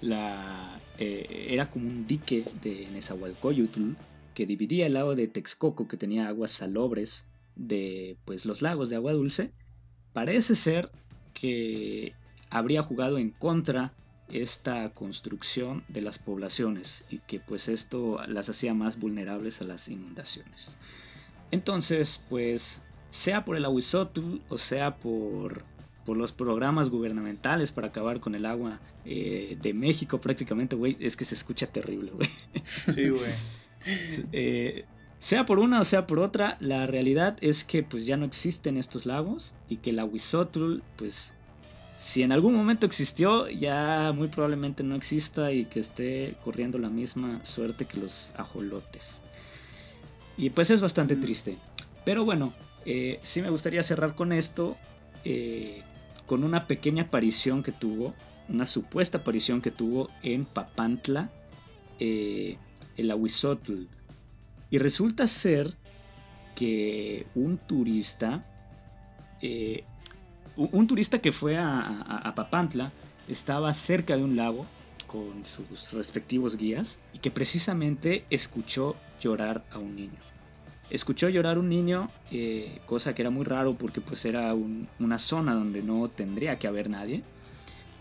la, 0.00 0.78
eh, 0.98 1.48
era 1.50 1.70
como 1.70 1.86
un 1.86 2.06
dique 2.06 2.44
de 2.62 2.88
Nezahualcóyotl 2.92 3.92
que 4.34 4.46
dividía 4.46 4.86
el 4.86 4.94
lago 4.94 5.14
de 5.14 5.28
Texcoco, 5.28 5.88
que 5.88 5.96
tenía 5.96 6.28
aguas 6.28 6.52
salobres, 6.52 7.28
de 7.56 8.16
pues, 8.24 8.46
los 8.46 8.62
lagos 8.62 8.88
de 8.88 8.96
agua 8.96 9.12
dulce. 9.12 9.52
Parece 10.12 10.54
ser 10.54 10.90
que 11.34 12.14
habría 12.50 12.82
jugado 12.82 13.18
en 13.18 13.30
contra 13.30 13.92
esta 14.28 14.90
construcción 14.90 15.84
de 15.88 16.02
las 16.02 16.18
poblaciones 16.18 17.04
y 17.10 17.18
que 17.18 17.40
pues 17.40 17.68
esto 17.68 18.20
las 18.26 18.48
hacía 18.48 18.74
más 18.74 18.98
vulnerables 18.98 19.62
a 19.62 19.64
las 19.64 19.88
inundaciones. 19.88 20.76
Entonces, 21.50 22.26
pues 22.28 22.82
sea 23.10 23.44
por 23.44 23.56
el 23.56 23.64
aguizotl 23.64 24.40
o 24.50 24.58
sea 24.58 24.96
por 24.96 25.64
por 26.08 26.16
los 26.16 26.32
programas 26.32 26.88
gubernamentales 26.88 27.70
para 27.70 27.88
acabar 27.88 28.18
con 28.18 28.34
el 28.34 28.46
agua 28.46 28.80
eh, 29.04 29.58
de 29.60 29.74
México 29.74 30.18
prácticamente, 30.18 30.74
güey, 30.74 30.96
es 31.00 31.18
que 31.18 31.26
se 31.26 31.34
escucha 31.34 31.66
terrible, 31.66 32.12
güey. 32.12 32.26
Sí, 32.64 33.10
güey. 33.10 33.30
Eh, 34.32 34.84
sea 35.18 35.46
por 35.46 35.58
una 35.58 35.80
o 35.80 35.84
sea 35.84 36.06
por 36.06 36.18
otra, 36.18 36.56
la 36.60 36.86
realidad 36.86 37.36
es 37.40 37.62
que 37.62 37.82
pues 37.82 38.06
ya 38.06 38.16
no 38.16 38.24
existen 38.24 38.76
estos 38.76 39.06
lagos 39.06 39.54
y 39.68 39.76
que 39.76 39.90
el 39.90 39.98
Aguizotl, 39.98 40.80
pues 40.96 41.36
si 41.96 42.22
en 42.22 42.32
algún 42.32 42.54
momento 42.54 42.86
existió, 42.86 43.48
ya 43.48 44.12
muy 44.14 44.28
probablemente 44.28 44.82
no 44.82 44.96
exista 44.96 45.52
y 45.52 45.66
que 45.66 45.78
esté 45.78 46.36
corriendo 46.42 46.78
la 46.78 46.88
misma 46.88 47.44
suerte 47.44 47.84
que 47.84 48.00
los 48.00 48.32
ajolotes. 48.36 49.22
Y 50.38 50.50
pues 50.50 50.70
es 50.70 50.80
bastante 50.80 51.16
triste. 51.16 51.56
Pero 52.04 52.24
bueno, 52.24 52.52
eh, 52.84 53.18
sí 53.22 53.42
me 53.42 53.50
gustaría 53.50 53.82
cerrar 53.82 54.14
con 54.14 54.32
esto 54.32 54.76
con 56.28 56.44
una 56.44 56.66
pequeña 56.66 57.04
aparición 57.04 57.62
que 57.62 57.72
tuvo, 57.72 58.14
una 58.50 58.66
supuesta 58.66 59.18
aparición 59.18 59.62
que 59.62 59.70
tuvo 59.70 60.10
en 60.22 60.44
Papantla, 60.44 61.30
eh, 61.98 62.56
el 62.98 63.10
Ahuizotl. 63.10 63.86
Y 64.70 64.78
resulta 64.78 65.26
ser 65.26 65.74
que 66.54 67.26
un 67.34 67.56
turista, 67.56 68.44
eh, 69.40 69.84
un, 70.56 70.86
turista 70.86 71.18
que 71.18 71.32
fue 71.32 71.56
a, 71.56 72.30
Papantla, 72.36 72.92
estaba 73.26 73.72
cerca 73.72 74.14
de 74.14 74.22
un 74.22 74.36
lago 74.36 74.66
con 75.06 75.46
sus 75.46 75.92
respectivos 75.94 76.58
guías 76.58 77.00
y 77.14 77.20
que 77.20 77.30
precisamente 77.30 78.26
escuchó 78.28 78.96
llorar 79.18 79.64
a 79.72 79.78
un 79.78 79.96
niño 79.96 80.28
escuchó 80.90 81.28
llorar 81.28 81.58
un 81.58 81.68
niño, 81.68 82.10
eh, 82.30 82.80
cosa 82.86 83.14
que 83.14 83.22
era 83.22 83.30
muy 83.30 83.44
raro 83.44 83.74
porque 83.74 84.00
pues 84.00 84.24
era 84.24 84.54
una 84.98 85.18
zona 85.18 85.54
donde 85.54 85.82
no 85.82 86.08
tendría 86.08 86.58
que 86.58 86.66
haber 86.66 86.90
nadie. 86.90 87.22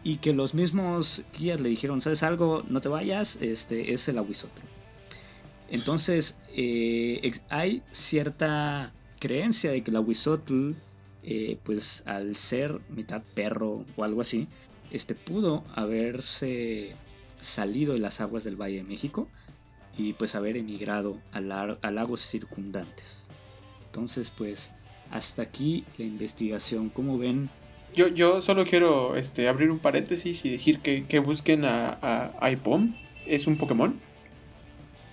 Y 0.03 0.17
que 0.17 0.33
los 0.33 0.53
mismos 0.53 1.23
guías 1.37 1.59
le 1.59 1.69
dijeron, 1.69 1.99
¿sabes 2.01 2.23
algo? 2.23 2.63
No 2.69 2.79
te 2.79 2.87
vayas, 2.87 3.37
este 3.41 3.93
es 3.93 4.07
el 4.07 4.17
aguizote. 4.17 4.61
Entonces 5.69 6.39
eh, 6.55 7.31
hay 7.49 7.81
cierta 7.91 8.93
creencia 9.19 9.71
de 9.71 9.83
que 9.83 9.91
el 9.91 9.97
aguizotl, 9.97 10.71
eh, 11.23 11.57
pues 11.63 12.03
al 12.07 12.37
ser 12.37 12.79
mitad 12.89 13.21
perro 13.33 13.85
o 13.97 14.03
algo 14.03 14.21
así, 14.21 14.47
este 14.91 15.13
pudo 15.13 15.65
haberse 15.75 16.93
salido 17.41 17.93
de 17.93 17.99
las 17.99 18.21
aguas 18.21 18.45
del 18.45 18.55
Valle 18.55 18.77
de 18.77 18.83
México 18.83 19.27
y 19.97 20.13
pues 20.13 20.35
haber 20.35 20.57
emigrado 20.57 21.17
a, 21.31 21.41
lagos 21.41 22.21
circundantes. 22.21 23.29
Entonces 23.85 24.29
pues 24.29 24.71
hasta 25.11 25.41
aquí 25.41 25.83
la 25.97 26.05
investigación. 26.05 26.89
¿Cómo 26.89 27.17
ven? 27.17 27.49
Yo, 27.93 28.07
yo 28.07 28.41
solo 28.41 28.65
quiero 28.65 29.15
este, 29.15 29.47
abrir 29.47 29.71
un 29.71 29.79
paréntesis 29.79 30.45
y 30.45 30.51
decir 30.51 30.79
que, 30.79 31.19
busquen 31.19 31.65
a, 31.65 31.97
a, 32.39 32.51
Ipom. 32.51 32.95
Es 33.25 33.47
un 33.47 33.57
Pokémon. 33.57 33.99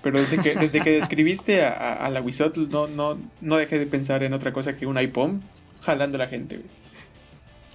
Pero 0.02 0.18
desde 0.18 0.38
que, 0.38 0.54
desde 0.54 0.82
que 0.82 0.90
describiste 0.90 1.64
a, 1.64 1.94
a, 1.94 2.10
la 2.10 2.20
Wizotl 2.20 2.68
no, 2.70 2.86
no, 2.88 3.18
no 3.40 3.56
dejé 3.56 3.78
de 3.78 3.86
pensar 3.86 4.22
en 4.22 4.34
otra 4.34 4.52
cosa 4.52 4.76
que 4.76 4.86
un 4.86 5.00
Ipom 5.00 5.40
jalando 5.80 6.16
a 6.16 6.18
la 6.18 6.26
gente. 6.26 6.60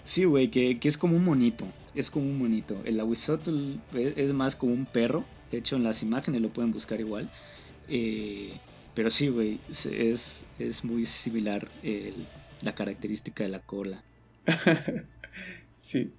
Sí, 0.03 0.26
güey, 0.26 0.49
que, 0.49 0.77
es 0.81 0.98
como 0.98 1.15
un 1.15 1.23
monito. 1.23 1.65
Es 1.99 2.09
como 2.09 2.26
un 2.26 2.38
monito. 2.38 2.81
El 2.85 2.99
Aguizotl 2.99 3.76
es 3.93 4.34
más 4.34 4.55
como 4.55 4.73
un 4.73 4.85
perro 4.85 5.26
de 5.51 5.57
hecho, 5.57 5.76
en 5.76 5.84
las 5.84 6.03
imágenes 6.03 6.41
lo 6.41 6.49
pueden 6.49 6.71
buscar 6.71 6.99
igual. 6.99 7.30
Eh, 7.88 8.53
pero 8.93 9.09
sí, 9.09 9.30
güey, 9.30 9.59
es, 9.69 10.45
es 10.59 10.85
muy 10.85 11.05
similar 11.05 11.67
la 12.61 12.76
característica 12.76 13.43
de 13.43 13.49
la 13.49 13.59
cola. 13.59 14.03
sí. 15.76 16.11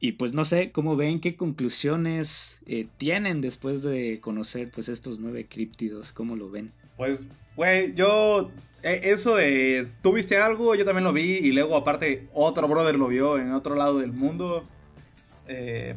Y 0.00 0.12
pues 0.12 0.32
no 0.32 0.44
sé, 0.44 0.70
¿cómo 0.70 0.94
ven? 0.94 1.20
¿Qué 1.20 1.34
conclusiones 1.34 2.62
eh, 2.66 2.86
tienen 2.98 3.40
después 3.40 3.82
de 3.82 4.20
conocer 4.20 4.70
pues 4.70 4.88
estos 4.88 5.18
nueve 5.18 5.46
críptidos? 5.48 6.12
¿Cómo 6.12 6.36
lo 6.36 6.50
ven? 6.50 6.72
Pues, 6.96 7.28
güey, 7.56 7.94
yo... 7.94 8.52
Eh, 8.84 9.00
eso 9.04 9.34
de... 9.34 9.88
Tú 10.02 10.12
viste 10.12 10.36
algo, 10.36 10.76
yo 10.76 10.84
también 10.84 11.02
lo 11.02 11.12
vi 11.12 11.38
y 11.38 11.50
luego 11.50 11.74
aparte 11.74 12.28
otro 12.32 12.68
brother 12.68 12.94
lo 12.94 13.08
vio 13.08 13.38
en 13.38 13.50
otro 13.50 13.74
lado 13.74 13.98
del 13.98 14.12
mundo. 14.12 14.62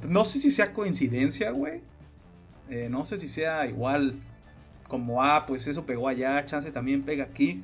No 0.08 0.26
sé 0.26 0.40
si 0.40 0.52
sea 0.52 0.74
coincidencia, 0.74 1.52
güey. 1.52 1.82
Eh, 2.70 2.88
no 2.90 3.06
sé 3.06 3.18
si 3.18 3.28
sea 3.28 3.66
igual 3.68 4.16
como, 4.88 5.24
ah, 5.24 5.46
pues 5.48 5.68
eso 5.68 5.86
pegó 5.86 6.08
allá, 6.08 6.46
chance 6.46 6.72
también 6.72 7.04
pega 7.04 7.26
aquí. 7.26 7.64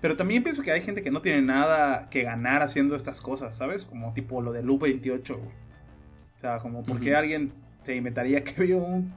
Pero 0.00 0.16
también 0.16 0.42
pienso 0.42 0.62
que 0.62 0.70
hay 0.70 0.80
gente 0.80 1.02
que 1.02 1.10
no 1.10 1.22
tiene 1.22 1.42
nada 1.42 2.08
que 2.08 2.22
ganar 2.22 2.62
haciendo 2.62 2.94
estas 2.94 3.20
cosas, 3.20 3.56
¿sabes? 3.56 3.84
Como 3.84 4.12
tipo 4.14 4.40
lo 4.40 4.52
del 4.52 4.66
U28, 4.66 5.34
O 5.34 6.38
sea, 6.38 6.58
como 6.58 6.84
porque 6.84 7.16
alguien 7.16 7.50
se 7.82 7.96
inventaría 7.96 8.44
que 8.44 8.62
vio 8.62 8.78
un, 8.78 9.12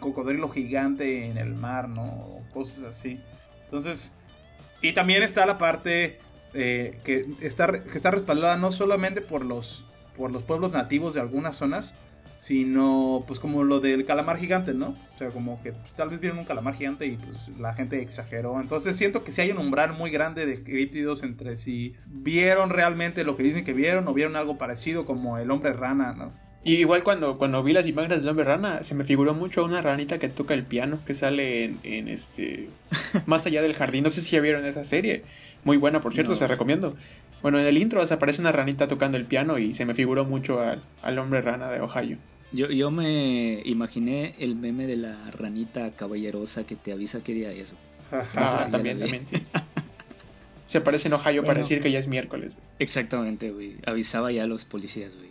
cocodrilo 0.00 0.48
gigante 0.48 1.26
en 1.26 1.38
el 1.38 1.54
mar, 1.54 1.88
¿no? 1.88 2.04
O 2.04 2.44
cosas 2.52 2.84
así. 2.84 3.20
Entonces, 3.64 4.16
y 4.82 4.94
también 4.94 5.22
está 5.22 5.46
la 5.46 5.58
parte 5.58 6.18
eh, 6.54 6.98
que, 7.04 7.26
está, 7.40 7.72
que 7.72 7.96
está 7.96 8.10
respaldada 8.10 8.56
no 8.56 8.70
solamente 8.70 9.20
por 9.20 9.44
los, 9.44 9.84
por 10.16 10.30
los 10.30 10.42
pueblos 10.42 10.72
nativos 10.72 11.14
de 11.14 11.20
algunas 11.20 11.56
zonas, 11.56 11.94
sino 12.38 13.24
pues 13.26 13.40
como 13.40 13.64
lo 13.64 13.80
del 13.80 14.04
calamar 14.04 14.38
gigante, 14.38 14.74
¿no? 14.74 14.94
O 15.14 15.18
sea, 15.18 15.30
como 15.30 15.62
que 15.62 15.72
pues, 15.72 15.94
tal 15.94 16.10
vez 16.10 16.20
vieron 16.20 16.38
un 16.38 16.44
calamar 16.44 16.74
gigante 16.74 17.06
y 17.06 17.16
pues 17.16 17.48
la 17.58 17.74
gente 17.74 18.00
exageró. 18.02 18.60
Entonces 18.60 18.96
siento 18.96 19.24
que 19.24 19.32
si 19.32 19.40
hay 19.40 19.50
un 19.50 19.58
umbral 19.58 19.94
muy 19.94 20.10
grande 20.10 20.46
de 20.46 20.62
críptidos 20.62 21.22
entre 21.22 21.56
si 21.56 21.94
vieron 22.06 22.70
realmente 22.70 23.24
lo 23.24 23.36
que 23.36 23.42
dicen 23.42 23.64
que 23.64 23.72
vieron 23.72 24.06
o 24.08 24.14
vieron 24.14 24.36
algo 24.36 24.58
parecido 24.58 25.04
como 25.04 25.38
el 25.38 25.50
hombre 25.50 25.72
rana, 25.72 26.12
¿no? 26.12 26.32
Y 26.66 26.78
igual 26.78 27.04
cuando, 27.04 27.38
cuando 27.38 27.62
vi 27.62 27.72
las 27.72 27.86
imágenes 27.86 28.18
del 28.18 28.28
hombre 28.28 28.44
rana, 28.44 28.82
se 28.82 28.96
me 28.96 29.04
figuró 29.04 29.34
mucho 29.34 29.64
una 29.64 29.82
ranita 29.82 30.18
que 30.18 30.28
toca 30.28 30.52
el 30.52 30.64
piano, 30.64 30.98
que 31.06 31.14
sale 31.14 31.76
en, 31.84 32.08
este... 32.08 32.70
Más 33.26 33.46
allá 33.46 33.62
del 33.62 33.72
jardín. 33.72 34.02
No 34.02 34.10
sé 34.10 34.20
si 34.20 34.32
ya 34.32 34.42
vieron 34.42 34.64
esa 34.64 34.82
serie. 34.82 35.22
Muy 35.62 35.76
buena, 35.76 36.00
por 36.00 36.12
cierto, 36.12 36.34
se 36.34 36.44
recomiendo. 36.48 36.96
Bueno, 37.46 37.60
en 37.60 37.66
el 37.66 37.78
intro 37.78 38.04
se 38.04 38.12
aparece 38.12 38.40
una 38.40 38.50
ranita 38.50 38.88
tocando 38.88 39.16
el 39.16 39.24
piano 39.24 39.56
y 39.56 39.72
se 39.72 39.84
me 39.86 39.94
figuró 39.94 40.24
mucho 40.24 40.58
al, 40.60 41.18
hombre 41.20 41.42
rana 41.42 41.70
de 41.70 41.80
Ohio. 41.80 42.18
Yo, 42.50 42.72
yo 42.72 42.90
me 42.90 43.62
imaginé 43.64 44.34
el 44.40 44.56
meme 44.56 44.88
de 44.88 44.96
la 44.96 45.30
ranita 45.30 45.92
caballerosa 45.92 46.66
que 46.66 46.74
te 46.74 46.90
avisa 46.90 47.22
qué 47.22 47.34
día 47.34 47.52
es. 47.52 47.76
Ah, 48.10 48.66
también, 48.72 48.98
también, 48.98 49.28
sí. 49.28 49.36
Se 50.66 50.78
aparece 50.78 51.06
en 51.06 51.14
Ohio 51.14 51.44
para 51.44 51.60
decir 51.60 51.80
que 51.80 51.92
ya 51.92 52.00
es 52.00 52.08
miércoles. 52.08 52.56
Exactamente, 52.80 53.52
güey. 53.52 53.74
Avisaba 53.86 54.32
ya 54.32 54.42
a 54.42 54.48
los 54.48 54.64
policías, 54.64 55.16
güey. 55.16 55.30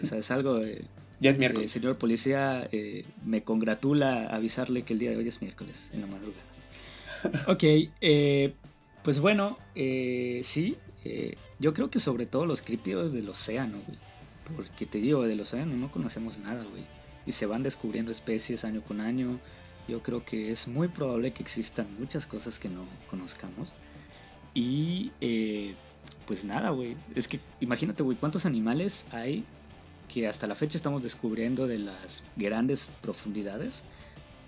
o 0.00 0.06
sea, 0.06 0.18
es 0.18 0.30
algo 0.30 0.54
de... 0.54 0.84
Ya 1.20 1.30
es 1.30 1.38
miércoles. 1.38 1.72
señor 1.72 1.98
policía, 1.98 2.68
eh, 2.70 3.04
me 3.26 3.42
congratula 3.42 4.28
avisarle 4.28 4.82
que 4.82 4.92
el 4.92 5.00
día 5.00 5.10
de 5.10 5.16
hoy 5.16 5.26
es 5.26 5.42
miércoles, 5.42 5.90
en 5.92 6.02
la 6.02 6.06
madrugada. 6.06 7.52
ok, 7.52 7.64
eh, 8.00 8.54
pues 9.02 9.18
bueno, 9.18 9.58
eh, 11.04 11.36
yo 11.58 11.72
creo 11.74 11.90
que 11.90 11.98
sobre 11.98 12.26
todo 12.26 12.46
los 12.46 12.62
críptidos 12.62 13.12
del 13.12 13.28
océano, 13.28 13.78
güey 13.86 13.98
Porque 14.56 14.86
te 14.86 14.98
digo, 14.98 15.22
de 15.22 15.36
los 15.36 15.48
océanos 15.48 15.76
no 15.76 15.90
conocemos 15.90 16.38
nada, 16.38 16.64
güey. 16.64 16.84
Y 17.26 17.32
se 17.32 17.46
van 17.46 17.62
descubriendo 17.62 18.10
especies 18.10 18.64
año 18.64 18.82
con 18.82 19.00
año. 19.00 19.38
Yo 19.88 20.02
creo 20.02 20.24
que 20.24 20.50
es 20.50 20.68
muy 20.68 20.88
probable 20.88 21.32
que 21.32 21.42
existan 21.42 21.86
muchas 21.98 22.26
cosas 22.26 22.58
que 22.58 22.68
no 22.68 22.84
conozcamos. 23.08 23.72
Y 24.54 25.12
eh, 25.20 25.74
pues 26.26 26.44
nada, 26.44 26.70
güey. 26.70 26.96
Es 27.14 27.28
que 27.28 27.40
imagínate, 27.60 28.02
güey, 28.02 28.16
cuántos 28.16 28.46
animales 28.46 29.06
hay 29.12 29.44
que 30.08 30.26
hasta 30.26 30.48
la 30.48 30.56
fecha 30.56 30.76
estamos 30.76 31.02
descubriendo 31.02 31.68
de 31.68 31.78
las 31.78 32.24
grandes 32.36 32.90
profundidades 33.00 33.84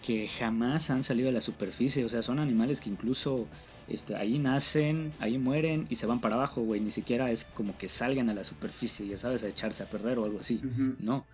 que 0.03 0.27
jamás 0.27 0.91
han 0.91 1.03
salido 1.03 1.29
a 1.29 1.33
la 1.33 1.41
superficie. 1.41 2.05
O 2.05 2.09
sea, 2.09 2.23
son 2.23 2.41
animales 2.41 2.81
que 2.81 2.91
incluso 2.91 3.47
este, 3.89 4.16
ahí 4.16 4.39
nacen, 4.39 5.12
ahí 5.19 5.39
mueren 5.39 5.87
y 5.89 5.95
se 5.95 6.07
van 6.07 6.20
para 6.20 6.35
abajo, 6.35 6.62
güey. 6.62 6.81
Ni 6.81 6.91
siquiera 6.91 7.31
es 7.31 7.45
como 7.45 7.79
que 7.79 7.89
salgan 7.89 8.29
a 8.29 8.35
la 8.35 8.45
superficie, 8.45 9.07
ya 9.07 9.16
sabes, 9.16 9.45
a 9.45 9.49
echarse 9.49 9.83
a 9.83 9.89
perder 9.91 10.19
o 10.19 10.24
algo 10.24 10.41
así. 10.41 10.61
No. 10.99 11.24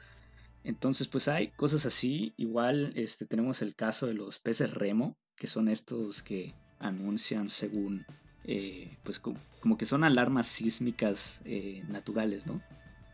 Entonces, 0.64 1.08
pues 1.08 1.28
hay 1.28 1.48
cosas 1.48 1.86
así. 1.86 2.34
Igual 2.36 2.92
este, 2.94 3.26
tenemos 3.26 3.62
el 3.62 3.74
caso 3.74 4.06
de 4.06 4.14
los 4.14 4.38
peces 4.38 4.74
remo, 4.74 5.16
que 5.34 5.46
son 5.46 5.68
estos 5.68 6.22
que 6.22 6.52
anuncian 6.78 7.48
según, 7.48 8.04
eh, 8.44 8.96
pues 9.02 9.18
como, 9.18 9.38
que 9.78 9.86
son 9.86 10.04
alarmas 10.04 10.46
sísmicas 10.46 11.40
eh, 11.44 11.82
naturales, 11.88 12.46
¿no? 12.46 12.60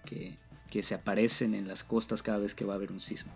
Que, 0.04 0.34
que 0.70 0.82
se 0.82 0.94
aparecen 0.94 1.54
en 1.54 1.68
las 1.68 1.84
costas 1.84 2.22
cada 2.22 2.38
vez 2.38 2.54
que 2.54 2.64
va 2.64 2.74
a 2.74 2.76
haber 2.76 2.90
un 2.90 3.00
sismo. 3.00 3.32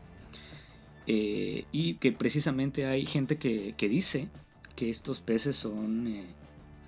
Eh, 1.10 1.64
y 1.72 1.94
que 1.94 2.12
precisamente 2.12 2.84
hay 2.84 3.06
gente 3.06 3.38
que, 3.38 3.74
dice 3.88 4.28
que 4.76 4.90
estos 4.90 5.20
peces 5.22 5.56
son... 5.56 6.06
Eh, 6.06 6.26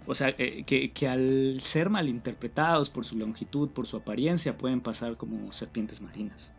o 0.07 0.15
sea, 0.15 0.35
eh, 0.37 0.65
que, 0.65 1.09
al 1.09 1.59
ser 1.61 1.89
malinterpretados 1.89 2.91
por 2.91 3.07
su 3.07 3.17
longitud, 3.17 3.71
por 3.71 3.87
su 3.87 3.97
apariencia, 3.97 4.59
pueden 4.59 4.83
pasar 4.83 5.17
como 5.17 5.51
serpientes 5.53 6.03
marinas. 6.03 6.53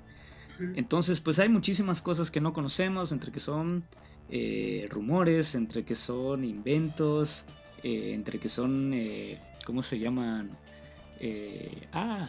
Entonces, 0.75 1.21
pues 1.21 1.39
hay 1.39 1.49
muchísimas 1.49 2.01
cosas 2.01 2.29
que 2.29 2.39
no 2.39 2.53
conocemos, 2.53 3.11
entre 3.11 3.31
que 3.31 3.39
son 3.39 3.83
rumores, 4.89 5.55
entre 5.55 5.83
que 5.83 5.95
son 5.95 6.43
inventos, 6.43 7.45
entre 7.83 8.39
que 8.39 8.47
son, 8.47 8.93
¿cómo 9.65 9.81
se 9.81 9.97
llaman? 9.97 10.51
ah, 11.93 12.27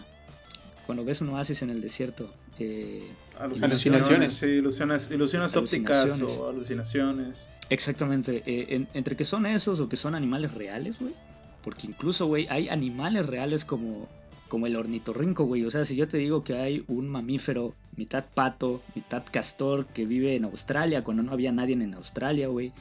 cuando 0.86 1.04
ves 1.04 1.20
un 1.20 1.30
oasis 1.30 1.62
en 1.62 1.70
el 1.70 1.80
desierto, 1.80 2.32
eh, 2.59 3.09
alucinaciones. 3.38 4.32
Sí, 4.32 4.46
ilusiones, 4.46 5.09
ilusiones 5.10 5.56
ópticas 5.56 6.20
o 6.20 6.48
alucinaciones. 6.48 7.46
Exactamente. 7.70 8.42
Eh, 8.46 8.86
entre 8.94 9.16
que 9.16 9.24
son 9.24 9.46
esos 9.46 9.80
o 9.80 9.88
que 9.88 9.96
son 9.96 10.14
animales 10.14 10.54
reales, 10.54 11.00
güey. 11.00 11.14
Porque 11.62 11.86
incluso, 11.86 12.26
güey, 12.26 12.46
hay 12.50 12.68
animales 12.68 13.26
reales 13.26 13.64
como, 13.64 14.09
como 14.48 14.66
el 14.66 14.76
ornitorrinco, 14.76 15.44
güey. 15.44 15.64
O 15.64 15.70
sea, 15.70 15.84
si 15.84 15.96
yo 15.96 16.09
te 16.09 16.18
digo 16.18 16.44
que 16.44 16.54
hay 16.54 16.84
un 16.88 17.09
mamífero, 17.09 17.74
mitad 17.96 18.24
pato, 18.34 18.82
mitad 18.94 19.22
castor, 19.30 19.86
que 19.86 20.04
vive 20.04 20.34
en 20.34 20.44
Australia 20.44 21.04
cuando 21.04 21.22
no 21.22 21.32
había 21.32 21.52
nadie 21.52 21.74
en 21.74 21.94
Australia, 21.94 22.48
güey. 22.48 22.72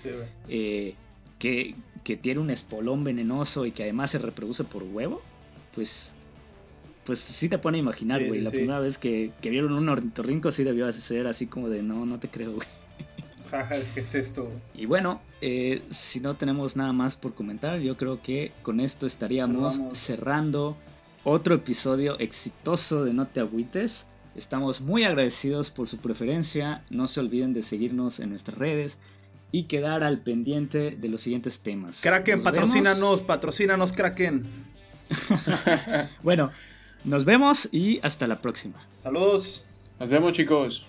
Eh, 0.49 0.95
que, 1.38 1.76
que 2.03 2.18
tiene 2.18 2.40
un 2.40 2.49
espolón 2.49 3.03
venenoso 3.03 3.65
y 3.65 3.72
que 3.72 3.84
además 3.84 4.11
se 4.11 4.18
reproduce 4.18 4.64
por 4.64 4.84
huevo, 4.84 5.22
pues 5.73 6.15
pues 7.06 7.19
sí 7.19 7.49
te 7.49 7.57
pone 7.57 7.78
a 7.78 7.82
imaginar, 7.82 8.26
güey. 8.26 8.41
la 8.41 8.52
primera 8.52 8.80
vez 8.80 8.98
que, 8.98 9.32
vieron 9.41 9.73
un 9.73 9.90
ornitorrinco 9.90 10.52
sí 10.52 10.64
debió 10.64 10.91
ser 10.91 11.28
así 11.28 11.48
como 11.48 11.69
de 11.69 11.84
no, 11.84 12.06
no 12.06 12.19
te 12.19 12.30
creo, 12.30 12.53
güey. 12.53 12.68
Jaja, 13.52 13.76
¿qué 13.94 13.99
es 13.99 14.15
esto? 14.15 14.49
Y 14.76 14.86
bueno, 14.86 15.22
eh, 15.41 15.82
si 15.90 16.22
no 16.22 16.36
tenemos 16.36 16.76
nada 16.76 16.94
más 16.94 17.15
por 17.15 17.34
comentar, 17.34 17.80
yo 17.80 17.98
creo 17.98 18.22
que 18.22 18.52
con 18.61 18.80
esto 18.80 19.06
estaríamos 19.06 19.82
cerrando 19.94 20.78
otro 21.23 21.56
episodio 21.56 22.18
exitoso 22.19 23.03
de 23.03 23.14
No 23.14 23.28
te 23.28 23.41
agüites. 23.41 24.07
Estamos 24.36 24.80
muy 24.80 25.03
agradecidos 25.03 25.69
por 25.69 25.88
su 25.88 25.98
preferencia. 25.98 26.84
No 26.90 27.07
se 27.07 27.19
olviden 27.19 27.52
de 27.53 27.61
seguirnos 27.61 28.22
en 28.22 28.30
nuestras 28.30 28.57
redes 28.57 28.99
y 29.52 29.64
quedar 29.64 30.03
al 30.03 30.19
pendiente 30.19 30.91
de 30.91 31.10
los 31.10 31.22
siguientes 31.22 31.60
temas. 31.60 32.02
Kraken, 32.02 32.41
patrocínanos, 32.41 33.22
patrocínanos, 33.22 33.91
Kraken. 33.91 34.45
bueno, 36.23 36.52
nos 37.03 37.26
vemos 37.26 37.69
y 37.72 37.99
hasta 38.03 38.28
la 38.28 38.41
próxima. 38.41 38.78
Saludos. 39.03 39.65
Nos 39.99 40.10
vemos 40.10 40.34
chicos. 40.34 40.88